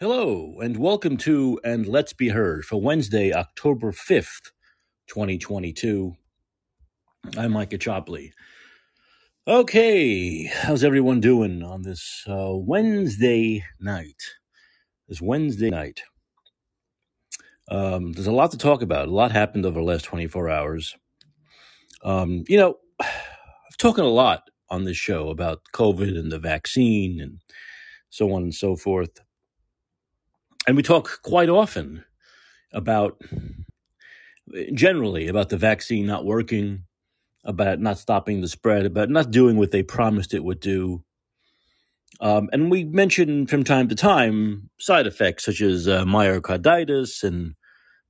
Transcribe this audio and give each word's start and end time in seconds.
Hello, 0.00 0.58
and 0.60 0.76
welcome 0.76 1.16
to 1.18 1.60
And 1.62 1.86
Let's 1.86 2.12
Be 2.12 2.30
Heard 2.30 2.64
for 2.64 2.80
Wednesday, 2.80 3.32
October 3.32 3.92
5th, 3.92 4.50
2022. 5.06 6.16
I'm 7.38 7.52
Mike 7.52 7.70
Caccioppoli. 7.70 8.32
Okay, 9.46 10.46
how's 10.46 10.82
everyone 10.82 11.20
doing 11.20 11.62
on 11.62 11.82
this 11.82 12.24
uh, 12.28 12.50
Wednesday 12.56 13.62
night? 13.78 14.20
This 15.08 15.22
Wednesday 15.22 15.70
night. 15.70 16.02
Um, 17.70 18.14
there's 18.14 18.26
a 18.26 18.32
lot 18.32 18.50
to 18.50 18.58
talk 18.58 18.82
about. 18.82 19.06
A 19.06 19.12
lot 19.12 19.30
happened 19.30 19.64
over 19.64 19.78
the 19.78 19.86
last 19.86 20.06
24 20.06 20.50
hours. 20.50 20.96
Um, 22.02 22.42
you 22.48 22.58
know, 22.58 22.78
I've 23.00 23.76
talking 23.78 24.04
a 24.04 24.08
lot 24.08 24.50
on 24.68 24.82
this 24.82 24.96
show 24.96 25.28
about 25.28 25.62
COVID 25.72 26.18
and 26.18 26.32
the 26.32 26.40
vaccine 26.40 27.20
and 27.20 27.38
so 28.10 28.32
on 28.32 28.42
and 28.42 28.54
so 28.54 28.74
forth. 28.74 29.20
And 30.66 30.76
we 30.76 30.82
talk 30.82 31.20
quite 31.22 31.48
often 31.48 32.04
about 32.72 33.20
generally 34.72 35.28
about 35.28 35.48
the 35.48 35.56
vaccine 35.56 36.06
not 36.06 36.24
working, 36.24 36.84
about 37.44 37.80
not 37.80 37.98
stopping 37.98 38.40
the 38.40 38.48
spread, 38.48 38.86
about 38.86 39.10
not 39.10 39.30
doing 39.30 39.56
what 39.56 39.70
they 39.70 39.82
promised 39.82 40.34
it 40.34 40.44
would 40.44 40.60
do. 40.60 41.04
Um, 42.20 42.48
and 42.52 42.70
we 42.70 42.84
mention 42.84 43.46
from 43.46 43.64
time 43.64 43.88
to 43.88 43.94
time 43.94 44.70
side 44.78 45.06
effects 45.06 45.44
such 45.44 45.60
as 45.60 45.88
uh, 45.88 46.04
myocarditis 46.04 47.22
and 47.22 47.54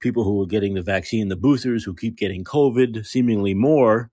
people 0.01 0.24
who 0.24 0.43
are 0.43 0.46
getting 0.46 0.74
the 0.74 0.82
vaccine, 0.82 1.29
the 1.29 1.37
boosters 1.37 1.84
who 1.84 1.95
keep 1.95 2.16
getting 2.16 2.45
COVID, 2.45 3.07
seemingly 3.07 3.55
more 3.55 4.10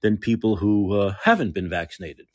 than 0.00 0.16
people 0.16 0.56
who 0.56 0.94
uh, 0.94 1.14
haven't 1.22 1.52
been 1.52 1.68
vaccinated. 1.68 2.26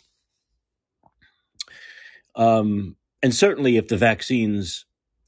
Um, 2.35 2.95
and 3.23 3.33
certainly, 3.33 3.77
if 3.77 3.87
the 3.87 3.97
vaccines 3.97 4.85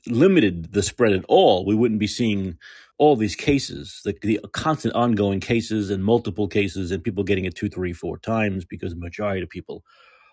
limited 0.10 0.74
the 0.74 0.84
spread 0.84 1.14
at 1.14 1.26
all, 1.28 1.66
we 1.66 1.76
wouldn't 1.76 2.00
be 2.00 2.08
seeing 2.08 2.58
all 2.98 3.16
these 3.16 3.36
cases, 3.36 4.02
the, 4.06 4.18
the 4.22 4.40
constant 4.54 4.96
ongoing 4.96 5.40
cases 5.40 5.90
and 5.90 6.04
multiple 6.04 6.48
cases, 6.48 6.92
and 6.92 7.04
people 7.04 7.24
getting 7.24 7.46
it 7.46 7.56
two, 7.56 7.70
three, 7.70 7.94
four 7.94 8.18
times 8.18 8.66
because 8.66 8.94
the 8.94 9.00
majority 9.00 9.44
of 9.44 9.50
people 9.50 9.84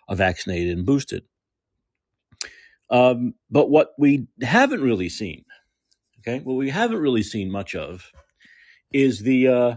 are 0.09 0.17
vaccinated 0.17 0.77
and 0.77 0.87
boosted. 0.87 1.25
Um, 2.91 3.35
but 3.51 3.71
what 3.71 3.93
we 3.99 4.29
haven't 4.43 4.83
really 4.83 5.09
seen, 5.09 5.45
okay, 6.21 6.41
what 6.41 6.55
we 6.55 6.71
haven't 6.71 6.99
really 6.99 7.23
seen 7.23 7.51
much 7.51 7.75
of 7.75 8.11
is 8.93 9.21
the 9.21 9.49
uh, 9.49 9.75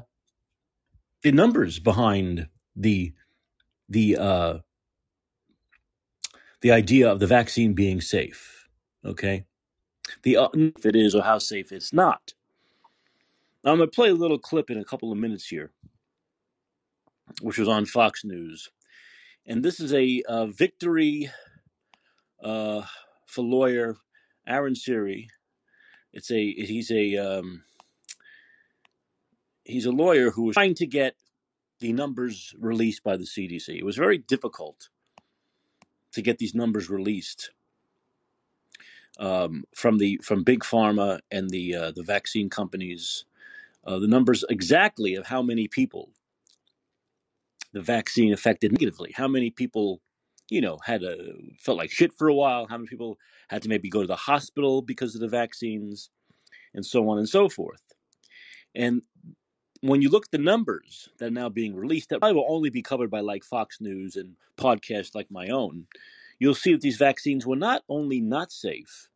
the 1.23 1.31
numbers 1.31 1.79
behind 1.79 2.47
the 2.75 3.13
the 3.89 4.17
uh, 4.17 4.57
the 6.61 6.71
idea 6.71 7.11
of 7.11 7.19
the 7.19 7.27
vaccine 7.27 7.73
being 7.73 8.01
safe. 8.01 8.67
Okay, 9.05 9.45
the 10.23 10.37
uh, 10.37 10.49
if 10.53 10.85
it 10.85 10.95
is 10.95 11.15
or 11.15 11.23
how 11.23 11.37
safe 11.37 11.71
it's 11.71 11.93
not. 11.93 12.33
I'm 13.63 13.77
going 13.77 13.89
to 13.89 13.95
play 13.95 14.09
a 14.09 14.13
little 14.13 14.39
clip 14.39 14.69
in 14.69 14.77
a 14.77 14.85
couple 14.85 15.11
of 15.11 15.17
minutes 15.17 15.47
here, 15.47 15.71
which 17.41 17.57
was 17.57 17.67
on 17.67 17.85
Fox 17.85 18.23
News, 18.23 18.69
and 19.45 19.63
this 19.63 19.79
is 19.79 19.93
a, 19.93 20.23
victory 20.47 21.29
uh, 22.41 22.83
for 23.25 23.41
lawyer 23.41 23.97
Aaron 24.47 24.75
Siri. 24.75 25.29
It's 26.13 26.31
a 26.31 26.53
he's 26.53 26.91
a 26.91 27.17
um, 27.17 27.63
he's 29.63 29.85
a 29.85 29.91
lawyer 29.91 30.31
who 30.31 30.43
was 30.43 30.55
trying 30.55 30.75
to 30.75 30.87
get 30.87 31.15
the 31.79 31.93
numbers 31.93 32.55
released 32.59 33.03
by 33.03 33.17
the 33.17 33.25
CDC. 33.25 33.69
It 33.69 33.85
was 33.85 33.97
very 33.97 34.17
difficult 34.17 34.89
to 36.13 36.21
get 36.21 36.39
these 36.39 36.55
numbers 36.55 36.89
released 36.89 37.51
um, 39.19 39.63
from 39.75 39.97
the 39.97 40.19
from 40.23 40.43
big 40.43 40.61
pharma 40.61 41.19
and 41.31 41.49
the 41.49 41.75
uh, 41.75 41.91
the 41.91 42.03
vaccine 42.03 42.49
companies. 42.49 43.25
Uh, 43.85 43.99
the 43.99 44.07
numbers 44.07 44.43
exactly 44.49 45.15
of 45.15 45.25
how 45.27 45.41
many 45.41 45.67
people 45.67 46.09
the 47.73 47.81
vaccine 47.81 48.33
affected 48.33 48.71
negatively. 48.71 49.11
How 49.15 49.27
many 49.27 49.49
people, 49.49 50.01
you 50.49 50.61
know, 50.61 50.79
had 50.83 51.03
a 51.03 51.15
felt 51.59 51.77
like 51.77 51.91
shit 51.91 52.13
for 52.13 52.27
a 52.27 52.33
while. 52.33 52.67
How 52.67 52.77
many 52.77 52.87
people 52.87 53.17
had 53.49 53.61
to 53.63 53.69
maybe 53.69 53.89
go 53.89 54.01
to 54.01 54.07
the 54.07 54.15
hospital 54.15 54.81
because 54.81 55.15
of 55.15 55.21
the 55.21 55.27
vaccines, 55.27 56.09
and 56.73 56.85
so 56.85 57.07
on 57.09 57.17
and 57.17 57.29
so 57.29 57.49
forth. 57.49 57.81
And 58.75 59.01
when 59.81 60.01
you 60.01 60.09
look 60.09 60.25
at 60.25 60.31
the 60.31 60.37
numbers 60.37 61.09
that 61.19 61.27
are 61.27 61.31
now 61.31 61.49
being 61.49 61.75
released, 61.75 62.09
that 62.09 62.19
probably 62.19 62.35
will 62.35 62.47
only 62.49 62.69
be 62.69 62.81
covered 62.81 63.09
by 63.11 63.19
like 63.19 63.43
Fox 63.43 63.79
News 63.79 64.15
and 64.15 64.35
podcasts 64.57 65.15
like 65.15 65.29
my 65.29 65.47
own. 65.47 65.87
You'll 66.39 66.55
see 66.55 66.71
that 66.73 66.81
these 66.81 66.97
vaccines 66.97 67.45
were 67.45 67.55
not 67.55 67.83
only 67.89 68.21
not 68.21 68.51
safe, 68.51 69.09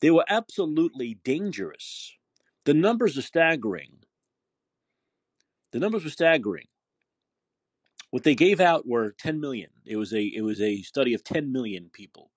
they 0.00 0.10
were 0.10 0.24
absolutely 0.28 1.18
dangerous. 1.24 2.12
The 2.64 2.74
numbers 2.74 3.16
are 3.16 3.22
staggering. 3.22 3.98
The 5.72 5.78
numbers 5.78 6.04
were 6.04 6.10
staggering. 6.10 6.66
What 8.10 8.22
they 8.22 8.34
gave 8.34 8.60
out 8.60 8.86
were 8.86 9.14
10 9.18 9.40
million. 9.40 9.70
It 9.84 9.96
was 9.96 10.12
a 10.14 10.22
it 10.22 10.42
was 10.42 10.60
a 10.60 10.82
study 10.82 11.14
of 11.14 11.24
10 11.24 11.52
million 11.52 11.90
people 11.92 12.30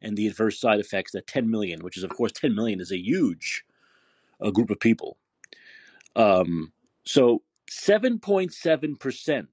and 0.00 0.16
the 0.16 0.26
adverse 0.26 0.60
side 0.60 0.80
effects 0.80 1.12
that 1.12 1.26
10 1.26 1.50
million, 1.50 1.82
which 1.82 1.96
is 1.96 2.04
of 2.04 2.10
course 2.10 2.32
10 2.32 2.54
million 2.54 2.80
is 2.80 2.92
a 2.92 2.98
huge 2.98 3.64
uh, 4.40 4.50
group 4.50 4.70
of 4.70 4.78
people. 4.78 5.16
Um, 6.14 6.72
so 7.04 7.42
7.7%. 7.70 9.46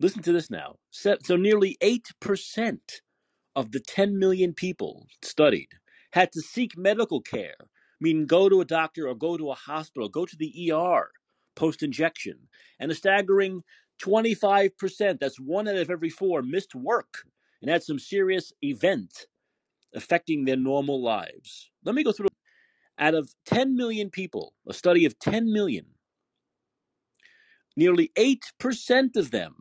Listen 0.00 0.22
to 0.22 0.32
this 0.32 0.50
now. 0.50 0.76
So 0.90 1.36
nearly 1.36 1.76
8% 1.82 2.78
of 3.56 3.72
the 3.72 3.80
10 3.80 4.18
million 4.18 4.52
people 4.54 5.06
studied 5.22 5.68
had 6.12 6.32
to 6.32 6.40
seek 6.40 6.76
medical 6.76 7.20
care, 7.20 7.56
meaning 8.00 8.26
go 8.26 8.48
to 8.48 8.60
a 8.60 8.64
doctor 8.66 9.08
or 9.08 9.14
go 9.14 9.36
to 9.36 9.50
a 9.50 9.54
hospital, 9.54 10.08
go 10.08 10.26
to 10.26 10.36
the 10.36 10.72
ER 10.72 11.10
post 11.54 11.82
injection. 11.82 12.48
And 12.78 12.90
a 12.90 12.94
staggering 12.94 13.62
25%, 14.02 15.20
that's 15.20 15.40
one 15.40 15.68
out 15.68 15.76
of 15.76 15.90
every 15.90 16.10
four, 16.10 16.42
missed 16.42 16.74
work 16.74 17.24
and 17.60 17.70
had 17.70 17.82
some 17.82 17.98
serious 17.98 18.52
event 18.62 19.26
affecting 19.94 20.44
their 20.44 20.56
normal 20.56 21.02
lives. 21.02 21.70
Let 21.84 21.94
me 21.94 22.04
go 22.04 22.12
through. 22.12 22.28
Out 22.98 23.14
of 23.14 23.32
10 23.46 23.76
million 23.76 24.10
people, 24.10 24.52
a 24.68 24.74
study 24.74 25.06
of 25.06 25.18
10 25.18 25.52
million, 25.52 25.86
nearly 27.76 28.12
8% 28.16 29.16
of 29.16 29.30
them 29.30 29.54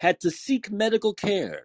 had 0.00 0.20
to 0.20 0.30
seek 0.30 0.70
medical 0.70 1.14
care 1.14 1.64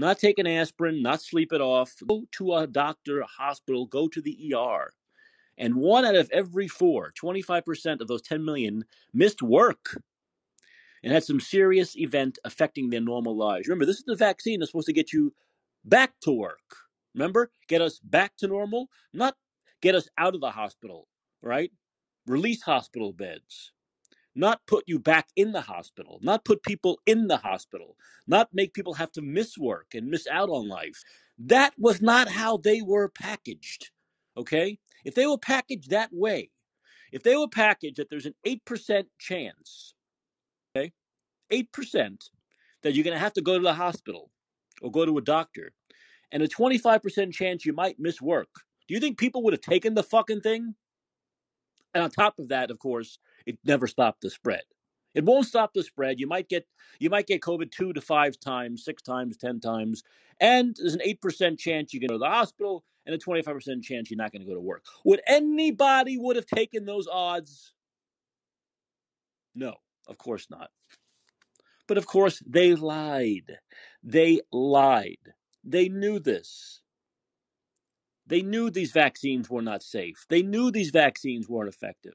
not 0.00 0.18
take 0.18 0.38
an 0.38 0.46
aspirin, 0.46 1.02
not 1.02 1.22
sleep 1.22 1.52
it 1.52 1.60
off, 1.60 1.94
go 2.06 2.24
to 2.32 2.54
a 2.54 2.66
doctor, 2.66 3.20
a 3.20 3.26
hospital, 3.26 3.86
go 3.86 4.08
to 4.08 4.20
the 4.20 4.54
ER. 4.54 4.92
And 5.58 5.76
one 5.76 6.04
out 6.04 6.14
of 6.14 6.30
every 6.30 6.68
four, 6.68 7.12
25% 7.20 8.00
of 8.00 8.08
those 8.08 8.22
10 8.22 8.44
million, 8.44 8.84
missed 9.12 9.42
work 9.42 10.00
and 11.02 11.12
had 11.12 11.24
some 11.24 11.40
serious 11.40 11.96
event 11.96 12.38
affecting 12.44 12.90
their 12.90 13.00
normal 13.00 13.36
lives. 13.36 13.68
Remember, 13.68 13.86
this 13.86 13.98
is 13.98 14.04
the 14.04 14.16
vaccine 14.16 14.60
that's 14.60 14.70
supposed 14.70 14.86
to 14.86 14.92
get 14.92 15.12
you 15.12 15.32
back 15.84 16.12
to 16.22 16.32
work. 16.32 16.76
Remember, 17.14 17.50
get 17.68 17.80
us 17.82 17.98
back 17.98 18.36
to 18.38 18.46
normal, 18.46 18.88
not 19.12 19.36
get 19.82 19.94
us 19.94 20.08
out 20.18 20.34
of 20.34 20.40
the 20.40 20.50
hospital, 20.50 21.08
right? 21.42 21.70
Release 22.26 22.62
hospital 22.62 23.12
beds 23.12 23.72
not 24.34 24.60
put 24.66 24.84
you 24.86 24.98
back 24.98 25.28
in 25.36 25.52
the 25.52 25.60
hospital, 25.60 26.18
not 26.22 26.44
put 26.44 26.62
people 26.62 27.00
in 27.06 27.26
the 27.26 27.36
hospital, 27.36 27.96
not 28.26 28.48
make 28.52 28.74
people 28.74 28.94
have 28.94 29.12
to 29.12 29.22
miss 29.22 29.58
work 29.58 29.88
and 29.94 30.08
miss 30.08 30.26
out 30.28 30.48
on 30.48 30.68
life. 30.68 31.02
That 31.38 31.72
was 31.78 32.00
not 32.00 32.28
how 32.28 32.56
they 32.58 32.80
were 32.82 33.08
packaged. 33.08 33.90
Okay? 34.36 34.78
If 35.04 35.14
they 35.14 35.26
were 35.26 35.38
packaged 35.38 35.90
that 35.90 36.10
way, 36.12 36.50
if 37.12 37.22
they 37.22 37.36
were 37.36 37.48
packaged 37.48 37.96
that 37.96 38.08
there's 38.08 38.26
an 38.26 38.34
8% 38.46 39.04
chance, 39.18 39.94
okay, 40.76 40.92
8% 41.50 42.30
that 42.82 42.94
you're 42.94 43.04
going 43.04 43.16
to 43.16 43.20
have 43.20 43.32
to 43.34 43.42
go 43.42 43.58
to 43.58 43.62
the 43.62 43.74
hospital 43.74 44.30
or 44.80 44.90
go 44.90 45.04
to 45.04 45.18
a 45.18 45.22
doctor, 45.22 45.72
and 46.32 46.42
a 46.42 46.48
25% 46.48 47.32
chance 47.32 47.66
you 47.66 47.72
might 47.72 47.98
miss 47.98 48.22
work, 48.22 48.48
do 48.86 48.94
you 48.94 49.00
think 49.00 49.18
people 49.18 49.42
would 49.42 49.52
have 49.52 49.60
taken 49.60 49.94
the 49.94 50.02
fucking 50.02 50.40
thing? 50.40 50.74
And 51.92 52.04
on 52.04 52.10
top 52.10 52.38
of 52.38 52.48
that, 52.48 52.70
of 52.70 52.78
course, 52.78 53.18
it 53.50 53.58
never 53.64 53.86
stopped 53.86 54.22
the 54.22 54.30
spread. 54.30 54.62
It 55.14 55.24
won't 55.24 55.46
stop 55.46 55.74
the 55.74 55.82
spread. 55.82 56.20
You 56.20 56.26
might 56.26 56.48
get 56.48 56.66
you 56.98 57.10
might 57.10 57.26
get 57.26 57.40
COVID 57.40 57.70
two 57.70 57.92
to 57.92 58.00
five 58.00 58.38
times, 58.38 58.84
six 58.84 59.02
times, 59.02 59.36
ten 59.36 59.60
times, 59.60 60.02
and 60.40 60.76
there's 60.78 60.94
an 60.94 61.02
eight 61.02 61.20
percent 61.20 61.58
chance 61.58 61.92
you 61.92 62.00
can 62.00 62.08
go 62.08 62.14
to 62.14 62.18
the 62.18 62.26
hospital, 62.26 62.84
and 63.06 63.14
a 63.14 63.18
twenty 63.18 63.42
five 63.42 63.54
percent 63.54 63.82
chance 63.82 64.10
you're 64.10 64.18
not 64.18 64.32
going 64.32 64.42
to 64.42 64.48
go 64.48 64.54
to 64.54 64.60
work. 64.60 64.84
Would 65.04 65.20
anybody 65.26 66.16
would 66.16 66.36
have 66.36 66.46
taken 66.46 66.84
those 66.84 67.08
odds? 67.08 67.72
No, 69.54 69.74
of 70.06 70.16
course 70.16 70.46
not. 70.48 70.70
But 71.88 71.98
of 71.98 72.06
course 72.06 72.40
they 72.46 72.76
lied. 72.76 73.58
They 74.04 74.40
lied. 74.52 75.34
They 75.64 75.88
knew 75.88 76.20
this. 76.20 76.82
They 78.26 78.42
knew 78.42 78.70
these 78.70 78.92
vaccines 78.92 79.50
were 79.50 79.60
not 79.60 79.82
safe. 79.82 80.24
They 80.28 80.42
knew 80.42 80.70
these 80.70 80.90
vaccines 80.90 81.48
weren't 81.48 81.68
effective. 81.68 82.14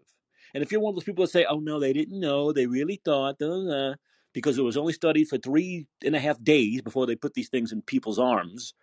And 0.55 0.63
if 0.63 0.73
you're 0.73 0.81
one 0.81 0.91
of 0.93 0.97
those 0.97 1.05
people 1.05 1.25
that 1.25 1.31
say, 1.31 1.45
"Oh 1.49 1.59
no, 1.61 1.79
they 1.81 1.93
didn't 1.93 2.19
know. 2.21 2.53
They 2.53 2.67
really 2.67 3.01
thought," 3.05 3.39
da, 3.39 3.47
da, 3.49 3.91
da," 3.91 3.95
because 4.33 4.59
it 4.59 4.63
was 4.63 4.77
only 4.77 4.93
studied 4.93 5.29
for 5.29 5.39
three 5.39 5.87
and 6.05 6.15
a 6.17 6.21
half 6.21 6.43
days 6.43 6.81
before 6.83 7.07
they 7.07 7.17
put 7.17 7.35
these 7.35 7.49
things 7.49 7.73
in 7.73 7.83
people's 7.83 8.19
arms, 8.19 8.73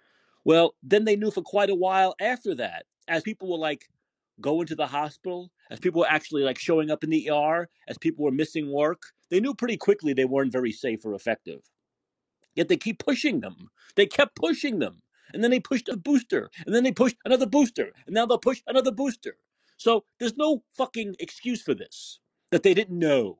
Well, 0.44 0.76
then 0.82 1.06
they 1.06 1.16
knew 1.16 1.32
for 1.32 1.42
quite 1.42 1.70
a 1.70 1.76
while 1.76 2.16
after 2.20 2.54
that, 2.56 2.86
as 3.08 3.22
people 3.24 3.50
were 3.50 3.58
like 3.58 3.86
going 4.40 4.66
to 4.68 4.76
the 4.76 4.88
hospital, 4.88 5.52
as 5.70 5.80
people 5.80 6.00
were 6.02 6.10
actually 6.10 6.44
like 6.44 6.58
showing 6.58 6.90
up 6.90 7.04
in 7.04 7.10
the 7.10 7.30
ER, 7.30 7.70
as 7.88 7.98
people 7.98 8.24
were 8.26 8.32
missing 8.32 8.72
work, 8.72 9.04
they 9.30 9.40
knew 9.40 9.54
pretty 9.54 9.78
quickly 9.78 10.14
they 10.14 10.26
weren't 10.26 10.52
very 10.52 10.72
safe 10.72 11.06
or 11.06 11.14
effective. 11.14 11.62
Yet 12.56 12.68
they 12.68 12.78
keep 12.78 13.00
pushing 13.00 13.40
them. 13.40 13.70
They 13.96 14.06
kept 14.06 14.36
pushing 14.36 14.80
them. 14.80 15.02
And 15.34 15.44
then 15.44 15.50
they 15.52 15.60
pushed 15.60 15.88
a 15.88 15.96
booster. 15.96 16.50
And 16.66 16.74
then 16.74 16.84
they 16.84 16.92
pushed 16.92 17.16
another 17.24 17.46
booster. 17.46 17.92
And 18.06 18.14
now 18.14 18.26
they'll 18.26 18.38
push 18.38 18.62
another 18.68 18.92
booster. 18.92 19.36
So 19.82 20.04
there's 20.20 20.36
no 20.36 20.62
fucking 20.76 21.16
excuse 21.18 21.60
for 21.60 21.74
this 21.74 22.20
that 22.52 22.62
they 22.62 22.72
didn't 22.72 22.96
know. 22.96 23.36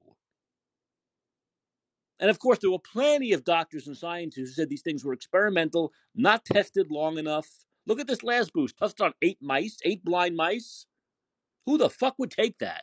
And 2.18 2.28
of 2.28 2.40
course, 2.40 2.58
there 2.58 2.70
were 2.72 2.80
plenty 2.80 3.32
of 3.32 3.44
doctors 3.44 3.86
and 3.86 3.96
scientists 3.96 4.48
who 4.48 4.54
said 4.54 4.68
these 4.68 4.82
things 4.82 5.04
were 5.04 5.12
experimental, 5.12 5.92
not 6.16 6.44
tested 6.44 6.90
long 6.90 7.16
enough. 7.16 7.48
Look 7.86 8.00
at 8.00 8.08
this 8.08 8.24
last 8.24 8.52
boost, 8.52 8.76
tested 8.76 9.02
on 9.02 9.12
eight 9.22 9.38
mice, 9.40 9.76
eight 9.84 10.04
blind 10.04 10.34
mice. 10.34 10.86
Who 11.66 11.78
the 11.78 11.88
fuck 11.88 12.16
would 12.18 12.32
take 12.32 12.58
that? 12.58 12.82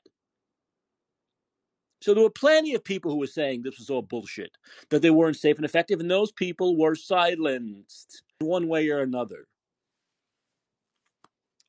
So 2.02 2.14
there 2.14 2.24
were 2.24 2.30
plenty 2.30 2.76
of 2.76 2.84
people 2.86 3.12
who 3.12 3.18
were 3.18 3.28
saying 3.28 3.64
this 3.64 3.78
was 3.78 3.90
all 3.90 4.02
bullshit, 4.02 4.52
that 4.90 5.02
they 5.02 5.10
weren't 5.10 5.36
safe 5.36 5.58
and 5.58 5.66
effective, 5.66 6.00
and 6.00 6.10
those 6.10 6.32
people 6.32 6.78
were 6.78 6.96
silenced 6.96 8.24
one 8.40 8.70
way 8.70 8.88
or 8.90 9.02
another. 9.02 9.48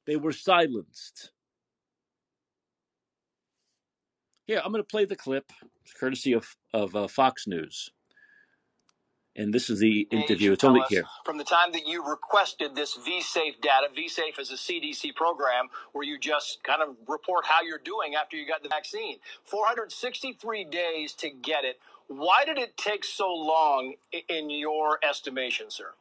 They 0.07 0.15
were 0.15 0.33
silenced. 0.33 1.33
Here, 4.50 4.61
I'm 4.64 4.73
going 4.73 4.82
to 4.82 4.88
play 4.88 5.05
the 5.05 5.14
clip, 5.14 5.52
courtesy 6.00 6.32
of 6.32 6.56
of 6.75 6.97
uh, 6.97 7.06
Fox 7.06 7.47
News, 7.47 7.93
and 9.37 9.55
this 9.55 9.70
is 9.70 9.79
the 9.79 10.08
interview. 10.11 10.50
It's 10.50 10.64
only 10.64 10.82
here. 10.88 11.05
From 11.25 11.38
the 11.38 11.44
time 11.44 11.70
that 11.70 11.87
you 11.87 12.05
requested 12.05 12.75
this 12.75 12.99
VSafe 12.99 13.61
data, 13.62 13.87
VSafe 13.97 14.41
is 14.41 14.50
a 14.50 14.56
CDC 14.56 15.14
program 15.14 15.69
where 15.93 16.02
you 16.02 16.19
just 16.19 16.64
kind 16.64 16.82
of 16.82 16.97
report 17.06 17.44
how 17.47 17.62
you're 17.62 17.79
doing 17.79 18.17
after 18.17 18.37
you 18.37 18.44
got 18.44 18.64
the 18.64 18.69
vaccine. 18.69 19.19
463 19.44 20.64
days 20.64 21.12
to 21.12 21.31
get 21.31 21.64
it. 21.64 21.79
Why 22.08 22.44
did 22.44 22.58
it 22.58 22.76
take 22.76 23.05
so 23.05 23.32
long 23.32 23.94
in 24.29 24.50
your 24.50 24.99
estimation, 25.08 25.70
sir? 25.70 25.93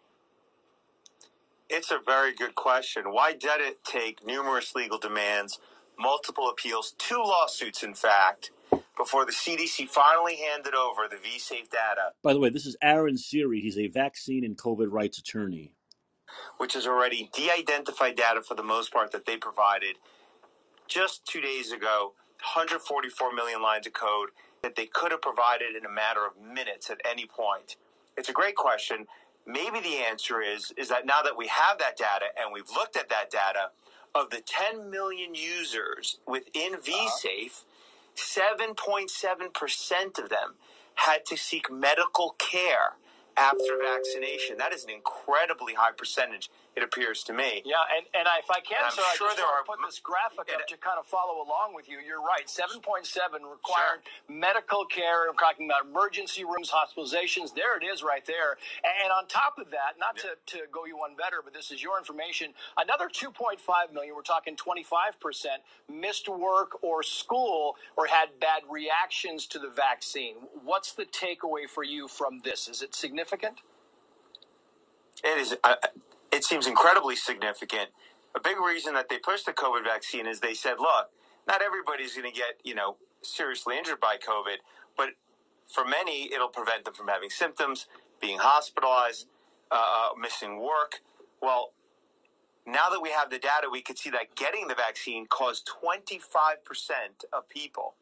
It's 1.69 1.92
a 1.92 2.00
very 2.04 2.34
good 2.34 2.56
question. 2.56 3.13
Why 3.13 3.34
did 3.34 3.62
it 3.62 3.84
take 3.84 4.25
numerous 4.25 4.74
legal 4.74 4.98
demands, 4.98 5.60
multiple 6.00 6.50
appeals, 6.50 6.94
two 6.98 7.18
lawsuits, 7.18 7.84
in 7.84 7.94
fact, 7.94 8.51
before 8.98 9.25
the 9.25 9.31
CDC 9.31 9.88
finally 9.90 10.38
handed 10.38 10.74
over 10.74 11.07
the 11.10 11.18
VSafe 11.18 11.69
data? 11.69 12.13
By 12.24 12.34
the 12.34 12.40
way, 12.40 12.50
this 12.50 12.66
is 12.66 12.75
Aaron 12.81 13.18
Siri. 13.18 13.60
He's 13.60 13.78
a 13.78 13.88
vaccine 13.88 14.44
and 14.44 14.57
COVID 14.57 14.88
rights 14.92 15.18
attorney. 15.19 15.74
Which 16.57 16.75
is 16.75 16.86
already 16.88 17.30
de 17.34 17.51
identified 17.51 18.16
data 18.16 18.42
for 18.42 18.56
the 18.56 18.63
most 18.63 18.94
part 18.94 19.12
that 19.12 19.25
they 19.25 19.38
provided 19.38 19.96
just 20.88 21.25
two 21.25 21.42
days 21.42 21.72
ago 21.72 22.13
144 22.56 23.34
million 23.34 23.62
lines 23.62 23.88
of 23.88 23.94
code 23.94 24.30
that 24.63 24.75
they 24.75 24.86
could 24.86 25.12
have 25.12 25.22
provided 25.22 25.75
in 25.78 25.86
a 25.86 25.90
matter 25.90 26.25
of 26.25 26.34
minutes 26.42 26.90
at 26.90 27.00
any 27.10 27.25
point. 27.25 27.75
It's 28.18 28.30
a 28.30 28.34
great 28.34 28.56
question. 28.56 29.07
Maybe 29.45 29.80
the 29.80 29.98
answer 29.98 30.42
is 30.42 30.72
is 30.78 30.90
that 30.90 31.06
now 31.06 31.22
that 31.24 31.38
we 31.38 31.48
have 31.48 31.80
that 31.80 31.98
data 31.98 32.25
and 32.38 32.52
we've 32.54 32.69
looked 32.69 32.98
at 32.98 33.10
that 33.10 33.31
data, 33.31 33.72
of 34.16 34.30
the 34.30 34.42
10 34.46 34.90
million 34.90 35.36
users 35.36 36.20
within 36.28 36.76
uh-huh. 36.76 37.10
VSafe, 37.26 37.64
7.7% 38.16 40.24
of 40.24 40.30
them 40.30 40.56
had 40.96 41.26
to 41.26 41.38
seek 41.38 41.72
medical 41.72 42.36
care 42.38 42.96
after 43.38 43.78
vaccination. 43.82 44.58
That 44.58 44.74
is 44.74 44.84
an 44.84 44.90
incredibly 44.90 45.76
high 45.76 45.94
percentage 45.94 46.50
it 46.80 46.84
appears 46.84 47.24
to 47.28 47.34
me. 47.34 47.62
Yeah, 47.68 47.84
and, 47.92 48.08
and 48.16 48.24
if 48.40 48.48
I 48.48 48.64
can, 48.64 48.88
so 48.92 49.04
sure 49.16 49.28
I 49.28 49.36
just 49.36 49.44
want 49.44 49.66
to 49.66 49.68
put 49.68 49.80
this 49.84 50.00
graphic 50.00 50.48
up 50.56 50.64
to 50.64 50.78
kind 50.80 50.96
of 50.96 51.06
follow 51.06 51.44
along 51.44 51.76
with 51.76 51.92
you. 51.92 52.00
You're 52.00 52.24
right. 52.24 52.48
7.7 52.48 52.80
required 53.44 54.08
sure. 54.08 54.31
medical 54.31 54.86
care. 54.86 55.28
I'm 55.28 55.36
talking 55.36 55.68
about 55.68 55.92
emergency 55.92 56.48
rooms, 56.48 56.72
hospitalizations. 56.72 57.54
There 57.54 57.76
it 57.76 57.84
is 57.84 58.02
right 58.02 58.26
there. 58.26 58.56
And 59.04 59.12
on 59.12 59.28
top 59.28 59.60
of 59.60 59.72
that, 59.72 60.00
not 60.00 60.16
yeah. 60.24 60.40
to, 60.48 60.64
to 60.64 60.72
go 60.72 60.86
you 60.86 60.96
one 60.96 61.20
better, 61.20 61.44
but 61.44 61.54
this 61.54 61.70
is 61.70 61.84
your 61.84 62.00
information, 62.00 62.56
another 62.80 63.12
2.5 63.12 63.60
million, 63.94 64.16
we're 64.16 64.22
talking 64.24 64.56
25%, 64.56 64.88
missed 65.92 66.30
work 66.30 66.81
or 66.81 67.04
school 67.04 67.76
or 67.98 68.08
had 68.08 68.40
bad 68.40 68.64
reactions 68.72 69.46
to 69.48 69.60
the 69.60 69.70
vaccine. 69.70 70.36
What's 70.64 70.94
the 70.94 71.06
takeaway 71.06 71.68
for 71.68 71.84
you 71.84 72.08
from 72.08 72.40
this? 72.44 72.70
Is 72.70 72.81
it 72.81 72.96
significant? 72.96 73.60
It 75.24 75.38
is. 75.38 75.56
Uh, 75.64 75.76
it 76.31 76.44
seems 76.44 76.68
incredibly 76.68 77.16
significant. 77.16 77.90
A 78.36 78.40
big 78.40 78.60
reason 78.60 78.94
that 78.96 79.10
they 79.10 79.18
pushed 79.20 79.46
the 79.46 79.54
COVID 79.54 79.84
vaccine 79.84 80.28
is 80.28 80.40
they 80.40 80.54
said, 80.54 80.76
look, 80.80 81.12
not 81.48 81.62
everybody's 81.62 82.16
going 82.16 82.31
to 82.31 82.38
get, 82.38 82.60
you 82.64 82.76
know, 82.76 82.98
seriously 83.22 83.78
injured 83.78 84.00
by 84.00 84.18
COVID, 84.18 84.58
but 84.98 85.10
for 85.68 85.86
many, 85.86 86.31
it'll 86.34 86.50
prevent 86.50 86.86
them 86.86 86.94
from 86.94 87.08
having 87.08 87.30
symptoms, 87.30 87.88
being 88.22 88.40
hospitalized, 88.40 89.28
uh, 89.72 90.10
missing 90.20 90.60
work. 90.62 91.02
Well, 91.42 91.74
now 92.66 92.90
that 92.92 93.02
we 93.02 93.10
have 93.12 93.30
the 93.30 93.40
data, 93.40 93.68
we 93.72 93.81
could 93.81 93.98
see 93.98 94.10
that 94.12 94.36
getting 94.36 94.68
the 94.68 94.76
vaccine 94.76 95.28
caused 95.28 95.70
25% 95.84 97.26
of 97.34 97.50
people 97.50 97.96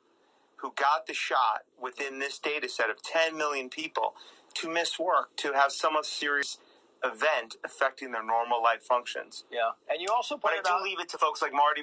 who 0.58 0.74
got 0.76 1.08
the 1.08 1.14
shot 1.14 1.64
within 1.82 2.20
this 2.20 2.40
data 2.40 2.70
set 2.70 2.90
of 2.90 3.02
10 3.04 3.38
million 3.38 3.70
people 3.70 4.16
to 4.56 4.70
miss 4.70 5.00
work, 5.00 5.36
to 5.38 5.54
have 5.54 5.72
some 5.72 5.96
of 5.96 6.06
serious 6.06 6.58
event 7.04 7.56
affecting 7.64 8.12
their 8.12 8.26
normal 8.26 8.62
life 8.62 8.84
functions. 8.84 9.46
Yeah, 9.52 9.72
and 9.90 10.02
you 10.02 10.08
also 10.14 10.38
but 10.38 10.52
I 10.52 10.62
do 10.64 10.72
out- 10.72 10.84
leave 10.84 11.00
it 11.00 11.10
to 11.10 11.18
folks 11.18 11.42
like 11.42 11.54
Marty. 11.54 11.82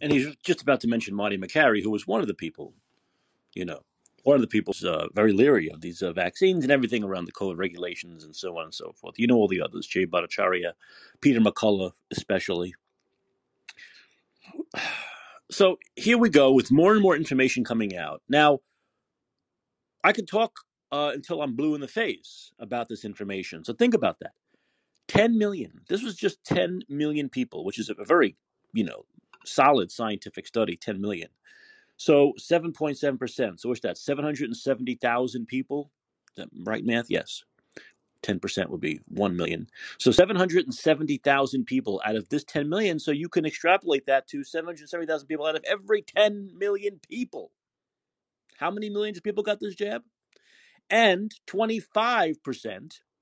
And 0.00 0.12
he's 0.12 0.34
just 0.36 0.62
about 0.62 0.80
to 0.80 0.88
mention 0.88 1.14
Marty 1.14 1.36
Makary, 1.36 1.82
who 1.82 1.90
was 1.90 2.06
one 2.06 2.22
of 2.22 2.26
the 2.26 2.34
people, 2.34 2.72
you 3.54 3.66
know, 3.66 3.82
one 4.22 4.34
of 4.34 4.40
the 4.40 4.46
people's 4.46 4.84
uh, 4.84 5.06
very 5.14 5.32
leery 5.32 5.70
of 5.70 5.80
these 5.80 6.02
uh, 6.02 6.12
vaccines 6.12 6.64
and 6.64 6.72
everything 6.72 7.04
around 7.04 7.26
the 7.26 7.32
COVID 7.32 7.58
regulations 7.58 8.24
and 8.24 8.34
so 8.34 8.56
on 8.58 8.64
and 8.64 8.74
so 8.74 8.92
forth. 8.92 9.18
You 9.18 9.26
know 9.26 9.36
all 9.36 9.48
the 9.48 9.60
others, 9.60 9.86
Jay 9.86 10.06
Bhattacharya, 10.06 10.72
Peter 11.20 11.40
McCullough, 11.40 11.92
especially. 12.10 12.74
So 15.50 15.78
here 15.96 16.16
we 16.16 16.28
go 16.28 16.52
with 16.52 16.70
more 16.70 16.92
and 16.92 17.02
more 17.02 17.16
information 17.16 17.64
coming 17.64 17.96
out. 17.96 18.22
Now, 18.28 18.60
I 20.04 20.12
could 20.12 20.28
talk 20.28 20.60
uh, 20.92 21.12
until 21.14 21.42
I'm 21.42 21.54
blue 21.54 21.74
in 21.74 21.80
the 21.80 21.88
face 21.88 22.52
about 22.58 22.88
this 22.88 23.04
information. 23.04 23.64
So 23.64 23.72
think 23.72 23.94
about 23.94 24.18
that. 24.20 24.32
10 25.08 25.38
million. 25.38 25.80
This 25.88 26.02
was 26.02 26.14
just 26.14 26.44
10 26.44 26.82
million 26.88 27.28
people, 27.28 27.64
which 27.64 27.78
is 27.78 27.90
a 27.90 28.04
very, 28.04 28.36
you 28.72 28.84
know, 28.84 29.04
solid 29.44 29.90
scientific 29.90 30.46
study, 30.46 30.76
10 30.76 31.00
million. 31.00 31.28
So 31.96 32.32
7.7%. 32.38 33.60
So 33.60 33.68
what's 33.68 33.80
that? 33.80 33.98
770,000 33.98 35.46
people? 35.46 35.90
Is 36.30 36.36
that 36.36 36.48
right 36.64 36.84
math? 36.84 37.06
Yes. 37.08 37.42
10% 38.22 38.68
would 38.68 38.80
be 38.80 39.00
1 39.08 39.36
million. 39.36 39.66
So 39.98 40.10
770,000 40.10 41.64
people 41.64 42.00
out 42.04 42.16
of 42.16 42.28
this 42.28 42.44
10 42.44 42.68
million. 42.68 42.98
So 42.98 43.10
you 43.10 43.28
can 43.28 43.46
extrapolate 43.46 44.06
that 44.06 44.28
to 44.28 44.44
770,000 44.44 45.26
people 45.26 45.46
out 45.46 45.56
of 45.56 45.64
every 45.64 46.02
10 46.02 46.50
million 46.56 47.00
people. 47.08 47.50
How 48.58 48.70
many 48.70 48.90
millions 48.90 49.16
of 49.16 49.24
people 49.24 49.42
got 49.42 49.58
this 49.58 49.74
jab? 49.74 50.02
And 50.90 51.32
25%, 51.46 52.36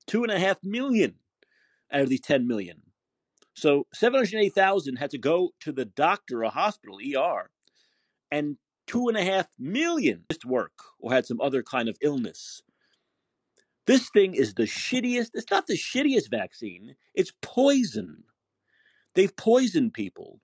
2.5 0.09 0.57
million 0.63 1.15
out 1.93 2.01
of 2.01 2.09
these 2.09 2.21
10 2.21 2.47
million. 2.47 2.83
So 3.55 3.87
780,000 3.93 4.97
had 4.97 5.11
to 5.11 5.19
go 5.19 5.51
to 5.61 5.73
the 5.73 5.85
doctor 5.85 6.45
or 6.45 6.51
hospital, 6.51 6.99
ER, 6.99 7.51
and 8.31 8.57
two 8.87 9.09
and 9.09 9.17
a 9.17 9.25
half 9.25 9.47
million 9.59 10.25
missed 10.31 10.45
work 10.45 10.73
or 10.99 11.13
had 11.13 11.27
some 11.27 11.41
other 11.41 11.63
kind 11.63 11.89
of 11.89 11.99
illness. 12.01 12.63
This 13.87 14.11
thing 14.11 14.35
is 14.35 14.55
the 14.55 14.65
shittiest. 14.65 15.31
It's 15.35 15.51
not 15.51 15.67
the 15.67 15.75
shittiest 15.75 16.31
vaccine. 16.31 16.95
It's 17.15 17.33
poison. 17.43 18.25
They've 19.15 19.35
poisoned 19.35 19.95
people. 19.95 20.41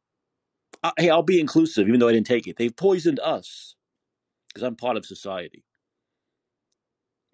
Uh, 0.82 0.92
hey, 0.98 1.10
I'll 1.10 1.22
be 1.22 1.40
inclusive, 1.40 1.86
even 1.86 2.00
though 2.00 2.08
I 2.08 2.12
didn't 2.12 2.26
take 2.26 2.46
it. 2.46 2.56
They've 2.56 2.74
poisoned 2.74 3.20
us 3.20 3.76
because 4.48 4.62
I'm 4.62 4.76
part 4.76 4.96
of 4.96 5.06
society. 5.06 5.64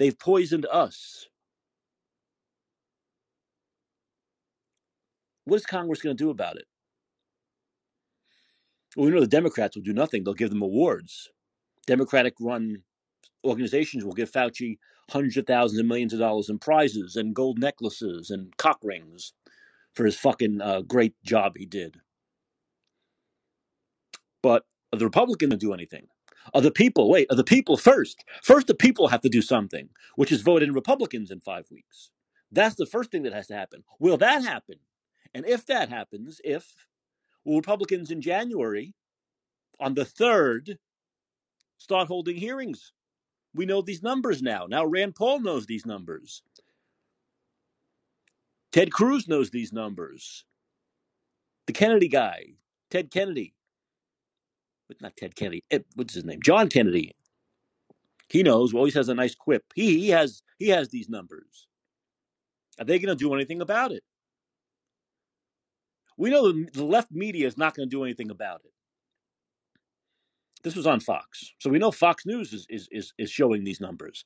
They've 0.00 0.18
poisoned 0.18 0.64
us. 0.72 1.26
What 5.44 5.56
is 5.56 5.66
Congress 5.66 6.00
going 6.00 6.16
to 6.16 6.24
do 6.24 6.30
about 6.30 6.56
it? 6.56 6.64
Well, 8.96 9.04
we 9.04 9.12
know 9.12 9.20
the 9.20 9.26
Democrats 9.26 9.76
will 9.76 9.82
do 9.82 9.92
nothing. 9.92 10.24
They'll 10.24 10.32
give 10.32 10.48
them 10.48 10.62
awards. 10.62 11.28
Democratic 11.86 12.32
run 12.40 12.82
organizations 13.44 14.02
will 14.02 14.14
give 14.14 14.32
Fauci 14.32 14.78
hundreds 15.10 15.36
of 15.36 15.46
thousands 15.46 15.78
and 15.78 15.88
millions 15.88 16.14
of 16.14 16.20
dollars 16.20 16.48
in 16.48 16.58
prizes 16.58 17.14
and 17.14 17.34
gold 17.34 17.58
necklaces 17.58 18.30
and 18.30 18.56
cock 18.56 18.78
rings 18.82 19.34
for 19.92 20.06
his 20.06 20.16
fucking 20.16 20.62
uh, 20.62 20.80
great 20.80 21.12
job 21.24 21.58
he 21.58 21.66
did. 21.66 21.96
But 24.42 24.64
the 24.96 25.04
Republicans 25.04 25.50
to 25.50 25.58
do 25.58 25.74
anything? 25.74 26.06
Are 26.54 26.60
the 26.60 26.70
people, 26.70 27.08
wait, 27.08 27.26
are 27.30 27.36
the 27.36 27.44
people 27.44 27.76
first? 27.76 28.24
First, 28.42 28.66
the 28.66 28.74
people 28.74 29.08
have 29.08 29.20
to 29.22 29.28
do 29.28 29.42
something, 29.42 29.88
which 30.16 30.32
is 30.32 30.42
vote 30.42 30.62
in 30.62 30.72
Republicans 30.72 31.30
in 31.30 31.40
five 31.40 31.70
weeks. 31.70 32.10
That's 32.52 32.74
the 32.74 32.86
first 32.86 33.10
thing 33.10 33.22
that 33.22 33.32
has 33.32 33.46
to 33.48 33.54
happen. 33.54 33.84
Will 33.98 34.16
that 34.18 34.42
happen? 34.42 34.76
And 35.34 35.46
if 35.46 35.66
that 35.66 35.88
happens, 35.88 36.40
if 36.44 36.86
will 37.44 37.56
Republicans 37.56 38.10
in 38.10 38.20
January 38.20 38.94
on 39.78 39.94
the 39.94 40.04
3rd 40.04 40.76
start 41.78 42.08
holding 42.08 42.36
hearings? 42.36 42.92
We 43.54 43.66
know 43.66 43.82
these 43.82 44.02
numbers 44.02 44.42
now. 44.42 44.66
Now 44.68 44.84
Rand 44.84 45.14
Paul 45.14 45.40
knows 45.40 45.66
these 45.66 45.86
numbers. 45.86 46.42
Ted 48.72 48.92
Cruz 48.92 49.26
knows 49.26 49.50
these 49.50 49.72
numbers. 49.72 50.44
The 51.66 51.72
Kennedy 51.72 52.08
guy, 52.08 52.54
Ted 52.90 53.10
Kennedy, 53.10 53.54
but 54.90 55.00
not 55.00 55.16
Ted 55.16 55.36
Kennedy. 55.36 55.64
eh, 55.70 55.80
What's 55.94 56.14
his 56.14 56.24
name? 56.24 56.42
John 56.42 56.68
Kennedy. 56.68 57.14
He 58.28 58.42
knows. 58.42 58.74
Always 58.74 58.94
has 58.94 59.08
a 59.08 59.14
nice 59.14 59.36
quip. 59.36 59.64
He, 59.74 60.00
he 60.00 60.08
has 60.10 60.42
he 60.58 60.68
has 60.68 60.88
these 60.90 61.08
numbers. 61.08 61.68
Are 62.78 62.84
they 62.84 62.98
going 62.98 63.16
to 63.16 63.22
do 63.24 63.34
anything 63.34 63.60
about 63.62 63.92
it? 63.92 64.02
We 66.18 66.30
know 66.30 66.52
the, 66.52 66.68
the 66.72 66.84
left 66.84 67.12
media 67.12 67.46
is 67.46 67.58
not 67.58 67.74
going 67.74 67.88
to 67.88 67.96
do 67.96 68.04
anything 68.04 68.30
about 68.30 68.62
it. 68.64 68.72
This 70.64 70.76
was 70.76 70.86
on 70.86 71.00
Fox, 71.00 71.52
so 71.58 71.70
we 71.70 71.78
know 71.78 71.92
Fox 71.92 72.26
News 72.26 72.52
is 72.52 72.66
is 72.68 72.88
is, 72.92 73.12
is 73.18 73.30
showing 73.30 73.64
these 73.64 73.80
numbers. 73.80 74.24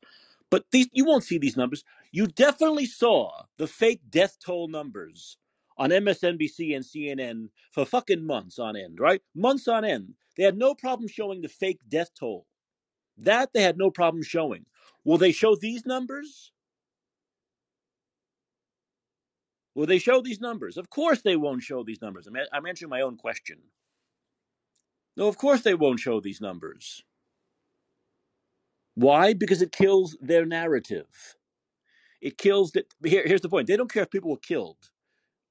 But 0.50 0.66
these 0.73 0.88
you 0.92 1.04
won't 1.04 1.25
see 1.25 1.38
these 1.38 1.56
numbers. 1.56 1.85
You 2.12 2.26
definitely 2.26 2.87
saw 2.87 3.44
the 3.59 3.66
fake 3.68 4.02
death 4.11 4.38
toll 4.44 4.68
numbers 4.68 5.37
on 5.76 5.90
MSNBC 5.90 6.74
and 6.74 6.84
CNN 6.84 7.48
for 7.72 7.84
fucking 7.84 8.24
months 8.24 8.58
on 8.58 8.76
end, 8.76 9.00
right? 9.00 9.20
Months 9.34 9.66
on 9.68 9.84
end. 9.84 10.14
They 10.36 10.44
had 10.44 10.56
no 10.56 10.74
problem 10.74 11.08
showing 11.08 11.40
the 11.40 11.48
fake 11.48 11.80
death 11.88 12.10
toll. 12.18 12.46
That 13.16 13.52
they 13.52 13.62
had 13.62 13.78
no 13.78 13.90
problem 13.90 14.22
showing. 14.22 14.66
Will 15.04 15.18
they 15.18 15.32
show 15.32 15.54
these 15.56 15.86
numbers? 15.86 16.52
Will 19.74 19.86
they 19.86 19.98
show 19.98 20.20
these 20.20 20.40
numbers? 20.40 20.76
Of 20.76 20.90
course 20.90 21.22
they 21.22 21.36
won't 21.36 21.62
show 21.62 21.82
these 21.82 22.00
numbers. 22.00 22.26
I'm, 22.26 22.36
I'm 22.52 22.66
answering 22.66 22.90
my 22.90 23.00
own 23.00 23.16
question. 23.16 23.58
No, 25.16 25.28
of 25.28 25.36
course 25.36 25.62
they 25.62 25.74
won't 25.74 26.00
show 26.00 26.20
these 26.20 26.40
numbers. 26.40 27.02
Why? 28.94 29.32
Because 29.34 29.62
it 29.62 29.72
kills 29.72 30.16
their 30.20 30.46
narrative. 30.46 31.06
It 32.20 32.38
kills 32.38 32.72
that. 32.72 32.86
Here, 33.04 33.24
here's 33.26 33.40
the 33.40 33.48
point. 33.48 33.66
They 33.66 33.76
don't 33.76 33.92
care 33.92 34.04
if 34.04 34.10
people 34.10 34.30
were 34.30 34.36
killed 34.36 34.90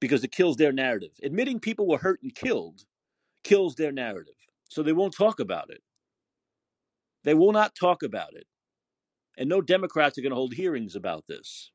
because 0.03 0.25
it 0.25 0.33
kills 0.33 0.57
their 0.57 0.73
narrative. 0.73 1.11
Admitting 1.23 1.61
people 1.61 1.87
were 1.87 1.97
hurt 1.97 2.21
and 2.21 2.35
killed 2.35 2.83
kills 3.45 3.75
their 3.75 3.93
narrative. 3.93 4.35
So 4.67 4.83
they 4.83 4.91
won't 4.91 5.15
talk 5.15 5.39
about 5.39 5.69
it. 5.69 5.81
They 7.23 7.33
will 7.33 7.53
not 7.53 7.73
talk 7.73 8.03
about 8.03 8.33
it. 8.33 8.45
And 9.37 9.47
no 9.47 9.61
Democrats 9.61 10.17
are 10.17 10.21
going 10.21 10.31
to 10.31 10.35
hold 10.35 10.55
hearings 10.55 10.97
about 10.97 11.23
this 11.29 11.71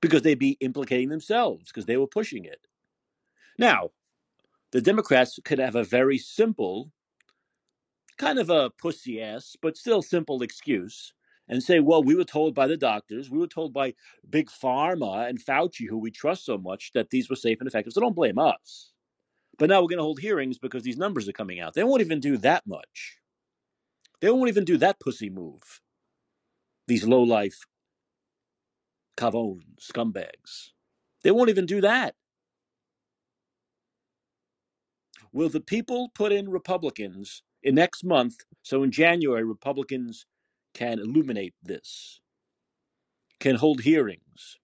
because 0.00 0.22
they'd 0.22 0.36
be 0.36 0.56
implicating 0.58 1.10
themselves 1.10 1.66
because 1.66 1.86
they 1.86 1.96
were 1.96 2.08
pushing 2.08 2.44
it. 2.44 2.66
Now, 3.56 3.90
the 4.72 4.80
Democrats 4.80 5.38
could 5.44 5.60
have 5.60 5.76
a 5.76 5.84
very 5.84 6.18
simple, 6.18 6.90
kind 8.18 8.40
of 8.40 8.50
a 8.50 8.70
pussy 8.82 9.22
ass, 9.22 9.54
but 9.62 9.76
still 9.76 10.02
simple 10.02 10.42
excuse 10.42 11.12
and 11.48 11.62
say, 11.62 11.80
well, 11.80 12.02
we 12.02 12.14
were 12.14 12.24
told 12.24 12.54
by 12.54 12.66
the 12.66 12.76
doctors, 12.76 13.30
we 13.30 13.38
were 13.38 13.46
told 13.46 13.72
by 13.72 13.94
Big 14.28 14.48
Pharma 14.48 15.28
and 15.28 15.44
Fauci, 15.44 15.88
who 15.88 15.98
we 15.98 16.10
trust 16.10 16.44
so 16.44 16.56
much, 16.56 16.92
that 16.94 17.10
these 17.10 17.28
were 17.28 17.36
safe 17.36 17.60
and 17.60 17.68
effective. 17.68 17.92
So 17.92 18.00
don't 18.00 18.16
blame 18.16 18.38
us. 18.38 18.92
But 19.58 19.68
now 19.68 19.80
we're 19.80 19.88
going 19.88 19.98
to 19.98 20.04
hold 20.04 20.20
hearings 20.20 20.58
because 20.58 20.82
these 20.82 20.96
numbers 20.96 21.28
are 21.28 21.32
coming 21.32 21.60
out. 21.60 21.74
They 21.74 21.84
won't 21.84 22.00
even 22.00 22.20
do 22.20 22.36
that 22.38 22.66
much. 22.66 23.18
They 24.20 24.30
won't 24.30 24.48
even 24.48 24.64
do 24.64 24.78
that 24.78 25.00
pussy 25.00 25.30
move. 25.30 25.80
These 26.86 27.06
low 27.06 27.22
life 27.22 27.60
cavone 29.16 29.60
scumbags. 29.80 30.70
They 31.22 31.30
won't 31.30 31.50
even 31.50 31.66
do 31.66 31.80
that. 31.82 32.14
Will 35.32 35.48
the 35.48 35.60
people 35.60 36.10
put 36.14 36.32
in 36.32 36.48
Republicans 36.48 37.42
in 37.62 37.74
next 37.74 38.04
month 38.04 38.36
so 38.62 38.82
in 38.82 38.90
January 38.90 39.44
Republicans 39.44 40.26
can 40.74 40.98
illuminate 40.98 41.54
this, 41.62 42.20
can 43.40 43.56
hold 43.56 43.82
hearings? 43.82 44.58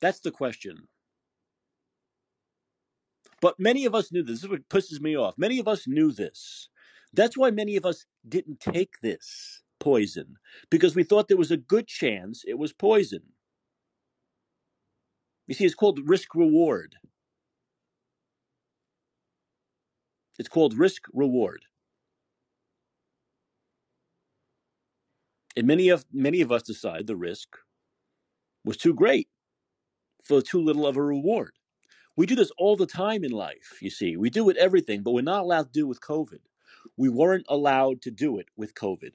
That's 0.00 0.20
the 0.20 0.30
question. 0.30 0.88
But 3.40 3.58
many 3.58 3.84
of 3.84 3.94
us 3.94 4.10
knew 4.10 4.22
this. 4.22 4.40
This 4.40 4.44
is 4.44 4.50
what 4.50 4.68
pisses 4.68 5.00
me 5.00 5.16
off. 5.16 5.34
Many 5.38 5.58
of 5.58 5.68
us 5.68 5.86
knew 5.86 6.10
this. 6.10 6.68
That's 7.12 7.36
why 7.36 7.50
many 7.50 7.76
of 7.76 7.86
us 7.86 8.04
didn't 8.28 8.60
take 8.60 9.00
this 9.00 9.62
poison 9.80 10.36
because 10.70 10.94
we 10.94 11.04
thought 11.04 11.28
there 11.28 11.36
was 11.36 11.50
a 11.50 11.56
good 11.56 11.86
chance 11.86 12.42
it 12.46 12.58
was 12.58 12.72
poison. 12.72 13.22
You 15.46 15.54
see, 15.54 15.64
it's 15.64 15.74
called 15.74 16.00
risk 16.04 16.34
reward. 16.34 16.96
It's 20.38 20.48
called 20.48 20.74
risk 20.74 21.02
reward. 21.12 21.64
And 25.58 25.66
many 25.66 25.88
of 25.88 26.04
many 26.12 26.40
of 26.40 26.52
us 26.52 26.62
decide 26.62 27.08
the 27.08 27.16
risk 27.16 27.56
was 28.64 28.76
too 28.76 28.94
great 28.94 29.26
for 30.22 30.40
too 30.40 30.62
little 30.62 30.86
of 30.86 30.96
a 30.96 31.02
reward. 31.02 31.50
We 32.14 32.26
do 32.26 32.36
this 32.36 32.52
all 32.56 32.76
the 32.76 32.86
time 32.86 33.24
in 33.24 33.32
life, 33.32 33.78
you 33.82 33.90
see. 33.90 34.16
We 34.16 34.30
do 34.30 34.48
it 34.50 34.56
everything, 34.56 35.02
but 35.02 35.10
we're 35.10 35.22
not 35.22 35.40
allowed 35.42 35.72
to 35.72 35.80
do 35.80 35.86
it 35.86 35.88
with 35.88 36.00
COVID. 36.00 36.38
We 36.96 37.08
weren't 37.08 37.44
allowed 37.48 38.02
to 38.02 38.12
do 38.12 38.38
it 38.38 38.46
with 38.56 38.72
COVID. 38.76 39.14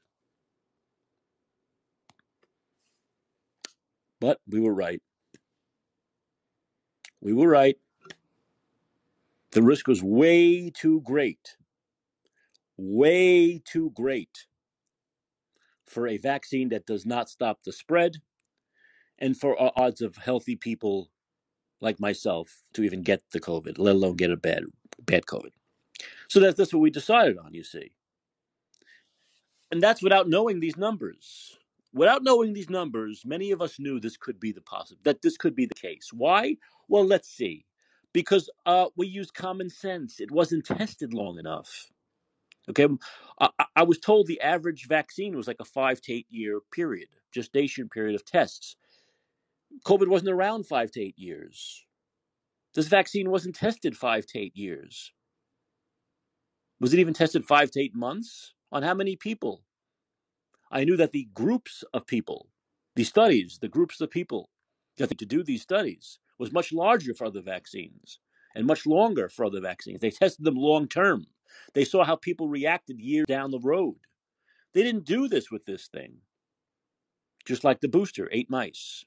But 4.20 4.42
we 4.46 4.60
were 4.60 4.74
right. 4.74 5.02
We 7.22 7.32
were 7.32 7.48
right. 7.48 7.78
The 9.52 9.64
risk 9.64 9.88
was 9.88 10.04
way 10.04 10.72
too 10.72 11.00
great, 11.06 11.56
way 12.76 13.62
too 13.64 13.92
great 13.92 14.46
for 15.94 16.08
a 16.08 16.18
vaccine 16.18 16.70
that 16.70 16.86
does 16.86 17.06
not 17.06 17.30
stop 17.30 17.60
the 17.64 17.72
spread 17.72 18.18
and 19.20 19.38
for 19.38 19.62
o- 19.62 19.72
odds 19.76 20.02
of 20.02 20.18
healthy 20.18 20.56
people 20.56 21.10
like 21.82 22.00
myself 22.00 22.64
to 22.74 22.84
even 22.84 23.04
get 23.04 23.22
the 23.32 23.40
COVID, 23.40 23.78
let 23.78 23.96
alone 23.96 24.16
get 24.16 24.32
a 24.32 24.38
bad, 24.38 24.64
bad 25.06 25.26
COVID. 25.26 25.52
So 26.28 26.40
that's, 26.40 26.58
that's 26.58 26.74
what 26.74 26.80
we 26.80 26.90
decided 26.90 27.38
on, 27.38 27.54
you 27.54 27.64
see. 27.64 27.92
And 29.72 29.82
that's 29.82 30.02
without 30.04 30.30
knowing 30.30 30.60
these 30.60 30.78
numbers. 30.78 31.58
Without 31.94 32.24
knowing 32.24 32.54
these 32.54 32.70
numbers, 32.70 33.24
many 33.26 33.52
of 33.52 33.62
us 33.62 33.80
knew 33.80 34.00
this 34.00 34.18
could 34.18 34.40
be 34.40 34.52
the 34.52 34.62
possible 34.62 35.02
that 35.04 35.22
this 35.22 35.38
could 35.38 35.56
be 35.56 35.66
the 35.66 35.76
case. 35.76 36.10
Why? 36.12 36.58
Well, 36.88 37.06
let's 37.06 37.30
see. 37.30 37.66
Because 38.14 38.50
uh, 38.66 38.88
we 38.96 39.08
used 39.08 39.34
common 39.34 39.70
sense. 39.70 40.20
It 40.20 40.32
wasn't 40.32 40.66
tested 40.66 41.14
long 41.14 41.40
enough. 41.40 41.92
Okay, 42.70 42.88
I, 43.40 43.50
I 43.76 43.84
was 43.84 44.00
told 44.00 44.28
the 44.28 44.42
average 44.42 44.88
vaccine 44.88 45.36
was 45.36 45.48
like 45.48 45.60
a 45.60 45.66
five 45.66 46.02
to 46.02 46.14
eight 46.14 46.28
year 46.30 46.60
period, 46.72 47.10
gestation 47.32 47.90
period 47.90 48.16
of 48.16 48.26
tests. 48.26 48.76
COVID 49.86 50.08
wasn't 50.08 50.32
around 50.32 50.68
five 50.68 50.92
to 50.92 51.02
eight 51.02 51.18
years. 51.18 51.86
This 52.76 52.88
vaccine 52.88 53.30
wasn't 53.30 53.56
tested 53.56 53.98
five 53.98 54.26
to 54.28 54.40
eight 54.40 54.56
years. 54.56 55.12
Was 56.80 56.94
it 56.94 57.00
even 57.00 57.14
tested 57.14 57.46
five 57.46 57.72
to 57.72 57.82
eight 57.82 57.96
months? 57.96 58.54
On 58.72 58.84
how 58.84 58.94
many 58.96 59.16
people? 59.16 59.64
I 60.72 60.84
knew 60.84 60.98
that 60.98 61.12
the 61.12 61.30
groups 61.34 61.84
of 61.94 62.08
people, 62.08 62.50
the 62.96 63.04
studies, 63.04 63.60
the 63.62 63.68
groups 63.70 64.02
of 64.02 64.10
people 64.10 64.50
that 64.98 65.18
to 65.18 65.26
do 65.26 65.44
these 65.44 65.62
studies 65.62 66.20
was 66.40 66.52
much 66.52 66.74
larger 66.74 67.14
for 67.14 67.26
other 67.26 67.42
vaccines 67.42 68.20
and 68.56 68.66
much 68.66 68.86
longer 68.86 69.30
for 69.30 69.46
other 69.46 69.62
vaccines. 69.62 70.00
They 70.00 70.12
tested 70.12 70.46
them 70.46 70.56
long 70.56 70.88
term. 70.88 71.28
They 71.74 71.86
saw 71.86 72.04
how 72.04 72.16
people 72.16 72.48
reacted 72.48 73.00
years 73.00 73.26
down 73.28 73.52
the 73.52 73.60
road. 73.60 73.96
They 74.74 74.84
didn't 74.84 75.06
do 75.06 75.28
this 75.28 75.52
with 75.52 75.66
this 75.66 75.88
thing. 75.88 76.18
Just 77.46 77.64
like 77.64 77.82
the 77.82 77.88
booster, 77.88 78.30
eight 78.32 78.50
mice. 78.50 79.06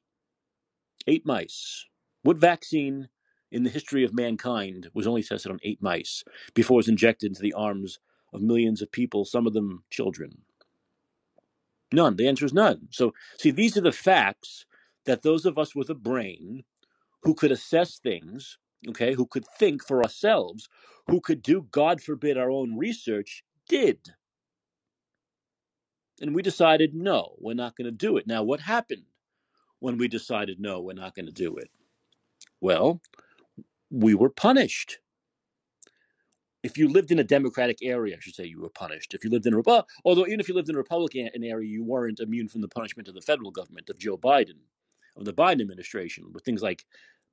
Eight 1.07 1.25
mice. 1.25 1.87
What 2.23 2.37
vaccine 2.37 3.09
in 3.51 3.63
the 3.63 3.71
history 3.71 4.05
of 4.05 4.15
mankind 4.15 4.91
was 4.93 5.07
only 5.07 5.23
tested 5.23 5.53
on 5.53 5.61
eight 5.63 5.81
mice 5.81 6.25
before 6.55 6.77
it 6.77 6.79
was 6.79 6.89
injected 6.89 7.31
into 7.31 7.43
the 7.43 7.53
arms 7.53 7.99
of 8.33 8.43
millions 8.43 8.83
of 8.83 8.93
people, 8.93 9.25
some 9.25 9.47
of 9.47 9.53
them 9.53 9.85
children? 9.91 10.43
None. 11.93 12.17
The 12.17 12.29
answer 12.29 12.45
is 12.45 12.53
none. 12.53 12.89
So, 12.91 13.15
see, 13.39 13.51
these 13.51 13.77
are 13.77 13.83
the 13.83 13.93
facts 13.93 14.67
that 15.05 15.23
those 15.23 15.47
of 15.47 15.57
us 15.57 15.75
with 15.75 15.89
a 15.89 15.95
brain 15.95 16.65
who 17.23 17.35
could 17.35 17.53
assess 17.53 17.99
things, 17.99 18.59
okay, 18.89 19.15
who 19.15 19.27
could 19.27 19.47
think 19.59 19.87
for 19.87 20.03
ourselves, 20.03 20.69
who 21.09 21.21
could 21.21 21.43
do, 21.43 21.67
God 21.71 22.03
forbid, 22.03 22.39
our 22.39 22.51
own 22.51 22.77
research, 22.79 23.45
did. 23.69 23.99
And 26.21 26.35
we 26.35 26.43
decided, 26.43 26.95
no, 26.95 27.37
we're 27.41 27.55
not 27.55 27.77
going 27.77 27.87
to 27.87 27.93
do 27.93 28.17
it. 28.17 28.27
Now, 28.27 28.43
what 28.43 28.61
happened 28.61 29.05
when 29.81 29.99
we 29.99 30.09
decided, 30.09 30.61
no, 30.61 30.81
we're 30.81 30.95
not 30.95 31.15
going 31.15 31.27
to 31.27 31.33
do 31.33 31.57
it? 31.57 31.71
Well, 32.61 33.03
we 33.91 34.15
were 34.15 34.31
punished. 34.31 34.99
if 36.63 36.79
you 36.79 36.89
lived 36.89 37.13
in 37.13 37.21
a 37.21 37.25
Democratic 37.25 37.79
area, 37.83 38.17
I 38.17 38.21
should 38.21 38.37
say, 38.37 38.45
you 38.47 38.61
were 38.61 38.71
punished. 38.71 39.15
If 39.15 39.25
you 39.25 39.31
lived 39.31 39.47
in 39.47 39.55
a 39.55 39.63
Repu- 39.63 39.85
although 40.05 40.27
even 40.27 40.41
if 40.41 40.49
you 40.49 40.55
lived 40.55 40.69
in 40.71 40.77
a 40.77 40.79
Republican 40.79 41.31
area, 41.45 41.69
you 41.69 41.85
weren't 41.85 42.21
immune 42.21 42.49
from 42.49 42.63
the 42.63 42.69
punishment 42.69 43.09
of 43.09 43.15
the 43.15 43.23
federal 43.23 43.53
government 43.53 43.91
of 43.91 43.99
Joe 43.99 44.19
Biden, 44.19 44.59
of 45.17 45.25
the 45.25 45.35
Biden 45.35 45.63
administration, 45.63 46.27
with 46.33 46.45
things 46.45 46.63
like 46.63 46.85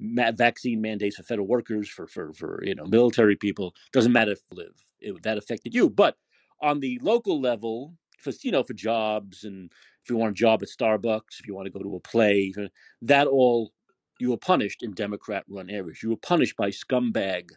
vaccine 0.04 0.82
mandates 0.82 1.16
for 1.16 1.24
federal 1.24 1.48
workers, 1.48 1.90
for 1.90 2.08
for 2.08 2.34
for 2.34 2.64
you 2.64 2.76
know 2.76 2.86
military 2.86 3.36
people. 3.36 3.74
Doesn't 3.92 4.12
matter 4.12 4.32
if 4.34 4.42
live 4.52 4.84
it, 5.00 5.24
that 5.24 5.38
affected 5.38 5.74
you, 5.74 5.90
but 5.90 6.18
on 6.62 6.80
the 6.80 7.00
local 7.02 7.40
level, 7.42 7.94
for 8.20 8.32
you 8.42 8.52
know 8.52 8.64
for 8.64 8.74
jobs 8.74 9.44
and 9.44 9.72
if 10.04 10.10
you 10.10 10.18
want 10.18 10.32
a 10.32 10.36
job 10.36 10.62
at 10.62 10.70
Starbucks, 10.70 11.40
if 11.40 11.48
you 11.48 11.56
want 11.56 11.66
to 11.66 11.72
go 11.72 11.80
to 11.80 11.96
a 11.96 12.00
play, 12.00 12.54
uh, 12.58 12.68
that 13.02 13.28
all 13.28 13.72
you 14.20 14.30
were 14.32 14.38
punished 14.38 14.84
in 14.84 14.92
Democrat-run 14.92 15.70
areas. 15.70 16.04
You 16.04 16.10
were 16.10 16.18
punished 16.18 16.58
by 16.58 16.70
scumbag 16.70 17.52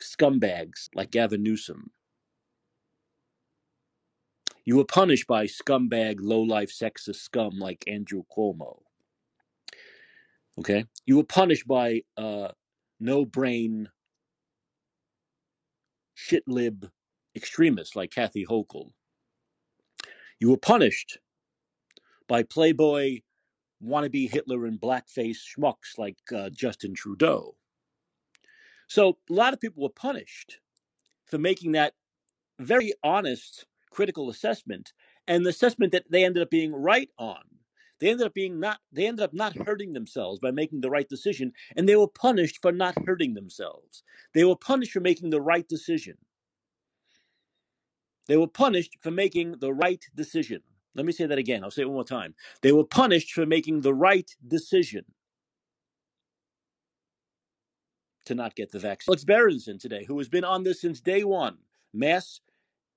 scumbags 0.00 0.88
like 0.94 1.10
Gavin 1.10 1.42
Newsom. 1.42 1.90
You 4.64 4.76
were 4.76 4.84
punished 4.84 5.26
by 5.26 5.46
scumbag, 5.46 6.16
low-life, 6.20 6.70
sexist 6.70 7.16
scum 7.16 7.58
like 7.58 7.84
Andrew 7.86 8.22
Cuomo. 8.34 8.81
Okay, 10.58 10.84
you 11.06 11.16
were 11.16 11.24
punished 11.24 11.66
by 11.66 12.02
uh, 12.16 12.48
no-brain, 13.00 13.88
shit-lib 16.14 16.90
extremists 17.34 17.96
like 17.96 18.10
Kathy 18.10 18.44
Hochul. 18.44 18.90
You 20.38 20.50
were 20.50 20.58
punished 20.58 21.18
by 22.28 22.42
Playboy, 22.42 23.20
wannabe 23.82 24.30
Hitler 24.30 24.66
and 24.66 24.80
blackface 24.80 25.38
schmucks 25.38 25.98
like 25.98 26.18
uh, 26.34 26.50
Justin 26.50 26.94
Trudeau. 26.94 27.56
So 28.88 29.16
a 29.30 29.32
lot 29.32 29.54
of 29.54 29.60
people 29.60 29.82
were 29.82 29.88
punished 29.88 30.60
for 31.24 31.38
making 31.38 31.72
that 31.72 31.94
very 32.58 32.92
honest 33.02 33.64
critical 33.90 34.30
assessment 34.30 34.92
and 35.26 35.44
the 35.44 35.50
assessment 35.50 35.92
that 35.92 36.04
they 36.10 36.24
ended 36.24 36.42
up 36.42 36.50
being 36.50 36.74
right 36.74 37.08
on 37.18 37.42
they 38.02 38.10
ended 38.10 38.26
up 38.26 38.34
being 38.34 38.58
not 38.58 38.80
they 38.90 39.06
ended 39.06 39.22
up 39.22 39.32
not 39.32 39.56
hurting 39.56 39.92
themselves 39.92 40.40
by 40.40 40.50
making 40.50 40.80
the 40.80 40.90
right 40.90 41.08
decision 41.08 41.52
and 41.76 41.88
they 41.88 41.94
were 41.94 42.08
punished 42.08 42.58
for 42.60 42.72
not 42.72 42.96
hurting 43.06 43.34
themselves. 43.34 44.02
They 44.34 44.42
were 44.42 44.56
punished 44.56 44.90
for 44.90 44.98
making 44.98 45.30
the 45.30 45.40
right 45.40 45.68
decision. 45.68 46.16
They 48.26 48.36
were 48.36 48.48
punished 48.48 48.96
for 49.00 49.12
making 49.12 49.60
the 49.60 49.72
right 49.72 50.04
decision. 50.16 50.62
Let 50.96 51.06
me 51.06 51.12
say 51.12 51.26
that 51.26 51.38
again. 51.38 51.62
I'll 51.62 51.70
say 51.70 51.82
it 51.82 51.84
one 51.88 51.94
more 51.94 52.04
time. 52.04 52.34
They 52.60 52.72
were 52.72 52.84
punished 52.84 53.30
for 53.32 53.46
making 53.46 53.82
the 53.82 53.94
right 53.94 54.28
decision. 54.48 55.04
To 58.26 58.34
not 58.34 58.56
get 58.56 58.72
the 58.72 58.80
vaccine. 58.80 59.12
Alex 59.12 59.24
berenson 59.24 59.78
today 59.78 60.04
who 60.04 60.18
has 60.18 60.28
been 60.28 60.44
on 60.44 60.64
this 60.64 60.80
since 60.80 61.00
day 61.00 61.22
one 61.22 61.58
mass 61.94 62.40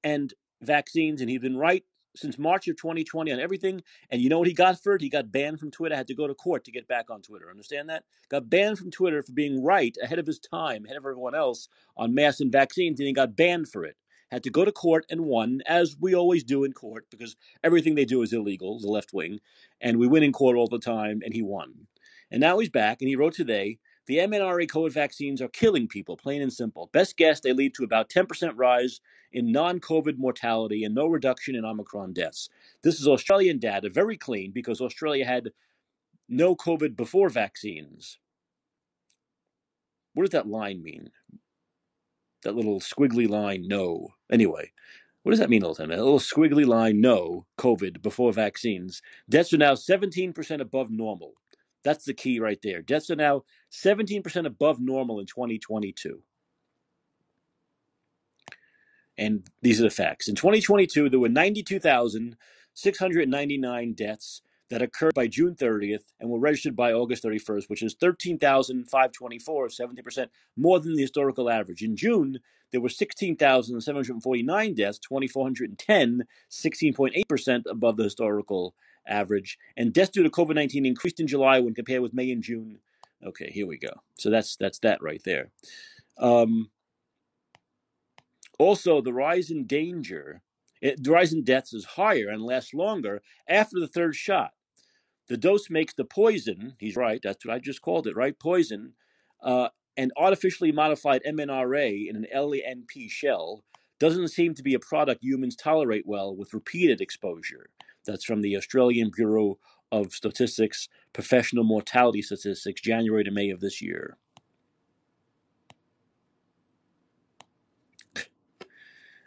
and 0.03 0.33
vaccines, 0.61 1.21
and 1.21 1.29
he's 1.29 1.41
been 1.41 1.57
right 1.57 1.83
since 2.15 2.37
March 2.37 2.67
of 2.67 2.77
2020 2.77 3.31
on 3.31 3.39
everything. 3.39 3.81
And 4.09 4.21
you 4.21 4.29
know 4.29 4.39
what 4.39 4.47
he 4.47 4.53
got 4.53 4.81
for 4.81 4.95
it? 4.95 5.01
He 5.01 5.09
got 5.09 5.31
banned 5.31 5.59
from 5.59 5.71
Twitter, 5.71 5.95
had 5.95 6.07
to 6.07 6.15
go 6.15 6.27
to 6.27 6.33
court 6.33 6.63
to 6.65 6.71
get 6.71 6.87
back 6.87 7.09
on 7.09 7.21
Twitter. 7.21 7.49
Understand 7.49 7.89
that? 7.89 8.03
Got 8.29 8.49
banned 8.49 8.79
from 8.79 8.91
Twitter 8.91 9.21
for 9.21 9.31
being 9.31 9.63
right 9.63 9.95
ahead 10.01 10.19
of 10.19 10.27
his 10.27 10.39
time, 10.39 10.85
ahead 10.85 10.97
of 10.97 11.03
everyone 11.03 11.35
else 11.35 11.67
on 11.97 12.13
masks 12.13 12.41
and 12.41 12.51
vaccines, 12.51 12.99
and 12.99 13.07
he 13.07 13.13
got 13.13 13.35
banned 13.35 13.69
for 13.69 13.85
it. 13.85 13.97
Had 14.31 14.43
to 14.43 14.49
go 14.49 14.65
to 14.65 14.71
court 14.71 15.05
and 15.09 15.21
won, 15.21 15.61
as 15.67 15.95
we 15.99 16.15
always 16.15 16.43
do 16.43 16.63
in 16.63 16.73
court, 16.73 17.05
because 17.11 17.35
everything 17.63 17.95
they 17.95 18.05
do 18.05 18.23
is 18.23 18.33
illegal, 18.33 18.79
the 18.79 18.87
left 18.87 19.13
wing, 19.13 19.39
and 19.79 19.97
we 19.97 20.07
win 20.07 20.23
in 20.23 20.31
court 20.31 20.57
all 20.57 20.67
the 20.67 20.79
time, 20.79 21.21
and 21.23 21.33
he 21.33 21.43
won. 21.43 21.87
And 22.31 22.41
now 22.41 22.57
he's 22.57 22.69
back, 22.69 23.01
and 23.01 23.07
he 23.07 23.15
wrote 23.15 23.33
today 23.33 23.77
the 24.07 24.17
mRNA 24.17 24.67
COVID 24.67 24.91
vaccines 24.91 25.41
are 25.41 25.47
killing 25.47 25.87
people, 25.87 26.15
plain 26.15 26.41
and 26.41 26.53
simple. 26.53 26.89
Best 26.93 27.17
guess, 27.17 27.39
they 27.39 27.53
lead 27.53 27.73
to 27.75 27.83
about 27.83 28.09
10% 28.09 28.53
rise 28.55 29.01
in 29.31 29.51
non 29.51 29.79
COVID 29.79 30.17
mortality 30.17 30.83
and 30.83 30.93
no 30.93 31.07
reduction 31.07 31.55
in 31.55 31.65
Omicron 31.65 32.13
deaths. 32.13 32.49
This 32.83 32.99
is 32.99 33.07
Australian 33.07 33.59
data, 33.59 33.89
very 33.89 34.17
clean, 34.17 34.51
because 34.51 34.79
Australia 34.79 35.25
had 35.25 35.51
no 36.29 36.55
COVID 36.55 36.95
before 36.95 37.29
vaccines. 37.29 38.19
What 40.13 40.23
does 40.23 40.31
that 40.31 40.47
line 40.47 40.81
mean? 40.81 41.09
That 42.43 42.55
little 42.55 42.79
squiggly 42.79 43.27
line, 43.27 43.67
no. 43.67 44.13
Anyway, 44.31 44.71
what 45.23 45.31
does 45.31 45.39
that 45.39 45.49
mean 45.49 45.63
all 45.63 45.73
the 45.73 45.83
time? 45.83 45.91
A 45.91 45.97
little 45.97 46.19
squiggly 46.19 46.65
line, 46.65 47.01
no, 47.01 47.47
COVID 47.57 48.01
before 48.01 48.31
vaccines. 48.31 49.01
Deaths 49.27 49.51
are 49.53 49.57
now 49.57 49.73
17% 49.73 50.61
above 50.61 50.91
normal. 50.91 51.33
That's 51.85 52.03
the 52.03 52.13
key 52.15 52.39
right 52.39 52.59
there. 52.63 52.81
Deaths 52.81 53.11
are 53.11 53.15
now 53.15 53.43
17% 53.71 54.47
above 54.47 54.81
normal 54.81 55.19
in 55.19 55.27
2022. 55.27 56.23
And 59.17 59.47
these 59.61 59.79
are 59.79 59.83
the 59.83 59.91
facts. 59.91 60.27
In 60.27 60.35
2022, 60.35 61.09
there 61.09 61.19
were 61.19 61.29
92,699 61.29 63.93
deaths 63.93 64.41
that 64.71 64.81
occurred 64.81 65.13
by 65.13 65.27
June 65.27 65.53
30th 65.53 66.05
and 66.19 66.31
were 66.31 66.39
registered 66.39 66.75
by 66.75 66.91
August 66.91 67.23
31st, 67.23 67.69
which 67.69 67.83
is 67.83 67.93
13,524, 67.93 69.67
70% 69.67 70.29
more 70.57 70.79
than 70.79 70.95
the 70.95 71.03
historical 71.03 71.51
average. 71.51 71.83
In 71.83 71.95
June, 71.95 72.39
there 72.71 72.81
were 72.81 72.89
16,749 72.89 74.73
deaths, 74.73 74.97
2,410, 74.97 76.23
16.8% 76.49 77.63
above 77.69 77.97
the 77.97 78.05
historical 78.05 78.73
average. 79.07 79.57
And 79.77 79.93
deaths 79.93 80.11
due 80.11 80.23
to 80.23 80.29
COVID 80.29 80.55
19 80.55 80.85
increased 80.85 81.19
in 81.19 81.27
July 81.27 81.59
when 81.59 81.73
compared 81.73 82.01
with 82.01 82.13
May 82.13 82.31
and 82.31 82.43
June. 82.43 82.79
Okay, 83.25 83.49
here 83.51 83.67
we 83.67 83.77
go. 83.77 84.01
So 84.17 84.29
that's 84.29 84.55
that's 84.55 84.79
that 84.79 85.01
right 85.01 85.21
there. 85.23 85.51
Um, 86.17 86.69
also, 88.57 89.01
the 89.01 89.13
rise 89.13 89.49
in 89.49 89.65
danger, 89.65 90.41
it, 90.81 91.03
the 91.03 91.11
rise 91.11 91.33
in 91.33 91.43
deaths 91.43 91.73
is 91.73 91.85
higher 91.85 92.29
and 92.29 92.41
lasts 92.41 92.73
longer 92.73 93.21
after 93.47 93.79
the 93.79 93.87
third 93.87 94.15
shot. 94.15 94.51
The 95.27 95.37
dose 95.37 95.69
makes 95.69 95.93
the 95.93 96.05
poison, 96.05 96.75
he's 96.79 96.95
right, 96.95 97.19
that's 97.21 97.45
what 97.45 97.53
I 97.53 97.59
just 97.59 97.81
called 97.81 98.05
it, 98.07 98.15
right? 98.15 98.37
Poison, 98.37 98.93
uh, 99.43 99.69
an 99.97 100.11
artificially 100.17 100.71
modified 100.71 101.23
MNRA 101.27 102.07
in 102.07 102.15
an 102.15 102.27
LNP 102.33 103.09
shell 103.09 103.63
doesn't 103.99 104.27
seem 104.27 104.53
to 104.53 104.63
be 104.63 104.73
a 104.73 104.79
product 104.79 105.23
humans 105.23 105.55
tolerate 105.55 106.05
well 106.05 106.35
with 106.35 106.53
repeated 106.53 107.01
exposure. 107.01 107.69
That's 108.05 108.25
from 108.25 108.41
the 108.41 108.55
Australian 108.55 109.11
Bureau 109.15 109.57
of 109.91 110.13
Statistics 110.13 110.89
Provisional 111.13 111.63
Mortality 111.63 112.21
Statistics, 112.21 112.81
January 112.81 113.23
to 113.23 113.31
May 113.31 113.49
of 113.49 113.59
this 113.59 113.81
year. 113.81 114.17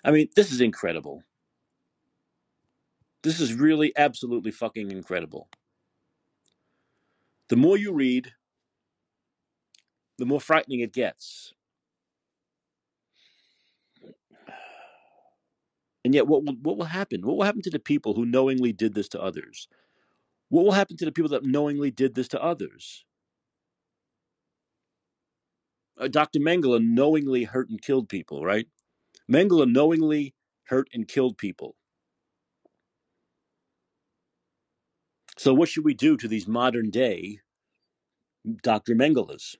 I 0.04 0.10
mean, 0.10 0.28
this 0.36 0.52
is 0.52 0.60
incredible. 0.60 1.22
This 3.22 3.40
is 3.40 3.52
really 3.54 3.92
absolutely 3.96 4.52
fucking 4.52 4.90
incredible. 4.90 5.48
The 7.48 7.56
more 7.56 7.76
you 7.76 7.92
read, 7.92 8.32
the 10.18 10.26
more 10.26 10.40
frightening 10.40 10.80
it 10.80 10.92
gets. 10.92 11.52
And 16.08 16.14
yet, 16.14 16.26
what 16.26 16.42
will, 16.42 16.54
what 16.62 16.78
will 16.78 16.86
happen? 16.86 17.20
What 17.20 17.36
will 17.36 17.44
happen 17.44 17.60
to 17.60 17.68
the 17.68 17.78
people 17.78 18.14
who 18.14 18.24
knowingly 18.24 18.72
did 18.72 18.94
this 18.94 19.10
to 19.10 19.20
others? 19.20 19.68
What 20.48 20.64
will 20.64 20.72
happen 20.72 20.96
to 20.96 21.04
the 21.04 21.12
people 21.12 21.28
that 21.32 21.44
knowingly 21.44 21.90
did 21.90 22.14
this 22.14 22.28
to 22.28 22.42
others? 22.42 23.04
Uh, 26.00 26.08
Dr. 26.08 26.40
Mengele 26.40 26.82
knowingly 26.82 27.44
hurt 27.44 27.68
and 27.68 27.82
killed 27.82 28.08
people, 28.08 28.42
right? 28.42 28.68
Mengele 29.30 29.70
knowingly 29.70 30.32
hurt 30.68 30.88
and 30.94 31.06
killed 31.06 31.36
people. 31.36 31.76
So, 35.36 35.52
what 35.52 35.68
should 35.68 35.84
we 35.84 35.92
do 35.92 36.16
to 36.16 36.26
these 36.26 36.48
modern 36.48 36.88
day 36.88 37.40
Dr. 38.62 38.94
Mengeles? 38.94 39.56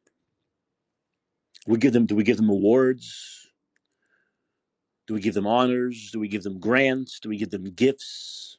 We 1.66 1.76
give 1.76 1.92
them. 1.92 2.06
Do 2.06 2.16
we 2.16 2.24
give 2.24 2.38
them 2.38 2.48
awards? 2.48 3.47
Do 5.08 5.14
we 5.14 5.20
give 5.20 5.32
them 5.32 5.46
honors? 5.46 6.10
Do 6.12 6.20
we 6.20 6.28
give 6.28 6.42
them 6.42 6.60
grants? 6.60 7.18
Do 7.18 7.30
we 7.30 7.38
give 7.38 7.48
them 7.48 7.64
gifts? 7.64 8.58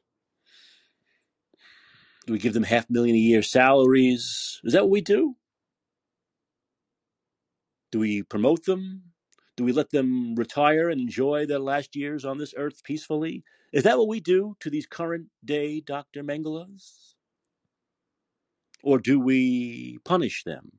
Do 2.26 2.32
we 2.32 2.40
give 2.40 2.54
them 2.54 2.64
half 2.64 2.90
million 2.90 3.14
a 3.14 3.20
year 3.20 3.40
salaries? 3.40 4.60
Is 4.64 4.72
that 4.72 4.82
what 4.82 4.90
we 4.90 5.00
do? 5.00 5.36
Do 7.92 8.00
we 8.00 8.24
promote 8.24 8.64
them? 8.64 9.02
Do 9.56 9.62
we 9.62 9.70
let 9.70 9.90
them 9.90 10.34
retire 10.34 10.88
and 10.88 11.00
enjoy 11.00 11.46
their 11.46 11.60
last 11.60 11.94
years 11.94 12.24
on 12.24 12.38
this 12.38 12.52
earth 12.56 12.82
peacefully? 12.82 13.44
Is 13.72 13.84
that 13.84 13.98
what 13.98 14.08
we 14.08 14.18
do 14.18 14.56
to 14.58 14.70
these 14.70 14.86
current 14.86 15.26
day 15.44 15.80
Dr. 15.80 16.24
Mengeles? 16.24 17.14
Or 18.82 18.98
do 18.98 19.20
we 19.20 19.98
punish 20.04 20.42
them? 20.42 20.72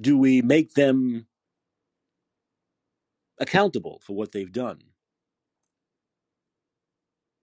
Do 0.00 0.16
we 0.16 0.40
make 0.40 0.74
them 0.74 1.26
accountable 3.40 4.02
for 4.06 4.14
what 4.16 4.32
they've 4.32 4.52
done? 4.52 4.80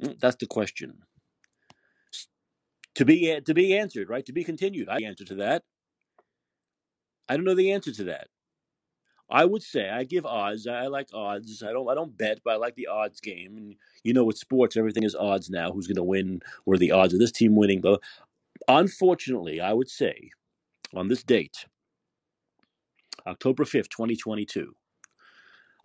Mm, 0.03 0.19
That's 0.19 0.37
the 0.37 0.47
question. 0.47 1.03
To 2.95 3.05
be 3.05 3.39
to 3.41 3.53
be 3.53 3.77
answered, 3.77 4.09
right? 4.09 4.25
To 4.25 4.33
be 4.33 4.43
continued. 4.43 4.89
I 4.89 4.99
answer 5.05 5.25
to 5.25 5.35
that. 5.35 5.63
I 7.29 7.35
don't 7.35 7.45
know 7.45 7.55
the 7.55 7.71
answer 7.71 7.91
to 7.93 8.03
that. 8.05 8.27
I 9.29 9.45
would 9.45 9.63
say 9.63 9.89
I 9.89 10.05
give 10.05 10.25
odds. 10.25 10.67
I 10.67 10.87
like 10.87 11.09
odds. 11.13 11.63
I 11.63 11.73
don't 11.73 11.89
I 11.89 11.95
don't 11.95 12.17
bet, 12.17 12.39
but 12.45 12.53
I 12.53 12.57
like 12.57 12.75
the 12.75 12.87
odds 12.87 13.21
game. 13.21 13.57
And 13.57 13.75
you 14.03 14.13
know, 14.13 14.25
with 14.25 14.37
sports, 14.39 14.77
everything 14.77 15.03
is 15.03 15.15
odds 15.15 15.49
now. 15.49 15.71
Who's 15.71 15.87
going 15.87 15.97
to 15.97 16.03
win? 16.03 16.41
What 16.65 16.75
are 16.75 16.79
the 16.79 16.91
odds 16.93 17.13
of 17.13 17.19
this 17.19 17.33
team 17.33 17.55
winning? 17.55 17.81
But 17.81 18.01
unfortunately, 18.67 19.61
I 19.61 19.73
would 19.73 19.89
say 19.89 20.31
on 20.93 21.09
this 21.09 21.23
date, 21.23 21.65
October 23.27 23.65
fifth, 23.65 23.89
twenty 23.89 24.15
twenty 24.15 24.45
two, 24.45 24.75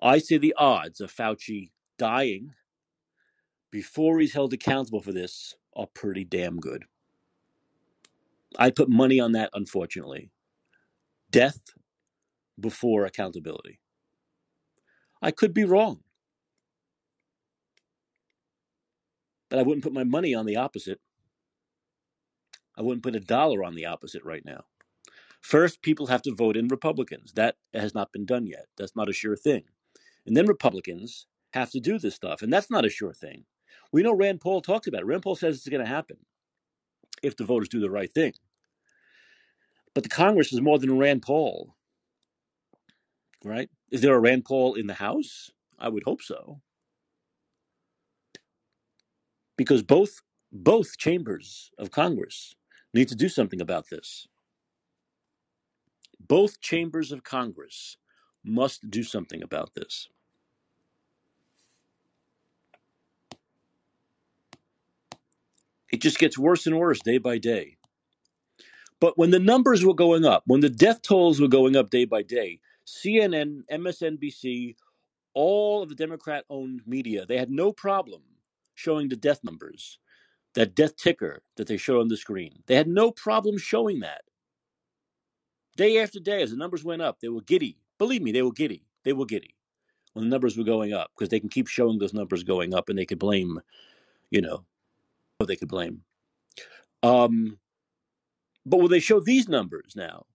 I 0.03 0.19
say 0.19 0.37
the 0.38 0.55
odds 0.59 1.01
of 1.01 1.15
Fauci 1.15 1.71
dying 1.97 2.55
before 3.71 4.19
he's 4.19 4.35
held 4.35 4.53
accountable 4.53 5.01
for 5.01 5.12
this 5.12 5.55
are 5.77 5.87
pretty 5.95 6.25
damn 6.25 6.59
good. 6.59 6.85
I 8.59 8.71
put 8.71 8.88
money 8.88 9.21
on 9.21 9.33
that. 9.33 9.51
Unfortunately, 9.55 10.31
death 11.31 11.61
before 12.61 13.07
accountability. 13.07 13.81
I 15.23 15.31
could 15.31 15.55
be 15.55 15.65
wrong, 15.65 16.01
but 19.49 19.61
I 19.61 19.62
wouldn't 19.62 19.85
put 19.85 19.93
my 19.93 20.05
money 20.05 20.35
on 20.35 20.47
the 20.47 20.57
opposite. 20.57 21.01
I 22.77 22.83
wouldn't 22.83 23.05
put 23.05 23.15
a 23.15 23.21
dollar 23.21 23.62
on 23.65 23.77
the 23.77 23.87
opposite 23.87 24.25
right 24.25 24.45
now. 24.45 24.65
First, 25.41 25.83
people 25.83 26.09
have 26.09 26.23
to 26.23 26.35
vote 26.35 26.57
in 26.57 26.69
Republicans. 26.69 27.33
That 27.35 27.57
has 27.73 27.95
not 27.95 28.12
been 28.12 28.27
done 28.27 28.47
yet. 28.47 28.67
That's 28.77 28.97
not 28.97 29.09
a 29.09 29.12
sure 29.12 29.37
thing. 29.37 29.65
And 30.26 30.37
then 30.37 30.46
Republicans 30.46 31.26
have 31.52 31.70
to 31.72 31.80
do 31.80 31.98
this 31.98 32.14
stuff, 32.14 32.42
and 32.42 32.52
that's 32.52 32.70
not 32.70 32.85
a 32.85 32.90
sure 32.90 33.12
thing. 33.12 33.44
We 33.92 34.02
know 34.02 34.14
Rand 34.14 34.40
Paul 34.40 34.61
talks 34.62 34.87
about 34.87 35.02
it. 35.02 35.06
Rand 35.06 35.22
Paul 35.22 35.37
says 35.37 35.56
it's 35.56 35.68
going 35.68 35.85
to 35.85 35.88
happen 35.90 36.18
if 37.22 37.37
the 37.37 37.44
voters 37.44 37.68
do 37.68 37.80
the 37.80 37.90
right 37.90 38.12
thing. 38.12 38.35
But 39.94 40.04
the 40.04 40.11
Congress 40.11 40.52
is 40.52 40.61
more 40.61 40.78
than 40.78 40.98
Rand 40.98 41.22
Paul, 41.22 41.74
right? 43.44 43.70
Is 43.90 44.02
there 44.02 44.14
a 44.14 44.20
Rand 44.20 44.44
Paul 44.44 44.74
in 44.74 44.87
the 44.87 44.94
House? 44.94 45.50
I 45.78 45.88
would 45.88 46.04
hope 46.04 46.22
so. 46.22 46.61
Because 49.56 49.82
both 49.82 50.22
both 50.52 50.98
chambers 50.98 51.70
of 51.78 51.90
Congress 51.90 52.54
need 52.94 53.08
to 53.08 53.16
do 53.16 53.28
something 53.28 53.61
about 53.61 53.90
this. 53.90 54.28
Both 56.20 56.61
chambers 56.61 57.12
of 57.12 57.24
Congress 57.24 57.98
must 58.44 58.90
do 58.90 59.02
something 59.02 59.42
about 59.42 59.74
this. 59.74 60.09
It 65.92 66.00
just 66.00 66.18
gets 66.18 66.38
worse 66.38 66.66
and 66.66 66.78
worse 66.78 67.00
day 67.00 67.18
by 67.18 67.38
day. 67.38 67.76
But 69.00 69.18
when 69.18 69.31
the 69.31 69.38
numbers 69.38 69.85
were 69.85 69.94
going 69.94 70.24
up, 70.24 70.44
when 70.46 70.61
the 70.61 70.70
death 70.70 71.02
tolls 71.02 71.40
were 71.40 71.48
going 71.48 71.76
up 71.76 71.90
day 71.90 72.05
by 72.05 72.22
day, 72.22 72.61
CNN, 72.87 73.62
MSNBC, 73.70 74.76
all 75.35 75.83
of 75.83 75.88
the 75.88 75.94
Democrat 75.94 76.44
owned 76.50 76.83
media, 76.87 77.26
they 77.26 77.38
had 77.38 77.50
no 77.50 77.72
problem 77.72 78.22
showing 78.74 79.09
the 79.09 79.16
death 79.16 79.44
numbers, 79.44 79.98
that 80.55 80.74
death 80.74 80.96
ticker 80.96 81.42
that 81.57 81.66
they 81.68 81.76
show 81.76 82.00
on 82.00 82.09
the 82.09 82.16
screen. 82.16 82.62
They 82.66 82.76
had 82.76 82.88
no 82.88 83.11
problem 83.11 83.59
showing 83.59 84.00
that. 84.00 84.22
Day 85.76 85.98
after 86.02 86.20
day, 86.20 86.42
as 86.42 86.50
the 86.50 86.57
numbers 86.57 86.85
went 86.85 87.02
up, 87.02 87.20
they 87.20 87.28
were 87.28 87.42
giddy. 87.42 87.78
Believe 88.03 88.21
me, 88.21 88.33
they 88.33 88.43
were 88.43 88.51
giddy. 88.51 88.83
They 89.05 89.12
were 89.12 89.27
giddy 89.27 89.55
when 90.12 90.25
the 90.25 90.29
numbers 90.29 90.57
were 90.59 90.65
going 90.65 90.93
up 90.93 91.12
because 91.15 91.29
they 91.29 91.38
can 91.38 91.49
keep 91.49 91.69
showing 91.69 92.01
those 92.01 92.12
numbers 92.12 92.43
going 92.43 92.75
up 92.75 92.88
and 92.88 92.99
they 92.99 93.07
could 93.07 93.21
blame, 93.21 93.61
you 94.29 94.41
know, 94.41 94.65
they 95.47 95.55
could 95.55 95.69
blame. 95.69 96.03
Um, 97.05 97.61
but 98.67 98.81
will 98.81 98.88
they 98.88 98.99
show 98.99 99.21
these 99.21 99.49
numbers 99.49 99.93
now? 99.95 100.27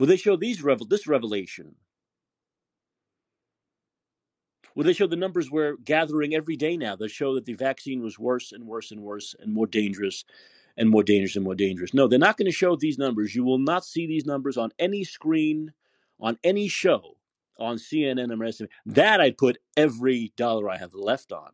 Will 0.00 0.08
they 0.08 0.16
show 0.16 0.34
these 0.34 0.60
revel 0.60 0.84
this 0.84 1.06
revelation? 1.06 1.76
Will 4.74 4.82
they 4.82 4.94
show 4.94 5.06
the 5.06 5.14
numbers 5.14 5.52
we're 5.52 5.76
gathering 5.76 6.34
every 6.34 6.56
day 6.56 6.76
now 6.76 6.96
that 6.96 7.12
show 7.12 7.36
that 7.36 7.44
the 7.44 7.54
vaccine 7.54 8.02
was 8.02 8.18
worse 8.18 8.50
and 8.50 8.66
worse 8.66 8.90
and 8.90 9.00
worse 9.00 9.36
and 9.38 9.54
more 9.54 9.68
dangerous 9.68 10.24
and 10.76 10.90
more 10.90 11.04
dangerous 11.04 11.36
and 11.36 11.44
more 11.44 11.54
dangerous? 11.54 11.94
No, 11.94 12.08
they're 12.08 12.18
not 12.18 12.36
going 12.36 12.50
to 12.50 12.52
show 12.52 12.74
these 12.74 12.98
numbers. 12.98 13.36
You 13.36 13.44
will 13.44 13.60
not 13.60 13.84
see 13.84 14.08
these 14.08 14.26
numbers 14.26 14.56
on 14.56 14.72
any 14.80 15.04
screen, 15.04 15.72
on 16.20 16.38
any 16.44 16.68
show, 16.68 17.16
on 17.58 17.76
CNN 17.76 18.30
or 18.30 18.36
MSNBC. 18.36 18.68
That 18.86 19.20
I'd 19.20 19.38
put 19.38 19.58
every 19.76 20.32
dollar 20.36 20.70
I 20.70 20.76
have 20.76 20.94
left 20.94 21.32
on. 21.32 21.50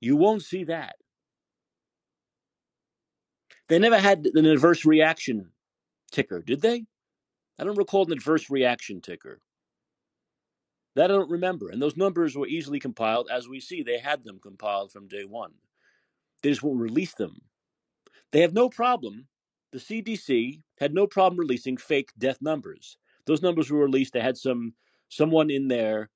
You 0.00 0.16
won't 0.16 0.42
see 0.42 0.64
that. 0.64 0.96
They 3.68 3.78
never 3.78 3.98
had 3.98 4.26
an 4.34 4.46
adverse 4.46 4.84
reaction 4.84 5.50
ticker, 6.12 6.40
did 6.40 6.60
they? 6.60 6.84
I 7.58 7.64
don't 7.64 7.78
recall 7.78 8.06
an 8.06 8.12
adverse 8.12 8.50
reaction 8.50 9.00
ticker. 9.00 9.40
That 10.94 11.10
I 11.10 11.14
don't 11.14 11.30
remember. 11.30 11.68
And 11.68 11.80
those 11.80 11.96
numbers 11.96 12.36
were 12.36 12.46
easily 12.46 12.78
compiled. 12.78 13.28
As 13.30 13.48
we 13.48 13.60
see, 13.60 13.82
they 13.82 13.98
had 13.98 14.24
them 14.24 14.38
compiled 14.40 14.92
from 14.92 15.08
day 15.08 15.24
one. 15.24 15.52
They 16.42 16.50
just 16.50 16.62
won't 16.62 16.80
release 16.80 17.14
them. 17.14 17.42
They 18.32 18.40
have 18.40 18.54
no 18.54 18.68
problem. 18.68 19.26
The 19.76 20.02
CDC 20.02 20.62
had 20.78 20.94
no 20.94 21.06
problem 21.06 21.38
releasing 21.38 21.76
fake 21.76 22.10
death 22.16 22.38
numbers. 22.40 22.96
Those 23.26 23.42
numbers 23.42 23.70
were 23.70 23.84
released. 23.84 24.14
They 24.14 24.22
had 24.22 24.38
some 24.38 24.72
someone 25.10 25.50
in 25.50 25.68
there, 25.68 26.08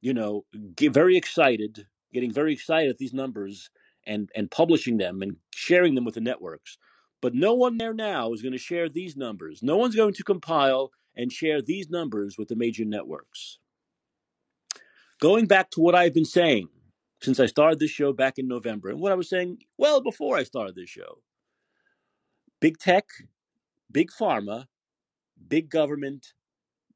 you 0.00 0.14
know, 0.14 0.44
get 0.76 0.94
very 0.94 1.16
excited, 1.16 1.88
getting 2.14 2.32
very 2.32 2.52
excited 2.52 2.90
at 2.90 2.98
these 2.98 3.12
numbers 3.12 3.70
and 4.06 4.30
and 4.36 4.48
publishing 4.52 4.98
them 4.98 5.20
and 5.20 5.34
sharing 5.52 5.96
them 5.96 6.04
with 6.04 6.14
the 6.14 6.20
networks. 6.20 6.78
But 7.20 7.34
no 7.34 7.54
one 7.54 7.76
there 7.76 7.92
now 7.92 8.32
is 8.34 8.40
going 8.40 8.52
to 8.52 8.56
share 8.58 8.88
these 8.88 9.16
numbers. 9.16 9.64
No 9.64 9.76
one's 9.76 9.96
going 9.96 10.14
to 10.14 10.22
compile 10.22 10.92
and 11.16 11.32
share 11.32 11.60
these 11.60 11.90
numbers 11.90 12.38
with 12.38 12.46
the 12.46 12.54
major 12.54 12.84
networks. 12.84 13.58
Going 15.20 15.46
back 15.46 15.70
to 15.70 15.80
what 15.80 15.96
I've 15.96 16.14
been 16.14 16.24
saying 16.24 16.68
since 17.20 17.40
I 17.40 17.46
started 17.46 17.80
this 17.80 17.90
show 17.90 18.12
back 18.12 18.38
in 18.38 18.46
November, 18.46 18.90
and 18.90 19.00
what 19.00 19.10
I 19.10 19.16
was 19.16 19.28
saying 19.28 19.58
well 19.76 20.00
before 20.00 20.36
I 20.36 20.44
started 20.44 20.76
this 20.76 20.88
show 20.88 21.18
big 22.60 22.78
tech, 22.78 23.06
big 23.90 24.10
pharma, 24.10 24.66
big 25.48 25.70
government, 25.70 26.34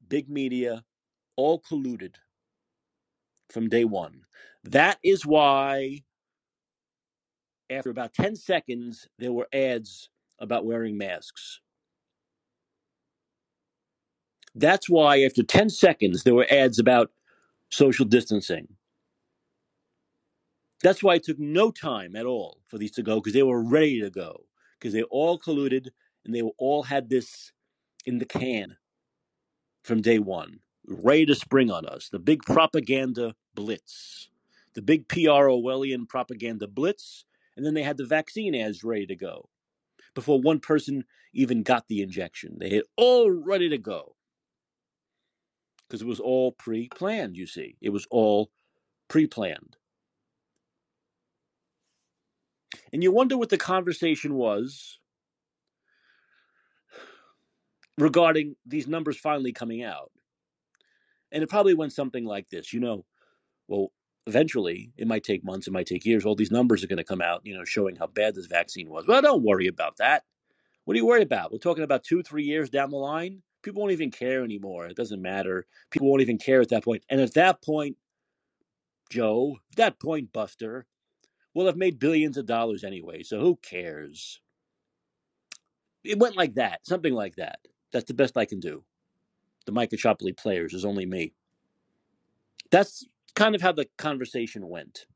big 0.07 0.29
media, 0.29 0.83
all 1.35 1.61
colluded 1.61 2.15
from 3.49 3.69
day 3.69 3.85
one. 3.85 4.21
That 4.63 4.99
is 5.03 5.25
why, 5.25 6.03
after 7.69 7.89
about 7.89 8.13
10 8.13 8.35
seconds, 8.35 9.07
there 9.19 9.33
were 9.33 9.47
ads 9.53 10.09
about 10.39 10.65
wearing 10.65 10.97
masks. 10.97 11.59
That's 14.55 14.89
why, 14.89 15.21
after 15.23 15.43
10 15.43 15.69
seconds, 15.69 16.23
there 16.23 16.35
were 16.35 16.47
ads 16.49 16.79
about 16.79 17.11
social 17.69 18.05
distancing. 18.05 18.67
That's 20.83 21.01
why 21.01 21.15
it 21.15 21.23
took 21.23 21.39
no 21.39 21.71
time 21.71 22.15
at 22.15 22.25
all 22.25 22.59
for 22.67 22.77
these 22.77 22.91
to 22.91 23.03
go 23.03 23.15
because 23.15 23.33
they 23.33 23.43
were 23.43 23.63
ready 23.63 24.01
to 24.01 24.09
go 24.09 24.45
because 24.83 24.93
they 24.93 25.03
all 25.03 25.39
colluded 25.39 25.87
and 26.25 26.35
they 26.35 26.41
all 26.41 26.83
had 26.83 27.09
this 27.09 27.53
in 28.05 28.17
the 28.17 28.25
can 28.25 28.75
from 29.81 30.01
day 30.01 30.19
one, 30.19 30.59
ready 30.85 31.25
to 31.25 31.35
spring 31.35 31.71
on 31.71 31.85
us. 31.85 32.09
The 32.09 32.19
big 32.19 32.43
propaganda 32.43 33.33
blitz, 33.55 34.27
the 34.73 34.81
big 34.81 35.07
PR 35.07 35.47
Orwellian 35.47 36.05
propaganda 36.09 36.67
blitz, 36.67 37.23
and 37.55 37.65
then 37.65 37.75
they 37.75 37.83
had 37.83 37.95
the 37.95 38.05
vaccine 38.05 38.53
ads 38.53 38.83
ready 38.83 39.05
to 39.05 39.15
go 39.15 39.49
before 40.15 40.41
one 40.41 40.59
person 40.59 41.05
even 41.33 41.63
got 41.63 41.87
the 41.87 42.01
injection. 42.01 42.57
They 42.59 42.71
had 42.71 42.83
all 42.97 43.31
ready 43.31 43.69
to 43.69 43.77
go 43.77 44.17
because 45.87 46.01
it 46.01 46.07
was 46.07 46.19
all 46.19 46.51
pre 46.51 46.89
planned, 46.89 47.37
you 47.37 47.47
see. 47.47 47.77
It 47.79 47.91
was 47.91 48.05
all 48.11 48.51
pre 49.07 49.27
planned. 49.27 49.77
And 52.93 53.01
you 53.01 53.11
wonder 53.11 53.37
what 53.37 53.49
the 53.49 53.57
conversation 53.57 54.35
was 54.35 54.99
regarding 57.97 58.55
these 58.65 58.87
numbers 58.87 59.17
finally 59.17 59.51
coming 59.51 59.83
out. 59.83 60.11
And 61.31 61.43
it 61.43 61.49
probably 61.49 61.73
went 61.73 61.91
something 61.91 62.23
like 62.23 62.49
this 62.49 62.71
you 62.71 62.79
know, 62.79 63.03
well, 63.67 63.91
eventually, 64.27 64.93
it 64.95 65.07
might 65.07 65.23
take 65.23 65.43
months, 65.43 65.67
it 65.67 65.73
might 65.73 65.87
take 65.87 66.05
years. 66.05 66.23
All 66.23 66.35
these 66.35 66.51
numbers 66.51 66.83
are 66.83 66.87
going 66.87 66.97
to 66.97 67.03
come 67.03 67.21
out, 67.21 67.41
you 67.43 67.57
know, 67.57 67.65
showing 67.65 67.95
how 67.95 68.07
bad 68.07 68.35
this 68.35 68.45
vaccine 68.45 68.89
was. 68.89 69.07
Well, 69.07 69.21
don't 69.21 69.43
worry 69.43 69.67
about 69.67 69.97
that. 69.97 70.23
What 70.85 70.93
are 70.93 70.97
you 70.97 71.05
worried 71.05 71.23
about? 71.23 71.51
We're 71.51 71.57
talking 71.57 71.83
about 71.83 72.03
two, 72.03 72.21
three 72.21 72.43
years 72.43 72.69
down 72.69 72.91
the 72.91 72.97
line. 72.97 73.41
People 73.63 73.81
won't 73.81 73.93
even 73.93 74.11
care 74.11 74.43
anymore. 74.43 74.85
It 74.85 74.97
doesn't 74.97 75.21
matter. 75.21 75.65
People 75.89 76.09
won't 76.09 76.21
even 76.21 76.37
care 76.37 76.61
at 76.61 76.69
that 76.69 76.83
point. 76.83 77.03
And 77.09 77.21
at 77.21 77.33
that 77.33 77.63
point, 77.63 77.97
Joe, 79.09 79.57
at 79.71 79.77
that 79.77 79.99
point, 79.99 80.33
Buster, 80.33 80.85
we'll 81.55 81.67
have 81.67 81.77
made 81.77 81.99
billions 81.99 82.37
of 82.37 82.45
dollars 82.47 82.83
anyway. 82.83 83.23
So 83.23 83.39
who 83.41 83.57
cares? 83.57 84.41
It 86.03 86.19
went 86.19 86.37
like 86.37 86.55
that, 86.55 86.85
something 86.87 87.13
like 87.13 87.35
that. 87.37 87.59
That's 87.93 88.05
the 88.05 88.15
best 88.15 88.37
I 88.37 88.45
can 88.45 88.59
do. 88.59 88.83
The 89.65 89.73
Mike 89.73 89.91
Caccioppoli 89.91 90.37
players 90.37 90.73
is 90.73 90.85
only 90.85 91.05
me. 91.05 91.33
That's 92.71 93.05
kind 93.35 93.55
of 93.55 93.61
how 93.61 93.73
the 93.73 93.87
conversation 93.97 94.69
went 94.69 95.07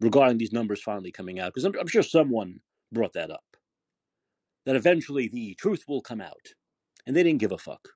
regarding 0.00 0.38
these 0.38 0.52
numbers 0.52 0.82
finally 0.82 1.12
coming 1.12 1.40
out. 1.40 1.54
Because 1.54 1.64
I'm, 1.64 1.74
I'm 1.80 1.88
sure 1.88 2.02
someone 2.02 2.60
brought 2.92 3.14
that 3.14 3.30
up. 3.30 3.44
That 4.66 4.76
eventually 4.76 5.28
the 5.28 5.54
truth 5.56 5.84
will 5.88 6.02
come 6.02 6.20
out. 6.20 6.48
and 7.06 7.16
they 7.16 7.22
didn't 7.22 7.40
give 7.40 7.52
a 7.52 7.58
fuck. 7.58 7.90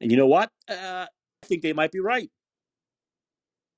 And 0.00 0.10
you 0.10 0.16
know 0.16 0.26
what? 0.26 0.50
Uh, 0.70 1.06
I 1.44 1.46
think 1.46 1.62
they 1.62 1.72
might 1.72 1.92
be 1.92 2.00
right. 2.00 2.30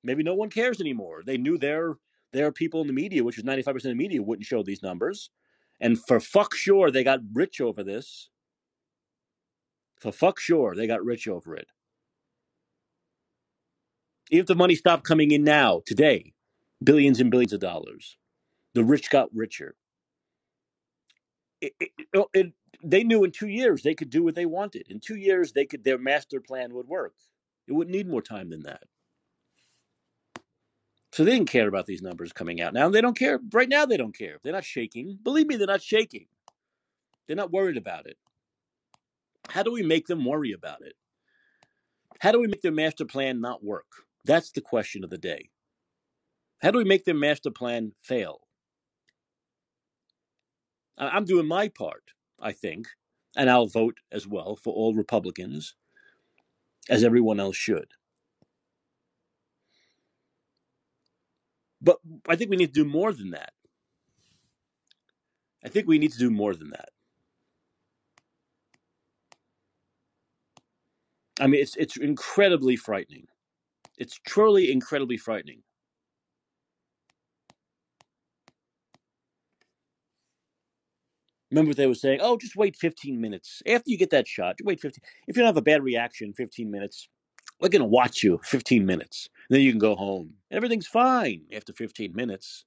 Maybe 0.07 0.25
no 0.25 0.35
one 0.35 0.51
cares 0.51 0.81
anymore. 0.81 1.23
They 1.27 1.39
knew 1.39 1.59
their 1.59 1.97
their 2.33 2.53
people 2.53 2.83
in 2.83 2.89
the 2.89 2.95
media, 2.95 3.25
which 3.25 3.39
is 3.39 3.45
ninety 3.45 3.63
five 3.63 3.75
percent 3.75 3.93
of 3.93 3.99
the 3.99 4.05
media, 4.05 4.23
wouldn't 4.23 4.47
show 4.47 4.63
these 4.63 4.83
numbers, 4.83 5.31
and 5.81 5.99
for 6.07 6.21
fuck 6.21 6.55
sure 6.57 6.91
they 6.91 7.05
got 7.05 7.21
rich 7.35 7.61
over 7.61 7.85
this. 7.85 8.31
For 10.01 10.13
fuck 10.13 10.41
sure 10.41 10.75
they 10.77 10.87
got 10.87 11.05
rich 11.05 11.29
over 11.29 11.57
it. 11.57 11.69
If 14.31 14.47
the 14.47 14.57
money 14.57 14.75
stopped 14.77 15.05
coming 15.05 15.31
in 15.33 15.45
now, 15.45 15.83
today, 15.87 16.35
billions 16.83 17.21
and 17.21 17.31
billions 17.31 17.53
of 17.53 17.61
dollars, 17.61 18.19
the 18.75 18.85
rich 18.85 19.11
got 19.11 19.35
richer. 19.35 19.77
It, 21.61 21.75
it, 21.81 21.91
it, 21.99 22.09
oh, 22.15 22.29
it- 22.35 22.53
they 22.85 23.05
knew 23.05 23.25
in 23.25 23.33
two 23.33 23.49
years 23.49 23.83
they 23.83 23.95
could 23.95 24.11
do 24.11 24.23
what 24.23 24.35
they 24.37 24.47
wanted. 24.47 24.89
In 24.91 25.01
two 25.01 25.17
years, 25.17 25.53
they 25.53 25.67
could 25.67 25.85
their 25.85 25.99
master 25.99 26.41
plan 26.41 26.75
would 26.75 26.89
work. 26.89 27.15
It 27.69 27.73
wouldn't 27.73 27.97
need 27.97 28.09
more 28.09 28.23
time 28.23 28.51
than 28.51 28.63
that. 28.65 28.85
So 31.17 31.25
they 31.25 31.31
didn't 31.31 31.49
care 31.49 31.67
about 31.67 31.87
these 31.87 32.03
numbers 32.03 32.35
coming 32.35 32.61
out. 32.61 32.75
Now 32.75 32.91
they 32.91 33.01
don't 33.01 33.19
care. 33.19 33.41
Right 33.51 33.71
now 33.71 33.87
they 33.87 33.97
don't 33.97 34.15
care. 34.15 34.37
They're 34.43 34.53
not 34.53 34.67
shaking. 34.67 35.19
Believe 35.23 35.47
me, 35.47 35.57
they're 35.57 35.67
not 35.67 35.83
shaking. 35.83 36.27
They're 37.27 37.35
not 37.35 37.51
worried 37.51 37.79
about 37.79 38.05
it. 38.05 38.19
How 39.49 39.63
do 39.63 39.73
we 39.73 39.83
make 39.83 40.09
them 40.09 40.27
worry 40.27 40.53
about 40.53 40.83
it? 40.83 40.93
How 42.21 42.33
do 42.33 42.39
we 42.39 42.49
make 42.49 42.61
their 42.61 42.71
master 42.71 43.07
plan 43.07 43.41
not 43.41 43.65
work? 43.65 43.87
That's 44.27 44.51
the 44.51 44.61
question 44.61 45.05
of 45.05 45.09
the 45.09 45.17
day. 45.17 45.49
How 46.61 46.71
do 46.71 46.77
we 46.77 46.85
make 46.85 47.07
their 47.07 47.15
master 47.15 47.51
plan 47.51 47.93
fail? 48.03 48.41
I'm 50.99 51.25
doing 51.25 51.49
my 51.49 51.69
part, 51.69 52.11
I 52.39 52.53
think, 52.53 52.89
and 53.35 53.49
I'll 53.49 53.69
vote 53.69 54.01
as 54.13 54.27
well 54.27 54.55
for 54.55 54.75
all 54.75 54.93
Republicans, 54.93 55.77
as 56.91 57.03
everyone 57.03 57.41
else 57.41 57.57
should. 57.57 57.93
But 61.87 61.99
I 62.29 62.37
think 62.37 62.51
we 62.51 62.59
need 62.59 62.75
to 62.75 62.85
do 62.85 62.91
more 62.91 63.15
than 63.15 63.33
that. 63.33 63.55
I 65.65 65.69
think 65.71 65.89
we 65.89 65.99
need 65.99 66.13
to 66.13 66.19
do 66.19 66.31
more 66.31 66.55
than 66.55 66.71
that. 66.71 66.91
I 71.41 71.47
mean, 71.49 71.63
it's 71.63 71.77
it's 71.77 71.97
incredibly 71.99 72.77
frightening. 72.77 73.27
It's 73.99 74.21
truly 74.27 74.73
incredibly 74.73 75.19
frightening. 75.19 75.63
Remember, 81.51 81.71
what 81.71 81.79
they 81.79 81.87
were 81.89 81.95
saying, 81.97 82.21
"Oh, 82.23 82.39
just 82.39 82.57
wait 82.57 82.77
15 82.77 83.21
minutes 83.21 83.63
after 83.67 83.91
you 83.91 83.99
get 83.99 84.11
that 84.11 84.29
shot. 84.29 84.57
Wait 84.65 84.81
15. 84.81 85.03
If 85.29 85.37
you 85.37 85.43
don't 85.43 85.49
have 85.49 85.59
a 85.59 85.63
bad 85.63 85.83
reaction, 85.85 86.35
15 86.35 86.71
minutes, 86.71 87.09
we're 87.61 87.69
gonna 87.69 87.85
watch 87.87 88.23
you 88.23 88.41
15 88.45 88.85
minutes. 88.85 89.29
Then 89.49 89.61
you 89.61 89.71
can 89.71 89.79
go 89.79 89.95
home. 89.97 90.35
Everything's 90.51 90.87
fine 90.87 91.43
after 91.55 91.73
15 91.73 92.15
minutes. 92.15 92.65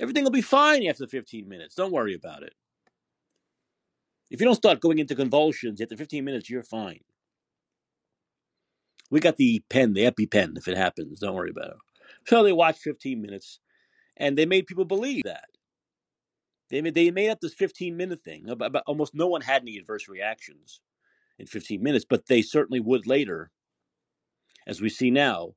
Everything 0.00 0.24
will 0.24 0.30
be 0.30 0.40
fine 0.42 0.86
after 0.86 1.06
15 1.06 1.48
minutes. 1.48 1.74
Don't 1.74 1.92
worry 1.92 2.14
about 2.14 2.42
it. 2.42 2.54
If 4.30 4.40
you 4.40 4.46
don't 4.46 4.56
start 4.56 4.80
going 4.80 4.98
into 4.98 5.14
convulsions 5.14 5.80
after 5.80 5.96
15 5.96 6.24
minutes, 6.24 6.50
you're 6.50 6.62
fine. 6.64 7.00
We 9.10 9.20
got 9.20 9.36
the 9.36 9.62
pen, 9.70 9.92
the 9.92 10.10
EpiPen, 10.10 10.56
if 10.56 10.66
it 10.66 10.76
happens. 10.76 11.20
Don't 11.20 11.34
worry 11.34 11.50
about 11.50 11.70
it. 11.70 11.76
So 12.26 12.42
they 12.42 12.52
watched 12.52 12.80
15 12.80 13.20
minutes, 13.20 13.60
and 14.16 14.36
they 14.36 14.46
made 14.46 14.66
people 14.66 14.84
believe 14.84 15.22
that. 15.24 15.44
They 16.70 16.80
made, 16.80 16.94
they 16.94 17.10
made 17.10 17.30
up 17.30 17.40
this 17.40 17.54
15 17.54 17.96
minute 17.96 18.24
thing. 18.24 18.48
About, 18.48 18.68
about- 18.68 18.82
almost 18.86 19.14
no 19.14 19.26
one 19.26 19.42
had 19.42 19.62
any 19.62 19.76
adverse 19.76 20.08
reactions 20.08 20.80
in 21.38 21.46
15 21.46 21.82
minutes, 21.82 22.06
but 22.08 22.26
they 22.26 22.42
certainly 22.42 22.80
would 22.80 23.06
later, 23.06 23.50
as 24.66 24.80
we 24.80 24.88
see 24.88 25.10
now, 25.10 25.54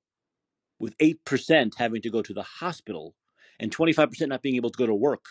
with 0.79 0.97
8% 0.97 1.73
having 1.77 2.01
to 2.01 2.09
go 2.09 2.21
to 2.21 2.33
the 2.33 2.43
hospital 2.43 3.15
and 3.59 3.75
25% 3.75 4.27
not 4.27 4.41
being 4.41 4.55
able 4.55 4.69
to 4.69 4.77
go 4.77 4.85
to 4.85 4.93
work 4.93 5.25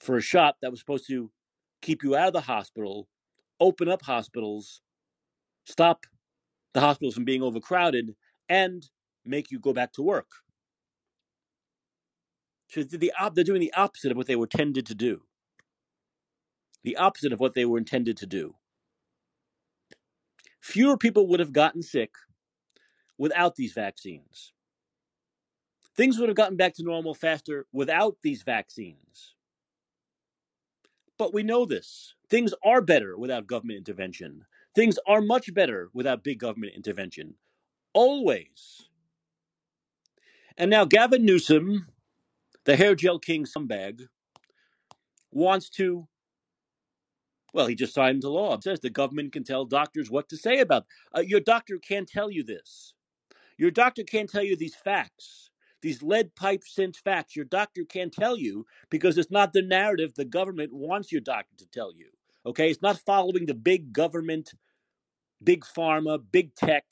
for 0.00 0.16
a 0.16 0.22
shot 0.22 0.56
that 0.62 0.70
was 0.70 0.80
supposed 0.80 1.06
to 1.08 1.30
keep 1.82 2.02
you 2.02 2.16
out 2.16 2.28
of 2.28 2.32
the 2.32 2.40
hospital, 2.40 3.06
open 3.60 3.88
up 3.88 4.02
hospitals, 4.02 4.80
stop 5.66 6.06
the 6.72 6.80
hospitals 6.80 7.14
from 7.14 7.24
being 7.24 7.42
overcrowded, 7.42 8.14
and 8.48 8.88
make 9.24 9.50
you 9.50 9.60
go 9.60 9.72
back 9.72 9.92
to 9.92 10.02
work. 10.02 10.28
So 12.68 12.82
they're, 12.82 13.44
doing 13.44 13.60
the 13.60 13.74
opposite 13.76 14.12
of 14.12 14.16
what 14.16 14.26
they 14.26 14.36
were 14.36 14.46
intended 14.46 14.86
to 14.86 14.94
do. 14.94 15.22
The 16.84 16.96
opposite 16.96 17.32
of 17.32 17.40
what 17.40 17.54
they 17.54 17.64
were 17.64 17.78
intended 17.78 18.16
to 18.18 18.26
do. 18.26 18.54
Fewer 20.60 20.96
people 20.96 21.26
would 21.28 21.40
have 21.40 21.52
gotten 21.52 21.82
sick 21.82 22.12
without 23.18 23.56
these 23.56 23.72
vaccines. 23.72 24.52
Things 25.96 26.18
would 26.18 26.28
have 26.28 26.36
gotten 26.36 26.56
back 26.56 26.74
to 26.74 26.82
normal 26.82 27.14
faster 27.14 27.66
without 27.72 28.16
these 28.22 28.42
vaccines. 28.42 29.34
But 31.18 31.34
we 31.34 31.42
know 31.42 31.66
this. 31.66 32.14
Things 32.30 32.54
are 32.64 32.80
better 32.80 33.18
without 33.18 33.46
government 33.46 33.76
intervention. 33.76 34.46
Things 34.74 34.98
are 35.06 35.20
much 35.20 35.52
better 35.52 35.90
without 35.92 36.24
big 36.24 36.38
government 36.38 36.72
intervention. 36.74 37.34
Always. 37.92 38.88
And 40.56 40.70
now 40.70 40.84
Gavin 40.84 41.24
Newsom, 41.24 41.88
the 42.64 42.76
hair 42.76 42.94
gel 42.94 43.18
king 43.18 43.44
scumbag, 43.44 44.06
wants 45.30 45.68
to, 45.70 46.06
well, 47.52 47.66
he 47.66 47.74
just 47.74 47.94
signed 47.94 48.16
into 48.16 48.30
law. 48.30 48.54
It 48.54 48.64
says 48.64 48.80
the 48.80 48.90
government 48.90 49.32
can 49.32 49.44
tell 49.44 49.64
doctors 49.64 50.10
what 50.10 50.28
to 50.30 50.36
say 50.36 50.60
about. 50.60 50.86
Uh, 51.16 51.20
your 51.20 51.40
doctor 51.40 51.78
can't 51.78 52.08
tell 52.08 52.30
you 52.30 52.42
this. 52.42 52.94
Your 53.58 53.70
doctor 53.70 54.02
can't 54.04 54.30
tell 54.30 54.42
you 54.42 54.56
these 54.56 54.74
facts, 54.74 55.50
these 55.82 56.02
lead 56.02 56.34
pipe 56.34 56.62
cinch 56.64 56.98
facts. 56.98 57.36
Your 57.36 57.44
doctor 57.44 57.84
can't 57.84 58.12
tell 58.12 58.36
you 58.38 58.66
because 58.90 59.18
it's 59.18 59.30
not 59.30 59.52
the 59.52 59.62
narrative 59.62 60.14
the 60.14 60.24
government 60.24 60.72
wants 60.72 61.12
your 61.12 61.20
doctor 61.20 61.56
to 61.58 61.66
tell 61.66 61.92
you. 61.94 62.08
Okay, 62.46 62.70
it's 62.70 62.82
not 62.82 62.98
following 62.98 63.46
the 63.46 63.54
big 63.54 63.92
government, 63.92 64.52
big 65.44 65.62
pharma, 65.64 66.18
big 66.32 66.54
tech, 66.54 66.84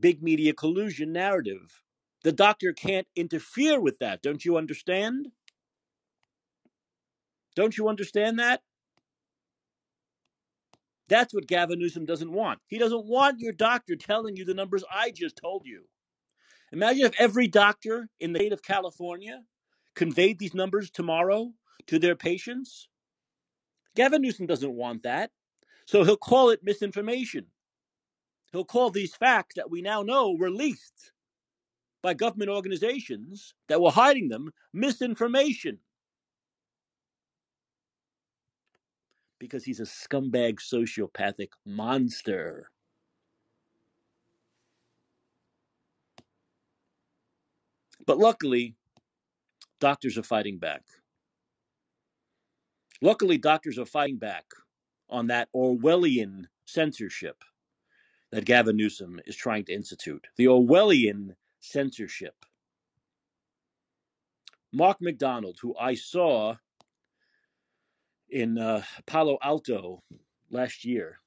big 0.00 0.22
media 0.22 0.52
collusion 0.52 1.12
narrative. 1.12 1.82
The 2.24 2.32
doctor 2.32 2.72
can't 2.72 3.06
interfere 3.14 3.80
with 3.80 4.00
that. 4.00 4.22
Don't 4.22 4.44
you 4.44 4.56
understand? 4.56 5.28
Don't 7.54 7.78
you 7.78 7.88
understand 7.88 8.38
that? 8.40 8.62
That's 11.08 11.34
what 11.34 11.46
Gavin 11.46 11.78
Newsom 11.78 12.04
doesn't 12.04 12.32
want. 12.32 12.60
He 12.66 12.78
doesn't 12.78 13.06
want 13.06 13.40
your 13.40 13.52
doctor 13.52 13.96
telling 13.96 14.36
you 14.36 14.44
the 14.44 14.54
numbers 14.54 14.84
I 14.92 15.10
just 15.10 15.36
told 15.36 15.62
you. 15.64 15.84
Imagine 16.72 17.06
if 17.06 17.18
every 17.18 17.48
doctor 17.48 18.08
in 18.20 18.32
the 18.32 18.40
state 18.40 18.52
of 18.52 18.62
California 18.62 19.42
conveyed 19.94 20.38
these 20.38 20.54
numbers 20.54 20.90
tomorrow 20.90 21.52
to 21.86 21.98
their 21.98 22.14
patients. 22.14 22.88
Gavin 23.96 24.22
Newsom 24.22 24.46
doesn't 24.46 24.74
want 24.74 25.02
that. 25.04 25.30
So 25.86 26.04
he'll 26.04 26.18
call 26.18 26.50
it 26.50 26.60
misinformation. 26.62 27.46
He'll 28.52 28.64
call 28.64 28.90
these 28.90 29.14
facts 29.14 29.54
that 29.56 29.70
we 29.70 29.82
now 29.82 30.02
know 30.02 30.36
released 30.36 31.12
by 32.02 32.14
government 32.14 32.50
organizations 32.50 33.54
that 33.68 33.80
were 33.80 33.90
hiding 33.90 34.28
them 34.28 34.52
misinformation 34.72 35.78
because 39.38 39.64
he's 39.64 39.80
a 39.80 39.84
scumbag 39.84 40.58
sociopathic 40.58 41.48
monster. 41.64 42.70
But 48.06 48.18
luckily, 48.18 48.74
doctors 49.80 50.16
are 50.16 50.22
fighting 50.22 50.58
back. 50.58 50.82
Luckily, 53.00 53.38
doctors 53.38 53.78
are 53.78 53.86
fighting 53.86 54.16
back 54.16 54.44
on 55.08 55.28
that 55.28 55.48
Orwellian 55.54 56.44
censorship 56.66 57.36
that 58.30 58.44
Gavin 58.44 58.76
Newsom 58.76 59.20
is 59.26 59.36
trying 59.36 59.64
to 59.66 59.72
institute. 59.72 60.26
The 60.36 60.46
Orwellian 60.46 61.34
censorship. 61.60 62.34
Mark 64.72 65.00
McDonald, 65.00 65.58
who 65.62 65.74
I 65.78 65.94
saw 65.94 66.56
in 68.30 68.58
uh, 68.58 68.82
Palo 69.06 69.38
Alto 69.42 70.02
last 70.50 70.84
year, 70.84 71.20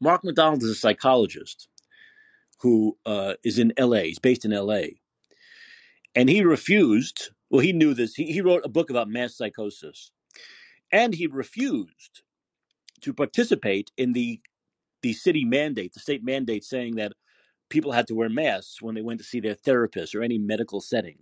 Mark 0.00 0.24
McDonald 0.24 0.62
is 0.62 0.70
a 0.70 0.74
psychologist 0.74 1.68
who 2.60 2.96
uh, 3.06 3.34
is 3.44 3.58
in 3.58 3.72
LA. 3.78 4.02
He's 4.02 4.18
based 4.18 4.44
in 4.44 4.50
LA. 4.50 4.82
And 6.14 6.28
he 6.28 6.42
refused, 6.42 7.30
well, 7.50 7.60
he 7.60 7.72
knew 7.72 7.94
this. 7.94 8.14
He, 8.14 8.32
he 8.32 8.40
wrote 8.40 8.62
a 8.64 8.68
book 8.68 8.90
about 8.90 9.08
mass 9.08 9.36
psychosis. 9.36 10.10
And 10.92 11.14
he 11.14 11.26
refused 11.26 12.22
to 13.00 13.12
participate 13.12 13.90
in 13.96 14.12
the, 14.12 14.40
the 15.02 15.12
city 15.12 15.44
mandate, 15.44 15.92
the 15.92 16.00
state 16.00 16.24
mandate 16.24 16.64
saying 16.64 16.96
that 16.96 17.12
people 17.68 17.92
had 17.92 18.06
to 18.06 18.14
wear 18.14 18.28
masks 18.28 18.80
when 18.80 18.94
they 18.94 19.02
went 19.02 19.20
to 19.20 19.26
see 19.26 19.40
their 19.40 19.54
therapist 19.54 20.14
or 20.14 20.22
any 20.22 20.38
medical 20.38 20.80
setting. 20.80 21.18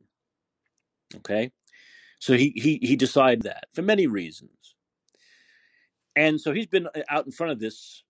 Okay. 1.16 1.50
So 2.22 2.34
he 2.34 2.52
he 2.54 2.78
he 2.80 2.94
decided 2.94 3.42
that 3.42 3.64
for 3.72 3.82
many 3.82 4.06
reasons, 4.06 4.76
and 6.14 6.40
so 6.40 6.52
he's 6.52 6.68
been 6.68 6.86
uh, 6.86 7.02
out 7.10 7.26
in 7.26 7.32
front 7.32 7.50
of 7.50 7.58
this 7.58 8.04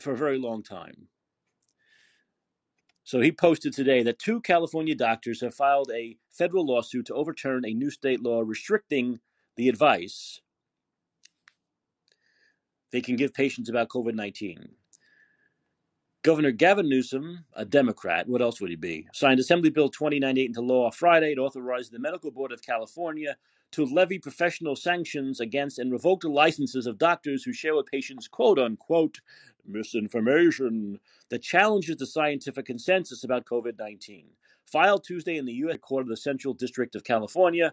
for 0.00 0.10
a 0.10 0.16
very 0.16 0.36
long 0.36 0.64
time. 0.64 1.06
So 3.04 3.20
he 3.20 3.30
posted 3.30 3.72
today 3.72 4.02
that 4.02 4.18
two 4.18 4.40
California 4.40 4.96
doctors 4.96 5.40
have 5.42 5.54
filed 5.54 5.92
a 5.94 6.16
federal 6.32 6.66
lawsuit 6.66 7.06
to 7.06 7.14
overturn 7.14 7.64
a 7.64 7.72
new 7.72 7.92
state 7.92 8.20
law 8.20 8.42
restricting 8.44 9.20
the 9.54 9.68
advice 9.68 10.40
they 12.90 13.00
can 13.00 13.14
give 13.14 13.32
patients 13.32 13.68
about 13.68 13.90
COVID 13.90 14.14
19. 14.14 14.70
Governor 16.22 16.50
Gavin 16.50 16.86
Newsom, 16.86 17.46
a 17.54 17.64
Democrat, 17.64 18.28
what 18.28 18.42
else 18.42 18.60
would 18.60 18.68
he 18.68 18.76
be, 18.76 19.08
signed 19.14 19.40
Assembly 19.40 19.70
Bill 19.70 19.88
2098 19.88 20.48
into 20.48 20.60
law 20.60 20.90
Friday. 20.90 21.32
It 21.32 21.38
authorized 21.38 21.92
the 21.92 21.98
Medical 21.98 22.30
Board 22.30 22.52
of 22.52 22.60
California 22.60 23.38
to 23.70 23.86
levy 23.86 24.18
professional 24.18 24.76
sanctions 24.76 25.40
against 25.40 25.78
and 25.78 25.90
revoke 25.90 26.20
the 26.20 26.28
licenses 26.28 26.86
of 26.86 26.98
doctors 26.98 27.42
who 27.42 27.54
share 27.54 27.74
with 27.74 27.86
patients 27.86 28.28
quote 28.28 28.58
unquote 28.58 29.20
misinformation 29.66 31.00
that 31.30 31.42
challenges 31.42 31.96
the 31.96 32.06
scientific 32.06 32.66
consensus 32.66 33.24
about 33.24 33.46
COVID 33.46 33.78
19. 33.78 34.26
Filed 34.66 35.04
Tuesday 35.04 35.38
in 35.38 35.46
the 35.46 35.54
U.S. 35.54 35.78
Court 35.80 36.02
of 36.02 36.08
the 36.08 36.18
Central 36.18 36.52
District 36.52 36.94
of 36.94 37.02
California, 37.02 37.72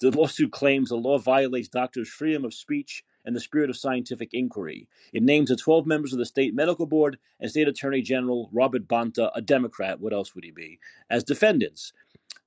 the 0.00 0.10
lawsuit 0.10 0.50
claims 0.50 0.88
the 0.88 0.96
law 0.96 1.18
violates 1.18 1.68
doctors' 1.68 2.08
freedom 2.08 2.44
of 2.44 2.52
speech 2.52 3.04
and 3.24 3.34
the 3.34 3.40
spirit 3.40 3.70
of 3.70 3.76
scientific 3.76 4.30
inquiry. 4.32 4.88
It 5.12 5.22
names 5.22 5.50
the 5.50 5.56
12 5.56 5.86
members 5.86 6.12
of 6.12 6.18
the 6.18 6.26
state 6.26 6.54
medical 6.54 6.86
board 6.86 7.18
and 7.40 7.50
state 7.50 7.68
attorney 7.68 8.02
general 8.02 8.48
Robert 8.52 8.88
Bonta, 8.88 9.30
a 9.34 9.42
Democrat, 9.42 10.00
what 10.00 10.12
else 10.12 10.34
would 10.34 10.44
he 10.44 10.50
be, 10.50 10.78
as 11.10 11.24
defendants. 11.24 11.92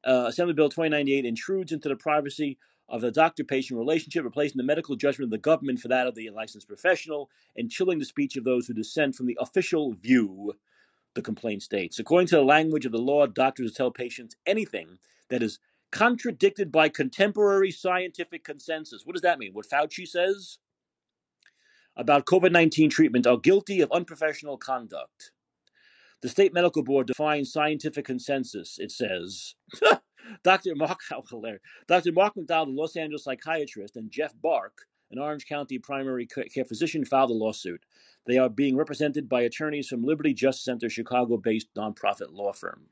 Uh, 0.04 0.26
Assembly 0.28 0.54
Bill 0.54 0.70
2098 0.70 1.26
intrudes 1.26 1.72
into 1.72 1.90
the 1.90 1.96
privacy 1.96 2.58
of 2.90 3.02
the 3.02 3.12
doctor 3.12 3.44
patient 3.44 3.80
relationship, 3.80 4.24
replacing 4.24 4.58
the 4.58 4.64
medical 4.64 4.96
judgment 4.96 5.28
of 5.28 5.32
the 5.32 5.38
government 5.38 5.80
for 5.80 5.88
that 5.88 6.08
of 6.08 6.16
the 6.16 6.30
licensed 6.30 6.68
professional, 6.68 7.30
and 7.56 7.72
chilling 7.72 8.00
the 8.00 8.06
speech 8.06 8.36
of 8.36 8.44
those 8.44 8.68
who 8.68 8.74
dissent 8.74 9.16
from 9.16 9.28
the 9.28 9.38
official 9.40 9.94
view 9.94 10.54
the 11.14 11.22
complaint 11.22 11.64
states. 11.64 12.00
According 12.00 12.28
to 12.28 12.36
the 12.38 12.44
language 12.44 12.86
of 12.86 12.92
the 12.92 12.98
law, 12.98 13.28
doctors 13.28 13.74
tell 13.74 13.92
patients 13.92 14.36
anything 14.46 14.98
that 15.30 15.44
is 15.44 15.60
contradicted 15.92 16.72
by 16.72 16.90
contemporary 16.90 17.72
scientific 17.72 18.44
consensus. 18.44 19.06
What 19.06 19.14
does 19.14 19.22
that 19.22 19.40
mean? 19.40 19.54
What 19.54 19.70
Fauci 19.70 20.08
says 20.08 20.58
about 21.96 22.26
COVID 22.26 22.52
19 22.52 22.90
treatment 22.90 23.28
are 23.28 23.38
guilty 23.38 23.82
of 23.82 23.92
unprofessional 23.92 24.58
conduct. 24.58 25.32
The 26.22 26.30
state 26.30 26.54
medical 26.54 26.84
board 26.84 27.08
defines 27.08 27.52
scientific 27.52 28.06
consensus, 28.06 28.78
it 28.80 28.92
says. 28.92 29.56
Dr. 30.44 30.76
Mark, 30.76 31.00
how 31.10 31.24
hilarious. 31.28 31.62
Dr. 31.88 32.12
Mark 32.12 32.36
McDonald, 32.36 32.78
a 32.78 32.80
Los 32.80 32.96
Angeles 32.96 33.24
psychiatrist, 33.24 33.98
and 33.98 34.12
Jeff 34.12 34.34
Bark, 34.40 34.86
an 35.10 35.20
Orange 35.20 35.46
County 35.48 35.80
primary 35.80 36.28
care 36.28 36.66
physician, 36.66 37.04
filed 37.06 37.32
a 37.32 37.34
lawsuit. 37.34 37.84
They 38.28 38.38
are 38.38 38.50
being 38.50 38.78
represented 38.78 39.28
by 39.28 39.42
attorneys 39.42 39.88
from 39.88 40.04
Liberty 40.04 40.34
Justice 40.34 40.64
Center, 40.64 40.90
Chicago 40.90 41.38
based 41.38 41.74
nonprofit 41.76 42.32
law 42.32 42.54
firm. 42.54 42.86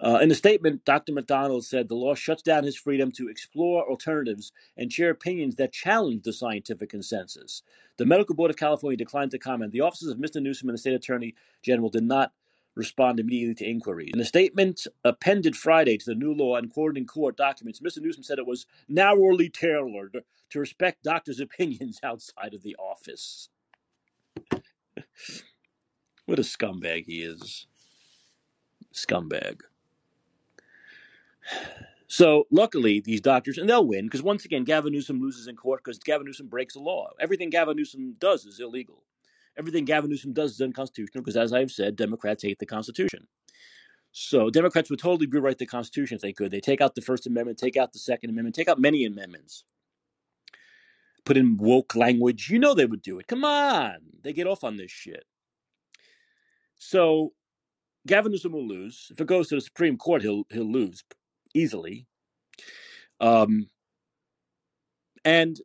Uh, 0.00 0.20
in 0.22 0.30
a 0.30 0.34
statement, 0.34 0.84
Dr. 0.84 1.12
McDonald 1.12 1.64
said 1.64 1.88
the 1.88 1.96
law 1.96 2.14
shuts 2.14 2.42
down 2.42 2.62
his 2.62 2.76
freedom 2.76 3.10
to 3.12 3.28
explore 3.28 3.88
alternatives 3.88 4.52
and 4.76 4.92
share 4.92 5.10
opinions 5.10 5.56
that 5.56 5.72
challenge 5.72 6.22
the 6.22 6.32
scientific 6.32 6.90
consensus. 6.90 7.62
The 7.96 8.06
Medical 8.06 8.36
Board 8.36 8.50
of 8.50 8.56
California 8.56 8.96
declined 8.96 9.32
to 9.32 9.38
comment. 9.38 9.72
The 9.72 9.80
offices 9.80 10.10
of 10.12 10.18
Mr. 10.18 10.40
Newsom 10.40 10.68
and 10.68 10.74
the 10.74 10.80
State 10.80 10.94
Attorney 10.94 11.34
General 11.62 11.90
did 11.90 12.04
not 12.04 12.32
respond 12.76 13.18
immediately 13.18 13.56
to 13.56 13.68
inquiries. 13.68 14.12
In 14.14 14.20
a 14.20 14.24
statement 14.24 14.86
appended 15.04 15.56
Friday 15.56 15.98
to 15.98 16.06
the 16.06 16.14
new 16.14 16.32
law 16.32 16.54
and 16.54 16.70
quoted 16.70 16.96
in 16.96 17.06
court 17.06 17.36
documents, 17.36 17.80
Mr. 17.80 18.00
Newsom 18.00 18.22
said 18.22 18.38
it 18.38 18.46
was 18.46 18.66
narrowly 18.88 19.48
tailored 19.48 20.22
to 20.50 20.60
respect 20.60 21.02
doctors' 21.02 21.40
opinions 21.48 21.98
outside 22.04 22.54
of 22.54 22.62
the 22.62 22.76
office. 22.76 23.48
what 26.26 26.38
a 26.38 26.42
scumbag 26.42 27.06
he 27.06 27.22
is. 27.22 27.66
Scumbag. 28.94 29.62
So 32.08 32.46
luckily, 32.50 33.00
these 33.00 33.20
doctors, 33.20 33.58
and 33.58 33.68
they'll 33.68 33.86
win 33.86 34.06
because 34.06 34.22
once 34.22 34.46
again, 34.46 34.64
Gavin 34.64 34.92
Newsom 34.92 35.20
loses 35.20 35.46
in 35.46 35.56
court 35.56 35.82
because 35.84 35.98
Gavin 35.98 36.26
Newsom 36.26 36.48
breaks 36.48 36.74
the 36.74 36.80
law. 36.80 37.10
Everything 37.20 37.50
Gavin 37.50 37.76
Newsom 37.76 38.16
does 38.18 38.46
is 38.46 38.60
illegal. 38.60 39.04
Everything 39.58 39.84
Gavin 39.84 40.08
Newsom 40.08 40.32
does 40.32 40.52
is 40.52 40.60
unconstitutional 40.60 41.22
because, 41.22 41.36
as 41.36 41.52
I've 41.52 41.70
said, 41.70 41.96
Democrats 41.96 42.42
hate 42.42 42.58
the 42.60 42.66
Constitution. 42.66 43.26
So 44.12 44.48
Democrats 44.48 44.88
would 44.88 45.00
totally 45.00 45.26
rewrite 45.26 45.58
the 45.58 45.66
Constitution 45.66 46.14
if 46.14 46.22
they 46.22 46.32
could. 46.32 46.50
They 46.50 46.60
take 46.60 46.80
out 46.80 46.94
the 46.94 47.02
First 47.02 47.26
Amendment, 47.26 47.58
take 47.58 47.76
out 47.76 47.92
the 47.92 47.98
Second 47.98 48.30
Amendment, 48.30 48.54
take 48.54 48.68
out 48.68 48.80
many 48.80 49.04
amendments, 49.04 49.64
put 51.26 51.36
in 51.36 51.58
woke 51.58 51.94
language. 51.94 52.48
You 52.48 52.58
know 52.58 52.72
they 52.72 52.86
would 52.86 53.02
do 53.02 53.18
it. 53.18 53.26
Come 53.26 53.44
on, 53.44 53.98
they 54.22 54.32
get 54.32 54.46
off 54.46 54.64
on 54.64 54.78
this 54.78 54.90
shit. 54.90 55.24
So 56.76 57.32
Gavin 58.06 58.32
Newsom 58.32 58.52
will 58.52 58.66
lose. 58.66 59.08
If 59.10 59.20
it 59.20 59.26
goes 59.26 59.48
to 59.48 59.56
the 59.56 59.60
Supreme 59.60 59.98
Court, 59.98 60.22
he'll 60.22 60.44
he'll 60.50 60.64
lose 60.64 61.04
easily. 61.54 62.06
Um, 63.20 63.68
and 65.24 65.58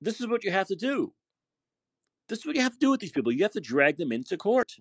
this 0.00 0.20
is 0.20 0.26
what 0.26 0.44
you 0.44 0.50
have 0.50 0.68
to 0.68 0.76
do. 0.76 1.12
This 2.28 2.40
is 2.40 2.46
what 2.46 2.56
you 2.56 2.62
have 2.62 2.72
to 2.72 2.78
do 2.78 2.90
with 2.90 3.00
these 3.00 3.12
people. 3.12 3.32
You 3.32 3.42
have 3.42 3.52
to 3.52 3.60
drag 3.60 3.98
them 3.98 4.12
into 4.12 4.36
court. 4.36 4.72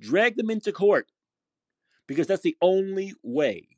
Drag 0.00 0.36
them 0.36 0.50
into 0.50 0.72
court 0.72 1.10
because 2.06 2.26
that's 2.26 2.42
the 2.42 2.56
only 2.60 3.14
way 3.22 3.68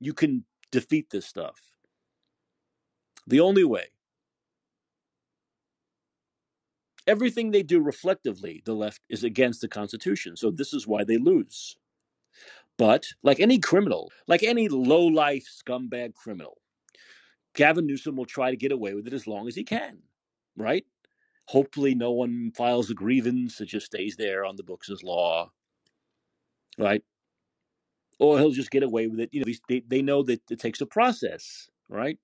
you 0.00 0.14
can 0.14 0.44
defeat 0.72 1.10
this 1.10 1.26
stuff. 1.26 1.60
The 3.26 3.40
only 3.40 3.64
way. 3.64 3.86
Everything 7.06 7.50
they 7.50 7.62
do 7.62 7.80
reflectively, 7.80 8.62
the 8.64 8.74
left 8.74 9.00
is 9.08 9.24
against 9.24 9.60
the 9.60 9.68
Constitution. 9.68 10.36
So 10.36 10.50
this 10.50 10.72
is 10.72 10.86
why 10.86 11.04
they 11.04 11.18
lose. 11.18 11.76
But 12.80 13.08
like 13.22 13.40
any 13.40 13.58
criminal, 13.58 14.10
like 14.26 14.42
any 14.42 14.66
low 14.70 15.04
life 15.04 15.44
scumbag 15.46 16.14
criminal, 16.14 16.56
Gavin 17.54 17.86
Newsom 17.86 18.16
will 18.16 18.24
try 18.24 18.50
to 18.50 18.56
get 18.56 18.72
away 18.72 18.94
with 18.94 19.06
it 19.06 19.12
as 19.12 19.26
long 19.26 19.46
as 19.48 19.54
he 19.54 19.64
can, 19.64 19.98
right? 20.56 20.86
Hopefully, 21.48 21.94
no 21.94 22.10
one 22.12 22.52
files 22.56 22.88
a 22.88 22.94
grievance. 22.94 23.60
It 23.60 23.66
just 23.66 23.84
stays 23.84 24.16
there 24.16 24.46
on 24.46 24.56
the 24.56 24.62
books 24.62 24.88
as 24.88 25.02
law, 25.02 25.50
right? 26.78 27.02
Or 28.18 28.38
he'll 28.38 28.50
just 28.50 28.70
get 28.70 28.82
away 28.82 29.08
with 29.08 29.20
it. 29.20 29.28
You 29.30 29.44
know, 29.44 29.52
they, 29.68 29.82
they 29.86 30.00
know 30.00 30.22
that 30.22 30.40
it 30.50 30.58
takes 30.58 30.80
a 30.80 30.86
process, 30.86 31.68
right? 31.90 32.18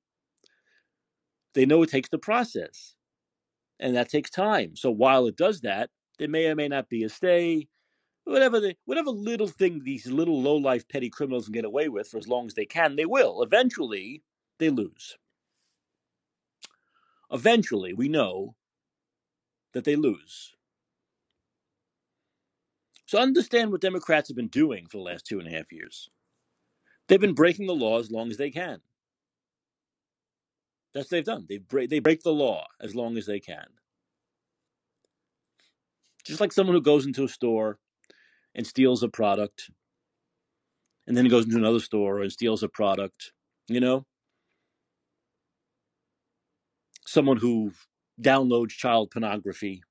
They 1.53 1.67
know 1.67 1.83
it 1.83 1.91
takes 1.91 2.09
the 2.09 2.19
process, 2.19 2.95
and 3.79 3.95
that 3.95 4.09
takes 4.09 4.31
time. 4.31 4.75
So 4.75 4.91
while 4.91 5.27
it 5.27 5.37
does 5.37 5.61
that, 5.61 5.91
there 6.19 6.29
may 6.29 6.47
or 6.47 6.55
may 6.55 6.69
not 6.69 6.89
be 6.89 7.05
a 7.05 7.11
stay. 7.11 7.69
Whatever 8.27 8.59
the 8.59 8.75
whatever 8.87 9.11
little 9.11 9.47
thing 9.47 9.85
these 9.85 10.09
little 10.09 10.43
low 10.43 10.57
life 10.57 10.89
petty 10.89 11.09
criminals 11.09 11.45
can 11.45 11.53
get 11.53 11.65
away 11.65 11.89
with 11.89 12.09
for 12.09 12.19
as 12.19 12.27
long 12.27 12.47
as 12.47 12.55
they 12.55 12.67
can, 12.67 12.97
they 12.97 13.07
will. 13.07 13.41
Eventually, 13.41 14.25
they 14.59 14.69
lose. 14.69 15.17
Eventually, 17.31 17.93
we 17.93 18.09
know 18.09 18.57
that 19.75 19.85
they 19.85 19.95
lose. 19.95 20.57
So 23.07 23.21
understand 23.21 23.71
what 23.71 23.81
Democrats 23.81 24.29
have 24.29 24.37
been 24.37 24.49
doing 24.49 24.87
for 24.89 24.97
the 24.97 25.05
last 25.05 25.25
two 25.25 25.39
and 25.39 25.47
a 25.47 25.57
half 25.57 25.71
years. 25.71 26.11
They've 27.07 27.21
been 27.21 27.33
breaking 27.33 27.69
the 27.69 27.77
law 27.77 28.01
as 28.01 28.11
long 28.11 28.33
as 28.33 28.39
they 28.39 28.51
can. 28.51 28.81
That's 30.93 31.05
what 31.05 31.11
they've 31.11 31.25
done. 31.25 31.47
They 31.49 31.59
break 31.59 31.91
they 31.91 32.01
break 32.01 32.25
the 32.25 32.33
law 32.33 32.67
as 32.81 32.97
long 32.97 33.17
as 33.17 33.27
they 33.27 33.39
can. 33.39 33.67
Just 36.25 36.41
like 36.41 36.51
someone 36.51 36.75
who 36.75 36.83
goes 36.83 37.07
into 37.07 37.23
a 37.23 37.29
store 37.29 37.79
and 38.57 38.67
steals 38.67 39.05
a 39.05 39.09
product 39.09 39.71
and 41.07 41.17
then 41.17 41.29
goes 41.29 41.45
into 41.45 41.59
another 41.59 41.79
store 41.79 42.21
and 42.21 42.33
steals 42.33 42.65
a 42.65 42.69
product, 42.69 43.33
you 43.69 43.79
know? 43.79 44.05
Someone 47.07 47.37
who 47.37 47.73
downloads 48.21 48.71
child 48.71 49.13
pornography, 49.13 49.83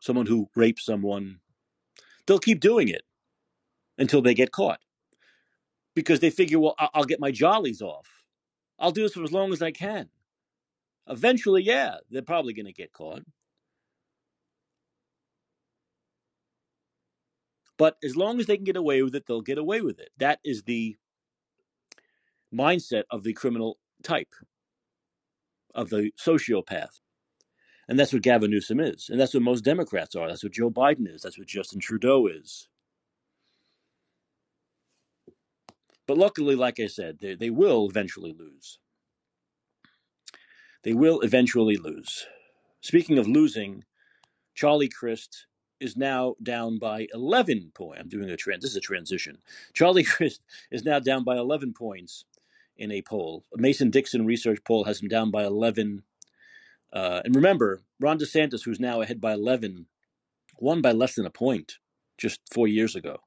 someone 0.00 0.26
who 0.26 0.48
rapes 0.56 0.84
someone, 0.84 1.38
they'll 2.26 2.40
keep 2.40 2.58
doing 2.58 2.88
it 2.88 3.02
until 3.98 4.22
they 4.22 4.34
get 4.34 4.50
caught 4.50 4.80
because 5.94 6.20
they 6.20 6.30
figure, 6.30 6.58
well, 6.58 6.74
I'll 6.78 7.04
get 7.04 7.20
my 7.20 7.30
jollies 7.30 7.82
off. 7.82 8.08
I'll 8.78 8.92
do 8.92 9.02
this 9.02 9.14
for 9.14 9.24
as 9.24 9.32
long 9.32 9.52
as 9.52 9.60
I 9.60 9.72
can. 9.72 10.08
Eventually, 11.08 11.62
yeah, 11.62 11.96
they're 12.10 12.22
probably 12.22 12.54
going 12.54 12.66
to 12.66 12.72
get 12.72 12.92
caught. 12.92 13.22
But 17.78 17.96
as 18.02 18.16
long 18.16 18.40
as 18.40 18.46
they 18.46 18.56
can 18.56 18.64
get 18.64 18.76
away 18.76 19.02
with 19.02 19.14
it, 19.14 19.26
they'll 19.26 19.40
get 19.40 19.56
away 19.56 19.80
with 19.80 20.00
it. 20.00 20.10
That 20.18 20.40
is 20.44 20.64
the 20.64 20.96
mindset 22.52 23.04
of 23.10 23.22
the 23.22 23.32
criminal 23.32 23.78
type, 24.02 24.34
of 25.74 25.88
the 25.88 26.10
sociopath. 26.18 27.00
And 27.88 27.98
that's 27.98 28.12
what 28.12 28.22
Gavin 28.22 28.50
Newsom 28.50 28.80
is. 28.80 29.08
And 29.08 29.18
that's 29.18 29.32
what 29.32 29.42
most 29.42 29.64
Democrats 29.64 30.14
are. 30.14 30.28
That's 30.28 30.42
what 30.42 30.52
Joe 30.52 30.70
Biden 30.70 31.12
is. 31.12 31.22
That's 31.22 31.38
what 31.38 31.46
Justin 31.46 31.80
Trudeau 31.80 32.26
is. 32.26 32.68
But 36.06 36.18
luckily, 36.18 36.56
like 36.56 36.80
I 36.80 36.86
said, 36.86 37.18
they, 37.20 37.34
they 37.34 37.50
will 37.50 37.88
eventually 37.88 38.34
lose. 38.36 38.78
They 40.82 40.94
will 40.94 41.20
eventually 41.20 41.76
lose. 41.76 42.26
Speaking 42.80 43.18
of 43.18 43.28
losing, 43.28 43.84
Charlie 44.54 44.88
Crist 44.88 45.47
is 45.80 45.96
now 45.96 46.34
down 46.42 46.78
by 46.78 47.06
11 47.12 47.72
points. 47.74 48.00
I'm 48.00 48.08
doing 48.08 48.30
a 48.30 48.36
trend. 48.36 48.62
This 48.62 48.70
is 48.72 48.76
a 48.76 48.80
transition. 48.80 49.38
Charlie 49.72 50.04
Crist 50.04 50.42
is 50.70 50.84
now 50.84 50.98
down 50.98 51.24
by 51.24 51.36
11 51.36 51.74
points 51.74 52.24
in 52.76 52.92
a 52.92 53.02
poll. 53.02 53.44
A 53.54 53.60
Mason 53.60 53.90
Dixon 53.90 54.26
research 54.26 54.60
poll 54.64 54.84
has 54.84 55.00
him 55.00 55.08
down 55.08 55.30
by 55.30 55.44
11. 55.44 56.02
Uh, 56.92 57.20
and 57.24 57.34
remember, 57.34 57.82
Ron 58.00 58.18
DeSantis, 58.18 58.64
who's 58.64 58.80
now 58.80 59.00
ahead 59.00 59.20
by 59.20 59.32
11, 59.32 59.86
won 60.58 60.80
by 60.80 60.92
less 60.92 61.14
than 61.14 61.26
a 61.26 61.30
point 61.30 61.78
just 62.16 62.40
four 62.52 62.66
years 62.66 62.94
ago. 62.96 63.18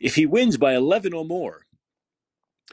If 0.00 0.14
he 0.14 0.26
wins 0.26 0.56
by 0.56 0.74
11 0.74 1.14
or 1.14 1.24
more, 1.24 1.66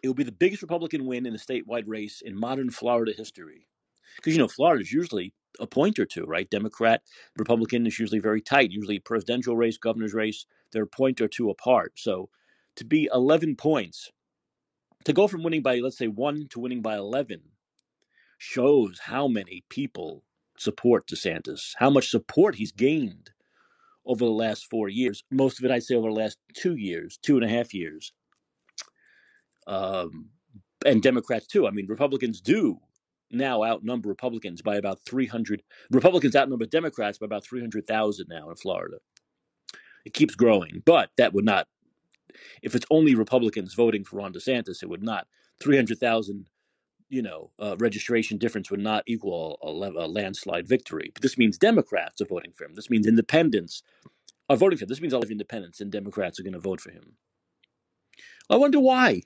it 0.02 0.08
will 0.08 0.16
be 0.16 0.24
the 0.24 0.32
biggest 0.32 0.62
Republican 0.62 1.06
win 1.06 1.26
in 1.26 1.34
a 1.34 1.38
statewide 1.38 1.86
race 1.88 2.22
in 2.22 2.38
modern 2.38 2.70
Florida 2.70 3.14
history. 3.16 3.68
Because, 4.16 4.34
you 4.34 4.40
know, 4.40 4.48
Florida 4.48 4.82
is 4.82 4.92
usually 4.92 5.34
a 5.60 5.68
point 5.68 6.00
or 6.00 6.06
two, 6.06 6.26
right? 6.26 6.50
Democrat, 6.50 7.02
Republican 7.38 7.86
is 7.86 8.00
usually 8.00 8.20
very 8.20 8.42
tight. 8.42 8.72
Usually, 8.72 9.00
presidential 9.00 9.56
race, 9.56 9.78
governor's 9.78 10.14
race, 10.14 10.46
they're 10.72 10.84
a 10.84 10.88
point 10.88 11.22
or 11.22 11.28
two 11.28 11.50
apart. 11.50 11.94
So 11.96 12.30
to 12.76 12.86
be 12.86 13.10
11 13.14 13.56
points, 13.56 14.12
to 15.06 15.14
go 15.14 15.28
from 15.28 15.44
winning 15.44 15.62
by, 15.62 15.80
let's 15.80 15.98
say, 15.98 16.08
one 16.08 16.48
to 16.50 16.60
winning 16.60 16.82
by 16.82 16.96
11, 16.96 17.42
shows 18.38 19.00
how 19.04 19.28
many 19.28 19.64
people 19.70 20.24
support 20.58 21.08
DeSantis, 21.08 21.74
how 21.78 21.90
much 21.90 22.10
support 22.10 22.56
he's 22.56 22.72
gained 22.72 23.32
over 24.06 24.26
the 24.26 24.32
last 24.32 24.66
four 24.70 24.90
years. 24.90 25.24
Most 25.32 25.60
of 25.60 25.66
it, 25.66 25.72
I'd 25.72 25.84
say, 25.84 25.96
over 25.96 26.10
the 26.10 26.16
last 26.16 26.38
two 26.54 26.76
years, 26.76 27.18
two 27.22 27.38
and 27.38 27.46
a 27.46 27.50
half 27.50 27.74
years. 27.74 28.14
Um, 29.68 30.30
and 30.86 31.02
Democrats, 31.02 31.48
too. 31.48 31.68
I 31.68 31.72
mean, 31.72 31.88
Republicans 31.88 32.42
do 32.42 32.80
now 33.34 33.64
outnumber 33.64 34.10
Republicans 34.10 34.62
by 34.62 34.76
about 34.76 35.00
300. 35.06 35.64
Republicans 35.92 36.36
outnumber 36.36 36.66
Democrats 36.66 37.18
by 37.18 37.26
about 37.26 37.46
300,000 37.46 38.28
now 38.30 38.50
in 38.50 38.56
Florida. 38.56 38.98
It 40.06 40.14
keeps 40.14 40.36
growing, 40.36 40.82
but 40.86 41.12
that 41.18 41.34
would 41.34 41.46
not, 41.46 41.68
if 42.62 42.76
it's 42.76 42.86
only 42.92 43.16
Republicans 43.16 43.74
voting 43.74 44.04
for 44.04 44.18
Ron 44.18 44.34
DeSantis, 44.34 44.84
it 44.84 44.90
would 44.90 45.04
not. 45.04 45.28
300,000, 45.62 46.46
you 47.10 47.22
know, 47.22 47.52
uh, 47.60 47.76
registration 47.78 48.38
difference 48.38 48.70
would 48.70 48.82
not 48.82 49.04
equal 49.08 49.58
a, 49.62 49.68
a 49.68 50.08
landslide 50.08 50.68
victory. 50.68 51.12
But 51.14 51.22
this 51.22 51.38
means 51.38 51.58
Democrats 51.58 52.22
are 52.22 52.26
voting 52.26 52.52
for 52.54 52.66
him. 52.66 52.76
This 52.76 52.90
means 52.90 53.08
independents 53.08 53.84
are 54.50 54.58
voting 54.58 54.78
for 54.78 54.84
him. 54.84 54.90
This 54.90 55.02
means 55.02 55.14
all 55.14 55.24
of 55.24 55.32
independents 55.32 55.80
and 55.80 55.92
Democrats 55.92 56.40
are 56.40 56.44
going 56.44 56.54
to 56.54 56.60
vote 56.60 56.82
for 56.82 56.92
him. 56.92 57.14
I 58.50 58.58
wonder 58.58 58.80
why. 58.80 59.22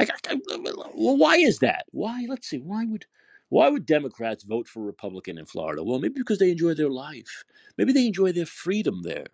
I, 0.00 0.06
I, 0.28 0.40
well, 0.94 1.16
why 1.16 1.36
is 1.36 1.58
that? 1.58 1.84
Why? 1.92 2.26
Let's 2.28 2.48
see. 2.48 2.58
Why 2.58 2.84
would 2.86 3.06
why 3.50 3.68
would 3.68 3.84
Democrats 3.84 4.44
vote 4.44 4.68
for 4.68 4.82
Republican 4.82 5.36
in 5.36 5.46
Florida? 5.46 5.82
Well, 5.82 5.98
maybe 5.98 6.14
because 6.16 6.38
they 6.38 6.52
enjoy 6.52 6.74
their 6.74 6.90
life. 6.90 7.44
Maybe 7.76 7.92
they 7.92 8.06
enjoy 8.06 8.32
their 8.32 8.46
freedom 8.46 9.02
there. 9.02 9.26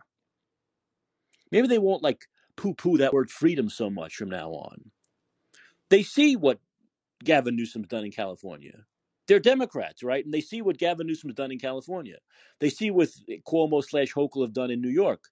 Maybe 1.53 1.69
they 1.69 1.79
won't 1.79 2.03
like 2.03 2.27
poo-poo 2.57 2.97
that 2.99 3.13
word 3.13 3.31
freedom 3.31 3.69
so 3.69 3.91
much 3.91 4.17
from 4.17 4.31
now 4.31 4.51
on. 4.51 4.91
They 5.91 6.03
see 6.03 6.35
what 6.35 6.59
Gavin 7.23 7.57
Newsom's 7.57 7.89
done 7.89 8.05
in 8.05 8.11
California. 8.11 8.85
They're 9.29 9.39
Democrats, 9.41 10.03
right? 10.03 10.25
And 10.25 10.33
they 10.33 10.41
see 10.41 10.63
what 10.63 10.79
Gavin 10.79 11.07
Newsom's 11.07 11.35
done 11.35 11.53
in 11.53 11.59
California. 11.59 12.17
They 12.61 12.71
see 12.71 12.91
what 12.91 13.11
Cuomo 13.47 13.85
slash 13.85 14.15
Hochul 14.15 14.43
have 14.43 14.55
done 14.55 14.71
in 14.71 14.81
New 14.81 14.89
York. 14.89 15.25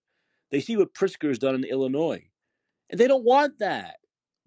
They 0.50 0.60
see 0.60 0.76
what 0.76 0.94
Pritzker's 0.94 1.38
done 1.38 1.54
in 1.54 1.64
Illinois. 1.64 2.24
And 2.90 3.00
they 3.00 3.08
don't 3.08 3.24
want 3.24 3.58
that. 3.60 3.96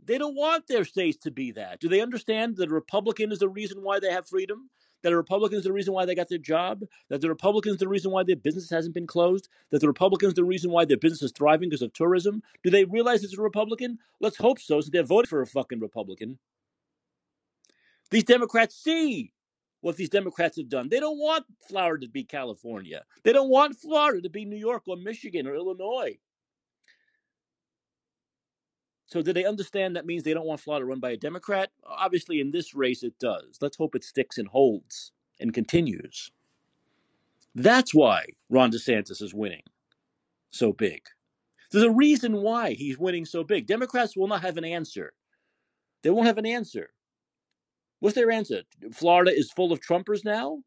They 0.07 0.17
don't 0.17 0.35
want 0.35 0.67
their 0.67 0.85
states 0.85 1.17
to 1.23 1.31
be 1.31 1.51
that. 1.51 1.81
Do 1.81 1.89
they 1.89 1.99
understand 1.99 2.55
that 2.57 2.71
a 2.71 2.73
Republican 2.73 3.31
is 3.31 3.39
the 3.39 3.49
reason 3.49 3.83
why 3.83 3.99
they 3.99 4.09
have 4.09 4.27
freedom? 4.27 4.69
That 5.03 5.11
a 5.11 5.17
Republican 5.17 5.57
is 5.57 5.65
the 5.65 5.73
reason 5.73 5.93
why 5.93 6.05
they 6.05 6.15
got 6.15 6.29
their 6.29 6.37
job? 6.37 6.85
That 7.09 7.19
the 7.19 7.27
Republican 7.27 7.73
is 7.73 7.77
the 7.77 7.89
reason 7.89 8.11
why 8.11 8.23
their 8.23 8.37
business 8.37 8.69
hasn't 8.69 8.95
been 8.95 9.05
closed? 9.05 9.49
That 9.69 9.81
the 9.81 9.87
Republican 9.87 10.29
is 10.29 10.33
the 10.33 10.45
reason 10.45 10.71
why 10.71 10.85
their 10.85 10.97
business 10.97 11.21
is 11.21 11.33
thriving 11.33 11.69
because 11.69 11.81
of 11.81 11.91
tourism? 11.91 12.41
Do 12.63 12.69
they 12.69 12.85
realize 12.85 13.23
it's 13.23 13.37
a 13.37 13.41
Republican? 13.41 13.99
Let's 14.21 14.37
hope 14.37 14.59
so, 14.59 14.79
so 14.79 14.89
they're 14.91 15.03
voting 15.03 15.27
for 15.27 15.41
a 15.41 15.45
fucking 15.45 15.81
Republican. 15.81 16.39
These 18.09 18.23
Democrats 18.23 18.75
see 18.75 19.33
what 19.81 19.97
these 19.97 20.09
Democrats 20.09 20.57
have 20.57 20.69
done. 20.69 20.87
They 20.89 21.01
don't 21.01 21.19
want 21.19 21.45
Florida 21.67 22.05
to 22.05 22.11
be 22.11 22.23
California. 22.23 23.03
They 23.23 23.33
don't 23.33 23.49
want 23.49 23.75
Florida 23.75 24.21
to 24.21 24.29
be 24.29 24.45
New 24.45 24.57
York 24.57 24.83
or 24.87 24.95
Michigan 24.95 25.47
or 25.47 25.55
Illinois. 25.55 26.17
So, 29.07 29.21
do 29.21 29.33
they 29.33 29.45
understand 29.45 29.95
that 29.95 30.05
means 30.05 30.23
they 30.23 30.33
don't 30.33 30.45
want 30.45 30.59
Florida 30.59 30.85
run 30.85 30.99
by 30.99 31.11
a 31.11 31.17
Democrat? 31.17 31.71
Obviously, 31.85 32.41
in 32.41 32.51
this 32.51 32.75
race, 32.75 33.03
it 33.03 33.17
does. 33.19 33.57
Let's 33.61 33.77
hope 33.77 33.95
it 33.95 34.03
sticks 34.03 34.37
and 34.37 34.47
holds 34.47 35.13
and 35.39 35.53
continues. 35.53 36.29
That's 37.55 37.93
why 37.95 38.25
Ron 38.49 38.71
DeSantis 38.71 39.21
is 39.21 39.33
winning 39.33 39.63
so 40.51 40.73
big. 40.73 41.01
There's 41.71 41.83
a 41.83 41.91
reason 41.91 42.41
why 42.41 42.73
he's 42.73 42.97
winning 42.97 43.25
so 43.25 43.43
big. 43.43 43.67
Democrats 43.67 44.15
will 44.15 44.27
not 44.27 44.41
have 44.41 44.57
an 44.57 44.65
answer. 44.65 45.13
They 46.01 46.09
won't 46.09 46.27
have 46.27 46.37
an 46.37 46.45
answer. 46.45 46.89
What's 47.99 48.15
their 48.15 48.31
answer? 48.31 48.61
Florida 48.93 49.31
is 49.31 49.51
full 49.51 49.71
of 49.71 49.79
Trumpers 49.79 50.23
now? 50.23 50.59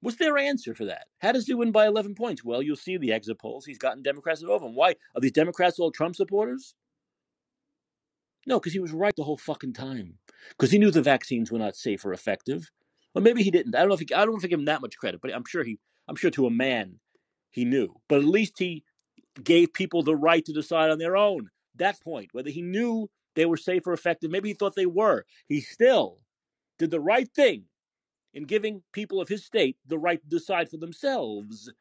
What's 0.00 0.18
their 0.18 0.38
answer 0.38 0.74
for 0.74 0.84
that? 0.84 1.06
How 1.18 1.32
does 1.32 1.46
he 1.46 1.54
win 1.54 1.72
by 1.72 1.86
11 1.86 2.14
points? 2.14 2.44
Well, 2.44 2.62
you'll 2.62 2.76
see 2.76 2.96
the 2.96 3.12
exit 3.12 3.38
polls. 3.40 3.64
He's 3.64 3.78
gotten 3.78 4.02
Democrats 4.02 4.42
over 4.44 4.66
him. 4.66 4.74
Why? 4.74 4.90
Are 5.14 5.20
these 5.20 5.32
Democrats 5.32 5.78
all 5.78 5.90
Trump 5.90 6.14
supporters? 6.14 6.74
No, 8.46 8.60
because 8.60 8.72
he 8.72 8.78
was 8.78 8.92
right 8.92 9.14
the 9.16 9.24
whole 9.24 9.36
fucking 9.36 9.72
time. 9.72 10.14
Because 10.50 10.70
he 10.70 10.78
knew 10.78 10.90
the 10.90 11.02
vaccines 11.02 11.50
were 11.50 11.58
not 11.58 11.76
safe 11.76 12.04
or 12.04 12.12
effective. 12.12 12.70
Well, 13.12 13.24
maybe 13.24 13.42
he 13.42 13.50
didn't. 13.50 13.74
I 13.74 13.80
don't 13.80 13.88
know 13.88 13.94
if 13.94 14.00
he, 14.00 14.14
I 14.14 14.24
don't 14.24 14.30
know 14.30 14.38
if 14.38 14.44
I 14.44 14.48
give 14.48 14.60
him 14.60 14.66
that 14.66 14.80
much 14.80 14.96
credit, 14.96 15.20
but 15.20 15.34
I'm 15.34 15.44
sure 15.46 15.64
he, 15.64 15.78
I'm 16.06 16.16
sure 16.16 16.30
to 16.30 16.46
a 16.46 16.50
man, 16.50 17.00
he 17.50 17.64
knew. 17.64 17.94
But 18.08 18.20
at 18.20 18.24
least 18.24 18.54
he 18.58 18.84
gave 19.42 19.72
people 19.72 20.02
the 20.02 20.16
right 20.16 20.44
to 20.44 20.52
decide 20.52 20.90
on 20.90 20.98
their 20.98 21.16
own. 21.16 21.50
That 21.74 22.00
point, 22.00 22.28
whether 22.32 22.50
he 22.50 22.62
knew 22.62 23.10
they 23.34 23.46
were 23.46 23.56
safe 23.56 23.86
or 23.86 23.92
effective, 23.92 24.30
maybe 24.30 24.48
he 24.48 24.54
thought 24.54 24.76
they 24.76 24.86
were. 24.86 25.24
He 25.46 25.60
still 25.60 26.18
did 26.78 26.90
the 26.90 27.00
right 27.00 27.28
thing 27.34 27.64
in 28.38 28.44
giving 28.46 28.82
people 28.92 29.20
of 29.20 29.28
his 29.28 29.44
state 29.44 29.78
the 29.88 29.98
right 29.98 30.22
to 30.22 30.28
decide 30.30 30.70
for 30.70 30.78
themselves 30.78 31.72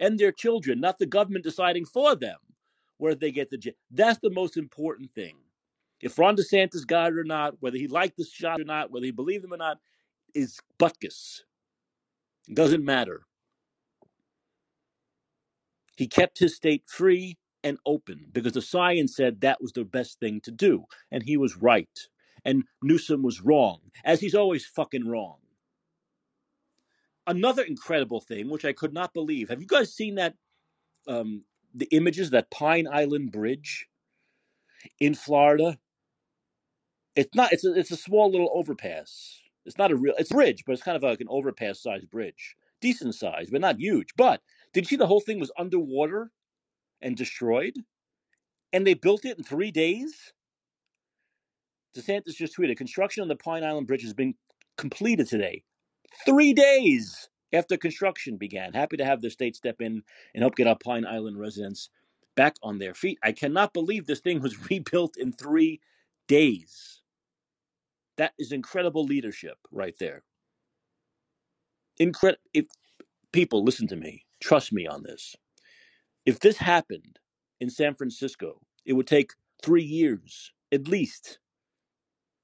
and 0.00 0.18
their 0.20 0.32
children, 0.32 0.80
not 0.80 1.00
the 1.00 1.06
government 1.06 1.44
deciding 1.44 1.86
for 1.86 2.16
them 2.16 2.38
where 2.98 3.16
they 3.16 3.32
get 3.32 3.50
the 3.50 3.58
j- 3.58 3.76
That's 3.90 4.20
the 4.20 4.30
most 4.30 4.58
important 4.58 5.12
thing. 5.14 5.36
If 6.02 6.18
Ron 6.18 6.36
DeSantis 6.36 6.86
got 6.86 7.12
it 7.12 7.18
or 7.18 7.24
not, 7.24 7.56
whether 7.60 7.78
he 7.78 7.88
liked 7.88 8.18
the 8.18 8.26
shot 8.26 8.60
or 8.60 8.66
not, 8.66 8.92
whether 8.92 9.06
he 9.06 9.12
believed 9.12 9.44
them 9.44 9.54
or 9.54 9.58
not, 9.58 9.78
is 10.34 10.60
butkus. 10.80 11.42
It 12.48 12.56
doesn't 12.56 12.84
matter. 12.84 13.22
He 15.96 16.08
kept 16.08 16.40
his 16.40 16.56
state 16.56 16.84
free 16.88 17.38
and 17.64 17.78
open 17.86 18.26
because 18.32 18.54
the 18.54 18.62
science 18.62 19.16
said 19.16 19.42
that 19.42 19.62
was 19.62 19.72
the 19.72 19.84
best 19.84 20.20
thing 20.20 20.40
to 20.42 20.52
do. 20.52 20.86
And 21.12 21.24
he 21.24 21.36
was 21.38 21.56
right. 21.58 21.90
And 22.44 22.64
Newsom 22.82 23.22
was 23.22 23.42
wrong, 23.42 23.80
as 24.04 24.20
he's 24.20 24.36
always 24.36 24.66
fucking 24.66 25.08
wrong. 25.08 25.38
Another 27.26 27.62
incredible 27.62 28.20
thing, 28.20 28.50
which 28.50 28.64
I 28.64 28.72
could 28.72 28.92
not 28.92 29.14
believe. 29.14 29.48
Have 29.48 29.60
you 29.60 29.66
guys 29.66 29.94
seen 29.94 30.16
that? 30.16 30.34
Um, 31.06 31.44
the 31.74 31.88
images 31.90 32.30
that 32.30 32.50
Pine 32.50 32.86
Island 32.86 33.32
Bridge 33.32 33.86
in 35.00 35.14
Florida. 35.14 35.78
It's 37.14 37.34
not. 37.34 37.52
It's 37.52 37.64
a. 37.64 37.72
It's 37.74 37.90
a 37.90 37.96
small 37.96 38.30
little 38.30 38.50
overpass. 38.54 39.40
It's 39.66 39.78
not 39.78 39.90
a 39.90 39.96
real. 39.96 40.14
It's 40.18 40.30
a 40.30 40.34
bridge, 40.34 40.64
but 40.66 40.72
it's 40.72 40.82
kind 40.82 40.96
of 40.96 41.02
like 41.02 41.20
an 41.20 41.28
overpass 41.30 41.80
sized 41.80 42.10
bridge, 42.10 42.56
decent 42.80 43.14
size, 43.14 43.48
but 43.50 43.60
not 43.60 43.78
huge. 43.78 44.08
But 44.16 44.40
did 44.72 44.84
you 44.84 44.88
see 44.88 44.96
the 44.96 45.06
whole 45.06 45.20
thing 45.20 45.38
was 45.38 45.52
underwater 45.58 46.30
and 47.00 47.16
destroyed, 47.16 47.74
and 48.72 48.86
they 48.86 48.94
built 48.94 49.24
it 49.24 49.38
in 49.38 49.44
three 49.44 49.70
days? 49.70 50.32
DeSantis 51.96 52.34
just 52.34 52.56
tweeted: 52.56 52.76
construction 52.76 53.22
on 53.22 53.28
the 53.28 53.36
Pine 53.36 53.64
Island 53.64 53.86
Bridge 53.86 54.02
has 54.02 54.14
been 54.14 54.34
completed 54.78 55.28
today, 55.28 55.64
three 56.26 56.52
days 56.52 57.28
after 57.52 57.76
construction 57.76 58.36
began. 58.36 58.72
Happy 58.72 58.96
to 58.96 59.04
have 59.04 59.22
the 59.22 59.30
state 59.30 59.56
step 59.56 59.80
in 59.80 60.02
and 60.34 60.42
help 60.42 60.56
get 60.56 60.66
our 60.66 60.78
Pine 60.78 61.06
Island 61.06 61.38
residents 61.38 61.90
back 62.36 62.56
on 62.62 62.78
their 62.78 62.94
feet. 62.94 63.18
I 63.22 63.32
cannot 63.32 63.72
believe 63.74 64.06
this 64.06 64.20
thing 64.20 64.40
was 64.40 64.70
rebuilt 64.70 65.16
in 65.18 65.32
three 65.32 65.80
days. 66.28 67.02
That 68.18 68.32
is 68.38 68.52
incredible 68.52 69.04
leadership 69.04 69.58
right 69.70 69.94
there. 69.98 70.22
Incredible. 71.98 72.42
If 72.54 72.66
people 73.32 73.64
listen 73.64 73.86
to 73.88 73.96
me, 73.96 74.24
trust 74.40 74.72
me 74.72 74.86
on 74.86 75.02
this. 75.02 75.36
If 76.26 76.40
this 76.40 76.58
happened 76.58 77.18
in 77.60 77.70
San 77.70 77.94
Francisco, 77.94 78.60
it 78.84 78.94
would 78.94 79.06
take 79.06 79.32
three 79.62 79.84
years 79.84 80.52
at 80.72 80.88
least 80.88 81.38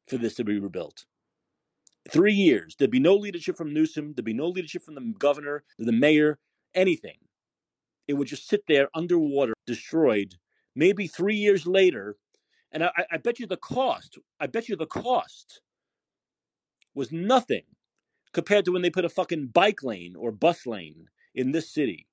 for 0.08 0.18
this 0.18 0.34
to 0.36 0.44
be 0.44 0.58
rebuilt. 0.58 1.04
Three 2.10 2.32
years. 2.32 2.74
There'd 2.78 2.90
be 2.90 3.00
no 3.00 3.14
leadership 3.14 3.56
from 3.56 3.74
Newsom. 3.74 4.14
There'd 4.14 4.24
be 4.24 4.32
no 4.32 4.48
leadership 4.48 4.82
from 4.82 4.94
the 4.94 5.14
governor, 5.18 5.64
the 5.78 5.92
mayor, 5.92 6.38
anything. 6.74 7.18
It 8.06 8.14
would 8.14 8.28
just 8.28 8.48
sit 8.48 8.62
there 8.66 8.88
underwater, 8.94 9.52
destroyed, 9.66 10.36
maybe 10.74 11.06
three 11.06 11.36
years 11.36 11.66
later, 11.66 12.16
and 12.72 12.84
I, 12.84 12.90
I 13.12 13.16
bet 13.18 13.38
you 13.38 13.46
the 13.46 13.56
cost, 13.56 14.18
I 14.40 14.46
bet 14.46 14.68
you 14.68 14.76
the 14.76 14.86
cost 14.86 15.60
was 16.94 17.12
nothing 17.12 17.64
compared 18.32 18.64
to 18.64 18.72
when 18.72 18.82
they 18.82 18.90
put 18.90 19.04
a 19.04 19.10
fucking 19.10 19.48
bike 19.48 19.82
lane 19.82 20.16
or 20.16 20.32
bus 20.32 20.66
lane 20.66 21.08
in 21.34 21.52
this 21.52 21.68
city. 21.70 22.06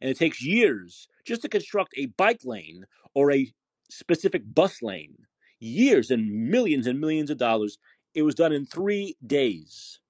And 0.00 0.10
it 0.10 0.18
takes 0.18 0.42
years 0.42 1.08
just 1.24 1.42
to 1.42 1.48
construct 1.48 1.94
a 1.96 2.06
bike 2.06 2.40
lane 2.44 2.84
or 3.14 3.32
a 3.32 3.52
specific 3.90 4.42
bus 4.54 4.82
lane. 4.82 5.16
Years 5.58 6.10
and 6.10 6.48
millions 6.48 6.86
and 6.86 6.98
millions 6.98 7.28
of 7.30 7.36
dollars. 7.36 7.78
It 8.14 8.22
was 8.22 8.34
done 8.34 8.52
in 8.52 8.66
three 8.66 9.16
days. 9.24 10.00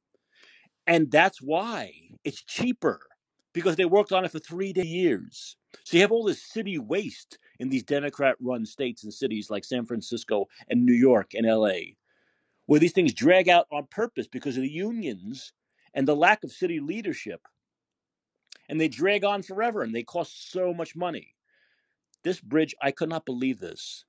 And 0.87 1.11
that's 1.11 1.41
why 1.41 1.93
it's 2.25 2.43
cheaper 2.43 3.01
because 3.53 3.77
they 3.77 3.85
worked 3.85 4.13
on 4.13 4.25
it 4.25 4.33
for 4.33 4.39
three 4.39 4.73
years. 4.75 5.57
So 5.85 5.97
you 5.97 6.03
have 6.03 6.13
all 6.13 6.25
this 6.25 6.43
city 6.43 6.79
waste 6.79 7.39
in 7.59 7.69
these 7.69 7.83
Democrat 7.83 8.37
run 8.41 8.65
states 8.65 9.05
and 9.05 9.13
cities 9.13 9.51
like 9.51 9.65
San 9.65 9.87
Francisco 9.87 10.47
and 10.69 10.85
New 10.85 10.95
York 10.95 11.33
and 11.35 11.47
LA, 11.47 11.95
where 12.67 12.81
these 12.81 12.93
things 12.93 13.13
drag 13.13 13.49
out 13.49 13.67
on 13.73 13.87
purpose 13.91 14.27
because 14.27 14.57
of 14.57 14.63
the 14.63 14.71
unions 14.71 15.53
and 15.95 16.07
the 16.07 16.17
lack 16.17 16.45
of 16.45 16.53
city 16.53 16.81
leadership. 16.81 17.41
And 18.69 18.81
they 18.81 18.89
drag 18.89 19.25
on 19.25 19.43
forever 19.43 19.83
and 19.83 19.95
they 19.95 20.05
cost 20.05 20.53
so 20.53 20.73
much 20.73 20.95
money. 20.95 21.35
This 22.23 22.41
bridge, 22.41 22.75
I 22.81 22.91
could 22.93 23.09
not 23.09 23.27
believe 23.27 23.59
this. 23.59 24.05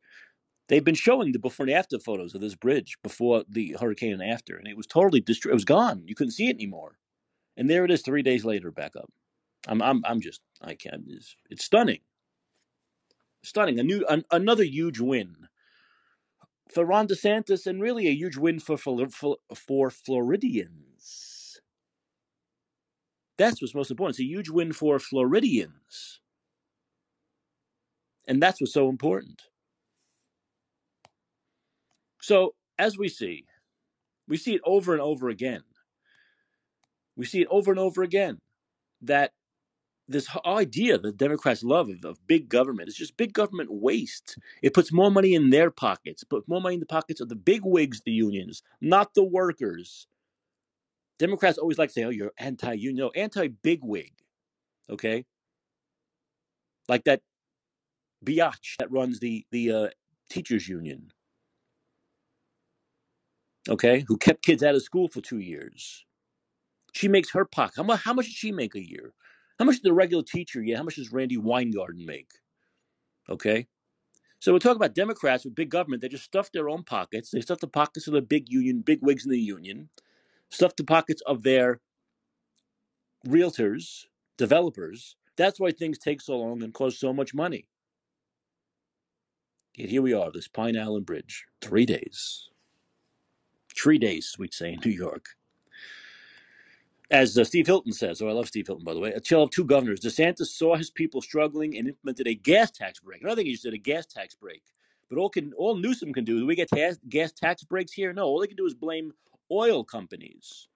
They've 0.71 0.81
been 0.81 0.95
showing 0.95 1.33
the 1.33 1.37
before 1.37 1.65
and 1.65 1.75
after 1.75 1.99
photos 1.99 2.33
of 2.33 2.39
this 2.39 2.55
bridge 2.55 2.97
before 3.03 3.43
the 3.49 3.75
hurricane 3.77 4.13
and 4.13 4.23
after, 4.23 4.55
and 4.55 4.65
it 4.69 4.77
was 4.77 4.87
totally 4.87 5.19
destroyed. 5.19 5.51
It 5.51 5.55
was 5.55 5.65
gone. 5.65 6.03
You 6.07 6.15
couldn't 6.15 6.31
see 6.31 6.47
it 6.47 6.55
anymore. 6.55 6.97
And 7.57 7.69
there 7.69 7.83
it 7.83 7.91
is, 7.91 8.01
three 8.01 8.21
days 8.21 8.45
later, 8.45 8.71
back 8.71 8.95
up. 8.95 9.11
I'm, 9.67 9.81
I'm, 9.81 10.01
I'm 10.05 10.21
just, 10.21 10.39
I 10.61 10.75
can't. 10.75 11.03
It's, 11.09 11.35
it's 11.49 11.65
stunning, 11.65 11.99
stunning. 13.43 13.79
A 13.81 13.83
new, 13.83 14.05
an, 14.07 14.23
another 14.31 14.63
huge 14.63 15.01
win 15.01 15.49
for 16.73 16.85
Ron 16.85 17.05
DeSantis, 17.05 17.67
and 17.67 17.81
really 17.81 18.07
a 18.07 18.11
huge 18.15 18.37
win 18.37 18.61
for 18.61 18.77
for, 18.77 19.37
for 19.53 19.89
Floridians. 19.89 21.59
That's 23.37 23.61
what's 23.61 23.75
most 23.75 23.91
important. 23.91 24.13
It's 24.13 24.21
a 24.21 24.23
huge 24.23 24.49
win 24.49 24.71
for 24.71 24.99
Floridians, 24.99 26.21
and 28.25 28.41
that's 28.41 28.61
what's 28.61 28.73
so 28.73 28.87
important. 28.87 29.41
So, 32.21 32.55
as 32.77 32.97
we 32.97 33.09
see, 33.09 33.45
we 34.27 34.37
see 34.37 34.55
it 34.55 34.61
over 34.65 34.93
and 34.93 35.01
over 35.01 35.29
again. 35.29 35.63
We 37.15 37.25
see 37.25 37.41
it 37.41 37.47
over 37.51 37.71
and 37.71 37.79
over 37.79 38.03
again 38.03 38.39
that 39.01 39.31
this 40.07 40.27
idea 40.45 40.97
that 40.97 41.17
Democrats 41.17 41.63
love 41.63 41.89
of, 41.89 42.03
of 42.05 42.27
big 42.27 42.49
government 42.49 42.89
is 42.89 42.95
just 42.95 43.17
big 43.17 43.33
government 43.33 43.69
waste. 43.71 44.37
It 44.61 44.73
puts 44.73 44.91
more 44.91 45.11
money 45.11 45.33
in 45.33 45.49
their 45.49 45.71
pockets, 45.71 46.23
puts 46.23 46.47
more 46.47 46.61
money 46.61 46.75
in 46.75 46.79
the 46.81 46.85
pockets 46.85 47.21
of 47.21 47.29
the 47.29 47.35
big 47.35 47.61
wigs, 47.63 48.01
the 48.05 48.11
unions, 48.11 48.63
not 48.81 49.13
the 49.13 49.23
workers. 49.23 50.07
Democrats 51.19 51.57
always 51.57 51.77
like 51.77 51.89
to 51.89 51.93
say, 51.93 52.03
"Oh, 52.03 52.09
you're 52.09 52.33
anti-union, 52.37 52.95
no, 52.97 53.09
anti-big 53.11 53.79
wig," 53.83 54.13
okay? 54.89 55.25
Like 56.89 57.03
that 57.05 57.21
biatch 58.25 58.77
that 58.79 58.91
runs 58.91 59.19
the 59.19 59.45
the 59.51 59.71
uh, 59.71 59.87
teachers 60.29 60.67
union, 60.67 61.11
okay, 63.69 64.03
who 64.07 64.17
kept 64.17 64.45
kids 64.45 64.63
out 64.63 64.75
of 64.75 64.83
school 64.83 65.07
for 65.07 65.21
two 65.21 65.39
years. 65.39 66.05
She 66.93 67.07
makes 67.07 67.31
her 67.31 67.45
pocket. 67.45 67.75
How 67.77 67.83
much? 67.83 68.01
How 68.01 68.13
much 68.13 68.25
does 68.25 68.35
she 68.35 68.51
make 68.51 68.75
a 68.75 68.85
year? 68.85 69.13
How 69.59 69.65
much 69.65 69.75
does 69.75 69.83
the 69.83 69.93
regular 69.93 70.23
teacher 70.23 70.61
get? 70.61 70.77
How 70.77 70.83
much 70.83 70.95
does 70.95 71.11
Randi 71.11 71.37
Weingarten 71.37 72.05
make? 72.05 72.31
Okay. 73.29 73.67
So 74.39 74.51
we're 74.51 74.59
talking 74.59 74.77
about 74.77 74.95
Democrats 74.95 75.45
with 75.45 75.53
big 75.53 75.69
government. 75.69 76.01
They 76.01 76.09
just 76.09 76.23
stuff 76.23 76.51
their 76.51 76.67
own 76.67 76.83
pockets. 76.83 77.29
They 77.29 77.41
stuff 77.41 77.59
the 77.59 77.67
pockets 77.67 78.07
of 78.07 78.13
the 78.13 78.23
big 78.23 78.51
union, 78.51 78.81
big 78.81 78.99
wigs 79.03 79.23
in 79.23 79.31
the 79.31 79.39
union, 79.39 79.89
stuff 80.49 80.75
the 80.75 80.83
pockets 80.83 81.21
of 81.27 81.43
their 81.43 81.79
realtors, 83.27 84.05
developers. 84.37 85.15
That's 85.37 85.59
why 85.59 85.71
things 85.71 85.99
take 85.99 86.21
so 86.21 86.37
long 86.37 86.63
and 86.63 86.73
cost 86.73 86.99
so 86.99 87.13
much 87.13 87.35
money. 87.35 87.67
Yet 89.75 89.89
here 89.89 90.01
we 90.01 90.13
are, 90.13 90.31
this 90.31 90.47
Pine 90.47 90.77
Island 90.77 91.05
Bridge, 91.05 91.45
three 91.61 91.85
days. 91.85 92.49
Three 93.75 93.97
days, 93.97 94.35
we'd 94.37 94.53
say 94.53 94.73
in 94.73 94.79
New 94.85 94.91
York. 94.91 95.25
As 97.09 97.37
uh, 97.37 97.43
Steve 97.43 97.67
Hilton 97.67 97.91
says, 97.91 98.21
oh, 98.21 98.29
I 98.29 98.31
love 98.31 98.47
Steve 98.47 98.67
Hilton, 98.67 98.85
by 98.85 98.93
the 98.93 98.99
way, 98.99 99.11
a 99.11 99.19
tale 99.19 99.43
of 99.43 99.51
two 99.51 99.65
governors. 99.65 99.99
DeSantis 99.99 100.47
saw 100.47 100.75
his 100.77 100.89
people 100.89 101.21
struggling 101.21 101.77
and 101.77 101.89
implemented 101.89 102.27
a 102.27 102.33
gas 102.33 102.71
tax 102.71 103.01
break. 103.01 103.21
Another 103.21 103.37
thing 103.37 103.47
he 103.47 103.51
just 103.51 103.63
did 103.63 103.73
a 103.73 103.77
gas 103.77 104.05
tax 104.05 104.33
break. 104.33 104.63
But 105.09 105.17
all 105.17 105.29
can 105.29 105.51
all 105.57 105.75
Newsom 105.75 106.13
can 106.13 106.23
do, 106.23 106.39
do 106.39 106.45
we 106.45 106.55
get 106.55 106.69
gas 107.09 107.33
tax 107.33 107.63
breaks 107.65 107.91
here? 107.91 108.13
No, 108.13 108.23
all 108.23 108.39
they 108.39 108.47
can 108.47 108.55
do 108.55 108.65
is 108.65 108.73
blame 108.73 109.11
oil 109.51 109.83
companies. 109.83 110.69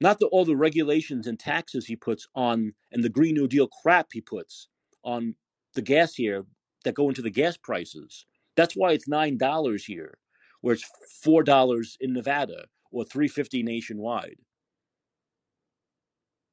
Not 0.00 0.18
the, 0.18 0.26
all 0.26 0.44
the 0.44 0.56
regulations 0.56 1.28
and 1.28 1.38
taxes 1.38 1.86
he 1.86 1.94
puts 1.94 2.26
on 2.34 2.74
and 2.90 3.04
the 3.04 3.08
Green 3.08 3.36
New 3.36 3.46
Deal 3.46 3.68
crap 3.68 4.08
he 4.12 4.20
puts 4.20 4.66
on 5.04 5.36
the 5.74 5.82
gas 5.82 6.14
here 6.14 6.44
that 6.82 6.96
go 6.96 7.08
into 7.08 7.22
the 7.22 7.30
gas 7.30 7.56
prices. 7.56 8.26
That's 8.56 8.74
why 8.74 8.92
it's 8.92 9.08
nine 9.08 9.38
dollars 9.38 9.84
here, 9.84 10.18
where 10.60 10.74
it's 10.74 10.88
four 11.22 11.42
dollars 11.42 11.96
in 12.00 12.12
Nevada 12.12 12.66
or 12.90 13.04
three 13.04 13.28
fifty 13.28 13.62
nationwide. 13.62 14.36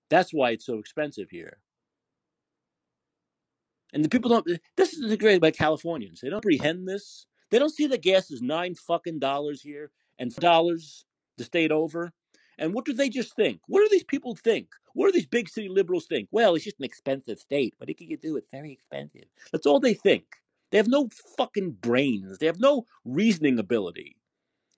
That's 0.09 0.33
why 0.33 0.51
it's 0.51 0.65
so 0.65 0.79
expensive 0.79 1.29
here. 1.29 1.59
And 3.93 4.03
the 4.03 4.09
people 4.09 4.29
don't. 4.29 4.59
This 4.77 4.93
is 4.93 5.09
the 5.09 5.17
great 5.17 5.37
about 5.37 5.53
Californians. 5.53 6.21
They 6.21 6.29
don't 6.29 6.41
comprehend 6.41 6.87
this. 6.87 7.25
They 7.51 7.59
don't 7.59 7.73
see 7.73 7.87
that 7.87 8.03
gas 8.03 8.29
is 8.31 8.41
nine 8.41 8.75
fucking 8.75 9.19
dollars 9.19 9.61
here 9.61 9.91
and 10.19 10.33
dollars 10.35 11.05
the 11.37 11.43
state 11.43 11.71
over. 11.71 12.11
And 12.59 12.73
what 12.73 12.85
do 12.85 12.93
they 12.93 13.09
just 13.09 13.35
think? 13.35 13.61
What 13.67 13.81
do 13.81 13.87
these 13.89 14.03
people 14.03 14.35
think? 14.35 14.67
What 14.93 15.07
do 15.07 15.13
these 15.13 15.25
big 15.25 15.49
city 15.49 15.69
liberals 15.69 16.05
think? 16.07 16.27
Well, 16.31 16.55
it's 16.55 16.65
just 16.65 16.79
an 16.79 16.85
expensive 16.85 17.39
state. 17.39 17.73
What 17.77 17.87
can 17.97 18.09
you 18.09 18.17
do? 18.17 18.35
It's 18.37 18.51
very 18.51 18.73
expensive. 18.73 19.25
That's 19.51 19.65
all 19.65 19.79
they 19.79 19.93
think. 19.93 20.25
They 20.71 20.77
have 20.77 20.87
no 20.87 21.09
fucking 21.37 21.77
brains. 21.81 22.37
They 22.37 22.45
have 22.45 22.59
no 22.59 22.85
reasoning 23.03 23.59
ability. 23.59 24.15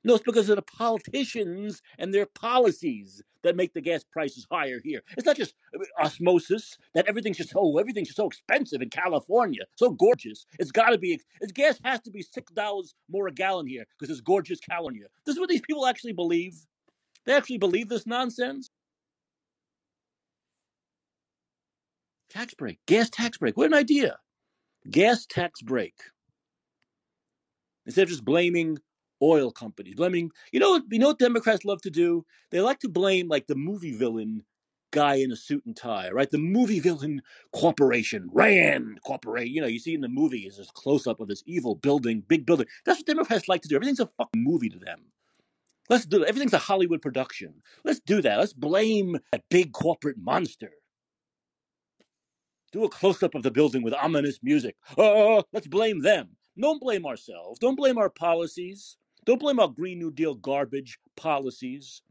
No, 0.04 0.16
it's 0.16 0.24
because 0.24 0.50
of 0.50 0.56
the 0.56 0.64
politicians 0.64 1.82
and 2.00 2.14
their 2.14 2.26
policies 2.26 3.22
that 3.44 3.56
make 3.56 3.74
the 3.74 3.82
gas 3.82 4.04
prices 4.04 4.48
higher 4.52 4.80
here. 4.84 5.02
It's 5.18 5.26
not 5.26 5.38
just 5.38 5.54
uh, 5.76 6.04
osmosis 6.04 6.78
that 6.96 7.08
everything's 7.08 7.38
just 7.38 7.54
oh 7.56 7.78
everything's 7.78 8.08
just 8.08 8.18
so 8.18 8.28
expensive 8.28 8.82
in 8.82 8.90
California, 8.90 9.64
so 9.76 9.92
gorgeous. 9.92 10.46
It's 10.60 10.72
got 10.72 10.90
to 10.90 10.98
be. 10.98 11.22
It's 11.40 11.52
gas 11.52 11.80
has 11.84 12.02
to 12.02 12.12
be 12.12 12.22
six 12.24 12.52
dollars 12.52 12.96
more 13.10 13.28
a 13.28 13.32
gallon 13.32 13.68
here 13.68 13.86
because 14.00 14.12
it's 14.12 14.22
gorgeous 14.22 14.60
California. 14.60 15.06
This 15.26 15.36
is 15.36 15.40
what 15.40 15.50
these 15.50 15.62
people 15.62 15.86
actually 15.86 16.14
believe. 16.14 16.56
They 17.26 17.34
actually 17.34 17.60
believe 17.60 17.90
this 17.90 18.08
nonsense. 18.08 18.70
Tax 22.30 22.54
break, 22.56 22.80
gas 22.88 23.10
tax 23.10 23.38
break. 23.38 23.58
What 23.58 23.68
an 23.68 23.74
idea! 23.74 24.18
Gas 24.90 25.26
tax 25.26 25.62
break. 25.62 25.96
Instead 27.86 28.04
of 28.04 28.10
just 28.10 28.26
blaming 28.26 28.78
oil 29.22 29.52
companies, 29.52 29.96
blaming 29.96 30.32
you 30.52 30.60
know 30.60 30.82
you 30.90 31.00
know 31.00 31.10
what 31.10 31.20
Democrats 31.20 31.66
love 31.66 31.82
to 31.84 31.90
do? 31.90 32.26
They 32.52 32.62
like 32.62 32.80
to 32.80 32.90
blame 32.90 33.28
like 33.28 33.48
the 33.48 33.56
movie 33.56 33.94
villain 33.94 34.44
guy 34.92 35.16
in 35.16 35.32
a 35.32 35.36
suit 35.36 35.66
and 35.66 35.76
tie, 35.76 36.10
right? 36.12 36.30
The 36.30 36.38
movie 36.38 36.80
villain 36.80 37.22
corporation, 37.54 38.30
Rand 38.32 39.00
Corporation. 39.06 39.54
You 39.54 39.62
know, 39.62 39.68
you 39.68 39.80
see 39.80 39.94
in 39.94 40.02
the 40.02 40.10
movie 40.10 40.42
is 40.42 40.58
this 40.58 40.70
close 40.72 41.08
up 41.08 41.20
of 41.20 41.28
this 41.28 41.44
evil 41.46 41.76
building, 41.76 42.24
big 42.28 42.46
building. 42.46 42.68
That's 42.86 43.00
what 43.00 43.08
Democrats 43.08 43.48
like 43.48 43.62
to 43.62 43.68
do. 43.70 43.76
Everything's 43.76 44.00
a 44.00 44.10
fucking 44.18 44.44
movie 44.44 44.70
to 44.70 44.80
them. 44.80 45.06
Let's 45.90 46.06
do. 46.06 46.24
Everything's 46.24 46.54
a 46.54 46.58
Hollywood 46.58 47.02
production. 47.02 47.56
Let's 47.84 48.00
do 48.00 48.22
that. 48.22 48.40
Let's 48.40 48.54
blame 48.54 49.18
that 49.32 49.44
big 49.50 49.74
corporate 49.74 50.18
monster. 50.18 50.72
Do 52.72 52.84
a 52.84 52.90
close 52.90 53.22
up 53.24 53.36
of 53.36 53.44
the 53.44 53.52
building 53.52 53.84
with 53.84 53.94
ominous 53.94 54.40
music. 54.42 54.76
Oh, 54.98 55.44
let's 55.54 55.68
blame 55.68 56.02
them. 56.02 56.30
Don't 56.60 56.82
blame 56.82 57.06
ourselves. 57.06 57.60
Don't 57.60 57.76
blame 57.76 57.98
our 57.98 58.10
policies. 58.10 58.98
Don't 59.26 59.40
blame 59.40 59.60
our 59.60 59.68
Green 59.68 60.00
New 60.00 60.12
Deal 60.12 60.36
garbage 60.36 61.00
policies 61.16 62.02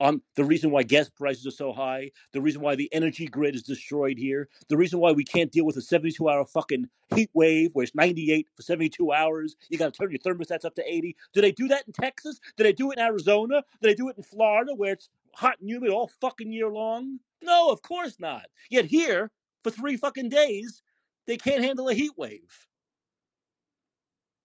on 0.00 0.22
the 0.34 0.44
reason 0.44 0.70
why 0.70 0.82
gas 0.82 1.10
prices 1.10 1.46
are 1.46 1.50
so 1.50 1.72
high, 1.72 2.10
the 2.32 2.40
reason 2.40 2.62
why 2.62 2.74
the 2.74 2.88
energy 2.92 3.26
grid 3.26 3.54
is 3.54 3.62
destroyed 3.62 4.18
here, 4.18 4.48
the 4.68 4.76
reason 4.76 4.98
why 4.98 5.12
we 5.12 5.24
can't 5.24 5.52
deal 5.52 5.66
with 5.66 5.76
a 5.76 5.82
72 5.82 6.26
hour 6.28 6.44
fucking 6.46 6.88
heat 7.14 7.30
wave 7.34 7.70
where 7.74 7.84
it's 7.84 7.94
98 7.94 8.46
for 8.56 8.62
72 8.62 9.12
hours. 9.12 9.56
You 9.68 9.78
got 9.78 9.92
to 9.92 9.98
turn 9.98 10.10
your 10.10 10.18
thermostats 10.18 10.64
up 10.64 10.74
to 10.76 10.90
80. 10.90 11.16
Do 11.34 11.40
they 11.40 11.52
do 11.52 11.68
that 11.68 11.84
in 11.86 11.92
Texas? 11.92 12.40
Do 12.56 12.64
they 12.64 12.72
do 12.72 12.90
it 12.90 12.98
in 12.98 13.04
Arizona? 13.04 13.62
Do 13.80 13.88
they 13.88 13.94
do 13.94 14.08
it 14.08 14.16
in 14.16 14.22
Florida 14.22 14.74
where 14.74 14.94
it's 14.94 15.10
hot 15.34 15.60
and 15.60 15.68
humid 15.68 15.90
all 15.90 16.10
fucking 16.20 16.52
year 16.52 16.70
long? 16.70 17.20
No, 17.42 17.70
of 17.70 17.82
course 17.82 18.16
not. 18.18 18.46
Yet 18.70 18.86
here, 18.86 19.30
for 19.62 19.70
three 19.70 19.96
fucking 19.96 20.28
days, 20.28 20.82
they 21.26 21.36
can't 21.36 21.62
handle 21.62 21.88
a 21.88 21.94
heat 21.94 22.12
wave. 22.16 22.66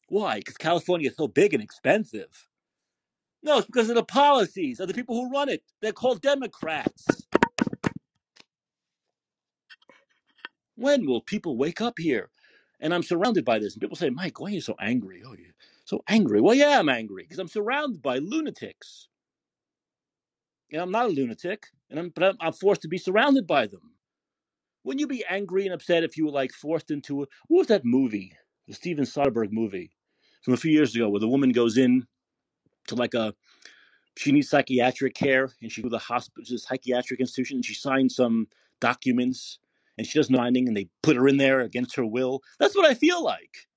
Why? 0.10 0.38
Because 0.40 0.58
California 0.58 1.10
is 1.10 1.16
so 1.16 1.28
big 1.28 1.54
and 1.54 1.64
expensive. 1.64 2.48
No, 3.42 3.58
it's 3.58 3.68
because 3.68 3.90
of 3.90 3.96
the 3.96 4.04
policies 4.04 4.80
of 4.80 4.88
the 4.88 4.94
people 4.94 5.16
who 5.16 5.32
run 5.32 5.50
it. 5.50 5.64
They're 5.82 5.92
called 5.92 6.22
Democrats. 6.22 7.06
When 10.76 11.06
will 11.06 11.22
people 11.22 11.58
wake 11.58 11.82
up 11.82 11.98
here? 11.98 12.30
And 12.80 12.94
I'm 12.94 13.04
surrounded 13.04 13.46
by 13.46 13.60
this. 13.60 13.74
And 13.74 13.82
people 13.82 13.96
say, 13.96 14.10
Mike, 14.10 14.40
why 14.40 14.48
are 14.50 14.52
you 14.52 14.62
so 14.62 14.76
angry? 14.80 15.24
Oh, 15.26 15.34
you're 15.34 15.54
so 15.86 16.02
angry. 16.10 16.42
Well, 16.42 16.56
yeah, 16.56 16.80
I'm 16.80 16.90
angry 16.90 17.24
because 17.24 17.40
I'm 17.40 17.48
surrounded 17.48 18.02
by 18.02 18.18
lunatics. 18.18 19.08
And 20.72 20.82
I'm 20.82 20.92
not 20.92 21.06
a 21.06 21.10
lunatic, 21.10 21.68
and 21.90 22.00
I'm, 22.00 22.10
but 22.10 22.24
I'm, 22.24 22.38
I'm 22.42 22.54
forced 22.54 22.82
to 22.82 22.88
be 22.88 22.98
surrounded 22.98 23.48
by 23.48 23.68
them. 23.68 23.95
Wouldn't 24.86 25.02
you 25.02 25.08
be 25.08 25.26
angry 25.28 25.66
and 25.66 25.74
upset 25.74 26.04
if 26.04 26.16
you 26.16 26.28
were 26.28 26.32
like 26.32 26.54
forced 26.54 26.92
into 26.92 27.24
a, 27.24 27.28
what 27.48 27.60
was 27.60 27.68
that 27.68 27.84
movie? 27.84 28.34
The 28.68 28.76
Steven 28.76 29.04
Soderbergh 29.06 29.52
movie 29.52 29.92
from 30.44 30.54
a 30.54 30.58
few 30.58 30.72
years 30.72 30.96
ago 30.96 31.10
where 31.10 31.20
the 31.20 31.28
woman 31.28 31.52
goes 31.52 31.78
in 31.78 32.06
to 32.88 32.96
like 32.96 33.16
a 33.16 33.34
she 34.18 34.32
needs 34.32 34.50
psychiatric 34.50 35.16
care 35.16 35.52
and 35.62 35.72
she 35.72 35.82
goes 35.82 35.90
to 35.90 35.98
the 35.98 36.00
hospital 36.00 36.46
the 36.50 36.58
psychiatric 36.60 37.20
institution 37.20 37.58
and 37.58 37.66
she 37.66 37.74
signs 37.74 38.16
some 38.16 38.48
documents 38.80 39.60
and 39.98 40.08
she 40.08 40.20
does 40.20 40.30
nothing 40.30 40.68
and 40.68 40.78
they 40.78 40.88
put 41.04 41.16
her 41.16 41.28
in 41.28 41.38
there 41.38 41.62
against 41.62 41.96
her 41.96 42.06
will. 42.06 42.42
That's 42.60 42.76
what 42.76 42.86
I 42.86 42.94
feel 42.94 43.24
like. 43.24 43.68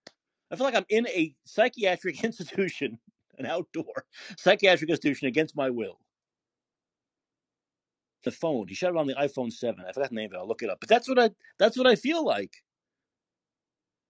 I 0.51 0.57
feel 0.57 0.65
like 0.65 0.77
I'm 0.77 0.87
in 0.89 1.09
a 1.09 1.35
psychiatric 1.45 2.23
institution, 2.25 2.99
an 3.39 3.47
outdoor 3.47 4.05
psychiatric 4.37 4.91
institution 4.91 5.29
against 5.29 5.57
my 5.57 5.71
will. 5.71 5.99
The 8.25 8.31
phone. 8.31 8.66
He 8.69 8.75
shot 8.75 8.91
it 8.91 8.97
on 8.97 9.07
the 9.07 9.14
iPhone 9.14 9.53
7. 9.53 9.85
I 9.89 9.93
forgot 9.93 10.11
the 10.11 10.16
name 10.16 10.31
of 10.31 10.35
it. 10.35 10.39
I'll 10.39 10.49
look 10.49 10.62
it 10.62 10.71
up. 10.71 10.81
But 10.81 10.89
that's 10.89 11.09
what 11.09 11.19
I 11.19 11.31
that's 11.59 11.77
what 11.77 11.87
I 11.87 11.95
feel 11.95 12.25
like. 12.25 12.53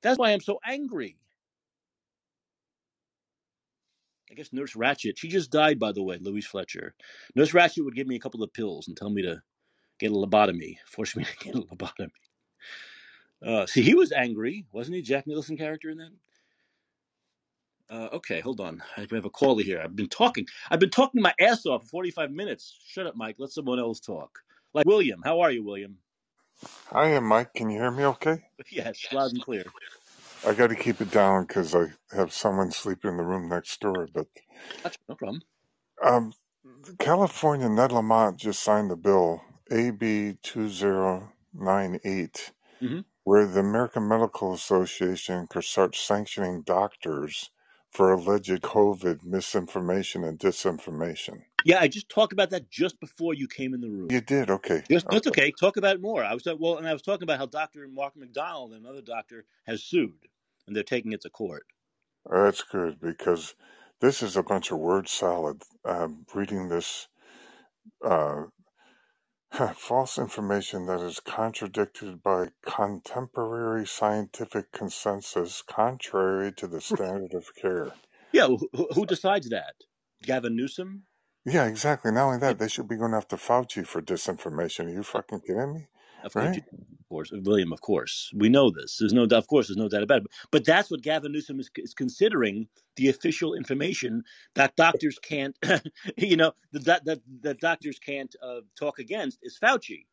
That's 0.03 0.19
why 0.19 0.33
I'm 0.33 0.41
so 0.41 0.59
angry. 0.65 1.19
I 4.31 4.35
guess 4.35 4.53
Nurse 4.53 4.75
Ratched, 4.75 5.17
she 5.17 5.29
just 5.29 5.51
died, 5.51 5.79
by 5.79 5.93
the 5.93 6.03
way, 6.03 6.19
Louise 6.21 6.47
Fletcher. 6.47 6.95
Nurse 7.35 7.53
Ratched 7.53 7.83
would 7.83 7.95
give 7.95 8.07
me 8.07 8.17
a 8.17 8.21
couple 8.21 8.43
of 8.43 8.53
pills 8.53 8.87
and 8.87 8.97
tell 8.97 9.11
me 9.11 9.23
to 9.23 9.41
get 9.99 10.13
a 10.13 10.15
lobotomy, 10.15 10.77
force 10.87 11.17
me 11.17 11.25
to 11.41 11.45
get 11.45 11.55
a 11.55 11.61
lobotomy. 11.63 12.11
Uh, 13.45 13.67
see, 13.67 13.83
he 13.83 13.95
was 13.95 14.13
angry, 14.13 14.67
wasn't 14.73 14.97
he? 14.97 15.03
Jack 15.03 15.27
Nicholson 15.27 15.57
character 15.57 15.91
in 15.91 15.99
that. 15.99 16.11
Uh, 17.91 18.09
okay, 18.13 18.41
hold 18.41 18.61
on. 18.61 18.83
I 18.97 19.07
have 19.13 19.25
a 19.25 19.31
caller 19.31 19.63
here. 19.63 19.81
I've 19.83 19.95
been 19.97 20.09
talking. 20.09 20.47
I've 20.71 20.81
been 20.81 20.91
talking 20.91 21.23
my 21.23 21.35
ass 21.41 21.65
off 21.67 21.83
for 21.85 21.89
forty-five 21.89 22.31
minutes. 22.33 22.79
Shut 22.87 23.07
up, 23.07 23.15
Mike. 23.17 23.37
Let 23.39 23.51
someone 23.51 23.79
else 23.79 24.01
talk. 24.01 24.41
Like 24.75 24.85
William. 24.87 25.21
How 25.25 25.41
are 25.41 25.51
you, 25.53 25.65
William? 25.65 25.99
Hi, 26.93 27.09
am 27.11 27.25
Mike. 27.27 27.55
Can 27.55 27.71
you 27.71 27.81
hear 27.81 27.91
me 27.91 28.05
okay? 28.07 28.39
yes, 28.73 29.09
loud 29.13 29.33
and 29.33 29.43
clear. 29.43 29.65
I 30.47 30.55
got 30.55 30.69
to 30.69 30.77
keep 30.77 31.01
it 31.01 31.11
down 31.11 31.45
because 31.47 31.75
I 31.75 31.87
have 32.17 32.33
someone 32.33 32.71
sleeping 32.73 33.11
in 33.13 33.17
the 33.19 33.25
room 33.25 33.49
next 33.49 33.81
door. 33.81 34.09
But 34.13 34.27
Gotcha, 34.85 34.99
no 35.09 35.17
problem. 35.17 35.43
um, 36.05 36.33
California, 36.99 37.69
Ned 37.69 37.93
Lamont 37.93 38.39
just 38.39 38.63
signed 38.63 38.91
the 38.91 38.97
bill 38.97 39.43
AB 39.71 40.39
2098, 40.43 42.53
Mhm. 42.83 43.05
where 43.25 43.47
the 43.47 43.61
American 43.61 44.09
Medical 44.09 44.53
Association 44.55 45.47
could 45.49 45.65
start 45.65 45.95
sanctioning 45.97 46.63
doctors 46.63 47.51
for 47.91 48.13
alleged 48.13 48.63
COVID 48.63 49.25
misinformation 49.25 50.25
and 50.25 50.39
disinformation. 50.39 51.43
Yeah, 51.65 51.81
I 51.81 51.89
just 51.89 52.09
talked 52.09 52.33
about 52.33 52.51
that 52.51 52.71
just 52.71 53.01
before 53.01 53.35
you 53.35 53.49
came 53.49 53.75
in 53.75 53.81
the 53.81 53.89
room. 53.89 54.11
You 54.11 54.21
did? 54.21 54.51
Okay. 54.51 54.85
Just, 54.91 55.09
that's 55.11 55.27
okay. 55.27 55.53
Talk 55.53 55.77
about 55.77 55.97
it 55.97 56.03
more. 56.03 56.25
I 56.25 56.35
was 56.35 56.47
well, 56.59 56.79
and 56.79 56.89
I 56.89 56.93
was 56.93 57.03
talking 57.03 57.25
about 57.25 57.39
how 57.39 57.47
Doctor 57.47 57.87
Mark 57.89 58.17
McDonald, 58.17 58.73
another 58.73 59.03
doctor, 59.03 59.45
has 59.67 59.83
sued, 59.83 60.29
and 60.67 60.75
they're 60.77 60.83
taking 60.85 61.13
it 61.13 61.23
to 61.23 61.31
court. 61.31 61.67
That's 62.31 62.63
good 62.63 63.01
because 63.01 63.55
this 64.01 64.23
is 64.23 64.37
a 64.37 64.43
bunch 64.43 64.71
of 64.73 64.79
word 64.79 65.09
salad. 65.09 65.63
Um, 65.85 66.27
reading 66.35 66.69
this 66.69 67.09
uh, 68.05 68.45
false 69.51 70.19
information 70.19 70.87
that 70.87 71.01
is 71.01 71.21
contradicted 71.21 72.23
by 72.23 72.49
contemporary 72.65 73.87
scientific 73.87 74.73
consensus, 74.73 75.63
contrary 75.63 76.53
to 76.53 76.67
the 76.67 76.81
standard 76.81 77.35
of 77.35 77.55
care. 77.55 77.93
Yeah, 78.33 78.47
who, 78.47 78.89
who 78.95 79.07
decides 79.07 79.49
that? 79.51 79.75
Gavin 80.23 80.57
Newsom? 80.57 81.05
Yeah, 81.45 81.67
exactly. 81.67 82.13
Not 82.13 82.27
only 82.27 82.39
that, 82.41 82.59
they 82.59 82.69
should 82.69 82.89
be 82.89 82.97
going 82.97 83.15
after 83.15 83.37
Fauci 83.37 83.87
for 83.87 84.03
disinformation. 84.03 84.87
Are 84.87 84.91
you 84.91 85.03
fucking 85.03 85.41
kidding 85.41 85.75
me? 85.75 85.89
Of 86.29 86.35
course, 86.35 86.47
Right? 86.47 86.65
of 86.73 87.09
course, 87.09 87.33
William. 87.33 87.73
Of 87.73 87.81
course, 87.81 88.31
we 88.35 88.49
know 88.49 88.71
this. 88.71 88.99
There's 88.99 89.13
no, 89.15 89.27
doubt. 89.27 89.39
of 89.39 89.49
course, 89.49 89.69
there's 89.69 89.77
no 89.79 89.89
doubt 89.89 90.03
about 90.05 90.23
it. 90.23 90.29
But 90.53 90.65
that's 90.65 90.91
what 90.91 91.03
Gavin 91.03 91.33
Newsom 91.33 91.61
is, 91.61 91.71
is 91.77 91.95
considering 91.95 92.69
the 92.97 93.09
official 93.09 93.55
information 93.55 94.25
that 94.55 94.77
doctors 94.77 95.19
can't, 95.21 95.57
you 96.19 96.37
know, 96.37 96.53
that 96.73 97.05
that 97.07 97.21
that 97.43 97.61
doctors 97.61 97.99
can't 97.99 98.35
uh, 98.43 98.61
talk 98.79 98.99
against 98.99 99.39
is 99.43 99.59
Fauci. 99.63 100.07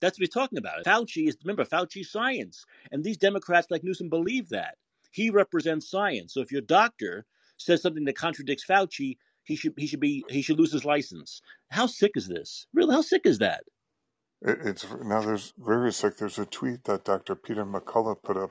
That's 0.00 0.18
what 0.18 0.22
he's 0.22 0.34
talking 0.34 0.58
about. 0.58 0.84
Fauci 0.84 1.28
is 1.28 1.36
remember 1.44 1.64
Fauci 1.64 2.04
science, 2.04 2.64
and 2.92 3.04
these 3.04 3.18
Democrats 3.18 3.68
like 3.70 3.84
Newsom 3.84 4.08
believe 4.08 4.48
that 4.50 4.76
he 5.12 5.30
represents 5.30 5.90
science. 5.90 6.34
So 6.34 6.40
if 6.40 6.52
your 6.52 6.62
doctor 6.62 7.26
says 7.58 7.82
something 7.82 8.04
that 8.04 8.16
contradicts 8.16 8.64
Fauci, 8.66 9.16
he 9.44 9.56
should 9.56 9.74
he 9.76 9.86
should 9.86 10.00
be 10.00 10.24
he 10.28 10.42
should 10.42 10.58
lose 10.58 10.72
his 10.72 10.84
license. 10.84 11.42
How 11.70 11.86
sick 11.86 12.12
is 12.16 12.28
this? 12.28 12.66
Really, 12.74 12.94
how 12.94 13.02
sick 13.02 13.22
is 13.26 13.38
that? 13.38 13.64
It, 14.42 14.58
it's 14.64 14.86
now 15.04 15.22
there's 15.22 15.52
very 15.58 15.92
sick. 15.92 16.16
There's 16.16 16.38
a 16.38 16.46
tweet 16.46 16.84
that 16.84 17.04
Dr. 17.04 17.34
Peter 17.34 17.64
McCullough 17.64 18.22
put 18.22 18.36
up 18.36 18.50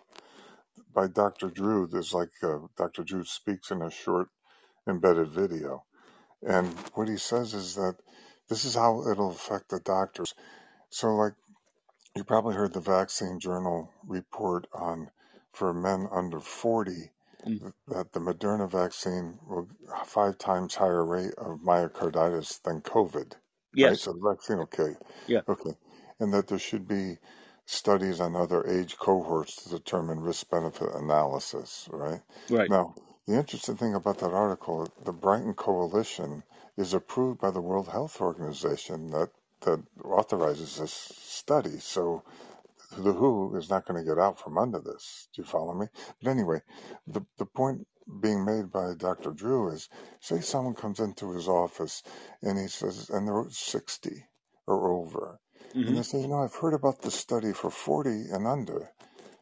by 0.94 1.08
Dr. 1.08 1.50
Drew. 1.50 1.88
There's 1.88 2.14
like 2.14 2.32
uh, 2.44 2.60
Dr. 2.78 3.04
Drew 3.04 3.24
speaks 3.24 3.72
in 3.72 3.82
a 3.82 3.92
short 3.92 4.30
embedded 4.88 5.30
video. 5.30 5.84
And 6.42 6.68
what 6.94 7.08
he 7.08 7.18
says 7.18 7.54
is 7.54 7.76
that 7.76 7.96
this 8.50 8.66
is 8.66 8.76
how 8.76 9.08
it'll 9.10 9.32
affect 9.32 9.70
the 9.70 9.80
doctors. 9.80 10.34
So, 10.90 11.16
like, 11.16 11.34
you 12.16 12.24
probably 12.24 12.56
heard 12.56 12.74
the 12.74 12.80
Vaccine 12.80 13.40
Journal 13.40 13.92
report 14.06 14.68
on 14.74 15.10
for 15.54 15.74
men 15.74 16.08
under 16.12 16.40
40 16.40 17.12
Mm. 17.46 17.72
that 17.88 18.12
the 18.12 18.20
Moderna 18.20 18.70
vaccine 18.70 19.40
will 19.48 19.70
five 20.06 20.38
times 20.38 20.76
higher 20.76 21.06
rate 21.06 21.34
of 21.38 21.60
myocarditis 21.60 22.62
than 22.64 22.82
COVID. 22.82 23.34
Right? 23.80 23.98
Yes. 23.98 24.02
So 24.02 24.14
the 24.14 24.30
vaccine, 24.30 24.60
okay. 24.60 24.96
Yeah. 25.28 25.42
Okay. 25.50 25.72
And 26.20 26.34
that 26.34 26.48
there 26.48 26.60
should 26.60 26.88
be 26.88 27.18
studies 27.66 28.20
on 28.22 28.36
other 28.36 28.66
age 28.68 28.98
cohorts 28.98 29.64
to 29.64 29.70
determine 29.70 30.20
risk 30.22 30.50
benefit 30.50 30.90
analysis, 30.96 31.90
right? 31.92 32.22
Right. 32.50 32.70
Now, 32.70 32.96
the 33.28 33.36
interesting 33.38 33.78
thing 33.78 33.96
about 33.96 34.20
that 34.20 34.32
article, 34.34 34.92
the 35.06 35.14
Brighton 35.14 35.54
Coalition 35.56 36.44
is 36.78 36.94
approved 36.94 37.42
by 37.42 37.52
the 37.52 37.62
World 37.62 37.90
Health 37.90 38.22
Organization 38.22 39.12
that, 39.12 39.32
that 39.62 39.84
authorizes 40.04 40.78
this 40.78 40.94
study. 40.94 41.80
So 41.80 42.24
the 42.92 43.14
WHO 43.14 43.56
is 43.58 43.70
not 43.70 43.86
going 43.86 44.00
to 44.00 44.08
get 44.10 44.20
out 44.20 44.40
from 44.40 44.58
under 44.58 44.80
this. 44.80 45.30
Do 45.36 45.42
you 45.42 45.48
follow 45.48 45.74
me? 45.74 45.88
But 46.22 46.32
anyway, 46.32 46.62
the, 47.08 47.22
the 47.38 47.46
point 47.46 47.88
being 48.22 48.46
made 48.46 48.72
by 48.72 48.94
Dr. 48.98 49.32
Drew 49.32 49.70
is 49.72 49.90
say 50.22 50.42
someone 50.42 50.76
comes 50.76 51.00
into 51.00 51.32
his 51.34 51.48
office 51.48 52.04
and 52.42 52.58
he 52.58 52.68
says, 52.68 53.10
and 53.10 53.28
they're 53.28 53.46
60 53.50 54.26
or 54.68 54.92
over, 54.92 55.40
hmm 55.74 55.84
and 55.86 55.98
they 55.98 56.04
say, 56.04 56.22
you 56.22 56.28
know, 56.28 56.44
I've 56.44 56.56
heard 56.56 56.74
about 56.74 57.02
this 57.02 57.16
study 57.16 57.54
for 57.54 57.70
40 57.72 58.10
and 58.32 58.48
under. 58.48 58.92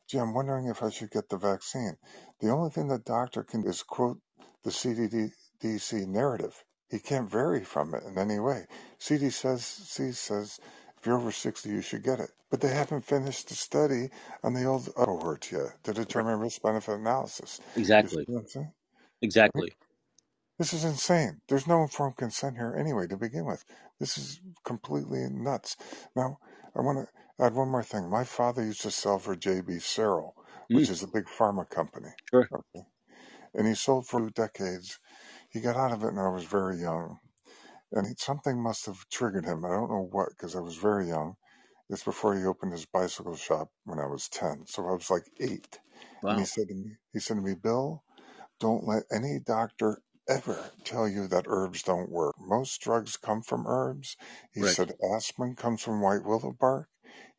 Gee, 0.08 0.20
I'm 0.20 0.34
wondering 0.36 0.68
if 0.68 0.84
I 0.84 0.89
should 0.91 1.12
get 1.12 1.30
the 1.30 1.38
vaccine. 1.38 1.98
The 2.41 2.52
only 2.52 2.70
thing 2.70 2.88
the 2.89 3.00
doctor 3.00 3.43
can 3.43 3.62
do 3.64 3.70
is 3.70 3.84
quote 3.84 4.20
the 4.64 4.72
CDC 4.72 6.08
narrative. 6.08 6.64
He 6.89 7.00
can't 7.00 7.30
vary 7.30 7.64
from 7.64 7.96
it 7.96 8.04
in 8.04 8.18
any 8.20 8.39
way. 8.39 8.68
CDC 9.00 9.34
says, 9.34 9.66
C 9.66 10.12
says 10.12 10.60
if 11.06 11.08
you're 11.08 11.18
over 11.20 11.32
60, 11.32 11.70
you 11.70 11.82
should 11.82 12.03
get 12.03 12.20
it. 12.20 12.32
But 12.51 12.62
they 12.62 12.70
haven't 12.70 13.06
finished 13.06 13.49
the 13.49 13.56
study 13.56 14.10
on 14.43 14.56
the 14.56 14.66
old 14.66 14.93
cohort 14.95 15.51
yet 15.51 15.84
to 15.86 15.93
determine 15.93 16.39
risk 16.39 16.64
benefit 16.64 16.95
analysis. 16.99 17.62
Exactly. 17.76 18.28
what 18.28 18.41
I'm 18.41 18.47
saying? 18.47 18.74
Right? 19.56 19.56
Exactly. 19.56 19.74
This 20.60 20.74
is 20.74 20.86
insane. 20.86 21.41
There's 21.49 21.68
no 21.68 21.84
informed 21.84 22.18
consent 22.18 22.58
here 22.58 22.76
anyway 22.78 23.08
to 23.08 23.18
begin 23.18 23.45
with. 23.45 23.66
This 23.99 24.18
is 24.18 24.41
completely 24.66 25.28
nuts. 25.32 25.78
Now, 26.16 26.39
I 26.76 26.82
want 26.82 27.08
to 27.08 27.45
add 27.45 27.56
one 27.56 27.70
more 27.70 27.84
thing. 27.84 28.10
My 28.10 28.24
father 28.24 28.66
used 28.66 28.82
to 28.84 28.91
sell 28.91 29.20
for 29.20 29.36
JB 29.36 29.82
Searle, 29.82 30.36
which 30.72 30.88
Mm, 30.88 30.89
is 30.89 31.03
a 31.03 31.08
big 31.08 31.26
pharma 31.26 31.70
company. 31.70 32.12
sure. 32.32 32.51
Okay. 32.53 32.86
And 33.56 33.68
he 33.68 33.76
sold 33.76 34.08
for 34.08 34.30
decades. 34.32 34.99
He 35.49 35.62
got 35.62 35.78
out 35.78 35.93
of 35.93 36.03
it 36.03 36.14
when 36.14 36.20
I 36.20 36.30
was 36.30 36.45
very 36.45 36.78
young. 36.82 37.20
And 37.96 38.20
something 38.20 38.64
must 38.64 38.88
have 38.88 39.10
triggered 39.12 39.46
him. 39.46 39.66
I 39.66 39.70
don't 39.70 39.91
know 39.91 40.10
what, 40.12 40.32
because 40.32 40.56
I 40.56 40.62
was 40.62 40.78
very 40.78 41.10
young. 41.10 41.38
It's 41.89 42.04
before 42.06 42.38
he 42.38 42.46
opened 42.46 42.74
his 42.74 42.86
bicycle 42.88 43.38
shop 43.38 43.70
when 43.86 44.00
I 44.00 44.08
was 44.08 44.30
10. 44.30 44.66
So 44.68 44.88
I 44.88 44.93
was 44.93 45.12
like 45.12 45.26
eight. 45.41 45.80
And 46.30 46.39
he 46.39 46.46
said 46.46 46.70
to 46.70 46.76
me, 46.76 46.98
he 47.14 47.20
said 47.20 47.36
to 47.38 47.43
me, 47.43 47.56
Bill, 47.56 48.04
don't 48.60 48.88
let 48.88 49.04
any 49.14 49.39
doctor 49.39 50.02
ever 50.30 50.72
tell 50.86 51.08
you 51.10 51.28
that 51.28 51.46
herbs 51.48 51.84
don't 51.84 52.12
work. 52.12 52.36
Most 52.39 52.82
drugs 52.82 53.18
come 53.18 53.43
from 53.43 53.68
herbs. 53.68 54.18
He 54.54 54.62
Right. 54.62 54.66
said 54.66 54.93
aspirin 55.16 55.56
comes 55.56 55.84
from 55.84 56.02
white 56.02 56.26
willow 56.26 56.54
bark. 56.60 56.89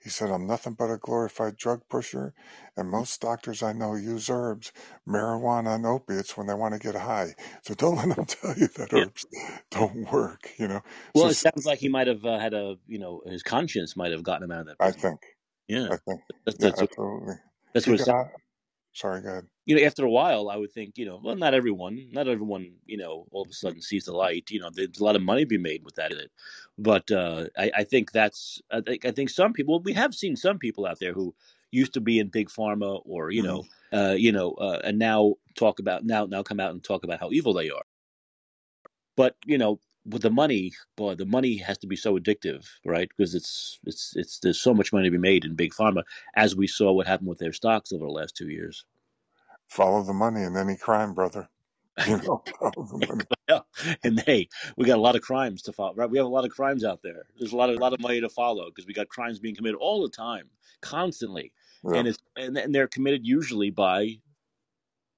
He 0.02 0.10
said 0.10 0.30
I'm 0.30 0.46
nothing 0.46 0.74
but 0.74 0.90
a 0.90 0.98
glorified 0.98 1.56
drug 1.56 1.82
pusher, 1.90 2.34
and 2.76 2.90
most 2.90 3.20
doctors 3.20 3.62
I 3.62 3.72
know 3.72 3.94
use 3.96 4.30
herbs, 4.30 4.72
marijuana, 5.08 5.76
and 5.76 5.86
opiates 5.86 6.36
when 6.36 6.46
they 6.48 6.54
want 6.54 6.74
to 6.74 6.80
get 6.80 6.94
high. 6.96 7.34
So 7.62 7.74
don't 7.74 7.96
let 7.96 8.16
them 8.16 8.26
tell 8.26 8.56
you 8.56 8.68
that 8.68 8.92
Yeah. 8.92 8.94
herbs 8.94 9.26
don't 9.70 10.12
work. 10.12 10.50
You 10.58 10.68
know. 10.68 10.82
Well, 11.14 11.28
So 11.28 11.30
it 11.30 11.34
sounds 11.34 11.66
like 11.66 11.80
he 11.80 11.88
might 11.88 12.06
have 12.08 12.24
uh, 12.24 12.38
had 12.38 12.54
a, 12.54 12.76
you 12.86 12.98
know, 12.98 13.22
his 13.26 13.42
conscience 13.42 13.96
might 13.96 14.12
have 14.12 14.22
gotten 14.22 14.44
him 14.44 14.52
out 14.52 14.60
of 14.62 14.66
that 14.66 14.78
I 14.80 14.92
think. 14.92 15.20
Yeah, 15.68 15.90
I 15.90 15.96
think. 15.96 16.20
that's 16.46 16.58
Yeah, 16.58 16.66
that's 16.66 16.82
absolutely. 16.82 17.36
that's 17.74 17.88
what 17.88 17.94
it 17.96 18.00
sounds. 18.00 18.28
Sorry, 18.94 19.22
go 19.22 19.30
ahead. 19.30 19.46
You 19.66 19.76
know, 19.76 19.82
after 19.84 20.04
a 20.04 20.10
while, 20.10 20.48
I 20.48 20.56
would 20.56 20.72
think, 20.72 20.96
you 20.96 21.04
know, 21.04 21.20
well, 21.22 21.36
not 21.36 21.54
everyone, 21.54 22.08
not 22.12 22.28
everyone, 22.28 22.76
you 22.86 22.96
know, 22.96 23.26
all 23.32 23.42
of 23.42 23.50
a 23.50 23.52
sudden 23.52 23.82
sees 23.82 24.04
the 24.04 24.12
light. 24.12 24.50
You 24.50 24.60
know, 24.60 24.70
there's 24.72 24.98
a 25.00 25.04
lot 25.04 25.16
of 25.16 25.22
money 25.22 25.42
to 25.42 25.46
be 25.46 25.58
made 25.58 25.84
with 25.84 25.96
that 25.96 26.12
in 26.12 26.18
it, 26.18 26.30
but 26.78 27.10
uh, 27.10 27.48
I, 27.58 27.70
I 27.78 27.84
think 27.84 28.12
that's, 28.12 28.62
I 28.70 28.80
think, 28.80 29.04
I 29.04 29.10
think 29.10 29.30
some 29.30 29.52
people, 29.52 29.80
we 29.80 29.92
have 29.94 30.14
seen 30.14 30.36
some 30.36 30.58
people 30.58 30.86
out 30.86 31.00
there 31.00 31.12
who 31.12 31.34
used 31.72 31.94
to 31.94 32.00
be 32.00 32.18
in 32.20 32.28
big 32.28 32.48
pharma, 32.48 33.02
or 33.04 33.30
you 33.30 33.42
Mhm. 33.42 33.44
know, 33.44 33.64
uh, 33.92 34.14
you 34.14 34.32
know, 34.32 34.52
uh, 34.54 34.80
and 34.84 34.98
now 34.98 35.34
talk 35.56 35.80
about 35.80 36.04
now 36.04 36.26
now 36.26 36.42
come 36.42 36.60
out 36.60 36.70
and 36.72 36.82
talk 36.84 37.04
about 37.04 37.20
how 37.20 37.30
evil 37.32 37.52
they 37.52 37.70
are. 37.70 37.82
But 39.16 39.36
you 39.46 39.58
know, 39.58 39.80
with 40.04 40.22
the 40.22 40.30
money, 40.30 40.72
boy, 40.96 41.14
the 41.16 41.26
money 41.26 41.56
has 41.56 41.78
to 41.78 41.86
be 41.86 41.96
so 41.96 42.16
addictive, 42.18 42.66
right? 42.84 43.08
Because 43.08 43.34
it's 43.34 43.78
it's 43.84 44.14
it's 44.16 44.38
there's 44.40 44.60
so 44.60 44.74
much 44.74 44.92
money 44.92 45.06
to 45.06 45.10
be 45.10 45.18
made 45.18 45.44
in 45.44 45.54
big 45.54 45.72
pharma, 45.72 46.04
as 46.34 46.54
we 46.56 46.66
saw 46.66 46.92
what 46.92 47.06
happened 47.06 47.28
with 47.28 47.38
their 47.38 47.52
stocks 47.52 47.92
over 47.92 48.06
the 48.06 48.12
last 48.12 48.36
two 48.36 48.48
years. 48.48 48.84
Follow 49.68 50.02
the 50.02 50.12
money 50.12 50.42
in 50.42 50.56
any 50.56 50.76
crime, 50.76 51.14
brother. 51.14 51.48
You 52.06 52.18
know, 52.22 52.42
follow 52.60 52.86
the 52.86 52.98
money. 53.08 53.24
Yeah, 53.48 53.60
and 54.04 54.20
hey, 54.20 54.48
we 54.76 54.84
got 54.86 54.98
a 54.98 55.00
lot 55.00 55.16
of 55.16 55.22
crimes 55.22 55.62
to 55.62 55.72
follow, 55.72 55.94
right? 55.94 56.10
We 56.10 56.18
have 56.18 56.26
a 56.26 56.30
lot 56.30 56.44
of 56.44 56.50
crimes 56.50 56.84
out 56.84 57.02
there. 57.02 57.26
There's 57.38 57.52
a 57.52 57.56
lot 57.56 57.70
of 57.70 57.76
lot 57.78 57.92
of 57.92 58.00
money 58.00 58.20
to 58.20 58.28
follow 58.28 58.66
because 58.66 58.86
we 58.86 58.94
got 58.94 59.08
crimes 59.08 59.38
being 59.38 59.54
committed 59.56 59.78
all 59.80 60.02
the 60.02 60.10
time, 60.10 60.50
constantly, 60.82 61.52
Yeah. 61.84 61.98
and 61.98 62.08
it's 62.08 62.18
and, 62.36 62.56
and 62.58 62.74
they're 62.74 62.88
committed 62.88 63.26
usually 63.26 63.70
by 63.70 64.18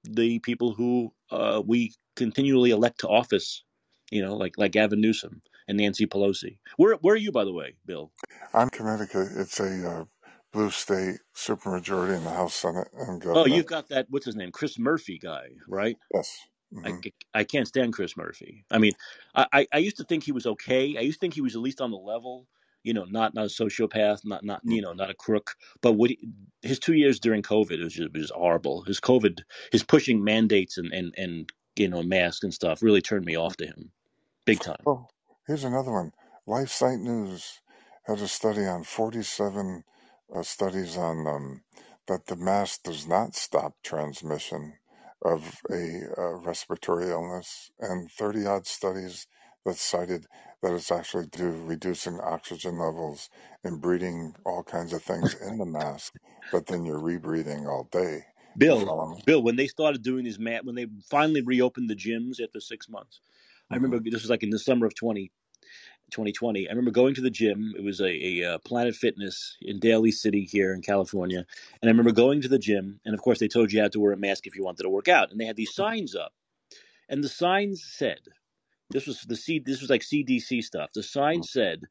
the 0.03 0.39
people 0.39 0.73
who 0.73 1.13
uh, 1.31 1.61
we 1.65 1.93
continually 2.15 2.71
elect 2.71 2.99
to 3.01 3.07
office. 3.09 3.63
You 4.11 4.21
know, 4.23 4.35
like 4.35 4.57
like 4.57 4.71
Gavin 4.71 5.01
Newsom 5.01 5.41
and 5.67 5.77
Nancy 5.77 6.07
Pelosi. 6.07 6.57
Where 6.77 6.95
where 6.95 7.13
are 7.13 7.17
you, 7.17 7.31
by 7.31 7.45
the 7.45 7.53
way, 7.53 7.75
Bill? 7.85 8.11
I'm 8.53 8.69
Connecticut. 8.69 9.29
It's 9.35 9.59
a 9.59 9.89
uh, 10.01 10.05
blue 10.53 10.71
state 10.71 11.19
supermajority 11.35 12.17
in 12.17 12.23
the 12.25 12.31
House, 12.31 12.55
Senate, 12.55 12.89
and 12.93 13.21
go. 13.21 13.35
Oh, 13.35 13.45
you've 13.45 13.67
got 13.67 13.89
that. 13.89 14.07
What's 14.09 14.25
his 14.27 14.35
name? 14.37 14.51
Chris 14.51 14.79
Murphy 14.79 15.19
guy, 15.19 15.49
right? 15.67 15.97
Yes. 16.13 16.39
I, 16.83 16.91
hmm 16.91 16.99
I 17.35 17.45
can't 17.45 17.67
stand 17.67 17.93
Chris 17.93 18.17
Murphy. 18.17 18.65
I 18.71 18.79
mean, 18.79 18.93
I, 19.35 19.47
I- 19.53 19.67
I 19.73 19.79
used 19.79 19.97
to 19.99 20.05
think 20.05 20.23
he 20.25 20.33
was 20.33 20.47
okay. 20.47 20.97
I 20.97 21.01
used 21.01 21.19
to 21.19 21.21
think 21.21 21.35
he 21.35 21.41
was 21.41 21.55
at 21.55 21.61
least 21.61 21.81
on 21.81 21.91
the 21.91 21.97
level, 21.97 22.47
you 22.83 22.93
know, 22.93 23.05
not 23.05 23.35
not 23.35 23.45
a 23.45 23.49
sociopath, 23.49 24.25
not 24.25 24.45
not 24.45 24.61
you 24.65 24.81
know, 24.81 24.93
not 24.93 25.11
a 25.11 25.15
crook. 25.15 25.55
But 25.81 25.93
what 25.93 26.11
he, 26.11 26.29
his 26.63 26.79
two 26.79 26.95
years 26.95 27.19
during 27.21 27.43
COVID 27.43 27.83
was 27.83 27.93
just, 27.95 28.13
was 28.13 28.31
horrible. 28.31 28.83
His 28.83 28.99
COVID, 29.01 29.41
his 29.71 29.83
pushing 29.83 30.23
mandates 30.23 30.77
and 30.79 30.93
and 30.93 31.13
and 31.17 31.51
you 31.77 31.89
know 31.89 32.03
masks 32.03 32.43
and 32.43 32.53
stuff 32.55 32.83
really 32.83 33.03
turned 33.03 33.25
me 33.25 33.37
off 33.37 33.57
to 33.59 33.67
him, 33.67 33.91
big 34.45 34.61
time. 34.61 34.85
Well, 34.85 35.11
here's 35.47 35.63
another 35.65 35.91
one. 35.91 36.13
Life 36.47 36.69
Site 36.71 36.99
News 36.99 37.61
had 38.05 38.19
a 38.19 38.27
study 38.27 38.65
on 38.65 38.83
47 38.83 39.83
uh, 40.35 40.43
studies 40.43 40.97
on 40.97 41.27
um, 41.27 41.61
that 42.07 42.27
the 42.27 42.35
mask 42.35 42.83
does 42.83 43.07
not 43.07 43.35
stop 43.35 43.75
transmission 43.83 44.73
of 45.23 45.61
a 45.69 46.01
uh, 46.17 46.35
respiratory 46.37 47.09
illness, 47.09 47.71
and 47.79 48.09
30 48.11 48.45
odd 48.45 48.67
studies 48.67 49.27
that 49.65 49.75
cited 49.75 50.25
that 50.61 50.73
it's 50.73 50.91
actually 50.91 51.25
due 51.27 51.51
to 51.51 51.65
reducing 51.65 52.19
oxygen 52.19 52.79
levels 52.79 53.29
and 53.63 53.81
breathing 53.81 54.33
all 54.45 54.63
kinds 54.63 54.93
of 54.93 55.01
things 55.03 55.33
in 55.35 55.57
the 55.57 55.65
mask 55.65 56.13
but 56.51 56.67
then 56.67 56.85
you're 56.85 56.99
rebreathing 56.99 57.67
all 57.67 57.87
day. 57.91 58.25
Bill. 58.57 59.21
Bill, 59.25 59.41
when 59.41 59.55
they 59.55 59.67
started 59.67 60.01
doing 60.01 60.25
these 60.25 60.39
mat, 60.39 60.65
when 60.65 60.75
they 60.75 60.87
finally 61.09 61.41
reopened 61.41 61.89
the 61.89 61.95
gyms 61.95 62.41
after 62.41 62.59
six 62.59 62.89
months, 62.89 63.21
I 63.71 63.75
remember 63.75 63.99
this 63.99 64.21
was 64.21 64.29
like 64.29 64.43
in 64.43 64.49
the 64.49 64.59
summer 64.59 64.85
of 64.85 64.95
20, 64.95 65.31
2020. 66.11 66.67
I 66.67 66.71
remember 66.71 66.91
going 66.91 67.15
to 67.15 67.21
the 67.21 67.29
gym. 67.31 67.73
It 67.77 67.83
was 67.83 68.01
a, 68.01 68.09
a, 68.09 68.55
uh 68.55 68.57
Planet 68.59 68.95
Fitness 68.95 69.57
in 69.61 69.79
Daly 69.79 70.11
City 70.11 70.43
here 70.45 70.73
in 70.73 70.81
California, 70.81 71.45
and 71.81 71.89
I 71.89 71.91
remember 71.91 72.11
going 72.11 72.41
to 72.41 72.49
the 72.49 72.59
gym. 72.59 72.99
And 73.05 73.13
of 73.15 73.21
course, 73.21 73.39
they 73.39 73.47
told 73.49 73.71
you 73.71 73.81
had 73.81 73.93
to 73.93 73.99
wear 73.99 74.13
a 74.13 74.17
mask 74.17 74.47
if 74.47 74.55
you 74.55 74.63
wanted 74.63 74.83
to 74.83 74.89
work 74.89 75.07
out, 75.09 75.31
and 75.31 75.39
they 75.39 75.45
had 75.45 75.57
these 75.57 75.73
signs 75.75 76.15
up, 76.15 76.33
and 77.09 77.23
the 77.23 77.29
signs 77.29 77.83
said, 77.83 78.21
"This 78.91 79.07
was 79.07 79.21
the 79.21 79.35
C. 79.37 79.59
This 79.59 79.81
was 79.81 79.89
like 79.89 80.03
CDC 80.03 80.63
stuff." 80.63 80.91
The 80.93 81.03
sign 81.03 81.43
said. 81.43 81.81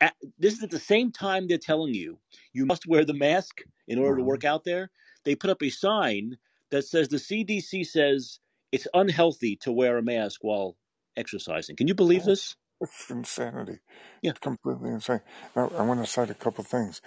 At, 0.00 0.14
this 0.38 0.54
is 0.54 0.64
at 0.64 0.70
the 0.70 0.80
same 0.80 1.12
time 1.12 1.48
they're 1.48 1.58
telling 1.58 1.94
you 1.94 2.20
you 2.54 2.66
must 2.66 2.86
wear 2.88 3.04
the 3.04 3.14
mask 3.14 3.62
in 3.88 3.98
order 3.98 4.18
to 4.18 4.22
hmm 4.22 4.24
work 4.24 4.44
out 4.44 4.64
there. 4.64 4.90
They 5.24 5.36
put 5.36 5.50
up 5.50 5.62
a 5.64 5.70
sign 5.70 6.38
that 6.70 6.84
says 6.86 7.08
the 7.08 7.18
CDC 7.18 7.86
says 7.86 8.40
it's 8.72 8.88
unhealthy 8.94 9.56
to 9.58 9.72
wear 9.72 9.98
a 9.98 10.04
mask 10.04 10.44
while 10.44 10.76
exercising. 11.16 11.76
Can 11.76 11.88
you 11.88 11.96
believe 11.96 12.24
this? 12.24 12.56
It's 12.84 13.10
insanity. 13.10 13.80
Yeah. 14.22 14.32
It's 14.32 14.40
completely 14.40 14.90
insane. 14.90 15.22
Now, 15.56 15.72
I 15.76 15.82
want 15.82 16.04
to 16.04 16.10
cite 16.10 16.30
a 16.30 16.34
couple 16.34 16.64
things. 16.64 17.02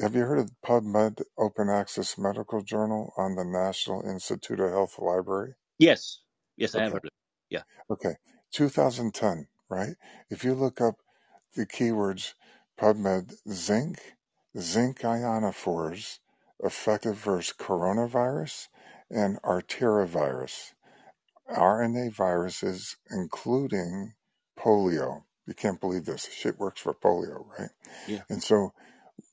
Have 0.00 0.14
you 0.14 0.22
heard 0.22 0.38
of 0.38 0.50
PubMed, 0.66 1.22
Open 1.38 1.70
Access 1.70 2.18
Medical 2.18 2.62
Journal 2.62 3.12
on 3.16 3.36
the 3.36 3.44
National 3.44 4.02
Institute 4.02 4.60
of 4.60 4.70
Health 4.70 4.98
Library? 4.98 5.54
Yes. 5.78 6.20
Yes, 6.56 6.74
I 6.74 6.82
have 6.84 6.92
heard 6.92 7.04
of 7.04 7.06
it. 7.06 7.12
Yeah. 7.50 7.62
okay. 7.90 8.14
2010, 8.52 9.48
right? 9.70 9.96
If 10.30 10.44
you 10.44 10.54
look 10.54 10.80
up 10.80 10.96
the 11.54 11.66
keywords 11.66 12.34
PubMed 12.80 13.34
zinc, 13.50 14.14
zinc 14.58 15.00
ionophores, 15.00 16.18
effective 16.60 17.16
versus 17.16 17.54
coronavirus, 17.58 18.68
and 19.10 19.40
arterivirus, 19.42 20.72
RNA 21.50 22.14
viruses, 22.14 22.96
including 23.10 24.14
polio. 24.62 25.24
You 25.46 25.54
can't 25.54 25.80
believe 25.80 26.04
this. 26.04 26.28
Shit 26.32 26.58
works 26.58 26.80
for 26.80 26.94
polio, 26.94 27.46
right? 27.58 27.70
Yeah. 28.06 28.22
And 28.28 28.42
so 28.42 28.72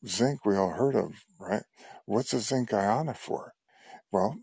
zinc 0.05 0.45
we 0.45 0.55
all 0.55 0.71
heard 0.71 0.95
of, 0.95 1.13
right? 1.39 1.63
What's 2.05 2.33
a 2.33 2.39
zinc 2.39 2.69
ionophore? 2.69 3.51
Well, 4.11 4.39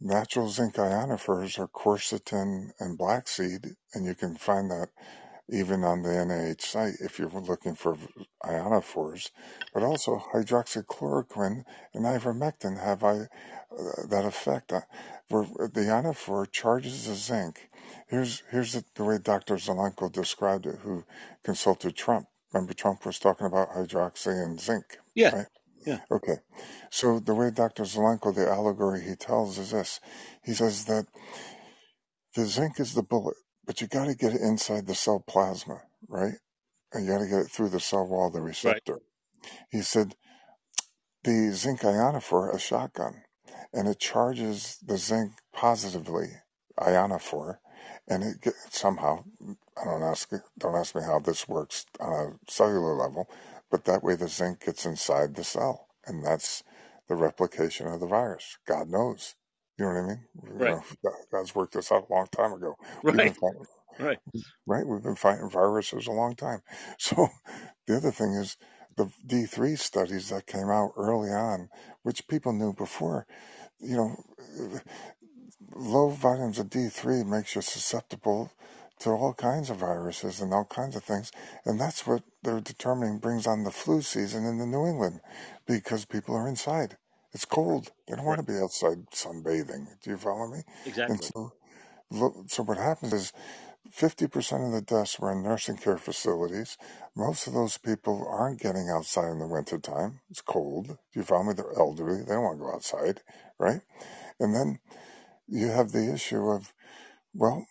natural 0.00 0.48
zinc 0.48 0.74
ionophores 0.74 1.58
are 1.58 1.68
quercetin 1.68 2.70
and 2.80 2.98
black 2.98 3.28
seed, 3.28 3.76
and 3.94 4.04
you 4.04 4.14
can 4.14 4.36
find 4.36 4.70
that 4.70 4.88
even 5.50 5.84
on 5.84 6.02
the 6.02 6.08
NIH 6.08 6.62
site 6.62 6.94
if 7.00 7.18
you're 7.18 7.28
looking 7.28 7.74
for 7.74 7.96
ionophores. 8.42 9.30
But 9.72 9.82
also 9.82 10.22
hydroxychloroquine 10.32 11.64
and 11.92 12.04
ivermectin 12.04 12.82
have 12.82 13.04
I, 13.04 13.28
uh, 13.70 14.06
that 14.08 14.24
effect. 14.24 14.72
Uh, 14.72 14.80
where 15.28 15.44
the 15.68 15.80
ionophore 15.82 16.50
charges 16.50 17.06
the 17.06 17.14
zinc. 17.14 17.68
Here's 18.08 18.42
here's 18.50 18.74
the, 18.74 18.84
the 18.96 19.04
way 19.04 19.18
Dr. 19.22 19.56
Zelenko 19.56 20.12
described 20.12 20.66
it, 20.66 20.76
who 20.82 21.04
consulted 21.44 21.96
Trump. 21.96 22.28
Remember, 22.52 22.74
Trump 22.74 23.06
was 23.06 23.18
talking 23.18 23.46
about 23.46 23.70
hydroxy 23.70 24.44
and 24.44 24.60
zinc, 24.60 24.98
Yeah. 25.14 25.32
right? 25.32 25.46
Yeah. 25.86 26.00
Okay. 26.10 26.36
So 26.90 27.20
the 27.20 27.34
way 27.34 27.50
Dr. 27.50 27.84
Zelenko, 27.84 28.34
the 28.34 28.48
allegory 28.50 29.02
he 29.02 29.16
tells 29.16 29.58
is 29.58 29.72
this. 29.72 30.00
He 30.44 30.54
says 30.54 30.86
that 30.86 31.06
the 32.36 32.46
zinc 32.46 32.80
is 32.80 32.94
the 32.94 33.02
bullet, 33.02 33.36
but 33.66 33.80
you 33.80 33.88
got 33.88 34.06
to 34.06 34.14
get 34.16 34.34
it 34.34 34.42
inside 34.42 34.86
the 34.86 34.94
cell 34.96 35.24
plasma, 35.26 35.82
right? 36.08 36.34
And 36.92 37.06
you 37.06 37.12
got 37.12 37.20
to 37.20 37.28
get 37.28 37.40
it 37.40 37.50
through 37.50 37.70
the 37.70 37.80
cell 37.80 38.06
wall, 38.06 38.30
the 38.30 38.40
Right. 38.62 38.82
receptor. 38.82 39.00
He 39.70 39.82
said 39.82 40.16
the 41.24 41.52
zinc 41.52 41.82
ionophore, 41.82 42.54
a 42.54 42.58
shotgun, 42.60 43.24
and 43.74 43.88
it 43.88 44.00
charges 44.00 44.78
the 44.84 44.98
zinc 44.98 45.32
positively, 45.54 46.28
ionophore, 46.78 47.58
and 48.08 48.22
it 48.22 48.40
get, 48.42 48.54
somehow, 48.70 49.24
I 49.80 49.84
don't 49.84 50.02
ask, 50.02 50.30
don't 50.58 50.76
ask 50.76 50.94
me 50.94 51.02
how 51.02 51.18
this 51.18 51.48
works 51.48 51.86
on 52.00 52.12
a 52.48 52.50
cellular 52.50 52.94
level, 52.94 53.28
but 53.70 53.84
that 53.84 54.02
way 54.02 54.16
the 54.16 54.28
zinc 54.28 54.64
gets 54.64 54.86
inside 54.86 55.34
the 55.34 55.44
cell, 55.44 55.88
and 56.06 56.24
that's 56.24 56.62
the 57.08 57.16
replication 57.16 57.86
of 57.88 58.00
the 58.00 58.06
virus. 58.06 58.58
God 58.66 58.88
knows. 58.88 59.34
You 59.78 59.86
know 59.86 59.92
what 59.92 60.00
I 60.00 60.08
mean? 60.08 60.24
You 60.60 60.66
know, 60.66 60.84
God's 61.32 61.54
worked 61.54 61.74
this 61.74 61.90
out 61.92 62.06
a 62.08 62.12
long 62.12 62.28
time 62.30 62.52
ago. 62.52 62.76
Right. 63.02 63.34
fighting, 63.34 63.66
Right. 63.98 64.18
right? 64.66 64.86
We've 64.86 65.02
been 65.02 65.16
fighting 65.16 65.50
viruses 65.50 66.06
a 66.06 66.12
long 66.12 66.34
time. 66.34 66.62
So 66.98 67.28
the 67.86 67.96
other 67.96 68.10
thing 68.12 68.32
is 68.34 68.56
the 68.96 69.10
D3 69.26 69.76
studies 69.76 70.30
that 70.30 70.46
came 70.46 70.70
out 70.70 70.92
early 70.96 71.30
on, 71.30 71.68
which 72.02 72.28
people 72.28 72.52
knew 72.52 72.72
before, 72.72 73.26
you 73.80 73.96
know, 73.96 74.16
low 75.74 76.08
volumes 76.10 76.58
of 76.58 76.70
D3 76.70 77.26
makes 77.26 77.54
you 77.54 77.62
susceptible 77.62 78.52
to 79.00 79.10
all 79.10 79.34
kinds 79.34 79.70
of 79.70 79.78
viruses 79.78 80.40
and 80.40 80.52
all 80.54 80.64
kinds 80.64 80.96
of 80.96 81.04
things. 81.04 81.32
And 81.64 81.80
that's 81.80 82.06
what 82.06 82.22
they're 82.42 82.60
determining 82.60 83.18
brings 83.18 83.46
on 83.46 83.64
the 83.64 83.70
flu 83.70 84.02
season 84.02 84.44
in 84.46 84.58
the 84.58 84.66
New 84.66 84.86
England 84.86 85.20
because 85.66 86.04
people 86.04 86.36
are 86.36 86.48
inside. 86.48 86.96
It's 87.32 87.44
cold. 87.44 87.90
They 88.06 88.14
don't 88.14 88.24
Right. 88.26 88.38
want 88.38 88.46
to 88.46 88.52
be 88.52 88.58
outside 88.58 89.10
sunbathing. 89.10 89.88
Do 90.02 90.10
you 90.10 90.16
follow 90.16 90.46
me? 90.46 90.62
And 91.08 91.20
Exactly. 91.20 91.24
so, 91.24 91.52
so 92.46 92.62
what 92.62 92.78
happens 92.78 93.12
is 93.12 93.32
50% 93.92 94.66
of 94.66 94.72
the 94.72 94.80
deaths 94.80 95.18
were 95.18 95.32
in 95.32 95.42
nursing 95.42 95.76
care 95.76 95.98
facilities. 95.98 96.78
Most 97.16 97.46
of 97.46 97.52
those 97.52 97.76
people 97.76 98.26
aren't 98.28 98.60
getting 98.60 98.88
outside 98.88 99.30
in 99.30 99.40
the 99.40 99.46
wintertime. 99.46 100.20
It's 100.30 100.40
cold. 100.40 100.86
Do 100.86 100.96
you 101.12 101.22
follow 101.22 101.44
me? 101.44 101.52
They're 101.54 101.78
elderly. 101.78 102.20
They 102.22 102.34
don't 102.34 102.44
want 102.44 102.58
to 102.58 102.64
go 102.64 102.72
outside, 102.72 103.20
right? 103.58 103.80
And 104.40 104.54
then 104.54 104.78
you 105.48 105.68
have 105.68 105.92
the 105.92 106.12
issue 106.12 106.48
of, 106.48 106.72
well, 107.34 107.66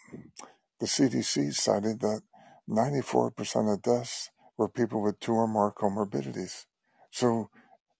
the 0.79 0.85
CDC 0.85 1.53
cited 1.53 2.01
that 2.01 2.21
94% 2.69 3.73
of 3.73 3.81
deaths 3.81 4.29
were 4.57 4.69
people 4.69 5.01
with 5.01 5.19
two 5.19 5.33
or 5.33 5.47
more 5.47 5.73
comorbidities. 5.73 6.65
So 7.11 7.49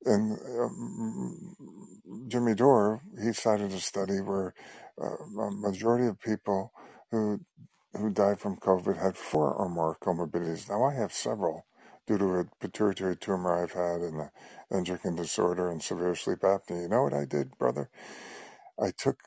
and 0.06 0.38
um, 0.60 1.56
Jimmy 2.28 2.56
Dore, 2.56 3.02
he 3.22 3.34
cited 3.34 3.72
a 3.72 3.80
study 3.80 4.20
where 4.20 4.54
uh, 5.02 5.42
a 5.42 5.52
majority 5.52 6.08
of 6.08 6.20
people 6.20 6.72
who 7.12 7.40
who 7.96 8.10
died 8.10 8.40
from 8.40 8.58
COVID 8.58 9.02
had 9.02 9.16
four 9.16 9.54
or 9.54 9.70
more 9.70 9.96
comorbidities. 10.02 10.68
Now 10.68 10.84
I 10.84 10.96
have 10.96 11.14
several 11.14 11.66
due 12.08 12.18
to 12.18 12.26
a 12.40 12.46
pituitary 12.60 13.16
tumor 13.16 13.64
I've 13.64 13.74
had 13.74 14.02
and 14.02 14.20
an 14.22 14.30
endocrine 14.72 15.16
disorder 15.16 15.70
and 15.70 15.82
severe 15.82 16.16
sleep 16.16 16.40
apnea. 16.40 16.82
You 16.82 16.88
know 16.90 17.04
what 17.04 17.14
I 17.14 17.26
did, 17.26 17.58
brother? 17.58 17.90
I 18.82 18.92
took. 18.98 19.18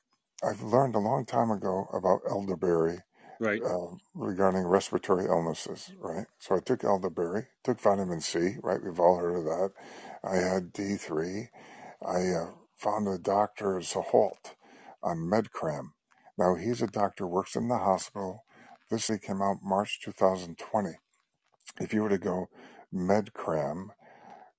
I've 0.42 0.62
learned 0.62 0.94
a 0.94 1.00
long 1.00 1.24
time 1.24 1.50
ago 1.50 1.88
about 1.92 2.20
elderberry 2.28 3.00
Right. 3.38 3.62
uh, 3.62 3.88
regarding 4.14 4.66
respiratory 4.66 5.26
illnesses, 5.26 5.92
right? 5.98 6.26
So 6.38 6.56
I 6.56 6.60
took 6.60 6.84
elderberry, 6.84 7.48
took 7.64 7.78
vitamin 7.80 8.20
C, 8.22 8.56
right? 8.62 8.82
We've 8.82 8.98
all 8.98 9.18
heard 9.18 9.36
of 9.36 9.44
that. 9.44 9.72
I 10.24 10.36
had 10.36 10.72
D3. 10.72 11.48
I 12.04 12.30
uh, 12.30 12.50
found 12.76 13.08
a 13.08 13.18
doctor, 13.18 13.80
Seheult, 13.82 14.54
on 15.02 15.18
Medcram. 15.18 15.90
Now, 16.38 16.54
he's 16.54 16.80
a 16.80 16.86
doctor, 16.86 17.26
works 17.26 17.56
in 17.56 17.68
the 17.68 17.78
hospital. 17.78 18.44
This 18.90 19.06
thing 19.06 19.18
came 19.18 19.42
out 19.42 19.58
March 19.62 20.00
2020. 20.02 20.90
If 21.80 21.92
you 21.92 22.02
were 22.02 22.08
to 22.08 22.18
go 22.18 22.46
Medcram, 22.92 23.88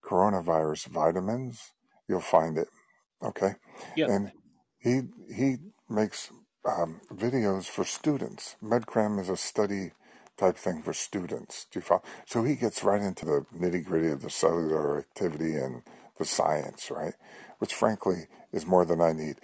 coronavirus 0.03 0.87
vitamins, 0.87 1.73
you'll 2.07 2.19
find 2.21 2.57
it. 2.57 2.67
Okay? 3.23 3.53
Yep. 3.95 4.09
And 4.09 4.31
he 4.87 5.01
he 5.33 5.57
makes 5.89 6.31
um, 6.65 7.01
videos 7.13 7.65
for 7.65 7.83
students. 7.83 8.55
Medcram 8.63 9.19
is 9.19 9.29
a 9.29 9.37
study 9.37 9.91
type 10.37 10.57
thing 10.57 10.81
for 10.81 10.93
students. 10.93 11.65
Do 11.71 11.79
you 11.79 11.83
follow? 11.83 12.03
So 12.25 12.43
he 12.43 12.55
gets 12.55 12.83
right 12.83 13.01
into 13.01 13.25
the 13.25 13.45
nitty 13.55 13.85
gritty 13.85 14.09
of 14.09 14.21
the 14.21 14.29
cellular 14.29 14.99
activity 14.99 15.55
and 15.55 15.81
the 16.17 16.25
science, 16.25 16.91
right? 16.91 17.13
Which 17.59 17.73
frankly 17.73 18.27
is 18.51 18.65
more 18.65 18.85
than 18.85 19.01
I 19.01 19.13
need. 19.13 19.37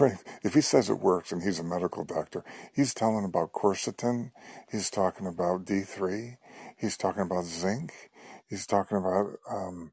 if 0.42 0.54
he 0.54 0.60
says 0.60 0.90
it 0.90 0.98
works 0.98 1.32
and 1.32 1.42
he's 1.42 1.58
a 1.58 1.64
medical 1.64 2.04
doctor, 2.04 2.44
he's 2.74 2.94
telling 2.94 3.24
about 3.24 3.52
quercetin, 3.52 4.32
he's 4.70 4.90
talking 4.90 5.26
about 5.26 5.64
D3, 5.64 6.36
he's 6.76 6.96
talking 6.96 7.22
about 7.22 7.44
zinc, 7.44 7.92
he's 8.48 8.66
talking 8.66 8.98
about 8.98 9.38
um, 9.48 9.92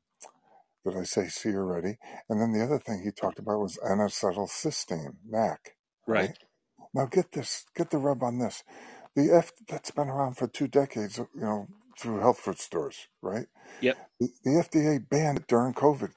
did 0.91 0.99
I 0.99 1.03
say 1.03 1.27
C 1.27 1.49
already? 1.49 1.97
And 2.29 2.41
then 2.41 2.51
the 2.51 2.63
other 2.63 2.79
thing 2.79 3.01
he 3.03 3.11
talked 3.11 3.39
about 3.39 3.59
was 3.59 3.79
N-acetylcysteine, 3.83 5.15
NAC. 5.29 5.75
Right. 6.07 6.29
Right. 6.29 6.37
Now 6.93 7.05
get 7.05 7.31
this, 7.31 7.65
get 7.75 7.91
the 7.91 7.97
rub 7.97 8.23
on 8.23 8.39
this. 8.39 8.63
The 9.15 9.33
F 9.33 9.51
that's 9.67 9.91
been 9.91 10.09
around 10.09 10.35
for 10.37 10.47
two 10.47 10.67
decades, 10.67 11.19
uh, 11.19 11.25
you 11.35 11.41
know, 11.41 11.67
through 11.99 12.19
health 12.19 12.39
food 12.39 12.59
stores, 12.59 13.07
right? 13.21 13.47
Yep. 13.81 13.97
The, 14.19 14.29
the 14.43 14.49
FDA 14.51 15.09
banned 15.09 15.39
it 15.39 15.47
during 15.47 15.73
COVID. 15.73 16.11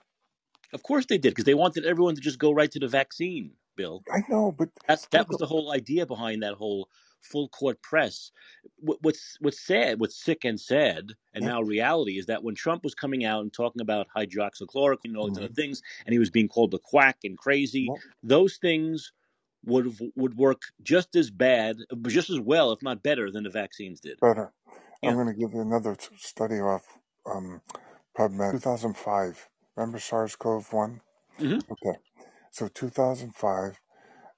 Of 0.73 0.83
course 0.83 1.07
they 1.07 1.19
did 1.19 1.31
because 1.31 1.45
they 1.45 1.55
wanted 1.55 1.85
everyone 1.85 2.15
to 2.15 2.21
just 2.21 2.39
go 2.39 2.53
right 2.53 2.71
to 2.71 2.79
the 2.79 2.89
vaccine. 2.89 3.53
Bill. 3.77 4.03
I 4.13 4.19
know, 4.29 4.53
but 4.53 4.69
That's 4.87 5.07
that 5.07 5.29
was 5.29 5.39
the 5.39 5.47
whole 5.47 5.73
idea 5.73 6.05
behind 6.05 6.43
that 6.43 6.55
whole 6.55 6.89
full 7.23 7.49
court 7.51 7.83
press. 7.83 8.33
What's 8.79 9.37
what's 9.41 9.61
sad, 9.61 10.01
what's 10.01 10.17
sick 10.23 10.45
and 10.45 10.61
sad, 10.61 11.13
and 11.35 11.45
Yep. 11.45 11.47
now 11.47 11.63
reality 11.63 12.19
is 12.19 12.27
that 12.27 12.43
when 12.45 12.55
Trump 12.55 12.85
was 12.85 12.95
coming 12.95 13.25
out 13.25 13.43
and 13.43 13.53
talking 13.53 13.83
about 13.83 14.09
hydroxychloroquine 14.17 14.99
and 15.07 15.17
all 15.17 15.29
these 15.29 15.39
other 15.39 15.49
Mhm. 15.49 15.55
things, 15.55 15.83
and 16.07 16.13
he 16.13 16.19
was 16.19 16.31
being 16.31 16.49
called 16.49 16.75
a 16.75 16.79
quack 16.79 17.19
and 17.25 17.39
crazy, 17.39 17.95
those 18.23 18.57
things 18.59 19.13
would 19.65 19.99
would 20.17 20.37
work 20.37 20.63
just 20.83 21.17
as 21.17 21.31
bad, 21.31 21.79
just 22.09 22.31
as 22.31 22.41
well, 22.41 22.73
if 22.73 22.83
not 22.83 23.03
better, 23.03 23.31
than 23.31 23.45
the 23.45 23.51
vaccines 23.51 24.01
did. 24.01 24.21
better. 24.21 24.53
Yeah. 25.03 25.07
I'm 25.07 25.15
going 25.15 25.27
to 25.29 25.35
give 25.35 25.53
you 25.55 25.61
another 25.61 25.97
study 26.17 26.57
off 26.61 26.99
um, 27.27 27.63
PubMed 28.17 28.53
2005. 28.53 29.49
Remember 29.77 29.99
SARS-CoV-1? 29.99 31.01
Mhm. 31.39 31.61
Okay. 31.73 31.99
So 32.51 32.69
2005, 32.69 33.81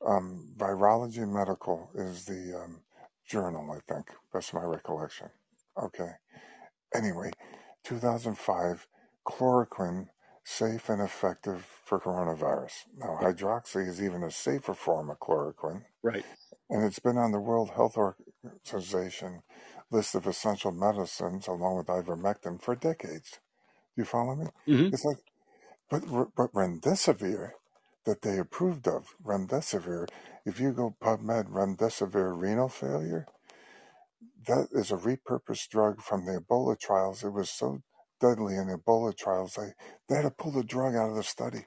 um, 0.07 0.49
Virology 0.59 1.29
Medical 1.29 1.91
is 1.95 2.27
the 2.27 2.63
um, 2.65 2.81
journal, 3.29 3.71
I 3.73 3.81
think. 3.93 4.09
That's 4.33 4.55
my 4.55 4.63
recollection. 4.63 5.29
Okay. 5.83 6.11
Anyway, 6.95 7.33
2005, 7.85 8.89
chloroquine, 9.27 10.09
safe 10.45 10.91
and 10.91 11.03
effective 11.03 11.67
for 11.87 12.01
coronavirus. 12.01 12.87
Now, 12.99 13.19
hydroxy 13.23 13.89
is 13.89 14.03
even 14.03 14.25
a 14.25 14.33
safer 14.33 14.75
form 14.75 15.11
of 15.11 15.21
chloroquine, 15.21 15.85
Right. 16.03 16.27
and 16.71 16.85
it's 16.85 17.01
been 17.01 17.19
on 17.19 17.33
the 17.33 17.41
World 17.41 17.71
Health 17.77 17.97
Organization 17.97 19.43
list 19.91 20.15
of 20.17 20.27
essential 20.27 20.73
medicines 20.73 21.49
along 21.49 21.79
with 21.79 21.87
ivermectin 21.89 22.61
for 22.63 22.77
decades. 22.77 23.41
Do 23.97 24.03
you 24.03 24.07
follow 24.07 24.37
me? 24.37 24.47
hmm 24.67 24.91
It's 24.93 25.05
like, 25.05 25.19
but 25.91 26.03
but 26.37 26.53
remdesivir 26.53 27.53
that 28.07 28.23
they 28.23 28.39
approved 28.39 28.89
of 28.89 29.15
remdesivir. 29.25 30.09
If 30.47 30.61
you 30.61 30.73
go 30.73 30.97
PubMed 31.03 31.51
remdesivir 31.51 32.41
renal 32.41 32.69
failure, 32.71 33.27
that 34.47 34.69
is 34.73 34.91
a 34.93 34.97
repurposed 34.97 35.69
drug 35.71 36.03
from 36.03 36.27
the 36.27 36.41
Ebola 36.41 36.79
trials. 36.79 37.25
It 37.25 37.33
was 37.33 37.51
so 37.51 37.83
deadly 38.21 38.57
in 38.57 38.69
the 38.69 38.79
Ebola 38.79 39.17
trials 39.17 39.55
they 39.55 39.73
they 40.09 40.17
had 40.17 40.23
to 40.23 40.31
pull 40.33 40.53
the 40.53 40.65
drug 40.65 40.95
out 40.97 41.11
of 41.11 41.17
the 41.17 41.25
study. 41.25 41.67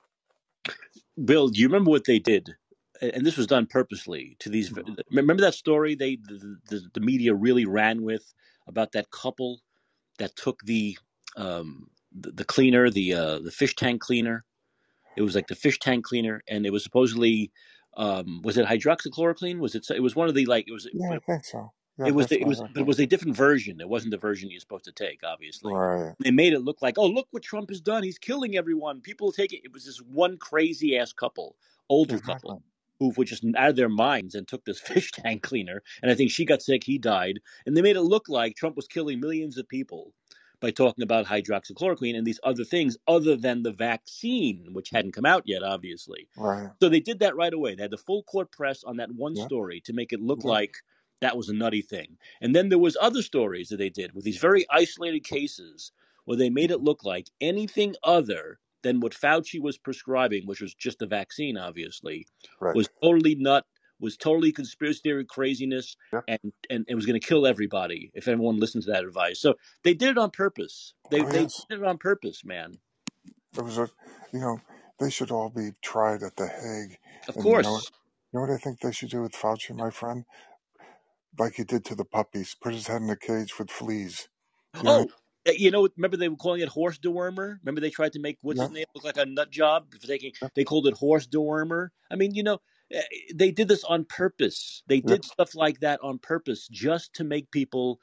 Bill, 1.26 1.50
do 1.50 1.62
you 1.62 1.68
remember 1.68 1.92
what 1.92 2.06
they 2.06 2.20
did? 2.20 2.56
And 3.02 3.26
this 3.26 3.38
was 3.38 3.48
done 3.48 3.68
purposely 3.68 4.38
to 4.40 4.50
these. 4.50 4.72
Mhm. 4.72 4.98
Remember 5.12 5.42
that 5.44 5.56
story 5.56 5.96
they 5.96 6.18
the, 6.18 6.58
the, 6.70 6.82
the 6.96 7.02
media 7.02 7.34
really 7.34 7.66
ran 7.66 8.04
with 8.04 8.34
about 8.68 8.94
that 8.94 9.12
couple 9.12 9.62
that 10.20 10.36
took 10.38 10.62
the 10.64 10.98
um, 11.38 11.90
the, 12.14 12.32
the 12.32 12.46
cleaner, 12.46 12.90
the 12.92 13.14
uh, 13.14 13.40
the 13.40 13.52
fish 13.52 13.76
tank 13.76 14.02
cleaner. 14.02 14.46
It 15.18 15.22
was 15.22 15.36
like 15.36 15.47
the 15.47 15.55
fish 15.55 15.80
tank 15.80 16.05
cleaner, 16.05 16.43
and 16.47 16.66
it 16.66 16.72
was 16.72 16.84
supposedly 16.84 17.51
um, 17.97 18.41
was 18.43 18.57
it 18.57 18.66
hydroxychloroquine? 18.66 19.59
Was 19.59 19.76
it? 19.76 19.88
It 19.89 20.01
was 20.01 20.16
one 20.16 20.28
of 20.28 20.36
the 20.36 20.45
like 20.45 20.68
it 20.68 20.74
was. 20.74 20.88
Yeah, 20.93 21.11
I 21.11 21.20
think 21.20 21.45
so. 21.45 21.72
Yeah, 21.97 22.07
It 22.07 22.16
was 22.16 22.28
the, 22.28 22.41
it 22.41 22.47
was 22.47 22.59
but 22.59 22.82
it 22.82 22.86
was 22.86 22.99
a 22.99 23.05
different 23.05 23.38
version. 23.38 23.80
It 23.80 23.88
wasn't 23.88 24.11
the 24.11 24.18
version 24.18 24.51
you're 24.51 24.59
supposed 24.59 24.84
to 24.86 24.91
take, 24.91 25.22
obviously. 25.24 25.74
Right. 25.74 26.13
They 26.20 26.32
made 26.32 26.51
it 26.51 26.59
look 26.59 26.82
like, 26.82 26.97
oh, 26.97 27.07
look 27.07 27.28
what 27.32 27.43
Trump 27.43 27.70
has 27.70 27.80
done. 27.80 28.03
He's 28.03 28.18
killing 28.18 28.57
everyone. 28.57 28.99
People 28.99 29.32
take 29.32 29.53
it. 29.53 29.61
It 29.63 29.72
was 29.72 29.86
this 29.86 29.99
one 29.99 30.38
crazy 30.38 30.97
ass 30.97 31.13
couple, 31.13 31.55
older 31.88 32.20
couple, 32.20 32.61
who 32.99 33.13
were 33.16 33.24
just 33.24 33.45
out 33.55 33.70
of 33.70 33.76
their 33.78 33.88
minds 33.88 34.36
and 34.36 34.45
took 34.45 34.66
this 34.66 34.80
fish 34.82 35.11
tank 35.13 35.43
cleaner. 35.43 35.82
And 36.01 36.11
I 36.11 36.16
think 36.16 36.32
she 36.32 36.43
got 36.43 36.61
sick, 36.61 36.84
he 36.84 36.97
died. 36.97 37.39
And 37.66 37.78
they 37.78 37.82
made 37.82 37.95
it 37.95 38.01
look 38.01 38.28
like 38.28 38.57
Trump 38.57 38.76
was 38.76 38.88
killing 38.88 39.22
millions 39.22 39.57
of 39.57 39.68
people 39.70 40.11
by 40.60 40.72
talking 40.72 41.03
about 41.03 41.26
hydroxychloroquine 41.26 42.18
and 42.18 42.26
these 42.26 42.39
other 42.43 42.64
things 42.64 42.97
other 43.08 43.36
than 43.36 43.64
the 43.64 43.72
vaccine, 43.72 44.70
which 44.74 44.89
hadn't 44.89 45.14
come 45.14 45.26
out 45.26 45.43
yet, 45.45 45.64
obviously. 45.64 46.28
Right. 46.38 46.70
So 46.82 46.89
they 46.89 46.99
did 46.99 47.20
that 47.20 47.36
right 47.36 47.53
away. 47.53 47.76
They 47.76 47.84
had 47.84 47.91
the 47.91 47.97
full 47.97 48.24
court 48.24 48.51
press 48.51 48.84
on 48.84 48.97
that 48.97 49.12
one 49.14 49.36
story 49.36 49.82
to 49.82 49.93
make 49.93 50.14
it 50.14 50.22
look 50.22 50.43
like 50.43 50.78
that 51.22 51.38
was 51.38 51.49
a 51.49 51.53
nutty 51.53 51.82
thing. 51.82 52.18
And 52.41 52.56
then 52.56 52.70
there 52.70 52.80
was 52.80 52.97
other 52.99 53.22
stories 53.22 53.70
that 53.70 53.78
they 53.78 53.89
did 53.89 54.14
with 54.14 54.26
these 54.26 54.38
very 54.38 54.66
isolated 54.70 55.24
cases 55.24 55.91
where 56.26 56.38
they 56.38 56.49
made 56.49 56.72
it 56.72 56.82
look 56.82 57.03
like 57.06 57.30
anything 57.39 57.95
other 58.03 58.60
than 58.84 58.99
what 58.99 59.14
Fauci 59.14 59.60
was 59.60 59.78
prescribing, 59.78 60.45
which 60.45 60.62
was 60.62 60.74
just 60.76 61.01
a 61.01 61.08
vaccine, 61.08 61.58
obviously, 61.58 62.28
Right. 62.60 62.76
was 62.76 62.89
totally 63.01 63.36
nut, 63.36 63.66
was 64.00 64.18
totally 64.18 64.52
conspiracy 64.52 65.00
theory 65.04 65.26
craziness, 65.26 65.96
Yep. 66.14 66.26
and, 66.28 66.39
and 66.70 66.86
it 66.88 66.96
was 66.96 67.06
going 67.06 67.20
to 67.20 67.26
kill 67.26 67.48
everybody 67.48 68.12
if 68.14 68.28
everyone 68.28 68.60
listened 68.60 68.84
to 68.86 68.91
that 68.91 69.04
advice. 69.04 69.39
So 69.39 69.56
they 69.84 69.93
did 69.93 70.10
it 70.12 70.18
on 70.18 70.32
purpose. 70.32 70.93
They, 71.10 71.22
Oh 71.22 71.26
they 71.26 71.46
did 71.70 71.80
it 71.80 71.84
on 71.84 71.98
purpose, 71.98 72.43
man. 72.46 72.80
It 73.58 73.62
was 73.64 73.78
a 73.78 73.89
you 74.34 74.39
know, 74.39 74.60
they 75.00 75.10
should 75.10 75.32
all 75.32 75.50
be 75.50 75.72
tried 75.82 76.24
at 76.24 76.36
the 76.36 76.48
Hague. 76.48 76.98
Of 77.28 77.36
And 77.36 77.46
you 77.54 77.62
know 77.62 77.78
course. 77.78 77.91
you 78.34 78.39
know 78.39 78.41
what 78.41 78.50
I 78.52 78.58
think 78.58 78.80
they 78.80 78.91
should 78.91 79.10
do 79.10 79.22
with 79.22 79.34
Fauci, 79.34 79.76
my 79.76 79.89
friend? 79.89 80.26
Like 81.38 81.56
he 81.56 81.64
did 81.64 81.86
to 81.86 81.96
the 81.96 82.06
puppies. 82.06 82.56
Put 82.62 82.74
his 82.74 82.88
head 82.88 83.02
in 83.02 83.10
a 83.10 83.16
cage 83.18 83.58
with 83.60 83.70
fleas. 83.70 84.28
You 84.82 84.89
know? 84.89 85.06
Oh, 85.06 85.10
uh, 85.48 85.52
you 85.58 85.72
know, 85.72 85.88
remember 85.96 86.18
they 86.18 86.30
were 86.30 86.36
calling 86.36 86.62
it 86.62 86.70
horse 86.70 86.98
dewormer? 86.98 87.60
Remember 87.64 87.82
they 87.82 87.89
tried 87.89 88.14
to 88.14 88.20
make 88.20 88.38
what's 88.41 88.60
Yep. 88.60 88.70
his 88.70 88.72
name 88.72 88.86
look 88.96 89.04
like 89.06 89.18
a 89.18 89.26
nut 89.26 89.52
job 89.52 89.88
for 89.91 90.08
taking? 90.08 90.34
Yep. 90.41 90.52
They 90.56 90.64
called 90.64 90.88
it 90.88 90.96
horse 90.96 91.28
dewormer. 91.28 91.89
I 92.12 92.16
mean, 92.16 92.34
you 92.36 92.43
know, 92.43 92.56
eh, 92.56 92.58
Eh, 92.92 93.02
they 93.36 93.52
did 93.52 93.68
this 93.68 93.84
on 93.86 94.06
purpose. 94.06 94.84
They 94.88 95.02
did 95.02 95.26
stuff 95.26 95.56
like 95.56 95.82
that 95.82 96.00
on 96.04 96.20
purpose 96.20 96.68
just 96.70 97.14
to 97.16 97.24
make 97.26 97.52
people 97.52 98.00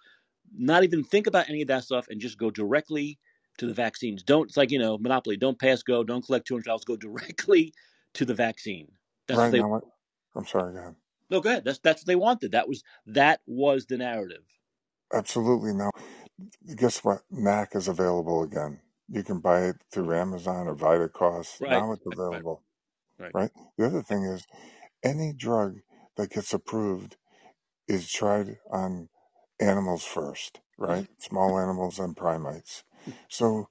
not 0.56 0.84
even 0.84 1.04
think 1.04 1.26
about 1.26 1.48
any 1.50 1.62
of 1.62 1.68
that 1.68 1.84
stuff 1.84 2.08
and 2.10 2.20
just 2.20 2.38
go 2.38 2.50
directly 2.50 3.18
to 3.58 3.66
the 3.66 3.74
vaccines. 3.74 4.22
Don't 4.22 4.48
it's 4.48 4.56
like 4.58 4.70
you 4.72 4.78
know 4.80 4.98
monopoly. 4.98 5.36
Don't 5.38 5.60
pass 5.60 5.82
go. 5.82 6.04
Don't 6.04 6.24
collect 6.24 6.46
two 6.46 6.54
hundred 6.54 6.66
dollars. 6.66 6.84
Go 6.84 6.96
directly 6.96 7.74
to 8.14 8.24
the 8.24 8.34
vaccine. 8.34 8.92
That's 9.28 9.42
what 9.44 9.50
they. 9.52 9.64
I'm 10.36 10.46
sorry, 10.46 10.74
go 10.74 10.80
ahead. 10.80 10.96
No, 11.30 11.40
go 11.40 11.50
ahead. 11.50 11.64
That's 11.64 11.78
that's 11.80 12.02
what 12.02 12.06
they 12.06 12.16
wanted. 12.16 12.52
That 12.52 12.68
was 12.68 12.84
that 13.06 13.40
was 13.46 13.86
the 13.86 13.98
narrative. 13.98 14.44
Absolutely. 15.12 15.74
Now 15.74 15.90
guess 16.76 17.04
what? 17.04 17.22
NAC 17.30 17.76
is 17.76 17.88
available 17.88 18.42
again. 18.44 18.80
You 19.08 19.22
can 19.24 19.40
buy 19.40 19.66
it 19.66 19.76
through 19.92 20.14
Amazon 20.14 20.68
or 20.68 20.76
Vitacost. 20.76 21.60
Right. 21.60 21.70
Now 21.70 21.92
it's 21.92 22.06
Right. 22.10 22.18
Right. 22.30 22.42
available. 22.42 22.62
Right. 23.22 23.34
Right? 23.34 23.50
The 23.78 23.86
other 23.86 24.02
thing 24.02 24.24
is 24.24 24.46
any 25.02 25.32
drug 25.32 25.76
that 26.16 26.30
gets 26.30 26.52
approved 26.52 27.16
is 27.88 28.10
tried 28.10 28.58
on 28.70 29.08
animals 29.60 30.04
first, 30.04 30.60
right? 30.78 31.06
Small 31.18 31.58
animals 31.58 31.98
and 31.98 32.16
primates. 32.16 32.84
Mm. 33.08 33.14
So 33.28 33.68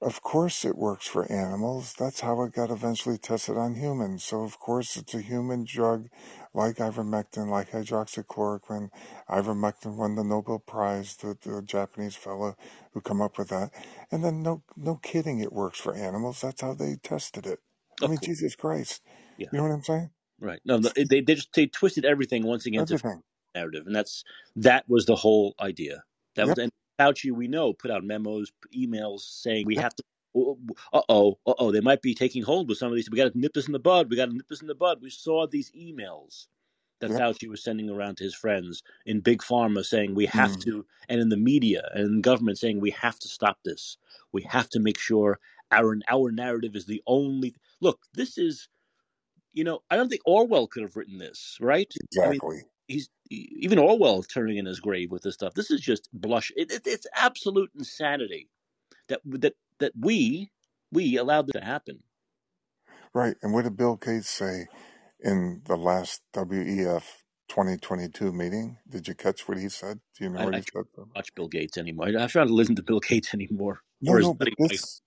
Of 0.00 0.20
course 0.20 0.64
it 0.64 0.76
works 0.76 1.06
for 1.06 1.30
animals. 1.30 1.94
That's 1.96 2.20
how 2.20 2.42
it 2.42 2.52
got 2.54 2.70
eventually 2.72 3.18
tested 3.18 3.56
on 3.56 3.76
humans. 3.76 4.24
So 4.24 4.42
of 4.42 4.58
course 4.58 4.96
it's 4.96 5.14
a 5.14 5.20
human 5.20 5.64
drug 5.64 6.08
like 6.52 6.76
ivermectin, 6.78 7.48
like 7.48 7.70
hydroxychloroquine. 7.70 8.90
Ivermectin 9.30 9.94
won 9.96 10.16
the 10.16 10.24
Nobel 10.24 10.58
Prize, 10.58 11.14
the, 11.16 11.36
the 11.40 11.62
Japanese 11.62 12.16
fellow 12.16 12.56
who 12.92 13.00
come 13.00 13.22
up 13.22 13.38
with 13.38 13.48
that. 13.50 13.70
And 14.10 14.24
then 14.24 14.42
no 14.42 14.64
no 14.76 14.96
kidding 14.96 15.38
it 15.38 15.52
works 15.52 15.78
for 15.78 15.94
animals. 15.94 16.40
That's 16.40 16.62
how 16.62 16.74
they 16.74 16.96
tested 16.96 17.46
it. 17.46 17.60
I 18.00 18.06
Of 18.06 18.10
mean, 18.10 18.18
course. 18.18 18.32
Jesus 18.32 18.56
Christ. 18.56 19.02
Yeah. 19.36 19.48
You 19.50 19.58
know 19.58 19.64
what 19.64 19.72
I'm 19.74 19.82
saying? 19.84 20.10
Right. 20.40 20.60
No, 20.64 20.78
no, 20.78 20.90
they 20.96 21.22
they 21.22 21.34
just 21.34 21.52
they 21.54 21.66
twisted 21.68 22.04
everything 22.06 22.44
once 22.46 22.66
again 22.66 22.86
to 22.86 22.94
Everything. 22.94 23.22
narrative, 23.54 23.86
and 23.88 23.96
that's 23.96 24.24
that 24.56 24.88
was 24.88 25.06
the 25.06 25.16
whole 25.16 25.54
idea. 25.60 26.04
That 26.36 26.48
Yep. 26.48 26.50
was 26.50 26.58
and 26.58 26.72
Fauci, 27.00 27.32
we 27.32 27.48
know, 27.48 27.74
put 27.74 27.92
out 27.92 28.04
memos, 28.04 28.52
emails 28.76 29.22
saying 29.22 29.66
we 29.66 29.76
Yep. 29.76 29.78
have 29.78 29.96
to. 29.96 30.04
Uh 30.94 31.02
oh, 31.10 31.38
uh 31.46 31.54
oh, 31.58 31.72
they 31.72 31.82
might 31.82 32.02
be 32.02 32.14
taking 32.14 32.42
hold 32.44 32.70
with 32.70 32.78
some 32.78 32.90
of 32.90 32.96
these. 32.96 33.10
We 33.10 33.18
got 33.18 33.32
to 33.34 33.38
nip 33.38 33.54
this 33.54 33.66
in 33.68 33.74
the 33.74 33.80
bud. 33.80 34.10
We 34.10 34.16
got 34.16 34.28
to 34.30 34.34
nip 34.36 34.48
this 34.50 34.62
in 34.62 34.68
the 34.68 34.76
bud. 34.76 35.00
We 35.02 35.10
saw 35.10 35.46
these 35.48 35.72
emails 35.72 36.48
that 37.00 37.12
Yep. 37.12 37.16
Fauci 37.16 37.48
was 37.48 37.64
sending 37.64 37.90
around 37.90 38.16
to 38.18 38.24
his 38.24 38.34
friends 38.34 38.82
in 39.06 39.20
big 39.20 39.40
pharma 39.42 39.84
saying 39.84 40.14
we 40.14 40.26
have 40.26 40.56
Mm. 40.56 40.60
to, 40.60 40.86
and 41.08 41.20
in 41.20 41.28
the 41.30 41.36
media 41.36 41.82
and 41.94 42.06
in 42.06 42.20
government 42.22 42.58
saying 42.58 42.80
we 42.80 42.92
have 42.92 43.18
to 43.20 43.28
stop 43.28 43.58
this. 43.64 43.98
We 44.32 44.42
have 44.44 44.68
to 44.70 44.80
make 44.80 44.98
sure 44.98 45.40
our 45.72 45.98
our 46.10 46.30
narrative 46.32 46.76
is 46.76 46.86
the 46.86 47.02
only. 47.06 47.54
Look, 47.82 48.00
this 48.14 48.38
is, 48.38 48.68
you 49.54 49.64
know, 49.64 49.80
I 49.90 49.96
don't 49.96 50.10
think 50.10 50.22
Orwell 50.26 50.68
could 50.68 50.84
have 50.84 50.96
written 50.96 51.18
this, 51.18 51.58
right? 51.60 51.92
I 52.22 52.28
mean, 52.28 52.42
Exactly. 52.42 52.62
he's 52.88 53.10
even 53.30 53.78
Orwell 53.78 54.20
is 54.20 54.28
turning 54.28 54.58
in 54.58 54.66
his 54.66 54.80
grave 54.80 55.10
with 55.12 55.22
this 55.22 55.34
stuff. 55.34 55.54
This 55.54 55.70
is 55.72 55.80
just 55.82 56.08
blush. 56.14 56.52
It, 56.56 56.72
it, 56.72 56.82
it's 56.86 57.06
absolute 57.16 57.70
insanity 57.78 58.50
that 59.08 59.20
that 59.26 59.54
that 59.80 59.92
we 59.98 60.50
we 60.92 61.16
allowed 61.18 61.48
this 61.48 61.54
to 61.54 61.62
happen. 61.64 62.00
Right. 63.14 63.36
And 63.42 63.52
what 63.52 63.64
did 63.64 63.76
Bill 63.76 63.96
Gates 63.96 64.28
say 64.30 64.68
in 65.20 65.62
the 65.66 65.76
last 65.76 66.22
WEF 66.34 67.04
2022 67.48 68.32
meeting? 68.32 68.78
Did 68.88 69.08
you 69.08 69.14
catch 69.14 69.48
what 69.48 69.58
he 69.58 69.68
said? 69.68 70.00
Do 70.18 70.24
you 70.24 70.30
know 70.30 70.40
I, 70.40 70.44
what 70.44 70.54
I 70.54 70.58
he 70.58 70.62
said? 70.62 70.84
watch 71.16 71.34
Bill 71.34 71.48
Gates 71.48 71.78
anymore. 71.78 72.08
I, 72.08 72.24
I 72.24 72.28
try 72.28 72.42
not 72.42 72.48
to 72.48 72.54
listen 72.54 72.76
to 72.76 72.82
Bill 72.82 73.00
Gates 73.00 73.34
anymore, 73.34 73.80
No, 74.00 74.16
no, 74.16 74.34
but 74.34 74.50
this 74.68 75.02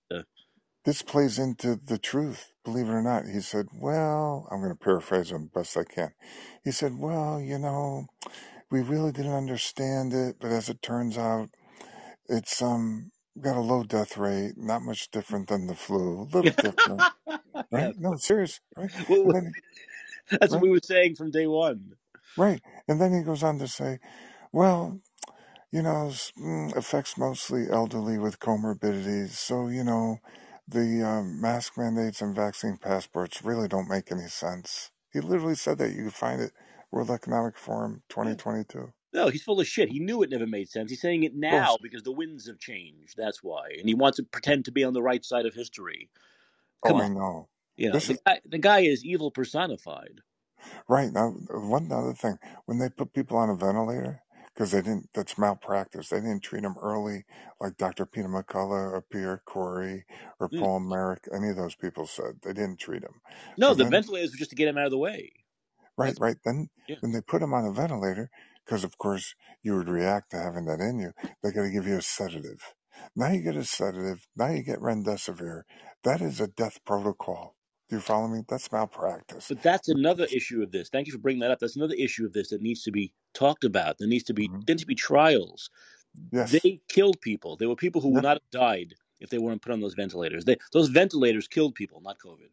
this 0.86 1.04
plays 1.04 1.40
into 1.40 1.76
the 1.78 2.00
truth, 2.00 2.52
believe 2.66 2.88
it 2.88 2.92
or 2.94 3.04
not. 3.04 3.28
He 3.28 3.42
said, 3.42 3.68
Well, 3.74 4.48
I'm 4.52 4.60
going 4.62 4.72
to 4.72 4.78
paraphrase 4.78 5.32
him 5.32 5.52
best 5.54 5.78
I 5.78 5.86
can. 5.86 6.14
He 6.64 6.72
said, 6.72 7.00
Well, 7.00 7.42
you 7.42 7.60
know, 7.60 8.08
we 8.72 8.82
really 8.82 9.14
didn't 9.14 9.34
understand 9.34 10.14
it, 10.14 10.38
but 10.40 10.52
as 10.52 10.70
it 10.70 10.82
turns 10.84 11.18
out, 11.18 11.50
it's 12.30 12.62
um 12.62 13.12
got 13.42 13.58
a 13.58 13.62
low 13.62 13.84
death 13.84 14.18
rate, 14.18 14.54
not 14.58 14.84
much 14.84 15.12
different 15.12 15.50
than 15.50 15.68
the 15.68 15.76
flu, 15.76 16.22
a 16.22 16.36
little 16.36 16.54
different, 16.54 17.08
right? 17.72 17.94
No, 17.98 18.16
serious, 18.18 18.62
right? 18.78 18.92
well, 19.10 19.26
And 19.26 19.36
then, 19.36 19.56
that's 20.42 20.54
what 20.54 20.60
right, 20.60 20.64
we 20.64 20.70
were 20.72 20.80
saying 20.84 21.16
from 21.16 21.32
day 21.32 21.48
one. 21.48 21.94
right, 22.38 22.62
and 22.88 23.02
then 23.02 23.14
he 23.14 23.24
goes 23.24 23.44
on 23.44 23.60
to 23.60 23.68
say, 23.68 24.00
well, 24.54 25.00
you 25.72 25.84
know, 25.84 26.10
s- 26.10 26.34
mm, 26.40 26.76
affects 26.76 27.18
mostly 27.18 27.68
elderly 27.72 28.18
with 28.20 28.40
comorbidities. 28.40 29.32
So, 29.32 29.70
you 29.70 29.84
know, 29.86 30.20
the 30.68 31.04
um, 31.08 31.42
mask 31.42 31.78
mandates 31.78 32.22
and 32.22 32.36
vaccine 32.36 32.78
passports 32.78 33.44
really 33.44 33.68
don't 33.68 33.90
make 33.90 34.12
any 34.12 34.28
sense. 34.28 34.92
He 35.14 35.22
literally 35.22 35.56
said 35.56 35.80
that. 35.80 35.92
You 35.92 36.04
can 36.04 36.12
find 36.12 36.42
it, 36.42 36.54
World 36.92 37.12
Economic 37.12 37.58
Forum 37.58 38.04
Yeah. 38.22 38.38
2022. 38.40 38.94
No, 39.14 39.30
he's 39.30 39.44
full 39.44 39.60
of 39.60 39.68
shit. 39.68 39.90
He 39.90 40.00
knew 40.00 40.22
it 40.24 40.30
never 40.30 40.46
made 40.48 40.70
sense. 40.70 40.92
He's 40.92 41.02
saying 41.02 41.24
it 41.24 41.36
now 41.36 41.78
because 41.82 42.04
the 42.04 42.12
winds 42.12 42.48
have 42.48 42.60
changed. 42.60 43.16
That's 43.18 43.44
why, 43.44 43.70
and 43.80 43.88
he 43.88 43.96
wants 43.96 44.18
to 44.18 44.24
pretend 44.24 44.66
to 44.66 44.72
be 44.72 44.84
on 44.84 44.94
the 44.94 45.02
right 45.02 45.26
side 45.26 45.46
of 45.48 45.54
history. 45.56 46.10
Come 46.86 46.98
Oh, 46.98 47.02
I 47.02 47.08
on, 47.08 47.10
know. 47.10 47.50
you 47.78 47.90
know 47.90 48.02
the 48.08 48.16
is 48.16 48.22
guy. 48.26 48.42
The 48.46 48.60
guy 48.60 48.82
is 48.82 49.06
evil 49.06 49.32
personified. 49.32 50.22
right. 50.90 51.12
Now, 51.14 51.32
one 51.50 51.92
other 51.92 52.14
thing 52.14 52.40
when 52.66 52.80
they 52.80 52.90
put 52.90 53.14
people 53.14 53.38
on 53.38 53.50
a 53.50 53.56
ventilator, 53.56 54.22
because 54.56 54.72
they 54.72 54.82
didn't, 54.82 55.10
that's 55.16 55.38
malpractice. 55.38 56.10
They 56.10 56.22
didn't 56.22 56.44
treat 56.44 56.64
them 56.64 56.78
early, 56.82 57.26
like 57.62 57.78
Dr. 57.78 58.08
Peter 58.08 58.30
McCullough 58.30 58.94
or 58.94 59.06
Pierre 59.12 59.44
Kory 59.46 60.06
or 60.40 60.50
Mm. 60.54 60.60
Paul 60.60 60.82
Marik. 60.82 61.26
Any 61.36 61.50
of 61.50 61.58
those 61.58 61.76
people 61.76 62.08
said 62.08 62.40
they 62.44 62.54
didn't 62.54 62.80
treat 62.80 63.04
them. 63.04 63.22
No, 63.58 63.70
So 63.70 63.76
the 63.76 63.86
then 63.86 63.92
ventilators 63.92 64.32
were 64.32 64.38
just 64.38 64.52
to 64.52 64.56
get 64.58 64.68
him 64.70 64.78
out 64.78 64.86
of 64.86 64.92
the 64.92 64.98
way. 65.00 65.32
Right, 65.98 66.08
That's 66.08 66.20
right. 66.20 66.38
Then 66.46 66.70
yeah. 66.88 66.98
when 67.02 67.12
they 67.12 67.22
put 67.22 67.42
him 67.44 67.54
on 67.56 67.66
a 67.66 67.72
ventilator, 67.74 68.30
because 68.66 68.84
of 68.84 68.98
course 68.98 69.36
you 69.64 69.76
would 69.78 69.90
react 69.90 70.32
to 70.32 70.38
having 70.40 70.66
that 70.66 70.80
in 70.82 71.00
you, 71.00 71.14
they 71.44 71.52
got 71.52 71.64
to 71.64 71.72
give 71.72 71.88
you 71.88 71.98
a 71.98 72.02
sedative. 72.02 72.74
Now 73.16 73.32
you 73.32 73.44
get 73.44 73.56
a 73.56 73.64
sedative. 73.66 74.28
Now 74.36 74.50
you 74.50 74.64
get 74.64 74.80
remdesivir. 74.80 75.64
That 76.04 76.22
is 76.22 76.40
a 76.42 76.48
death 76.48 76.80
protocol. 76.86 77.56
Do 77.90 77.98
you 77.98 78.02
follow 78.02 78.28
me? 78.28 78.44
That's 78.48 78.72
malpractice. 78.72 79.50
But 79.50 79.62
that's 79.62 79.90
another 79.90 80.26
issue 80.34 80.64
of 80.64 80.72
this. 80.72 80.90
Thank 80.90 81.08
you 81.08 81.14
for 81.14 81.20
bringing 81.20 81.42
that 81.42 81.52
up. 81.52 81.60
That's 81.60 81.76
another 81.76 81.96
issue 81.96 82.26
of 82.26 82.34
this 82.34 82.50
that 82.50 82.62
needs 82.62 82.84
to 82.84 82.92
be 82.92 83.14
talked 83.34 83.64
about. 83.64 83.98
There 84.00 84.08
needs 84.08 84.24
to 84.26 84.34
be 84.34 84.52
hmm 84.52 84.62
there 84.68 84.76
needs 84.76 84.84
to 84.84 84.88
be 84.88 84.96
trials. 84.96 85.70
Yes. 86.32 86.64
They 86.64 86.82
killed 86.90 87.22
people. 87.22 87.58
There 87.58 87.70
were 87.70 87.76
people 87.76 88.02
who 88.02 88.10
would 88.12 88.24
not 88.24 88.38
have 88.38 88.52
died 88.52 88.96
if 89.22 89.30
they 89.30 89.40
weren't 89.40 89.62
put 89.62 89.74
on 89.74 89.82
those 89.82 89.96
ventilators. 89.96 90.46
They, 90.46 90.58
those 90.74 90.90
ventilators 90.90 91.48
killed 91.48 91.76
people, 91.76 92.02
not 92.02 92.18
COVID. 92.20 92.50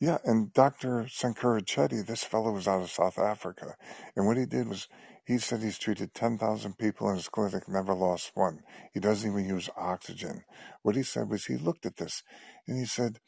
Yeah, 0.00 0.18
and 0.24 0.52
Dr. 0.52 1.04
Shankara 1.04 1.62
Chetty, 1.64 2.04
this 2.06 2.22
fellow 2.22 2.52
was 2.52 2.68
out 2.68 2.82
of 2.82 2.90
South 2.90 3.18
Africa. 3.18 3.76
And 4.14 4.26
what 4.26 4.36
he 4.36 4.44
did 4.44 4.68
was 4.68 4.88
he 5.24 5.38
said 5.38 5.62
he's 5.62 5.78
treated 5.78 6.12
10,000 6.14 6.76
people 6.76 7.08
in 7.08 7.16
his 7.16 7.28
clinic, 7.30 7.66
never 7.68 7.94
lost 7.94 8.32
one. 8.34 8.60
He 8.92 9.00
doesn't 9.00 9.30
even 9.30 9.46
use 9.46 9.70
oxygen. 9.76 10.44
What 10.82 10.96
he 10.96 11.02
said 11.02 11.30
was 11.30 11.46
he 11.46 11.56
looked 11.56 11.86
at 11.86 11.96
this 11.96 12.22
and 12.68 12.78
he 12.78 12.84
said, 12.84 13.20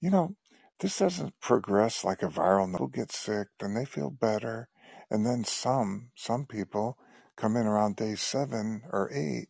you 0.00 0.10
know, 0.10 0.36
this 0.82 0.98
doesn't 0.98 1.40
progress 1.40 2.04
like 2.04 2.22
a 2.22 2.28
viral. 2.28 2.70
People 2.72 2.88
get 2.88 3.12
sick, 3.12 3.48
then 3.60 3.74
they 3.74 3.86
feel 3.86 4.10
better. 4.10 4.68
And 5.10 5.24
then 5.24 5.44
some, 5.44 6.10
some 6.16 6.46
people 6.46 6.98
come 7.36 7.56
in 7.56 7.66
around 7.66 7.96
day 7.96 8.16
seven 8.16 8.82
or 8.92 9.10
eight 9.14 9.48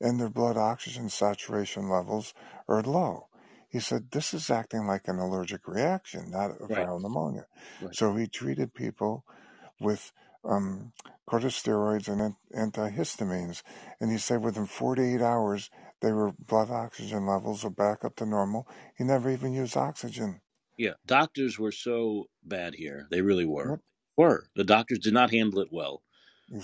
and 0.00 0.20
their 0.20 0.30
blood 0.30 0.58
oxygen 0.58 1.08
saturation 1.08 1.88
levels 1.88 2.34
are 2.68 2.82
low. 2.82 3.28
He 3.70 3.80
said, 3.80 4.10
this 4.12 4.34
is 4.34 4.50
acting 4.50 4.86
like 4.86 5.08
an 5.08 5.18
allergic 5.18 5.66
reaction, 5.66 6.30
not 6.30 6.50
a 6.50 6.66
Right. 6.66 6.86
viral 6.86 7.00
pneumonia. 7.02 7.46
Right. 7.82 7.94
So 7.96 8.14
he 8.14 8.26
treated 8.28 8.74
people 8.74 9.24
with 9.80 10.12
um, 10.44 10.92
corticosteroids 11.28 12.08
and 12.08 12.20
an- 12.20 12.36
antihistamines. 12.54 13.62
And 14.00 14.12
he 14.12 14.18
said 14.18 14.42
within 14.42 14.66
48 14.66 15.22
hours, 15.22 15.70
they 16.02 16.12
were 16.12 16.32
blood 16.32 16.70
oxygen 16.70 17.26
levels 17.26 17.64
are 17.64 17.70
back 17.70 18.04
up 18.04 18.16
to 18.16 18.26
normal. 18.26 18.68
He 18.98 19.04
never 19.04 19.30
even 19.30 19.54
used 19.54 19.76
oxygen. 19.76 20.42
Yeah. 20.76 20.94
Doctors 21.06 21.58
were 21.58 21.72
so 21.72 22.28
bad 22.42 22.74
here. 22.74 23.06
They 23.10 23.22
really 23.22 23.44
were. 23.44 23.70
Yep, 23.70 23.80
Were. 24.16 24.46
The 24.56 24.64
doctors 24.64 24.98
did 25.00 25.14
not 25.14 25.30
handle 25.30 25.60
it 25.60 25.68
well. 25.72 26.02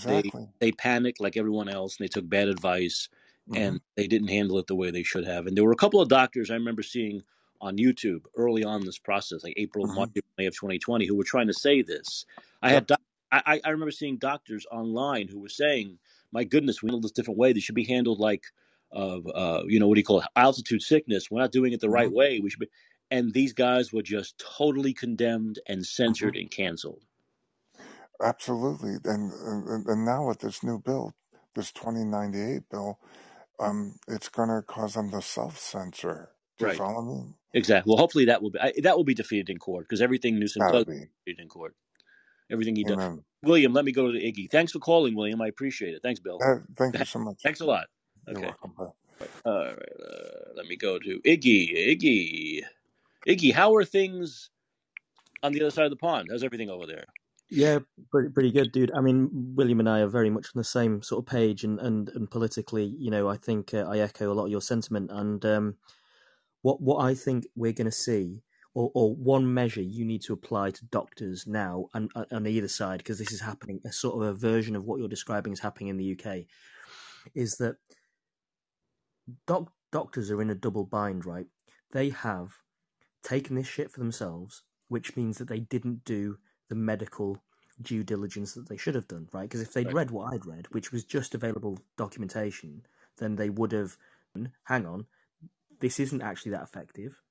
They 0.06 0.32
exactly. 0.32 0.48
they 0.60 0.72
panicked 0.72 1.20
like 1.20 1.36
everyone 1.36 1.68
else 1.68 1.96
and 1.98 2.04
they 2.04 2.08
took 2.08 2.28
bad 2.28 2.48
advice 2.48 3.08
hmm 3.48 3.56
and 3.56 3.80
they 3.96 4.06
didn't 4.06 4.28
handle 4.28 4.58
it 4.58 4.66
the 4.66 4.74
way 4.76 4.90
they 4.90 5.02
should 5.02 5.26
have. 5.26 5.46
And 5.46 5.56
there 5.56 5.64
were 5.64 5.72
a 5.72 5.76
couple 5.76 6.00
of 6.00 6.08
doctors 6.08 6.50
I 6.50 6.54
remember 6.54 6.82
seeing 6.82 7.22
on 7.60 7.76
YouTube 7.76 8.22
early 8.36 8.64
on 8.64 8.80
in 8.80 8.86
this 8.86 8.98
process, 8.98 9.42
like 9.44 9.54
April, 9.56 9.86
hmm 9.86 9.92
March, 9.94 10.10
May 10.38 10.46
of 10.46 10.54
2020, 10.54 11.06
who 11.06 11.16
were 11.16 11.24
trying 11.24 11.48
to 11.48 11.54
say 11.54 11.82
this. 11.82 12.24
I 12.62 12.70
Yep. 12.70 12.72
had 12.72 12.86
doc- 12.86 13.00
I, 13.32 13.60
I 13.64 13.70
remember 13.70 13.92
seeing 13.92 14.18
doctors 14.18 14.66
online 14.72 15.28
who 15.28 15.38
were 15.40 15.48
saying, 15.48 15.98
"My 16.32 16.44
goodness, 16.44 16.82
we 16.82 16.88
handle 16.88 17.00
this 17.00 17.12
different 17.12 17.38
way. 17.38 17.52
This 17.52 17.62
should 17.64 17.74
be 17.76 17.84
handled 17.84 18.18
like, 18.18 18.44
uh, 18.92 19.20
uh, 19.20 19.64
you 19.68 19.78
know, 19.78 19.86
what 19.88 19.94
do 19.94 20.00
you 20.00 20.04
call 20.04 20.20
it, 20.20 20.26
altitude 20.36 20.82
sickness. 20.82 21.30
We're 21.30 21.40
not 21.40 21.52
doing 21.52 21.72
it 21.72 21.80
the 21.80 21.90
right 21.90 22.10
way. 22.10 22.40
We 22.40 22.50
should 22.50 22.60
be." 22.60 22.68
And 23.10 23.32
these 23.34 23.54
guys 23.54 23.92
were 23.92 24.02
just 24.02 24.38
totally 24.58 24.94
condemned 24.94 25.60
and 25.68 25.86
censored 25.86 26.36
and 26.36 26.50
canceled. 26.50 27.04
Absolutely. 28.22 28.96
And, 29.04 29.32
and 29.32 29.86
and 29.86 30.04
now 30.06 30.28
with 30.28 30.40
this 30.40 30.64
new 30.64 30.80
bill, 30.80 31.14
this 31.54 31.72
2098 31.72 32.62
bill, 32.70 32.98
um, 33.60 33.96
it's 34.08 34.28
going 34.30 34.50
to 34.50 34.62
cause 34.62 34.94
them 34.94 35.10
to 35.12 35.22
self-censor. 35.22 36.30
Do 36.58 36.66
you 36.66 36.68
Right. 36.68 36.72
follow 36.72 37.02
me? 37.02 37.34
Exactly. 37.54 37.90
Well, 37.90 37.98
hopefully 37.98 38.26
that 38.26 38.42
will 38.42 38.50
be 38.50 38.60
I, 38.60 38.72
that 38.82 38.96
will 38.96 39.04
be 39.04 39.14
defeated 39.14 39.50
in 39.50 39.58
court 39.58 39.86
because 39.88 40.02
everything 40.02 40.38
Newsom 40.38 40.66
does 40.66 40.84
be. 40.86 41.10
defeated 41.26 41.42
in 41.42 41.48
court. 41.48 41.74
Everything 42.50 42.76
he 42.76 42.84
does. 42.84 42.98
Amen. 42.98 43.24
William, 43.42 43.72
let 43.72 43.84
me 43.84 43.92
go 43.92 44.12
to 44.12 44.18
Iggy. 44.18 44.50
Thanks 44.50 44.72
for 44.72 44.78
calling, 44.80 45.14
William. 45.16 45.40
I 45.42 45.48
appreciate 45.48 45.94
it. 45.94 46.02
Thanks, 46.02 46.20
Bill. 46.20 46.44
Uh, 46.44 46.56
thank 46.76 46.98
you 46.98 47.04
so 47.04 47.20
much. 47.20 47.42
Thanks 47.42 47.60
a 47.60 47.66
lot. 47.66 47.88
You're 48.28 48.40
Okay. 48.40 48.42
welcome. 48.42 48.74
All 48.78 48.94
right. 49.20 49.30
Uh, 49.44 49.74
let 50.56 50.66
me 50.66 50.76
go 50.76 50.98
to 50.98 51.20
Iggy. 51.26 51.76
Iggy. 51.98 52.62
Iggy, 53.28 53.52
how 53.52 53.74
are 53.74 53.84
things 53.84 54.50
on 55.42 55.52
the 55.52 55.60
other 55.60 55.70
side 55.70 55.84
of 55.84 55.90
the 55.90 55.96
pond? 55.96 56.28
How's 56.30 56.44
everything 56.44 56.70
over 56.70 56.86
there? 56.86 57.04
Yeah, 57.50 57.80
pretty 58.12 58.28
pretty 58.30 58.52
good, 58.52 58.70
dude. 58.70 58.92
I 58.94 59.00
mean, 59.00 59.28
William 59.56 59.80
and 59.80 59.88
I 59.88 60.00
are 60.00 60.06
very 60.06 60.30
much 60.30 60.46
on 60.46 60.60
the 60.60 60.64
same 60.64 61.02
sort 61.02 61.24
of 61.24 61.30
page, 61.30 61.64
and 61.64 61.80
and, 61.80 62.08
and 62.10 62.30
politically, 62.30 62.84
you 62.84 63.10
know, 63.10 63.28
I 63.28 63.36
think 63.36 63.74
uh, 63.74 63.86
I 63.88 63.98
echo 63.98 64.32
a 64.32 64.34
lot 64.34 64.44
of 64.44 64.50
your 64.50 64.60
sentiment. 64.60 65.10
And 65.10 65.44
um, 65.44 65.76
what 66.62 66.80
what 66.80 67.04
I 67.04 67.14
think 67.14 67.46
we're 67.56 67.72
going 67.72 67.90
to 67.90 67.90
see, 67.90 68.44
or, 68.74 68.92
or 68.94 69.14
one 69.16 69.52
measure 69.52 69.82
you 69.82 70.04
need 70.04 70.22
to 70.22 70.32
apply 70.32 70.70
to 70.70 70.84
doctors 70.86 71.44
now, 71.48 71.86
and 71.92 72.10
uh, 72.14 72.24
on 72.30 72.46
either 72.46 72.68
side, 72.68 72.98
because 72.98 73.18
this 73.18 73.32
is 73.32 73.40
happening, 73.40 73.80
a 73.84 73.92
sort 73.92 74.14
of 74.14 74.22
a 74.22 74.32
version 74.32 74.76
of 74.76 74.84
what 74.84 75.00
you're 75.00 75.08
describing 75.08 75.52
is 75.52 75.60
happening 75.60 75.88
in 75.88 75.96
the 75.96 76.16
UK, 76.16 76.44
is 77.34 77.56
that 77.56 77.76
doc- 79.48 79.72
doctors 79.90 80.30
are 80.30 80.40
in 80.40 80.50
a 80.50 80.54
double 80.54 80.84
bind, 80.84 81.26
right? 81.26 81.46
They 81.90 82.10
have 82.10 82.52
taken 83.22 83.56
this 83.56 83.66
shit 83.66 83.90
for 83.90 84.00
themselves, 84.00 84.62
which 84.88 85.16
means 85.16 85.38
that 85.38 85.48
they 85.48 85.60
didn't 85.60 86.04
do 86.04 86.38
the 86.68 86.74
medical 86.74 87.42
due 87.82 88.04
diligence 88.04 88.54
that 88.54 88.68
they 88.68 88.76
should 88.76 88.94
have 88.94 89.08
done, 89.08 89.28
right? 89.32 89.48
Because 89.48 89.62
if 89.62 89.72
they'd 89.72 89.86
Right. 89.86 89.94
read 89.94 90.10
what 90.10 90.32
I'd 90.32 90.46
read, 90.46 90.66
which 90.72 90.92
was 90.92 91.04
just 91.04 91.34
available 91.34 91.78
documentation, 91.96 92.86
then 93.16 93.36
they 93.36 93.50
would 93.50 93.72
have, 93.72 93.96
hang 94.64 94.86
on, 94.86 95.06
this 95.80 95.98
isn't 95.98 96.22
actually 96.22 96.52
that 96.52 96.62
effective. 96.62 97.22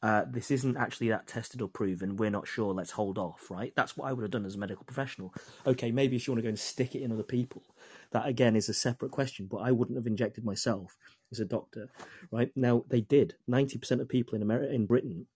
Uh, 0.00 0.24
this 0.30 0.52
isn't 0.52 0.76
actually 0.76 1.08
that 1.08 1.26
tested 1.26 1.60
or 1.60 1.68
proven. 1.68 2.16
We're 2.16 2.30
not 2.30 2.46
sure. 2.46 2.72
Let's 2.72 2.92
hold 2.92 3.18
off, 3.18 3.50
right? 3.50 3.72
That's 3.74 3.96
what 3.96 4.08
I 4.08 4.12
would 4.12 4.22
have 4.22 4.30
done 4.30 4.46
as 4.46 4.54
a 4.54 4.58
medical 4.58 4.84
professional. 4.84 5.34
Okay, 5.66 5.90
maybe 5.90 6.14
if 6.14 6.26
you 6.26 6.32
want 6.32 6.38
to 6.38 6.44
go 6.44 6.48
and 6.50 6.58
stick 6.58 6.94
it 6.94 7.02
in 7.02 7.10
other 7.10 7.24
people, 7.24 7.64
that 8.12 8.26
again 8.26 8.54
is 8.54 8.68
a 8.68 8.74
separate 8.74 9.10
question. 9.10 9.46
But 9.50 9.58
I 9.58 9.72
wouldn't 9.72 9.98
have 9.98 10.06
injected 10.06 10.44
myself 10.44 10.96
as 11.32 11.40
a 11.40 11.44
doctor, 11.44 11.90
right? 12.30 12.52
Now 12.54 12.84
they 12.88 13.00
did. 13.00 13.34
Ninety 13.48 13.76
percent 13.76 14.00
of 14.00 14.08
people 14.08 14.36
in 14.36 14.42
America, 14.42 14.72
in 14.72 14.86
Britain, 14.86 15.26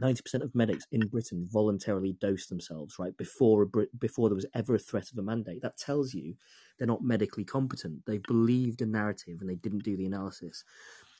ninety 0.00 0.22
percent 0.22 0.42
of 0.42 0.54
medics 0.54 0.86
in 0.92 1.06
Britain 1.06 1.46
voluntarily 1.50 2.14
dose 2.20 2.46
themselves, 2.46 2.96
right? 2.98 3.16
Before 3.16 3.62
a, 3.62 3.66
before 3.98 4.28
there 4.28 4.36
was 4.36 4.46
ever 4.54 4.74
a 4.74 4.78
threat 4.78 5.10
of 5.12 5.18
a 5.18 5.22
mandate. 5.22 5.62
That 5.62 5.76
tells 5.76 6.14
you 6.14 6.34
they're 6.78 6.86
not 6.86 7.02
medically 7.04 7.44
competent. 7.44 8.04
They 8.06 8.18
believed 8.18 8.82
a 8.82 8.86
narrative 8.86 9.40
and 9.40 9.48
they 9.48 9.56
didn't 9.56 9.84
do 9.84 9.96
the 9.96 10.06
analysis. 10.06 10.64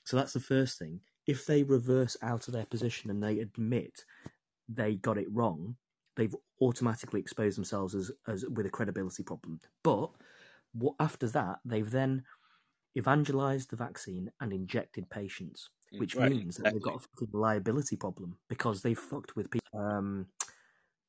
So 0.04 0.16
that's 0.16 0.32
the 0.32 0.40
first 0.40 0.78
thing. 0.78 1.00
If 1.26 1.46
they 1.46 1.62
reverse 1.62 2.16
out 2.22 2.48
of 2.48 2.54
their 2.54 2.66
position 2.66 3.10
and 3.10 3.22
they 3.22 3.38
admit 3.40 4.04
they 4.68 4.94
got 4.96 5.18
it 5.18 5.28
wrong, 5.30 5.76
they've 6.16 6.34
automatically 6.60 7.20
exposed 7.20 7.56
themselves 7.56 7.94
as, 7.94 8.10
as 8.26 8.44
with 8.46 8.66
a 8.66 8.70
credibility 8.70 9.22
problem. 9.22 9.60
But 9.82 10.10
what, 10.72 10.94
after 10.98 11.28
that, 11.28 11.58
they've 11.64 11.90
then 11.90 12.24
evangelized 12.96 13.70
the 13.70 13.76
vaccine 13.76 14.30
and 14.40 14.52
injected 14.52 15.08
patients, 15.10 15.68
which 15.96 16.16
Right, 16.16 16.30
means 16.30 16.56
that 16.56 16.72
they've 16.72 16.82
got 16.82 16.96
a 16.96 16.98
fucking 17.00 17.28
liability 17.32 17.96
problem 17.96 18.36
because 18.48 18.82
they've 18.82 18.98
fucked 18.98 19.36
with 19.36 19.50
people, 19.50 19.80
um, 19.80 20.26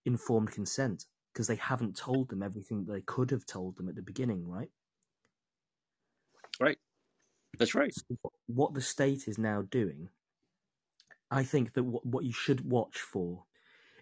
informed 0.06 0.52
consent 0.52 1.06
because 1.34 1.48
they 1.48 1.56
haven't 1.56 1.96
told 1.96 2.30
them 2.30 2.44
everything 2.44 2.86
that 2.86 2.94
they 2.94 3.02
could 3.02 3.32
have 3.32 3.46
told 3.46 3.78
them 3.78 3.88
at 3.88 3.96
the 3.96 4.02
beginning, 4.02 4.48
right? 4.48 4.70
right? 6.60 6.78
That's 7.58 7.76
right. 7.76 7.94
So 7.94 8.18
what 8.48 8.74
the 8.74 8.82
state 8.82 9.28
is 9.28 9.38
now 9.38 9.64
doing, 9.70 10.10
I 11.30 11.44
think 11.44 11.74
that 11.74 11.84
what, 11.84 12.06
what 12.06 12.26
you 12.26 12.34
should 12.34 12.70
watch 12.70 13.00
for 13.00 13.44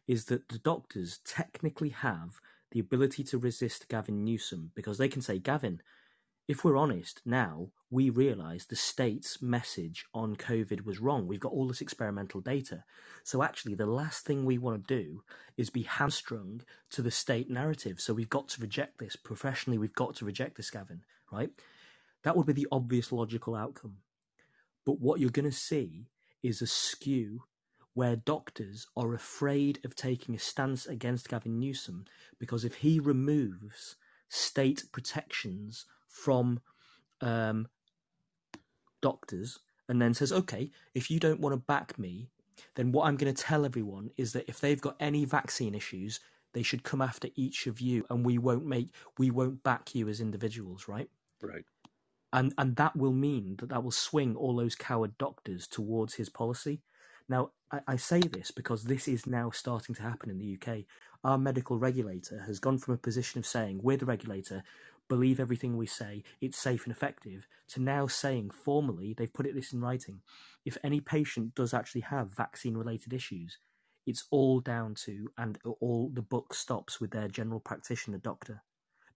is 0.08 0.26
that 0.26 0.50
the 0.50 0.60
doctors 0.60 1.20
technically 1.26 1.90
have 1.90 2.40
the 2.72 2.80
ability 2.80 3.24
to 3.26 3.38
resist 3.38 3.88
Gavin 3.88 4.24
Newsom 4.24 4.72
because 4.76 4.98
they 4.98 5.08
can 5.08 5.22
say, 5.22 5.40
Gavin, 5.40 5.82
if 6.50 6.64
we're 6.64 6.76
honest 6.76 7.22
now, 7.26 7.70
we 7.92 8.10
realise 8.10 8.66
the 8.66 8.76
state's 8.76 9.40
message 9.40 10.04
on 10.16 10.36
COVID 10.36 10.84
was 10.84 11.00
wrong. 11.00 11.28
We've 11.28 11.40
got 11.40 11.52
all 11.52 11.68
this 11.68 11.80
experimental 11.80 12.42
data. 12.42 12.84
So 13.24 13.44
actually, 13.44 13.76
the 13.76 13.86
last 13.86 14.26
thing 14.26 14.44
we 14.44 14.58
want 14.58 14.88
to 14.88 15.02
do 15.02 15.22
is 15.58 15.70
be 15.70 15.84
hamstrung 15.84 16.64
to 16.90 17.04
the 17.04 17.12
state 17.12 17.52
narrative. 17.52 18.02
So 18.02 18.16
we've 18.16 18.32
got 18.32 18.50
to 18.50 18.62
reject 18.62 18.98
this. 18.98 19.16
Professionally, 19.16 19.78
we've 19.78 19.94
got 19.94 20.16
to 20.16 20.26
reject 20.26 20.58
this, 20.58 20.72
Gavin, 20.72 21.04
right? 21.32 21.52
That 22.24 22.36
would 22.36 22.48
be 22.48 22.54
the 22.54 22.68
obvious 22.72 23.12
logical 23.12 23.54
outcome. 23.54 23.98
But 24.88 25.00
what 25.00 25.20
you're 25.20 25.30
going 25.30 25.52
to 25.52 25.56
see 25.56 26.08
is 26.42 26.64
a 26.64 26.68
skew 26.68 27.44
where 27.94 28.16
doctors 28.16 28.88
are 28.98 29.14
afraid 29.14 29.78
of 29.86 29.96
taking 29.96 30.34
a 30.34 30.40
stance 30.40 30.88
against 30.88 31.30
Gavin 31.30 31.60
Newsom 31.60 32.06
because 32.40 32.66
if 32.66 32.78
he 32.78 33.00
removes 33.00 33.98
state 34.30 34.86
protections 34.92 35.86
from 36.10 36.62
um, 37.22 37.68
doctors 39.02 39.60
and 39.90 40.02
then 40.02 40.14
says, 40.14 40.34
okay, 40.34 40.72
if 40.96 41.12
you 41.12 41.20
don't 41.20 41.42
want 41.42 41.54
to 41.54 41.58
back 41.58 42.00
me, 42.00 42.30
then 42.76 42.92
what 42.92 43.08
I'm 43.08 43.18
going 43.18 43.34
to 43.34 43.44
tell 43.44 43.66
everyone 43.66 44.12
is 44.18 44.34
that 44.34 44.50
if 44.50 44.60
they've 44.62 44.82
got 44.82 44.98
any 45.00 45.26
vaccine 45.26 45.76
issues, 45.76 46.20
they 46.54 46.64
should 46.64 46.84
come 46.84 47.02
after 47.02 47.30
each 47.36 47.68
of 47.68 47.82
you, 47.82 48.06
and 48.10 48.26
we 48.26 48.38
won't 48.40 48.66
make 48.66 48.90
we 49.20 49.32
won't 49.32 49.64
back 49.64 49.96
you 49.96 50.10
as 50.10 50.22
individuals, 50.22 50.88
right? 50.88 51.10
Right. 51.42 51.64
and 52.34 52.54
and 52.58 52.76
that 52.76 52.96
will 52.96 53.14
mean 53.14 53.56
that 53.60 53.70
that 53.70 53.84
will 53.84 53.92
swing 53.92 54.36
all 54.36 54.56
those 54.56 54.76
coward 54.76 55.18
doctors 55.18 55.68
towards 55.68 56.14
his 56.16 56.30
policy. 56.30 56.82
Now, 57.28 57.52
I, 57.72 57.80
I 57.88 57.96
say 57.96 58.20
this 58.22 58.52
because 58.52 58.84
this 58.84 59.08
is 59.08 59.26
now 59.28 59.52
starting 59.52 59.96
to 59.96 60.02
happen 60.04 60.30
in 60.30 60.38
the 60.40 60.58
UK. 60.62 60.86
Our 61.24 61.38
medical 61.38 61.78
regulator 61.80 62.44
has 62.48 62.60
gone 62.60 62.78
from 62.78 62.94
a 62.96 62.98
position 62.98 63.40
of 63.40 63.46
saying 63.46 63.80
we're 63.84 63.98
the 63.98 64.06
regulator, 64.06 64.64
believe 65.10 65.40
everything 65.40 65.76
we 65.76 65.88
say, 65.88 66.24
it's 66.40 66.58
safe 66.58 66.86
and 66.86 66.92
effective, 66.92 67.48
to 67.70 67.82
now 67.82 68.08
saying 68.08 68.52
formally 68.52 69.14
they've 69.14 69.34
put 69.34 69.46
it 69.46 69.56
this 69.56 69.74
in 69.74 69.82
writing. 69.82 70.22
If 70.66 70.78
any 70.84 71.02
patient 71.02 71.56
does 71.56 71.74
actually 71.74 72.02
have 72.02 72.36
vaccine-related 72.36 73.12
issues, 73.12 73.58
it's 74.06 74.26
all 74.32 74.60
down 74.62 74.96
to 75.06 75.30
and 75.38 75.60
all 75.82 76.10
the 76.14 76.22
book 76.22 76.54
stops 76.54 77.02
with 77.02 77.12
their 77.12 77.28
general 77.28 77.60
practitioner 77.60 78.18
doctor 78.20 78.64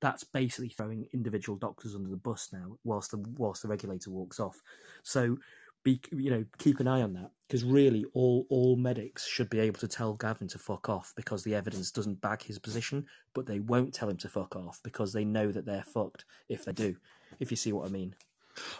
that's 0.03 0.25
basically 0.25 0.67
throwing 0.67 1.07
individual 1.13 1.57
doctors 1.57 1.95
under 1.95 2.09
the 2.09 2.17
bus 2.17 2.49
now 2.51 2.77
whilst 2.83 3.11
the 3.11 3.23
whilst 3.37 3.61
the 3.61 3.67
regulator 3.69 4.11
walks 4.11 4.37
off 4.37 4.61
so 5.01 5.37
be 5.83 6.01
you 6.11 6.29
know 6.31 6.45
keep 6.59 6.79
an 6.79 6.87
eye 6.87 7.01
on 7.01 7.13
that 7.13 7.31
because 7.47 7.63
really 7.63 8.05
all 8.13 8.47
all 8.49 8.75
medics 8.77 9.27
should 9.27 9.49
be 9.49 9.59
able 9.59 9.79
to 9.79 9.87
tell 9.87 10.13
Gavin 10.15 10.47
to 10.49 10.59
fuck 10.59 10.89
off 10.89 11.13
because 11.15 11.43
the 11.43 11.55
evidence 11.55 11.91
doesn't 11.91 12.21
back 12.21 12.43
his 12.43 12.59
position 12.59 13.05
but 13.33 13.45
they 13.47 13.59
won't 13.59 13.93
tell 13.93 14.09
him 14.09 14.17
to 14.17 14.29
fuck 14.29 14.55
off 14.55 14.81
because 14.83 15.13
they 15.13 15.25
know 15.25 15.51
that 15.51 15.65
they're 15.65 15.83
fucked 15.83 16.25
if 16.49 16.65
they 16.65 16.73
do 16.73 16.95
if 17.39 17.51
you 17.51 17.57
see 17.57 17.73
what 17.73 17.87
I 17.87 17.89
mean 17.89 18.15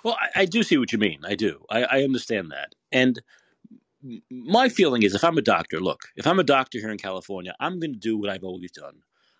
Well, 0.03 0.17
I, 0.19 0.41
I 0.41 0.45
do 0.45 0.63
see 0.63 0.77
what 0.77 0.93
you 0.93 0.99
mean. 0.99 1.21
I 1.25 1.35
do. 1.35 1.65
I, 1.69 1.83
I 1.83 2.03
understand 2.03 2.51
that. 2.51 2.75
And 2.91 3.21
my 4.29 4.69
feeling 4.69 5.03
is 5.03 5.15
if 5.15 5.23
I'm 5.23 5.37
a 5.37 5.43
doctor, 5.43 5.79
look, 5.81 6.03
if 6.17 6.27
I'm 6.27 6.39
a 6.39 6.43
doctor 6.45 6.79
here 6.79 6.91
in 6.91 6.97
California, 6.97 7.55
I'm 7.59 7.79
going 7.79 7.93
to 7.93 7.99
do 7.99 8.17
what 8.17 8.29
I've 8.29 8.43
always 8.43 8.71
done. 8.71 8.95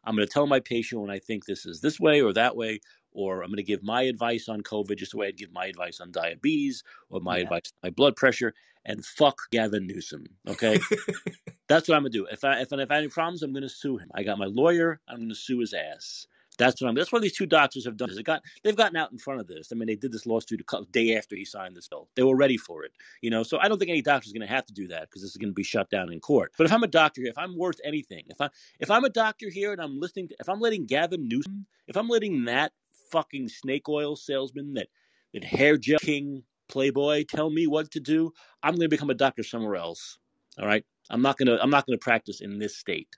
I'm 0.06 0.16
going 0.16 0.28
to 0.28 0.34
tell 0.34 0.48
my 0.48 0.62
patient 0.62 1.02
when 1.02 1.12
I 1.12 1.20
think 1.20 1.46
this 1.46 1.66
is 1.66 1.82
this 1.82 2.00
way 2.00 2.22
or 2.22 2.34
that 2.34 2.56
way, 2.58 2.82
or 3.14 3.42
I'm 3.42 3.50
going 3.50 3.58
to 3.58 3.64
give 3.64 3.84
my 3.84 4.04
advice 4.04 4.50
on 4.50 4.62
COVID 4.62 4.98
just 4.98 5.12
the 5.12 5.18
way 5.18 5.28
I'd 5.28 5.38
give 5.38 5.52
my 5.54 5.66
advice 5.66 6.00
on 6.00 6.12
diabetes 6.12 6.84
or 7.10 7.22
my 7.22 7.38
Yeah. 7.38 7.44
advice 7.44 7.72
on 7.84 7.88
my 7.88 7.92
blood 7.92 8.16
pressure. 8.16 8.54
And 8.86 9.06
fuck 9.06 9.38
Gavin 9.52 9.88
Newsom. 9.88 10.26
Okay. 10.48 10.78
That's 11.70 11.88
what 11.88 11.96
I'm 11.96 12.02
gonna 12.04 12.10
do. 12.10 12.26
If 12.26 12.44
I 12.44 12.60
if, 12.60 12.74
if 12.74 12.74
I 12.74 12.80
have 12.82 12.92
any 12.92 13.08
problems, 13.08 13.42
I'm 13.44 13.54
gonna 13.54 13.70
sue 13.70 13.98
him. 13.98 14.10
I 14.14 14.24
got 14.24 14.38
my 14.38 14.46
lawyer. 14.46 15.00
I'm 15.08 15.20
gonna 15.20 15.36
sue 15.36 15.60
his 15.60 15.74
ass. 15.74 16.28
That's 16.58 16.82
what 16.82 16.90
I'm. 16.90 16.96
That's 16.96 17.12
what 17.12 17.22
these 17.22 17.36
two 17.36 17.46
doctors 17.46 17.86
have 17.86 17.98
done. 17.98 18.10
Is 18.10 18.18
it 18.18 18.24
got 18.24 18.44
they've 18.64 18.76
gotten 18.76 18.96
out 18.98 19.12
in 19.12 19.18
front 19.18 19.40
of 19.40 19.48
this. 19.48 19.70
I 19.72 19.76
mean, 19.76 19.88
they 19.88 19.96
did 19.96 20.12
this 20.12 20.26
lawsuit 20.26 20.62
a 20.62 20.64
couple, 20.64 20.86
day 20.92 21.18
after 21.18 21.36
he 21.36 21.46
signed 21.46 21.76
this 21.76 21.88
bill. 21.88 22.10
They 22.16 22.24
were 22.24 22.36
ready 22.36 22.58
for 22.58 22.84
it, 22.84 22.92
you 23.22 23.30
know. 23.30 23.44
So 23.44 23.58
I 23.60 23.68
don't 23.68 23.80
think 23.80 23.90
any 23.90 24.02
doctor 24.02 24.28
is 24.28 24.34
going 24.34 24.48
to 24.48 24.54
have 24.54 24.66
to 24.68 24.74
do 24.74 24.88
that 24.90 25.10
because 25.10 25.22
this 25.24 25.32
is 25.32 25.38
going 25.38 25.50
to 25.50 25.56
be 25.56 25.64
shut 25.64 25.90
down 25.90 26.12
in 26.12 26.20
court. 26.20 26.52
But 26.58 26.66
if 26.66 26.74
I'm 26.74 26.84
a 26.84 26.88
doctor 26.88 27.22
here, 27.22 27.32
if 27.32 27.38
I'm 27.38 27.58
worth 27.58 27.80
anything, 27.84 28.26
if 28.28 28.40
I 28.40 28.50
if 28.80 28.92
I'm 28.92 29.04
a 29.04 29.10
doctor 29.10 29.50
here 29.50 29.72
and 29.72 29.82
I'm 29.82 30.00
listening, 30.00 30.28
to, 30.30 30.36
if 30.40 30.48
I'm 30.50 30.60
letting 30.60 30.86
Gavin 30.86 31.28
Newsom, 31.28 31.66
if 31.88 31.96
I'm 31.98 32.08
letting 32.08 32.46
that 32.46 32.72
fucking 33.14 33.48
snake 33.48 33.88
oil 33.88 34.18
salesman, 34.18 34.74
that 34.74 34.88
that 35.34 35.46
hair 35.46 35.78
gel 35.78 36.00
king 36.00 36.44
playboy 36.68 37.24
tell 37.24 37.50
me 37.50 37.68
what 37.68 37.92
to 37.92 38.00
do, 38.00 38.32
I'm 38.62 38.72
going 38.72 38.82
to 38.82 38.90
become 38.90 39.10
a 39.10 39.16
doctor 39.16 39.44
somewhere 39.44 39.78
else. 39.78 40.18
All 40.60 40.68
right. 40.68 40.84
I'm 41.10 41.22
not 41.22 41.38
gonna 41.38 41.58
I'm 41.62 41.70
not 41.70 41.86
gonna 41.86 41.98
practice 41.98 42.42
in 42.42 42.60
this 42.60 42.78
state. 42.78 43.10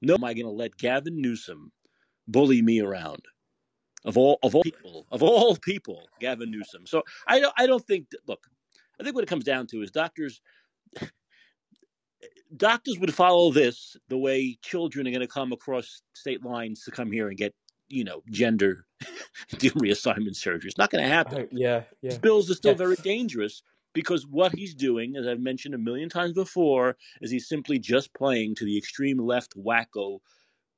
No, 0.00 0.14
am 0.14 0.24
I 0.24 0.34
gonna 0.34 0.50
let 0.50 0.76
Gavin 0.76 1.20
Newsom 1.20 1.72
bully 2.28 2.62
me 2.62 2.80
around? 2.80 3.22
Of 4.04 4.18
all 4.18 4.38
of 4.42 4.54
all 4.54 4.62
people, 4.62 5.06
of 5.10 5.22
all 5.22 5.56
people, 5.56 6.08
Gavin 6.20 6.50
Newsom. 6.50 6.86
So 6.86 7.02
I 7.26 7.40
don't 7.40 7.54
I 7.58 7.66
don't 7.66 7.84
think 7.86 8.06
look, 8.28 8.46
I 9.00 9.04
think 9.04 9.14
what 9.14 9.24
it 9.24 9.30
comes 9.30 9.44
down 9.44 9.66
to 9.68 9.82
is 9.82 9.90
doctors 9.90 10.40
doctors 12.56 12.98
would 12.98 13.14
follow 13.14 13.50
this 13.50 13.96
the 14.08 14.18
way 14.18 14.56
children 14.62 15.08
are 15.08 15.10
gonna 15.10 15.26
come 15.26 15.52
across 15.52 16.02
state 16.14 16.44
lines 16.44 16.82
to 16.84 16.90
come 16.90 17.10
here 17.10 17.28
and 17.28 17.36
get, 17.36 17.54
you 17.88 18.04
know, 18.04 18.22
gender 18.30 18.86
reassignment 19.52 20.36
surgery. 20.36 20.68
It's 20.68 20.78
not 20.78 20.90
gonna 20.90 21.08
happen 21.08 21.38
Oh, 21.38 21.48
yeah, 21.52 21.84
yeah. 22.02 22.18
bills 22.22 22.50
are 22.50 22.54
still 22.54 22.72
Yeah. 22.72 22.78
very 22.78 22.96
dangerous 23.02 23.62
because 23.94 24.26
what 24.26 24.54
he's 24.54 24.74
doing, 24.74 25.16
as 25.16 25.26
I've 25.26 25.40
mentioned 25.40 25.74
a 25.74 25.78
million 25.78 26.08
times 26.08 26.32
before, 26.34 26.96
is 27.20 27.30
he's 27.30 27.48
simply 27.48 27.78
just 27.78 28.12
playing 28.14 28.56
to 28.56 28.64
the 28.64 28.76
extreme 28.76 29.18
left 29.18 29.56
wacko 29.56 30.20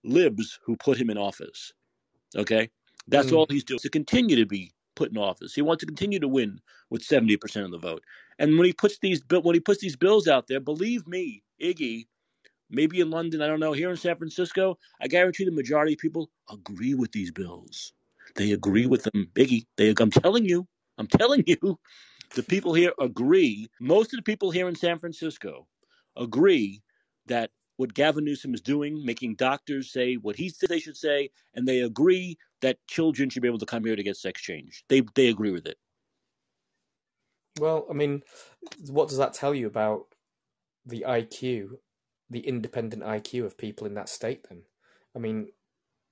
libs 0.05 0.59
who 0.65 0.77
put 0.77 0.99
him 0.99 1.11
in 1.11 1.19
office. 1.19 1.73
Okay? 2.37 2.71
That's 3.09 3.33
Mm. 3.33 3.37
all 3.39 3.47
he's 3.51 3.65
doing 3.65 3.81
to 3.81 3.91
continue 3.91 4.37
to 4.37 4.47
be 4.47 4.73
put 4.97 5.11
in 5.11 5.19
office. 5.19 5.55
He 5.55 5.63
wants 5.63 5.81
to 5.81 5.87
continue 5.87 6.21
to 6.21 6.29
win 6.29 6.61
with 6.91 7.03
70% 7.03 7.65
of 7.65 7.71
the 7.71 7.79
vote. 7.79 8.05
And 8.39 8.59
when 8.59 8.67
he 8.67 8.73
puts 8.73 8.99
these 8.99 9.23
when 9.31 9.55
he 9.55 9.61
puts 9.61 9.81
these 9.81 9.97
bills 9.97 10.29
out 10.29 10.47
there, 10.49 10.61
believe 10.61 11.07
me, 11.07 11.43
Iggy, 11.63 12.09
maybe 12.71 13.01
in 13.01 13.11
London, 13.11 13.43
I 13.43 13.47
don't 13.49 13.61
know, 13.61 13.73
here 13.73 13.91
in 13.91 13.97
San 13.97 14.17
Francisco, 14.17 14.79
I 15.01 15.09
guarantee 15.09 15.45
the 15.45 15.53
majority 15.53 15.95
of 15.95 15.99
people 16.01 16.31
agree 16.51 16.95
with 16.95 17.13
these 17.13 17.31
bills. 17.33 17.93
They 18.37 18.53
agree 18.53 18.87
with 18.87 19.03
them, 19.05 19.31
Biggie. 19.35 19.67
They 19.77 19.95
I'm 19.99 20.11
telling 20.11 20.45
you, 20.45 20.67
I'm 20.99 21.07
telling 21.07 21.45
you, 21.47 21.79
the 22.35 22.43
people 22.43 22.75
here 22.75 22.93
agree. 23.01 23.69
Most 23.81 24.13
of 24.13 24.19
the 24.19 24.23
people 24.23 24.51
here 24.51 24.69
in 24.69 24.75
San 24.75 24.99
Francisco 24.99 25.67
agree 26.17 26.83
that 27.27 27.51
what 27.77 27.95
Gavin 27.95 28.25
Newsom 28.25 28.55
is 28.55 28.61
doing, 28.61 29.05
making 29.05 29.35
doctors 29.37 29.93
say 29.93 30.15
what 30.15 30.37
he 30.37 30.49
said 30.49 30.69
they 30.69 30.81
should 30.81 30.97
say, 30.97 31.31
and 31.55 31.67
they 31.67 31.81
agree 31.81 32.37
that 32.63 32.79
children 32.87 33.29
should 33.29 33.43
be 33.43 33.49
able 33.49 33.59
to 33.59 33.67
come 33.67 33.85
here 33.85 33.97
to 33.97 34.03
get 34.03 34.17
sex 34.17 34.41
change. 34.41 34.85
They 34.89 35.03
they 35.15 35.29
agree 35.29 35.51
with 35.51 35.67
it. 35.67 35.79
Well, 37.59 37.87
I 37.89 37.95
mean, 37.95 38.23
what 38.89 39.09
does 39.09 39.19
that 39.19 39.35
tell 39.35 39.55
you 39.55 39.67
about 39.67 40.07
the 40.85 41.05
IQ, 41.09 41.79
the 42.29 42.41
independent 42.41 43.03
IQ 43.03 43.47
of 43.47 43.59
people 43.59 43.87
in 43.87 43.95
that 43.95 44.11
state? 44.11 44.47
Then, 44.49 44.63
I 45.15 45.19
mean, 45.19 45.49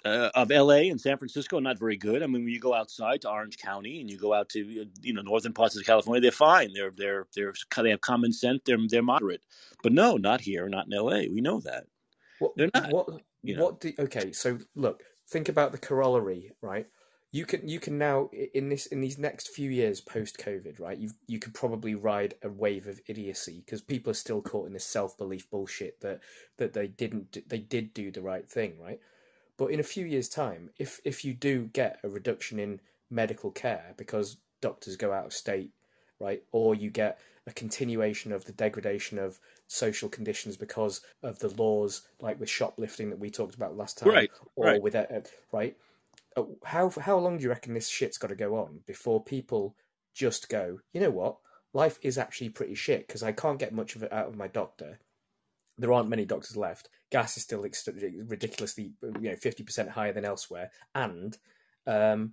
uh, 0.04 0.30
of 0.34 0.50
LA 0.50 0.90
and 0.90 1.00
San 1.00 1.16
Francisco 1.16 1.58
not 1.58 1.78
very 1.78 1.96
good. 1.96 2.22
I 2.22 2.26
mean, 2.26 2.44
when 2.44 2.48
you 2.48 2.60
go 2.60 2.74
outside 2.74 3.22
to 3.22 3.30
Orange 3.30 3.58
County 3.58 4.00
and 4.00 4.10
you 4.10 4.18
go 4.18 4.34
out 4.34 4.48
to 4.50 4.86
you 5.02 5.12
know 5.12 5.22
northern 5.22 5.52
parts 5.52 5.76
of 5.76 5.84
California, 5.84 6.20
they're 6.20 6.30
fine. 6.30 6.72
They're 6.74 6.92
they're 6.96 7.26
they're 7.34 7.54
they 7.76 7.90
have 7.90 8.00
common 8.00 8.32
sense. 8.32 8.60
They're 8.66 8.78
they're 8.88 9.02
moderate. 9.02 9.42
But 9.82 9.92
no, 9.92 10.16
not 10.16 10.40
here, 10.40 10.68
not 10.68 10.86
in 10.90 10.98
LA. 10.98 11.22
We 11.32 11.40
know 11.40 11.60
that. 11.60 11.86
What 12.38 12.52
they're 12.56 12.70
not. 12.74 12.90
What 12.90 13.08
you 13.42 13.56
know. 13.56 13.64
what 13.64 13.80
do 13.80 13.92
okay? 13.98 14.32
So 14.32 14.58
look, 14.74 15.02
think 15.28 15.48
about 15.48 15.72
the 15.72 15.78
corollary, 15.78 16.52
right? 16.60 16.86
You 17.32 17.46
can 17.46 17.66
you 17.66 17.80
can 17.80 17.98
now 17.98 18.30
in 18.52 18.68
this 18.68 18.86
in 18.86 19.00
these 19.00 19.18
next 19.18 19.48
few 19.48 19.70
years 19.70 20.00
post 20.00 20.38
COVID, 20.38 20.78
right? 20.78 20.98
You 20.98 21.10
you 21.26 21.38
could 21.38 21.54
probably 21.54 21.94
ride 21.94 22.34
a 22.42 22.48
wave 22.48 22.86
of 22.86 23.00
idiocy 23.08 23.62
because 23.64 23.80
people 23.80 24.10
are 24.10 24.14
still 24.14 24.42
caught 24.42 24.66
in 24.66 24.72
this 24.72 24.84
self 24.84 25.16
belief 25.16 25.50
bullshit 25.50 26.00
that 26.02 26.20
that 26.58 26.74
they 26.74 26.88
didn't 26.88 27.48
they 27.48 27.58
did 27.58 27.94
do 27.94 28.12
the 28.12 28.22
right 28.22 28.48
thing, 28.48 28.78
right? 28.78 29.00
But 29.56 29.66
in 29.66 29.80
a 29.80 29.84
few 29.84 30.06
years' 30.06 30.28
time, 30.28 30.70
if 30.78 31.00
if 31.04 31.24
you 31.24 31.34
do 31.34 31.66
get 31.72 32.00
a 32.02 32.08
reduction 32.08 32.58
in 32.58 32.80
medical 33.10 33.50
care 33.50 33.94
because 33.96 34.38
doctors 34.60 34.96
go 34.96 35.12
out 35.12 35.26
of 35.26 35.32
state, 35.32 35.70
right, 36.18 36.42
or 36.52 36.74
you 36.74 36.90
get 36.90 37.18
a 37.46 37.52
continuation 37.52 38.32
of 38.32 38.44
the 38.44 38.52
degradation 38.52 39.18
of 39.18 39.38
social 39.66 40.08
conditions 40.08 40.56
because 40.56 41.02
of 41.22 41.38
the 41.38 41.48
laws, 41.50 42.08
like 42.20 42.40
with 42.40 42.48
shoplifting 42.48 43.10
that 43.10 43.18
we 43.18 43.30
talked 43.30 43.54
about 43.54 43.76
last 43.76 43.98
time, 43.98 44.08
right, 44.08 44.30
or 44.56 44.66
right. 44.66 44.82
with 44.82 44.94
uh, 44.94 45.04
right. 45.52 45.76
Uh, 46.36 46.44
how 46.64 46.90
how 47.00 47.18
long 47.18 47.36
do 47.36 47.44
you 47.44 47.48
reckon 47.50 47.74
this 47.74 47.88
shit's 47.88 48.18
got 48.18 48.28
to 48.28 48.34
go 48.34 48.56
on 48.56 48.80
before 48.86 49.22
people 49.22 49.76
just 50.14 50.48
go, 50.48 50.78
you 50.92 51.00
know 51.00 51.10
what, 51.10 51.36
life 51.72 51.98
is 52.02 52.16
actually 52.16 52.48
pretty 52.48 52.74
shit 52.74 53.06
because 53.06 53.22
I 53.22 53.32
can't 53.32 53.58
get 53.58 53.74
much 53.74 53.96
of 53.96 54.02
it 54.02 54.12
out 54.12 54.28
of 54.28 54.36
my 54.36 54.48
doctor. 54.48 54.98
There 55.78 55.92
aren't 55.92 56.08
many 56.08 56.24
doctors 56.24 56.56
left 56.56 56.88
gas 57.14 57.36
is 57.36 57.44
still 57.44 57.64
ridiculously, 58.26 58.92
you 59.20 59.30
know, 59.30 59.36
fifty 59.36 59.62
percent 59.62 59.88
higher 59.88 60.12
than 60.12 60.24
elsewhere, 60.24 60.68
and 60.96 61.38
um, 61.86 62.32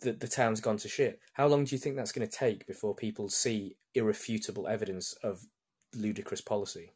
the 0.00 0.12
the 0.12 0.28
town's 0.28 0.60
gone 0.60 0.76
to 0.76 0.88
shit. 0.88 1.18
How 1.32 1.46
long 1.46 1.64
do 1.64 1.74
you 1.74 1.78
think 1.78 1.96
that's 1.96 2.12
going 2.12 2.28
to 2.28 2.36
take 2.36 2.66
before 2.66 2.94
people 2.94 3.30
see 3.30 3.74
irrefutable 3.94 4.68
evidence 4.68 5.14
of 5.22 5.40
ludicrous 5.94 6.42
policy? 6.42 6.92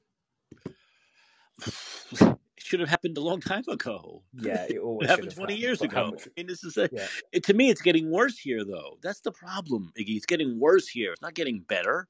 it 1.66 2.36
should 2.58 2.80
have 2.80 2.90
happened 2.90 3.16
a 3.16 3.22
long 3.22 3.40
time 3.40 3.64
ago. 3.66 4.22
Yeah, 4.34 4.66
it 4.68 4.78
always 4.78 5.08
it 5.08 5.10
happened 5.10 5.34
twenty 5.34 5.54
happened. 5.54 5.62
years 5.62 5.80
ago. 5.80 6.10
much... 6.10 6.26
I 6.26 6.30
mean, 6.36 6.48
this 6.48 6.64
is 6.64 6.76
a, 6.76 6.90
yeah. 6.92 7.06
it, 7.32 7.44
to 7.44 7.54
me, 7.54 7.70
it's 7.70 7.80
getting 7.80 8.10
worse 8.10 8.38
here, 8.38 8.62
though. 8.62 8.98
That's 9.02 9.20
the 9.20 9.32
problem, 9.32 9.90
Iggy. 9.98 10.16
It's 10.16 10.26
getting 10.26 10.60
worse 10.60 10.86
here. 10.86 11.12
It's 11.12 11.22
not 11.22 11.32
getting 11.32 11.60
better. 11.60 12.08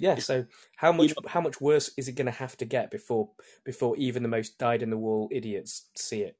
Yeah. 0.00 0.16
So 0.16 0.46
how 0.76 0.92
much 0.92 1.12
how 1.28 1.42
much 1.42 1.60
worse 1.60 1.90
is 1.96 2.08
it 2.08 2.12
going 2.12 2.26
to 2.26 2.32
have 2.32 2.56
to 2.56 2.64
get 2.64 2.90
before 2.90 3.28
before 3.64 3.96
even 3.98 4.22
the 4.22 4.28
most 4.28 4.58
dyed 4.58 4.82
in 4.82 4.90
the 4.90 4.96
wool 4.96 5.28
idiots 5.30 5.90
see 5.94 6.22
it? 6.22 6.36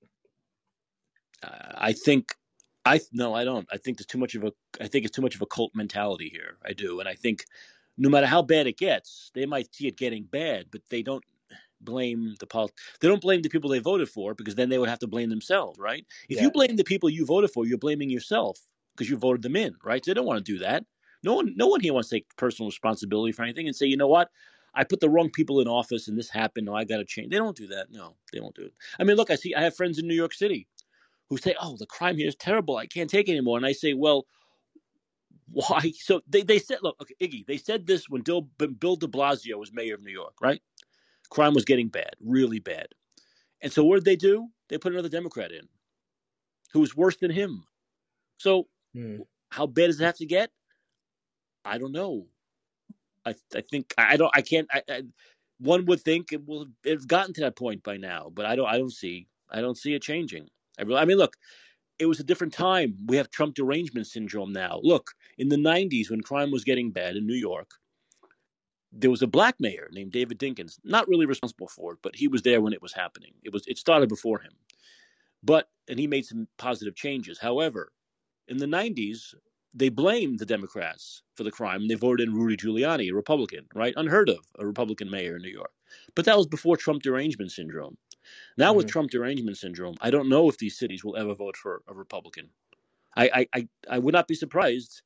Uh, 1.42 1.72
I 1.74 1.92
think 1.92 2.34
I 2.86 3.00
no, 3.12 3.34
I 3.34 3.44
don't. 3.44 3.68
I 3.70 3.76
think 3.76 3.98
there's 3.98 4.06
too 4.06 4.18
much 4.18 4.34
of 4.34 4.44
a. 4.44 4.52
I 4.80 4.88
think 4.88 5.04
it's 5.04 5.14
too 5.14 5.22
much 5.22 5.34
of 5.34 5.42
a 5.42 5.46
cult 5.46 5.72
mentality 5.74 6.30
here. 6.30 6.56
I 6.64 6.72
do, 6.72 7.00
and 7.00 7.08
I 7.08 7.14
think 7.14 7.44
no 7.98 8.08
matter 8.08 8.26
how 8.26 8.40
bad 8.40 8.66
it 8.66 8.78
gets, 8.78 9.30
they 9.34 9.44
might 9.44 9.72
see 9.74 9.86
it 9.86 9.98
getting 9.98 10.24
bad, 10.24 10.66
but 10.70 10.80
they 10.88 11.02
don't 11.02 11.24
blame 11.82 12.34
the 12.40 12.46
pol- 12.46 12.70
They 13.00 13.08
don't 13.08 13.20
blame 13.20 13.42
the 13.42 13.50
people 13.50 13.68
they 13.68 13.78
voted 13.78 14.08
for 14.08 14.34
because 14.34 14.54
then 14.54 14.70
they 14.70 14.78
would 14.78 14.88
have 14.88 14.98
to 15.00 15.06
blame 15.06 15.28
themselves, 15.28 15.78
right? 15.78 16.06
If 16.30 16.38
yeah. 16.38 16.44
you 16.44 16.50
blame 16.50 16.76
the 16.76 16.84
people 16.84 17.10
you 17.10 17.26
voted 17.26 17.50
for, 17.50 17.66
you're 17.66 17.78
blaming 17.78 18.08
yourself 18.08 18.58
because 18.96 19.10
you 19.10 19.18
voted 19.18 19.42
them 19.42 19.56
in, 19.56 19.74
right? 19.84 20.02
So 20.02 20.10
they 20.10 20.14
don't 20.14 20.26
want 20.26 20.44
to 20.44 20.52
do 20.52 20.58
that. 20.60 20.84
No 21.22 21.34
one, 21.34 21.52
no 21.56 21.66
one 21.66 21.80
here 21.80 21.92
wants 21.92 22.08
to 22.08 22.16
take 22.16 22.36
personal 22.36 22.68
responsibility 22.68 23.32
for 23.32 23.42
anything 23.42 23.66
and 23.66 23.76
say, 23.76 23.86
you 23.86 23.96
know 23.96 24.08
what, 24.08 24.30
I 24.74 24.84
put 24.84 25.00
the 25.00 25.10
wrong 25.10 25.30
people 25.30 25.60
in 25.60 25.68
office 25.68 26.08
and 26.08 26.16
this 26.16 26.30
happened. 26.30 26.66
No, 26.66 26.74
I 26.74 26.84
got 26.84 26.98
to 26.98 27.04
change. 27.04 27.30
They 27.30 27.38
don't 27.38 27.56
do 27.56 27.66
that. 27.68 27.88
No, 27.90 28.16
they 28.32 28.38
don't 28.38 28.54
do 28.54 28.62
it. 28.62 28.74
I 28.98 29.04
mean, 29.04 29.16
look, 29.16 29.30
I 29.30 29.34
see, 29.34 29.54
I 29.54 29.62
have 29.62 29.76
friends 29.76 29.98
in 29.98 30.06
New 30.06 30.14
York 30.14 30.32
City 30.32 30.66
who 31.28 31.36
say, 31.36 31.54
oh, 31.60 31.76
the 31.76 31.86
crime 31.86 32.16
here 32.16 32.28
is 32.28 32.36
terrible. 32.36 32.76
I 32.76 32.86
can't 32.86 33.10
take 33.10 33.28
it 33.28 33.32
anymore. 33.32 33.56
And 33.56 33.66
I 33.66 33.72
say, 33.72 33.94
well, 33.94 34.26
why? 35.50 35.92
So 36.00 36.20
they, 36.28 36.42
they 36.42 36.58
said, 36.58 36.78
look, 36.82 36.96
okay, 37.00 37.14
Iggy, 37.20 37.46
they 37.46 37.56
said 37.56 37.86
this 37.86 38.08
when 38.08 38.22
Bill, 38.22 38.42
Bill 38.58 38.96
de 38.96 39.06
Blasio 39.06 39.58
was 39.58 39.72
mayor 39.72 39.94
of 39.94 40.02
New 40.02 40.12
York, 40.12 40.34
right? 40.40 40.60
Crime 41.30 41.54
was 41.54 41.64
getting 41.64 41.88
bad, 41.88 42.10
really 42.20 42.58
bad. 42.58 42.88
And 43.60 43.72
so 43.72 43.84
what 43.84 43.96
did 43.96 44.04
they 44.04 44.16
do? 44.16 44.48
They 44.68 44.78
put 44.78 44.92
another 44.92 45.08
Democrat 45.08 45.52
in 45.52 45.68
who 46.72 46.80
was 46.80 46.96
worse 46.96 47.16
than 47.16 47.30
him. 47.30 47.64
So 48.38 48.68
mm. 48.96 49.20
how 49.50 49.66
bad 49.66 49.88
does 49.88 50.00
it 50.00 50.04
have 50.04 50.16
to 50.16 50.26
get? 50.26 50.50
I 51.64 51.78
don't 51.78 51.92
know. 51.92 52.26
I 53.24 53.34
I 53.54 53.60
think 53.62 53.94
I 53.98 54.16
don't. 54.16 54.32
I 54.34 54.42
can't. 54.42 54.68
I, 54.72 54.82
I, 54.88 55.02
one 55.58 55.84
would 55.86 56.00
think 56.00 56.32
it 56.32 56.46
will 56.46 56.66
have 56.86 57.06
gotten 57.06 57.34
to 57.34 57.42
that 57.42 57.56
point 57.56 57.82
by 57.82 57.96
now, 57.96 58.30
but 58.32 58.46
I 58.46 58.56
don't. 58.56 58.66
I 58.68 58.78
don't 58.78 58.92
see. 58.92 59.28
I 59.50 59.60
don't 59.60 59.76
see 59.76 59.94
it 59.94 60.02
changing. 60.02 60.48
I 60.78 60.82
really. 60.82 61.00
I 61.00 61.04
mean, 61.04 61.18
look, 61.18 61.36
it 61.98 62.06
was 62.06 62.20
a 62.20 62.24
different 62.24 62.52
time. 62.52 62.94
We 63.06 63.16
have 63.16 63.30
Trump 63.30 63.54
derangement 63.54 64.06
syndrome 64.06 64.52
now. 64.52 64.80
Look, 64.82 65.12
in 65.38 65.48
the 65.48 65.56
'90s 65.56 66.10
when 66.10 66.22
crime 66.22 66.50
was 66.50 66.64
getting 66.64 66.90
bad 66.90 67.16
in 67.16 67.26
New 67.26 67.34
York, 67.34 67.70
there 68.92 69.10
was 69.10 69.22
a 69.22 69.26
black 69.26 69.56
mayor 69.60 69.88
named 69.92 70.12
David 70.12 70.38
Dinkins. 70.38 70.78
Not 70.84 71.08
really 71.08 71.26
responsible 71.26 71.68
for 71.68 71.92
it, 71.92 71.98
but 72.02 72.16
he 72.16 72.28
was 72.28 72.42
there 72.42 72.60
when 72.60 72.72
it 72.72 72.82
was 72.82 72.92
happening. 72.92 73.32
It 73.44 73.52
was. 73.52 73.64
It 73.66 73.78
started 73.78 74.08
before 74.08 74.40
him, 74.40 74.52
but 75.42 75.68
and 75.88 75.98
he 75.98 76.06
made 76.06 76.24
some 76.24 76.48
positive 76.58 76.94
changes. 76.94 77.38
However, 77.38 77.92
in 78.48 78.56
the 78.56 78.66
'90s, 78.66 79.34
they 79.72 79.88
blamed 79.88 80.38
the 80.38 80.46
Democrats 80.46 81.22
for 81.34 81.44
the 81.44 81.50
crime. 81.50 81.86
They 81.86 81.94
voted 81.94 82.28
in 82.28 82.34
Rudy 82.34 82.56
Giuliani, 82.56 83.10
a 83.10 83.14
Republican, 83.14 83.66
right? 83.74 83.94
Unheard 83.96 84.28
of, 84.28 84.38
a 84.58 84.66
Republican 84.66 85.10
mayor 85.10 85.36
in 85.36 85.42
New 85.42 85.50
York. 85.50 85.72
But 86.14 86.24
that 86.24 86.36
was 86.36 86.46
before 86.46 86.76
Trump 86.76 87.02
derangement 87.02 87.52
syndrome. 87.52 87.96
Now, 88.56 88.70
mm-hmm. 88.70 88.78
with 88.78 88.88
Trump 88.88 89.10
derangement 89.10 89.56
syndrome, 89.56 89.96
I 90.00 90.10
don't 90.10 90.28
know 90.28 90.48
if 90.48 90.58
these 90.58 90.78
cities 90.78 91.04
will 91.04 91.16
ever 91.16 91.34
vote 91.34 91.56
for 91.56 91.82
a 91.88 91.94
Republican. 91.94 92.48
I, 93.16 93.30
I, 93.32 93.46
I, 93.54 93.68
I 93.88 93.98
would 93.98 94.14
not 94.14 94.28
be 94.28 94.34
surprised 94.34 95.02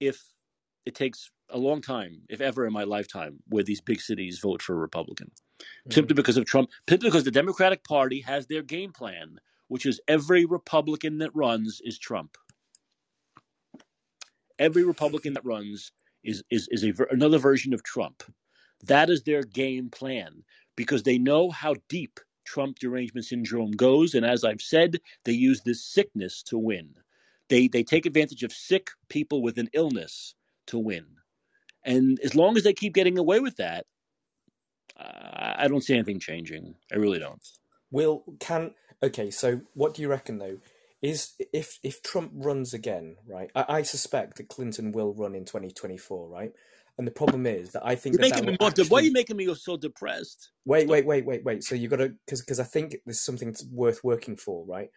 if 0.00 0.22
it 0.84 0.94
takes 0.94 1.30
a 1.50 1.58
long 1.58 1.80
time, 1.80 2.22
if 2.28 2.40
ever 2.40 2.66
in 2.66 2.72
my 2.72 2.84
lifetime, 2.84 3.38
where 3.48 3.64
these 3.64 3.80
big 3.80 4.00
cities 4.00 4.38
vote 4.40 4.60
for 4.60 4.74
a 4.74 4.78
Republican. 4.78 5.30
Mm-hmm. 5.30 5.92
Simply 5.92 6.14
because 6.14 6.36
of 6.36 6.46
Trump, 6.46 6.70
simply 6.88 7.08
because 7.08 7.24
the 7.24 7.30
Democratic 7.30 7.84
Party 7.84 8.20
has 8.22 8.46
their 8.46 8.62
game 8.62 8.92
plan, 8.92 9.38
which 9.68 9.86
is 9.86 10.00
every 10.08 10.44
Republican 10.44 11.18
that 11.18 11.34
runs 11.34 11.80
is 11.84 11.98
Trump 11.98 12.36
every 14.58 14.84
Republican 14.84 15.34
that 15.34 15.44
runs 15.44 15.92
is 16.24 16.42
is 16.50 16.68
is 16.70 16.84
a, 16.84 16.92
another 17.10 17.38
version 17.38 17.72
of 17.72 17.82
Trump. 17.82 18.22
That 18.84 19.10
is 19.10 19.22
their 19.22 19.42
game 19.42 19.90
plan 19.90 20.44
because 20.76 21.02
they 21.02 21.18
know 21.18 21.50
how 21.50 21.74
deep 21.88 22.20
Trump 22.44 22.78
derangement 22.78 23.26
syndrome 23.26 23.72
goes, 23.72 24.14
and 24.14 24.24
as 24.24 24.44
I've 24.44 24.62
said, 24.62 24.98
they 25.24 25.32
use 25.32 25.60
this 25.60 25.84
sickness 25.84 26.42
to 26.44 26.58
win. 26.58 26.94
They 27.48 27.68
they 27.68 27.82
take 27.82 28.06
advantage 28.06 28.42
of 28.42 28.52
sick 28.52 28.90
people 29.08 29.42
with 29.42 29.58
an 29.58 29.68
illness 29.72 30.34
to 30.68 30.78
win, 30.78 31.06
and 31.84 32.18
as 32.20 32.34
long 32.34 32.56
as 32.56 32.64
they 32.64 32.72
keep 32.72 32.94
getting 32.94 33.18
away 33.18 33.40
with 33.40 33.56
that, 33.56 33.86
uh, 34.98 35.54
I 35.56 35.68
don't 35.68 35.82
see 35.82 35.94
anything 35.94 36.20
changing. 36.20 36.74
I 36.92 36.96
really 36.96 37.18
don't. 37.18 37.42
Will 37.90 38.24
can 38.40 38.74
okay. 39.02 39.30
So 39.30 39.60
what 39.74 39.94
do 39.94 40.02
you 40.02 40.08
reckon 40.08 40.38
though? 40.38 40.58
Is 41.02 41.34
if 41.52 41.78
if 41.82 42.02
Trump 42.02 42.32
runs 42.34 42.74
again, 42.74 43.16
right? 43.28 43.50
I, 43.54 43.64
I, 43.68 43.82
suspect 43.82 44.36
that 44.36 44.48
Clinton 44.48 44.92
will 44.92 45.14
run 45.14 45.34
in 45.34 45.44
2024, 45.44 46.28
right? 46.28 46.52
And 46.96 47.06
the 47.06 47.12
problem 47.12 47.46
is 47.46 47.70
that 47.72 47.86
I 47.86 47.94
think 47.94 48.14
You're 48.14 48.22
that 48.22 48.30
making 48.30 48.46
that 48.46 48.52
me 48.52 48.56
more. 48.60 48.68
actually... 48.70 48.88
Why 48.88 48.98
are 48.98 49.02
you 49.02 49.12
making 49.12 49.36
me 49.36 49.54
so 49.54 49.76
depressed? 49.76 50.50
Wait, 50.64 50.88
wait, 50.88 51.06
wait, 51.06 51.24
wait, 51.24 51.44
wait. 51.44 51.62
So 51.62 51.76
you 51.76 51.88
got 51.88 51.96
to 51.96 52.14
because 52.26 52.40
because 52.40 52.58
I 52.58 52.64
think 52.64 52.96
there's 53.06 53.20
something 53.20 53.54
worth 53.70 54.02
working 54.02 54.36
for, 54.36 54.66
right? 54.66 54.88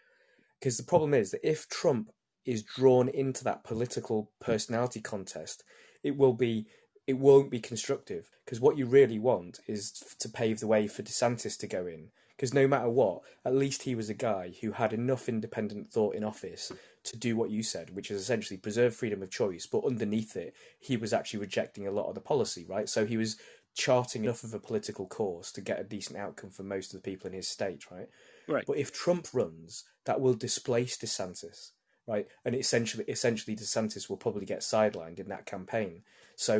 Because 0.59 0.77
the 0.77 0.83
problem 0.83 1.13
is 1.13 1.31
that 1.31 1.47
if 1.47 1.69
Trump 1.69 2.09
is 2.45 2.63
drawn 2.63 3.07
into 3.07 3.43
that 3.43 3.63
political 3.63 4.31
personality 4.39 5.01
contest, 5.01 5.63
it 6.03 6.17
will 6.17 6.33
be 6.33 6.65
it 7.05 7.17
won't 7.17 7.51
be 7.51 7.59
constructive 7.59 8.29
because 8.45 8.59
what 8.59 8.77
you 8.77 8.85
really 8.87 9.19
want 9.19 9.59
is 9.67 9.91
to 10.19 10.29
pave 10.29 10.59
the 10.59 10.67
way 10.67 10.87
for 10.87 11.03
DeSantis 11.03 11.57
to 11.59 11.67
go 11.67 11.85
in 11.85 12.09
because 12.41 12.55
no 12.55 12.67
matter 12.67 12.89
what, 12.89 13.21
at 13.45 13.53
least 13.53 13.83
he 13.83 13.93
was 13.93 14.09
a 14.09 14.15
guy 14.15 14.51
who 14.61 14.71
had 14.71 14.93
enough 14.93 15.29
independent 15.29 15.87
thought 15.91 16.15
in 16.15 16.23
office 16.23 16.71
to 17.03 17.15
do 17.15 17.35
what 17.35 17.51
you 17.51 17.61
said, 17.61 17.95
which 17.95 18.09
is 18.09 18.19
essentially 18.19 18.57
preserve 18.57 18.95
freedom 18.95 19.21
of 19.21 19.29
choice. 19.29 19.67
But 19.67 19.85
underneath 19.85 20.35
it, 20.35 20.55
he 20.79 20.97
was 20.97 21.13
actually 21.13 21.41
rejecting 21.41 21.85
a 21.85 21.91
lot 21.91 22.09
of 22.09 22.15
the 22.15 22.19
policy, 22.19 22.65
right? 22.67 22.89
So 22.89 23.05
he 23.05 23.15
was 23.15 23.37
charting 23.75 24.23
enough 24.23 24.43
of 24.43 24.55
a 24.55 24.59
political 24.59 25.05
course 25.05 25.51
to 25.51 25.61
get 25.61 25.79
a 25.79 25.83
decent 25.83 26.17
outcome 26.17 26.49
for 26.49 26.63
most 26.63 26.95
of 26.95 27.03
the 27.03 27.07
people 27.07 27.27
in 27.27 27.33
his 27.33 27.47
state, 27.47 27.91
right? 27.91 28.09
Right. 28.47 28.65
But 28.65 28.79
if 28.79 28.91
Trump 28.91 29.27
runs, 29.33 29.83
that 30.05 30.19
will 30.19 30.33
displace 30.33 30.97
DeSantis, 30.97 31.73
right? 32.07 32.25
And 32.43 32.55
essentially, 32.55 33.05
essentially, 33.07 33.55
DeSantis 33.55 34.09
will 34.09 34.17
probably 34.17 34.47
get 34.47 34.61
sidelined 34.61 35.19
in 35.19 35.29
that 35.29 35.45
campaign. 35.45 36.01
So, 36.37 36.59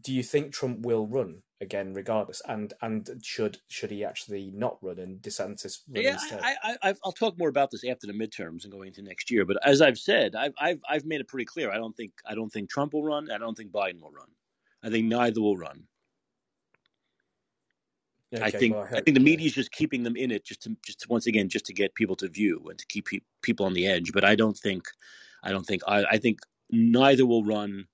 do 0.00 0.14
you 0.14 0.22
think 0.22 0.54
Trump 0.54 0.80
will 0.80 1.06
run 1.06 1.42
again, 1.60 1.94
regardless. 1.94 2.42
And 2.48 2.74
and 2.82 3.08
should 3.22 3.58
should 3.68 3.90
he 3.90 4.04
actually 4.04 4.50
not 4.54 4.78
run 4.82 4.98
and 4.98 5.20
DeSantis 5.22 5.80
run 5.88 6.04
Yeah, 6.04 6.12
instead? 6.14 6.40
I, 6.42 6.56
I, 6.62 6.76
I, 6.90 6.94
I'll 7.04 7.12
talk 7.12 7.38
more 7.38 7.48
about 7.48 7.70
this 7.70 7.84
after 7.84 8.06
the 8.06 8.12
midterms 8.12 8.64
and 8.64 8.72
going 8.72 8.88
into 8.88 9.02
next 9.02 9.30
year. 9.30 9.44
But 9.44 9.58
as 9.66 9.80
I've 9.80 9.98
said, 9.98 10.34
I've, 10.34 10.54
I've, 10.58 10.80
I've 10.88 11.04
made 11.04 11.20
it 11.20 11.28
pretty 11.28 11.46
clear. 11.46 11.70
I 11.70 11.76
don't 11.76 11.96
think, 11.96 12.12
I 12.26 12.34
don't 12.34 12.50
think 12.50 12.68
Trump 12.70 12.92
will 12.94 13.04
run. 13.04 13.30
I 13.30 13.38
don't 13.38 13.56
think 13.56 13.72
Biden 13.72 14.00
will 14.00 14.10
run. 14.12 14.28
I 14.82 14.90
think 14.90 15.06
neither 15.06 15.40
will 15.40 15.56
run. 15.56 15.84
Okay, 18.34 18.44
I 18.44 18.50
think, 18.50 18.74
well, 18.74 18.84
I 18.84 18.88
hope- 18.88 19.04
think 19.04 19.16
the 19.16 19.20
yeah. 19.22 19.24
media 19.24 19.46
is 19.46 19.54
just 19.54 19.72
keeping 19.72 20.02
them 20.02 20.16
in 20.16 20.30
it, 20.30 20.44
just 20.44 20.62
to, 20.64 20.76
just 20.84 21.00
to, 21.00 21.06
once 21.08 21.26
again, 21.26 21.48
just 21.48 21.64
to 21.66 21.72
get 21.72 21.94
people 21.94 22.16
to 22.16 22.28
view 22.28 22.62
and 22.68 22.78
to 22.78 22.86
keep 22.86 23.06
pe- 23.06 23.20
people 23.40 23.64
on 23.64 23.72
the 23.72 23.86
edge. 23.86 24.12
But 24.12 24.24
I 24.24 24.34
don't 24.34 24.56
think, 24.58 24.84
I 25.42 25.52
don't 25.52 25.64
think, 25.64 25.82
I, 25.86 26.04
I 26.04 26.18
think 26.18 26.40
neither 26.70 27.24
will 27.24 27.44
run, 27.44 27.86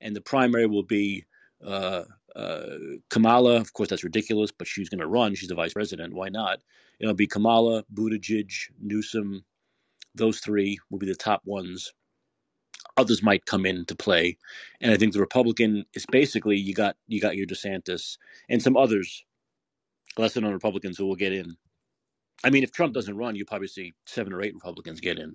and 0.00 0.14
the 0.14 0.20
primary 0.20 0.66
will 0.66 0.82
be 0.82 1.24
uh, 1.64 2.04
uh, 2.38 2.78
Kamala. 3.10 3.56
Of 3.56 3.72
course, 3.72 3.88
that's 3.88 4.04
ridiculous, 4.04 4.50
but 4.50 4.66
she's 4.66 4.88
going 4.88 5.00
to 5.00 5.06
run. 5.06 5.34
She's 5.34 5.48
the 5.48 5.54
vice 5.54 5.72
president. 5.74 6.14
Why 6.14 6.28
not? 6.28 6.60
It'll 7.00 7.14
be 7.14 7.26
Kamala, 7.26 7.84
Buttigieg, 7.92 8.52
Newsom. 8.80 9.44
Those 10.14 10.38
three 10.40 10.78
will 10.90 10.98
be 10.98 11.06
the 11.06 11.14
top 11.14 11.42
ones. 11.44 11.92
Others 12.96 13.22
might 13.22 13.46
come 13.46 13.66
into 13.66 13.94
play, 13.94 14.36
and 14.80 14.92
I 14.92 14.96
think 14.96 15.12
the 15.12 15.20
Republican 15.20 15.84
is 15.94 16.06
basically 16.10 16.56
you 16.56 16.74
got 16.74 16.96
you 17.06 17.20
got 17.20 17.36
your 17.36 17.46
DeSantis 17.46 18.18
and 18.48 18.60
some 18.60 18.76
others, 18.76 19.24
lesser 20.16 20.40
known 20.40 20.52
Republicans 20.52 20.98
who 20.98 21.06
will 21.06 21.14
get 21.14 21.32
in. 21.32 21.56
I 22.44 22.50
mean, 22.50 22.64
if 22.64 22.72
Trump 22.72 22.94
doesn't 22.94 23.16
run, 23.16 23.36
you 23.36 23.44
probably 23.44 23.68
see 23.68 23.94
seven 24.06 24.32
or 24.32 24.42
eight 24.42 24.54
Republicans 24.54 25.00
get 25.00 25.18
in. 25.18 25.34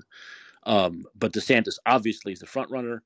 Um, 0.65 1.05
but 1.15 1.33
DeSantis 1.33 1.77
obviously 1.85 2.33
is 2.33 2.39
the 2.39 2.45
front 2.45 2.69
runner 2.71 3.03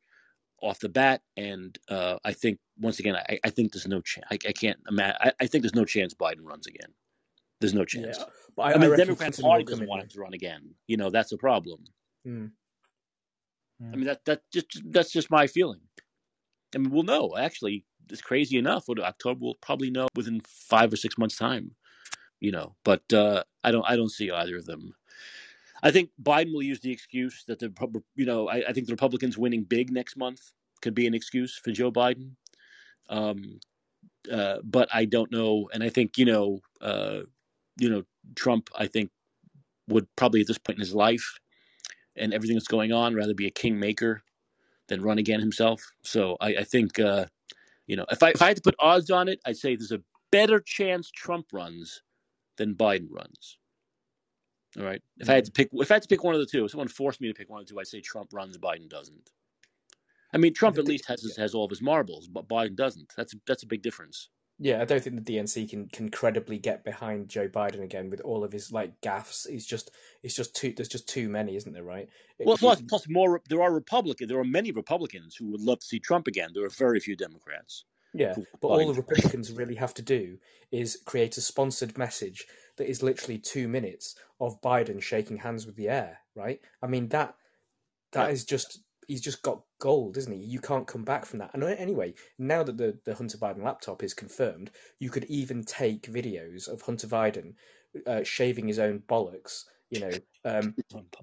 off 0.61 0.79
the 0.79 0.89
bat, 0.89 1.21
and 1.35 1.77
uh, 1.89 2.17
I 2.23 2.33
think 2.33 2.59
once 2.79 2.99
again, 2.99 3.15
I, 3.15 3.39
I 3.43 3.49
think 3.49 3.71
there's 3.71 3.87
no 3.87 4.01
chance. 4.01 4.25
I, 4.31 4.35
I 4.35 4.51
can't 4.51 4.79
imagine. 4.89 5.17
I, 5.21 5.31
I 5.39 5.47
think 5.47 5.63
there's 5.63 5.75
no 5.75 5.85
chance 5.85 6.13
Biden 6.13 6.43
runs 6.43 6.67
again. 6.67 6.89
There's 7.59 7.73
no 7.73 7.85
chance. 7.85 8.17
Yeah, 8.19 8.25
but 8.55 8.63
I, 8.63 8.71
mean, 8.73 8.81
the 8.81 8.89
reckon 8.91 9.05
Democrat 9.05 9.39
Party 9.39 9.63
doesn't 9.63 9.87
want 9.87 10.03
him 10.03 10.09
to 10.09 10.19
run 10.19 10.33
again. 10.33 10.75
You 10.87 10.97
know, 10.97 11.09
that's 11.09 11.31
a 11.31 11.37
problem. 11.37 11.83
Mm. 12.27 12.51
I 13.81 13.95
mean, 13.95 14.05
that 14.05 14.25
that 14.25 14.41
just 14.51 14.81
that's 14.91 15.11
just 15.11 15.31
my 15.31 15.47
feeling. 15.47 15.81
I 16.75 16.79
mean, 16.79 16.91
we'll 16.91 17.03
know. 17.03 17.35
Actually, 17.37 17.85
it's 18.09 18.21
crazy 18.21 18.57
enough. 18.57 18.83
What 18.87 18.99
October 18.99 19.39
we'll 19.41 19.55
probably 19.61 19.91
know 19.91 20.07
within 20.15 20.41
five 20.45 20.91
or 20.91 20.97
six 20.97 21.17
months' 21.17 21.37
time. 21.37 21.71
You 22.39 22.51
know, 22.51 22.75
but 22.83 23.01
uh, 23.13 23.43
I 23.63 23.71
don't 23.71 23.85
I 23.87 23.95
don't 23.95 24.11
see 24.11 24.31
either 24.31 24.57
of 24.57 24.65
them. 24.65 24.93
I 25.83 25.91
think 25.91 26.09
Biden 26.21 26.53
will 26.53 26.63
use 26.63 26.79
the 26.79 26.91
excuse 26.91 27.43
that 27.47 27.59
the 27.59 27.71
you 28.15 28.25
know 28.25 28.47
I, 28.47 28.69
I 28.69 28.73
think 28.73 28.87
the 28.87 28.93
Republicans 28.93 29.37
winning 29.37 29.63
big 29.63 29.91
next 29.91 30.17
month 30.17 30.51
could 30.81 30.93
be 30.93 31.07
an 31.07 31.13
excuse 31.13 31.57
for 31.57 31.71
Joe 31.71 31.91
Biden. 31.91 32.31
Um, 33.09 33.59
uh, 34.31 34.57
but 34.63 34.89
I 34.93 35.05
don't 35.05 35.31
know, 35.31 35.69
and 35.73 35.83
I 35.83 35.89
think 35.89 36.17
you 36.17 36.25
know, 36.25 36.59
uh, 36.81 37.19
you 37.77 37.89
know, 37.89 38.03
Trump. 38.35 38.69
I 38.77 38.87
think 38.87 39.11
would 39.87 40.07
probably 40.15 40.41
at 40.41 40.47
this 40.47 40.57
point 40.57 40.77
in 40.77 40.81
his 40.81 40.95
life 40.95 41.39
and 42.17 42.33
everything 42.33 42.55
that's 42.55 42.67
going 42.67 42.91
on 42.91 43.15
rather 43.15 43.33
be 43.33 43.47
a 43.47 43.51
kingmaker 43.51 44.21
than 44.89 45.01
run 45.01 45.17
again 45.17 45.39
himself. 45.39 45.81
So 46.01 46.35
I, 46.41 46.55
I 46.57 46.63
think 46.63 46.99
uh, 46.99 47.25
you 47.85 47.95
know 47.95 48.05
if 48.11 48.21
I 48.23 48.29
if 48.29 48.41
I 48.41 48.47
had 48.47 48.57
to 48.57 48.61
put 48.61 48.75
odds 48.79 49.11
on 49.11 49.27
it, 49.27 49.39
I'd 49.45 49.57
say 49.57 49.75
there's 49.75 49.91
a 49.91 50.01
better 50.31 50.59
chance 50.59 51.09
Trump 51.11 51.47
runs 51.53 52.01
than 52.57 52.75
Biden 52.75 53.07
runs. 53.09 53.57
All 54.77 54.85
right. 54.85 55.01
If 55.17 55.29
I 55.29 55.35
had 55.35 55.45
to 55.45 55.51
pick, 55.51 55.69
if 55.73 55.91
I 55.91 55.95
had 55.95 56.03
to 56.03 56.07
pick 56.07 56.23
one 56.23 56.35
of 56.35 56.39
the 56.39 56.45
two, 56.45 56.65
if 56.65 56.71
someone 56.71 56.87
forced 56.87 57.19
me 57.19 57.27
to 57.27 57.33
pick 57.33 57.49
one 57.49 57.61
of 57.61 57.67
the 57.67 57.73
two, 57.73 57.79
I'd 57.79 57.87
say 57.87 58.01
Trump 58.01 58.29
runs, 58.33 58.57
Biden 58.57 58.89
doesn't. 58.89 59.31
I 60.33 60.37
mean, 60.37 60.53
Trump 60.53 60.75
The 60.75 60.81
at 60.81 60.87
least 60.87 61.05
has 61.07 61.21
his, 61.21 61.37
has 61.37 61.55
all 61.55 61.65
of 61.65 61.69
his 61.69 61.81
marbles, 61.81 62.27
but 62.27 62.47
Biden 62.47 62.75
doesn't. 62.75 63.13
That's 63.15 63.33
that's 63.47 63.63
a 63.63 63.67
big 63.67 63.81
difference. 63.81 64.29
Yeah, 64.59 64.81
I 64.81 64.85
don't 64.85 65.03
think 65.03 65.23
the 65.23 65.35
DNC 65.37 65.69
can 65.69 65.87
can 65.89 66.09
credibly 66.09 66.57
get 66.57 66.83
behind 66.83 67.29
Joe 67.29 67.47
Biden 67.47 67.83
again 67.83 68.09
with 68.09 68.21
all 68.21 68.43
of 68.43 68.51
his 68.51 68.71
like 68.71 68.99
gaffes. 69.01 69.47
He's 69.47 69.65
just 69.65 69.91
it's 70.23 70.35
just 70.35 70.55
too 70.55 70.73
there's 70.75 70.89
just 70.89 71.07
too 71.07 71.29
many, 71.29 71.55
isn't 71.55 71.73
there? 71.73 71.83
Right? 71.83 72.09
Well, 72.39 72.57
plus, 72.57 72.81
plus 72.81 73.07
more. 73.07 73.41
There 73.49 73.61
are 73.61 73.71
Republicans. 73.71 74.29
There 74.29 74.39
are 74.39 74.43
many 74.43 74.71
Republicans 74.71 75.35
who 75.35 75.51
would 75.51 75.61
love 75.61 75.79
to 75.79 75.85
see 75.85 75.99
Trump 75.99 76.27
again. 76.27 76.49
There 76.53 76.65
are 76.65 76.69
very 76.69 76.99
few 76.99 77.15
Democrats. 77.15 77.85
Yeah, 78.13 78.33
but 78.61 78.67
all 78.69 78.87
the 78.87 78.99
Republicans 78.99 79.51
really 79.51 79.75
have 79.75 79.93
to 79.95 80.01
do 80.01 80.37
is 80.71 81.01
create 81.05 81.37
a 81.37 81.41
sponsored 81.41 81.97
message 81.97 82.47
that 82.77 82.89
is 82.89 83.03
literally 83.03 83.37
two 83.37 83.67
minutes 83.67 84.15
of 84.39 84.61
Biden 84.61 85.01
shaking 85.01 85.37
hands 85.37 85.65
with 85.65 85.75
the 85.75 85.89
air, 85.89 86.19
right? 86.35 86.61
I 86.81 86.87
mean 86.87 87.07
that 87.09 87.35
that 88.11 88.27
Yeah. 88.27 88.33
is 88.33 88.45
just 88.45 88.79
he's 89.07 89.21
just 89.21 89.41
got 89.41 89.61
gold, 89.79 90.17
isn't 90.17 90.33
he? 90.33 90.39
You 90.43 90.59
can't 90.59 90.87
come 90.87 91.03
back 91.03 91.25
from 91.25 91.39
that. 91.39 91.51
And 91.53 91.63
anyway, 91.63 92.13
now 92.37 92.61
that 92.63 92.77
the, 92.77 92.97
the 93.05 93.15
Hunter 93.15 93.37
Biden 93.37 93.63
laptop 93.63 94.03
is 94.03 94.13
confirmed, 94.13 94.71
you 94.99 95.09
could 95.09 95.23
even 95.25 95.63
take 95.63 96.11
videos 96.11 96.67
of 96.67 96.81
Hunter 96.81 97.07
Biden 97.07 97.53
uh, 98.05 98.23
shaving 98.23 98.67
his 98.67 98.79
own 98.79 98.99
bollocks, 99.07 99.63
you 99.89 99.99
know, 99.99 100.19
um, 100.43 100.75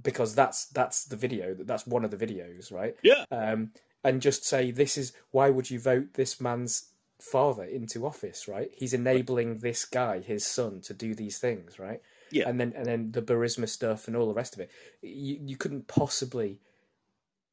because 0.02 0.35
that's 0.35 0.66
that's 0.66 1.05
the 1.05 1.16
video. 1.16 1.55
That 1.55 1.66
that's 1.66 1.86
one 1.86 2.05
of 2.05 2.10
the 2.10 2.26
videos, 2.26 2.72
right? 2.72 2.97
Yeah. 3.02 3.24
um, 3.31 3.72
and 4.02 4.20
just 4.20 4.44
say 4.44 4.70
this 4.70 4.98
is 4.98 5.12
why 5.31 5.51
would 5.51 5.70
you 5.70 5.78
vote 5.81 6.12
this 6.14 6.40
man's 6.40 6.90
father 7.24 7.64
into 7.64 8.06
office 8.06 8.46
right? 8.48 8.70
He's 8.72 8.94
enabling 8.94 9.59
this 9.59 9.84
guy 9.84 10.20
his 10.20 10.44
son 10.44 10.80
to 10.82 10.94
do 10.94 11.14
these 11.14 11.38
things 11.38 11.78
right? 11.78 12.01
Yeah. 12.30 12.48
and 12.48 12.60
then 12.60 12.72
and 12.76 12.86
then 12.86 13.12
the 13.12 13.22
Burisma 13.22 13.68
stuff 13.68 14.06
and 14.09 14.16
all 14.16 14.28
the 14.28 14.34
rest 14.34 14.55
of 14.55 14.60
it. 14.60 14.70
You, 15.02 15.38
you 15.40 15.56
couldn't 15.56 15.88
possibly 15.88 16.60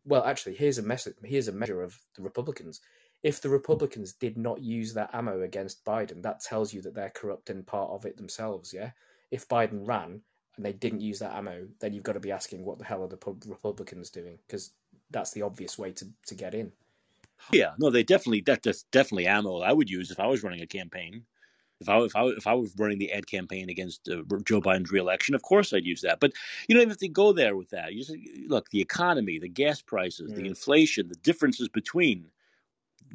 well 0.05 0.23
actually 0.23 0.55
here's 0.55 0.77
a 0.77 0.83
message 0.83 1.15
here's 1.23 1.47
a 1.47 1.53
measure 1.53 1.81
of 1.81 1.99
the 2.15 2.23
republicans. 2.23 2.81
If 3.23 3.41
the 3.41 3.49
republicans 3.49 4.13
did 4.13 4.37
not 4.37 4.61
use 4.61 4.93
that 4.93 5.11
ammo 5.13 5.41
against 5.41 5.85
biden 5.85 6.21
that 6.23 6.41
tells 6.41 6.73
you 6.73 6.81
that 6.81 6.95
they're 6.95 7.11
corrupt 7.11 7.49
and 7.49 7.65
part 7.65 7.91
of 7.91 8.05
it 8.05 8.17
themselves 8.17 8.73
yeah? 8.73 8.91
If 9.31 9.47
biden 9.47 9.87
ran 9.87 10.21
and 10.57 10.65
they 10.65 10.73
didn't 10.73 11.01
use 11.01 11.19
that 11.19 11.35
ammo 11.35 11.67
then 11.79 11.93
you've 11.93 12.03
got 12.03 12.13
to 12.13 12.19
be 12.19 12.31
asking 12.31 12.65
what 12.65 12.77
the 12.77 12.85
hell 12.85 13.03
are 13.03 13.07
the 13.07 13.19
republicans 13.47 14.09
doing? 14.09 14.39
Because 14.45 14.71
that's 15.11 15.31
the 15.31 15.43
obvious 15.43 15.77
way 15.77 15.91
to, 15.91 16.07
to 16.25 16.35
get 16.35 16.53
in. 16.53 16.71
Yeah, 17.49 17.73
no, 17.77 17.89
they 17.89 18.03
definitely 18.03 18.41
that, 18.41 18.63
that's 18.63 18.83
definitely 18.83 19.27
ammo 19.27 19.59
I 19.59 19.73
would 19.73 19.89
use 19.89 20.11
if 20.11 20.19
I 20.19 20.27
was 20.27 20.43
running 20.43 20.61
a 20.61 20.67
campaign. 20.67 21.25
If 21.79 21.89
I 21.89 21.99
if 22.01 22.15
I 22.15 22.25
if 22.27 22.47
I 22.47 22.53
was 22.53 22.75
running 22.77 22.99
the 22.99 23.11
ad 23.11 23.27
campaign 23.27 23.69
against 23.69 24.07
uh, 24.09 24.23
Joe 24.45 24.61
Biden's 24.61 24.91
reelection, 24.91 25.35
of 25.35 25.41
course 25.43 25.73
I'd 25.73 25.85
use 25.85 26.01
that. 26.01 26.19
But 26.19 26.33
you 26.67 26.75
don't 26.75 26.81
even 26.83 26.89
have 26.91 26.99
to 26.99 27.09
go 27.09 27.33
there 27.33 27.55
with 27.55 27.69
that. 27.71 27.93
You 27.93 28.03
just 28.03 28.15
look 28.47 28.69
the 28.69 28.81
economy, 28.81 29.39
the 29.39 29.49
gas 29.49 29.81
prices, 29.81 30.33
the 30.33 30.45
Mm. 30.45 30.47
inflation, 30.47 31.09
the 31.09 31.15
differences 31.15 31.69
between 31.69 32.31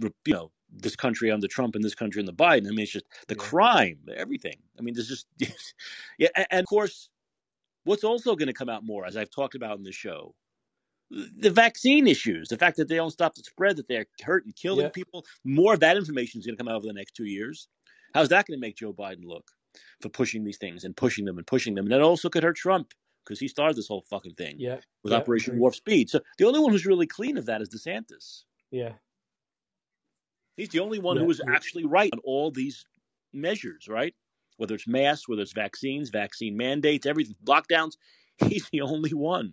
you 0.01 0.13
know 0.27 0.53
this 0.71 0.97
country 0.97 1.31
under 1.31 1.47
Trump 1.49 1.75
and 1.75 1.85
this 1.85 1.95
country 1.95 2.21
under 2.21 2.33
Biden. 2.33 2.67
I 2.67 2.71
mean, 2.71 2.81
it's 2.81 2.93
just 2.93 3.07
the 3.29 3.35
Yeah. 3.35 3.37
crime, 3.37 4.01
everything. 4.15 4.63
I 4.79 4.83
mean, 4.83 4.95
there's 4.95 5.09
just 5.09 5.27
yeah, 6.19 6.29
and, 6.37 6.47
and 6.51 6.61
of 6.61 6.67
course, 6.67 7.09
what's 7.85 8.05
also 8.05 8.37
going 8.37 8.49
to 8.49 8.55
come 8.55 8.69
out 8.69 8.85
more, 8.85 9.07
as 9.07 9.17
I've 9.17 9.31
talked 9.31 9.55
about 9.57 9.79
in 9.79 9.85
the 9.85 9.93
show, 9.93 10.35
the 11.11 11.51
vaccine 11.51 12.07
issues, 12.09 12.49
the 12.49 12.59
fact 12.59 12.77
that 12.79 12.89
they 12.89 12.97
don't 12.97 13.11
stop 13.11 13.35
the 13.35 13.43
spread, 13.43 13.77
that 13.77 13.89
they're 13.89 14.07
hurting, 14.23 14.53
killing 14.55 14.87
Yeah. 14.87 14.91
people. 14.91 15.25
More 15.45 15.75
of 15.75 15.81
that 15.81 15.97
information 15.97 16.41
is 16.41 16.47
going 16.47 16.57
to 16.57 16.63
come 16.63 16.69
out 16.69 16.77
over 16.77 16.87
the 16.87 16.93
next 16.93 17.15
two 17.15 17.27
years. 17.27 17.69
How's 18.15 18.29
that 18.31 18.47
going 18.47 18.59
to 18.59 18.61
make 18.61 18.77
Joe 18.77 18.93
Biden 18.93 19.25
look 19.25 19.51
for 20.01 20.09
pushing 20.09 20.43
these 20.45 20.59
things 20.59 20.85
and 20.85 20.97
pushing 20.97 21.25
them 21.25 21.39
and 21.39 21.47
pushing 21.47 21.75
them? 21.75 21.85
And 21.87 21.93
that 21.93 22.01
also 22.03 22.29
could 22.29 22.43
hurt 22.43 22.57
Trump 22.57 22.93
because 23.25 23.39
he 23.39 23.49
started 23.49 23.77
this 23.77 23.89
whole 23.89 24.05
fucking 24.09 24.35
thing 24.35 24.57
Yeah, 24.59 24.81
with 25.05 25.13
yeah, 25.13 25.19
Operation. 25.19 25.59
Warp 25.59 25.75
Speed. 25.75 26.11
So 26.11 26.21
the 26.39 26.47
only 26.47 26.61
one 26.61 26.71
who's 26.73 26.87
really 26.87 27.07
clean 27.07 27.37
of 27.37 27.47
that 27.47 27.61
is 27.63 27.69
DeSantis. 27.69 28.45
yeah, 28.71 28.93
He's 30.57 30.71
the 30.71 30.81
only 30.81 30.99
one 30.99 31.19
who 31.19 31.27
was 31.27 31.41
actually 31.47 31.85
right 31.85 32.11
on 32.13 32.19
all 32.25 32.51
these 32.51 32.85
measures, 33.33 33.89
right? 33.89 34.15
Whether 34.57 34.75
it's 34.75 34.89
masks, 34.89 35.29
whether 35.29 35.43
it's 35.43 35.53
vaccines, 35.53 36.09
vaccine 36.09 36.57
mandates, 36.57 37.05
everything, 37.07 37.37
lockdowns. 37.45 37.97
He's 38.39 38.69
the 38.71 38.81
only 38.81 39.11
one. 39.13 39.53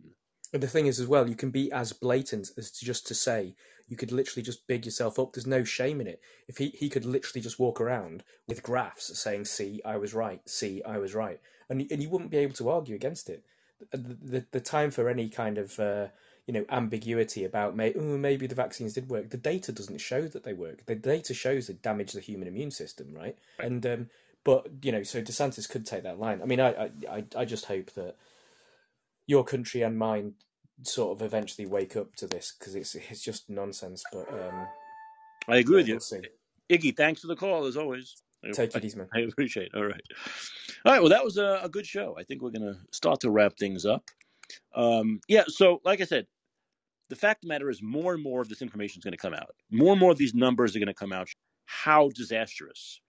But 0.53 0.61
the 0.61 0.67
thing 0.67 0.85
is, 0.85 0.99
as 0.99 1.07
well, 1.07 1.27
you 1.27 1.35
can 1.35 1.49
be 1.49 1.71
as 1.71 1.93
blatant 1.93 2.51
as 2.59 2.69
to 2.69 2.85
just 2.85 3.07
to 3.07 3.15
say 3.15 3.55
you 3.87 3.97
could 3.97 4.11
literally 4.11 4.43
just 4.43 4.67
big 4.67 4.85
yourself 4.85 5.17
up. 5.17 5.33
There's 5.33 5.47
no 5.47 5.63
shame 5.63 5.99
in 5.99 6.05
it. 6.05 6.21
If 6.47 6.59
he 6.59 6.69
he 6.69 6.89
could 6.89 7.05
literally 7.05 7.41
just 7.41 7.59
walk 7.59 7.81
around 7.81 8.23
with 8.47 8.61
graphs 8.61 9.17
saying, 9.19 9.45
"See, 9.45 9.81
I 9.83 9.97
was 9.97 10.13
right. 10.13 10.47
See, 10.47 10.83
I 10.83 10.99
was 10.99 11.15
right," 11.15 11.39
and 11.69 11.81
and 11.91 12.03
you 12.03 12.09
wouldn't 12.09 12.29
be 12.29 12.37
able 12.37 12.53
to 12.53 12.69
argue 12.69 12.93
against 12.93 13.29
it. 13.29 13.43
The 13.91 13.97
the, 13.97 14.45
the 14.51 14.61
time 14.61 14.91
for 14.91 15.09
any 15.09 15.27
kind 15.27 15.57
of 15.57 15.79
uh, 15.79 16.09
you 16.45 16.53
know 16.53 16.65
ambiguity 16.69 17.45
about 17.45 17.75
may, 17.75 17.91
oh, 17.95 18.17
maybe 18.17 18.45
the 18.45 18.53
vaccines 18.53 18.93
did 18.93 19.09
work. 19.09 19.31
The 19.31 19.37
data 19.37 19.71
doesn't 19.71 20.01
show 20.01 20.27
that 20.27 20.43
they 20.43 20.53
work. 20.53 20.85
The 20.85 20.93
data 20.93 21.33
shows 21.33 21.65
they 21.65 21.73
damage 21.73 22.11
the 22.11 22.21
human 22.21 22.47
immune 22.47 22.69
system, 22.69 23.11
right? 23.11 23.35
And 23.57 23.83
um, 23.87 24.09
but 24.43 24.67
you 24.83 24.91
know, 24.91 25.01
so 25.01 25.19
DeSantis 25.19 25.67
could 25.67 25.87
take 25.87 26.03
that 26.03 26.19
line. 26.19 26.43
I 26.43 26.45
mean, 26.45 26.59
I 26.59 26.91
I, 27.09 27.25
I 27.35 27.43
just 27.43 27.65
hope 27.65 27.91
that 27.93 28.17
your 29.27 29.43
country 29.43 29.81
and 29.81 29.97
mine 29.97 30.33
sort 30.83 31.17
of 31.17 31.25
eventually 31.25 31.65
wake 31.65 31.95
up 31.95 32.15
to 32.15 32.27
this 32.27 32.53
because 32.57 32.75
it's 32.75 32.95
it's 32.95 33.21
just 33.21 33.49
nonsense. 33.49 34.03
But 34.11 34.27
um, 34.29 34.67
I 35.47 35.57
agree 35.57 35.83
yeah, 35.83 35.95
with 35.95 36.11
you. 36.11 36.19
we'll. 36.69 36.79
Iggy, 36.79 36.95
thanks 36.95 37.21
for 37.21 37.27
the 37.27 37.35
call 37.35 37.65
as 37.65 37.77
always. 37.77 38.15
Take 38.53 38.75
I- 38.75 38.79
it 38.79 38.85
easy, 38.85 38.97
man. 38.97 39.07
I 39.13 39.19
appreciate 39.21 39.67
it. 39.73 39.75
All 39.75 39.85
right. 39.85 40.01
All 40.85 40.91
right. 40.91 41.01
Well, 41.01 41.09
that 41.09 41.23
was 41.23 41.37
a, 41.37 41.61
a 41.63 41.69
good 41.69 41.85
show. 41.85 42.15
I 42.19 42.23
think 42.23 42.41
we're 42.41 42.51
going 42.51 42.73
to 42.73 42.77
start 42.91 43.21
to 43.21 43.29
wrap 43.29 43.57
things 43.57 43.85
up. 43.85 44.03
Um, 44.75 45.21
yeah. 45.29 45.43
So, 45.47 45.79
like 45.85 46.01
I 46.01 46.05
said, 46.05 46.27
the 47.09 47.15
fact 47.15 47.43
of 47.43 47.47
the 47.47 47.53
matter 47.53 47.69
is 47.69 47.81
more 47.81 48.13
and 48.13 48.23
more 48.23 48.41
of 48.41 48.49
this 48.49 48.61
information 48.61 48.99
is 48.99 49.03
going 49.03 49.13
to 49.13 49.17
come 49.17 49.33
out. 49.33 49.55
More 49.71 49.91
and 49.91 49.99
more 49.99 50.11
of 50.11 50.17
these 50.17 50.33
numbers 50.33 50.75
are 50.75 50.79
going 50.79 50.87
to 50.87 50.93
come 50.93 51.13
out. 51.13 51.29
How 51.65 52.09
disastrous 52.09 52.99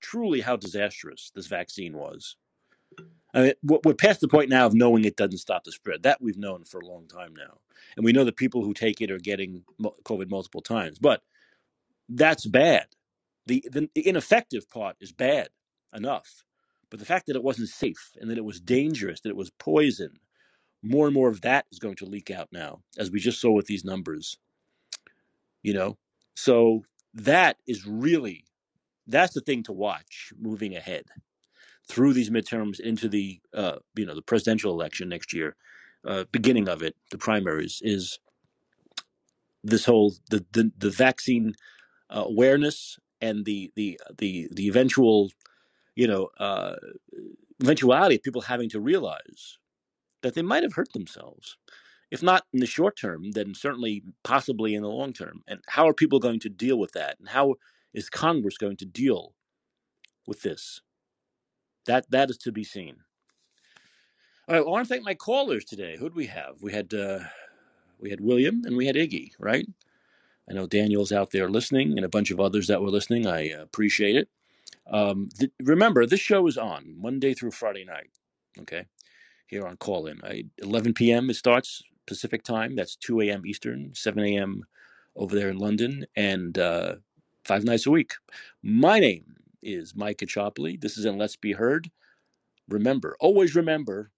truly 0.00 0.40
how 0.40 0.56
disastrous 0.56 1.30
this 1.34 1.46
vaccine 1.46 1.96
was. 1.96 2.36
I 3.34 3.42
mean, 3.42 3.52
we're 3.62 3.94
past 3.94 4.20
the 4.20 4.28
point 4.28 4.48
now 4.48 4.66
of 4.66 4.74
knowing 4.74 5.04
it 5.04 5.16
doesn't 5.16 5.38
stop 5.38 5.64
the 5.64 5.72
spread. 5.72 6.02
That 6.02 6.20
we've 6.20 6.38
known 6.38 6.64
for 6.64 6.80
a 6.80 6.86
long 6.86 7.06
time 7.06 7.34
now, 7.36 7.58
and 7.96 8.04
we 8.04 8.12
know 8.12 8.24
that 8.24 8.36
people 8.36 8.64
who 8.64 8.72
take 8.72 9.00
it 9.00 9.10
are 9.10 9.18
getting 9.18 9.64
COVID 10.04 10.30
multiple 10.30 10.62
times. 10.62 10.98
But 10.98 11.22
that's 12.08 12.46
bad. 12.46 12.86
The, 13.46 13.64
the, 13.70 13.88
the 13.94 14.06
ineffective 14.06 14.68
part 14.70 14.96
is 15.00 15.12
bad 15.12 15.48
enough, 15.94 16.44
but 16.90 17.00
the 17.00 17.06
fact 17.06 17.26
that 17.26 17.36
it 17.36 17.42
wasn't 17.42 17.68
safe 17.68 18.12
and 18.20 18.30
that 18.30 18.38
it 18.38 18.44
was 18.44 18.60
dangerous, 18.60 19.20
that 19.20 19.30
it 19.30 19.36
was 19.36 19.50
poison, 19.50 20.18
more 20.82 21.06
and 21.06 21.14
more 21.14 21.28
of 21.28 21.42
that 21.42 21.66
is 21.70 21.78
going 21.78 21.96
to 21.96 22.06
leak 22.06 22.30
out 22.30 22.48
now, 22.52 22.80
as 22.98 23.10
we 23.10 23.20
just 23.20 23.40
saw 23.40 23.50
with 23.50 23.66
these 23.66 23.84
numbers. 23.84 24.38
You 25.62 25.74
know, 25.74 25.98
so 26.34 26.84
that 27.14 27.56
is 27.66 27.86
really 27.86 28.44
that's 29.06 29.34
the 29.34 29.40
thing 29.40 29.62
to 29.64 29.72
watch 29.72 30.32
moving 30.38 30.76
ahead 30.76 31.04
through 31.88 32.12
these 32.12 32.30
midterms 32.30 32.80
into 32.80 33.08
the 33.08 33.40
uh, 33.54 33.76
you 33.96 34.06
know 34.06 34.14
the 34.14 34.22
presidential 34.22 34.72
election 34.72 35.08
next 35.08 35.32
year, 35.32 35.56
uh, 36.06 36.24
beginning 36.32 36.68
of 36.68 36.82
it, 36.82 36.96
the 37.10 37.18
primaries 37.18 37.80
is 37.82 38.18
this 39.64 39.84
whole 39.84 40.14
the 40.30 40.44
the, 40.52 40.70
the 40.78 40.90
vaccine 40.90 41.54
uh, 42.10 42.24
awareness 42.26 42.98
and 43.20 43.44
the 43.44 43.72
the 43.76 44.00
the 44.18 44.48
the 44.52 44.68
eventual 44.68 45.30
you 45.96 46.06
know 46.06 46.28
uh, 46.38 46.76
eventuality 47.62 48.16
of 48.16 48.22
people 48.22 48.42
having 48.42 48.68
to 48.68 48.80
realize 48.80 49.58
that 50.22 50.34
they 50.34 50.42
might 50.42 50.62
have 50.62 50.74
hurt 50.74 50.92
themselves. 50.92 51.56
If 52.10 52.22
not 52.22 52.44
in 52.54 52.60
the 52.60 52.66
short 52.66 52.96
term 52.96 53.32
then 53.32 53.54
certainly 53.54 54.02
possibly 54.24 54.74
in 54.74 54.82
the 54.82 54.88
long 54.88 55.12
term. 55.12 55.42
And 55.46 55.60
how 55.68 55.86
are 55.88 55.94
people 55.94 56.20
going 56.20 56.40
to 56.40 56.48
deal 56.48 56.78
with 56.78 56.92
that? 56.92 57.18
And 57.18 57.28
how 57.28 57.56
is 57.92 58.08
congress 58.10 58.56
going 58.56 58.76
to 58.78 58.86
deal 58.86 59.34
with 60.26 60.42
this 60.42 60.80
that 61.88 62.06
that 62.12 62.30
is 62.30 62.38
to 62.38 62.52
be 62.52 62.64
seen 62.64 62.96
all 64.48 64.56
right 64.56 64.64
i 64.66 64.70
want 64.70 64.86
to 64.86 64.94
thank 64.94 65.04
my 65.04 65.14
callers 65.14 65.64
today 65.64 65.96
who 65.98 66.10
do 66.10 66.16
we 66.16 66.26
have 66.26 66.56
we 66.62 66.72
had 66.72 66.94
uh, 66.94 67.20
we 68.00 68.10
had 68.10 68.20
william 68.20 68.62
and 68.66 68.76
we 68.76 68.86
had 68.86 68.96
iggy 68.96 69.32
right 69.40 69.66
i 70.50 70.54
know 70.54 70.66
daniel's 70.66 71.12
out 71.12 71.30
there 71.32 71.50
listening 71.50 71.92
and 71.96 72.04
a 72.04 72.10
bunch 72.10 72.30
of 72.32 72.40
others 72.40 72.68
that 72.68 72.82
were 72.82 72.90
listening 72.90 73.26
i 73.26 73.50
uh, 73.52 73.62
appreciate 73.62 74.16
it 74.16 74.26
Um, 74.90 75.30
th- 75.38 75.52
remember, 75.62 76.06
this 76.06 76.20
show 76.20 76.46
is 76.46 76.58
on 76.58 76.96
Monday 76.98 77.34
through 77.34 77.52
Friday 77.52 77.86
night. 77.86 78.10
Okay, 78.60 78.86
here 79.48 79.66
on 79.66 79.78
Callin, 79.78 80.20
11 80.58 80.94
p.m. 80.94 81.30
It 81.30 81.36
starts 81.36 81.82
Pacific 82.06 82.44
time. 82.44 82.76
That's 82.76 82.96
2 82.96 83.22
a.m. 83.22 83.46
Eastern, 83.46 83.92
7 83.94 84.24
a.m. 84.24 84.64
over 85.16 85.36
there 85.36 85.50
in 85.50 85.58
London, 85.58 86.06
and 86.16 86.58
uh, 86.58 86.96
five 87.44 87.64
nights 87.64 87.86
a 87.86 87.92
week. 87.92 88.14
My 88.62 89.00
name 89.00 89.36
is 89.62 89.94
Mike 89.94 90.18
Caccioppoli. 90.18 90.80
This 90.80 90.98
is 90.98 91.04
in 91.04 91.18
Let's 91.18 91.36
Be 91.36 91.52
Heard. 91.52 91.90
Remember, 92.68 93.16
always 93.20 93.54
remember, 93.54 94.10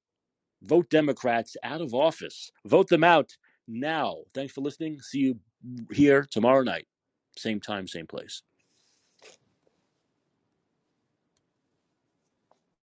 vote 0.63 0.91
Democrats 0.91 1.57
out 1.63 1.81
of 1.81 1.95
office. 1.95 2.51
Vote 2.67 2.89
them 2.89 3.05
out 3.05 3.37
now. 3.69 4.17
Thanks 4.35 4.53
for 4.53 4.61
listening. 4.61 5.01
See 5.01 5.19
you 5.19 5.39
here 5.93 6.27
tomorrow 6.31 6.63
night, 6.63 6.87
same 7.37 7.61
time, 7.61 7.87
same 7.87 8.07
place. 8.07 8.43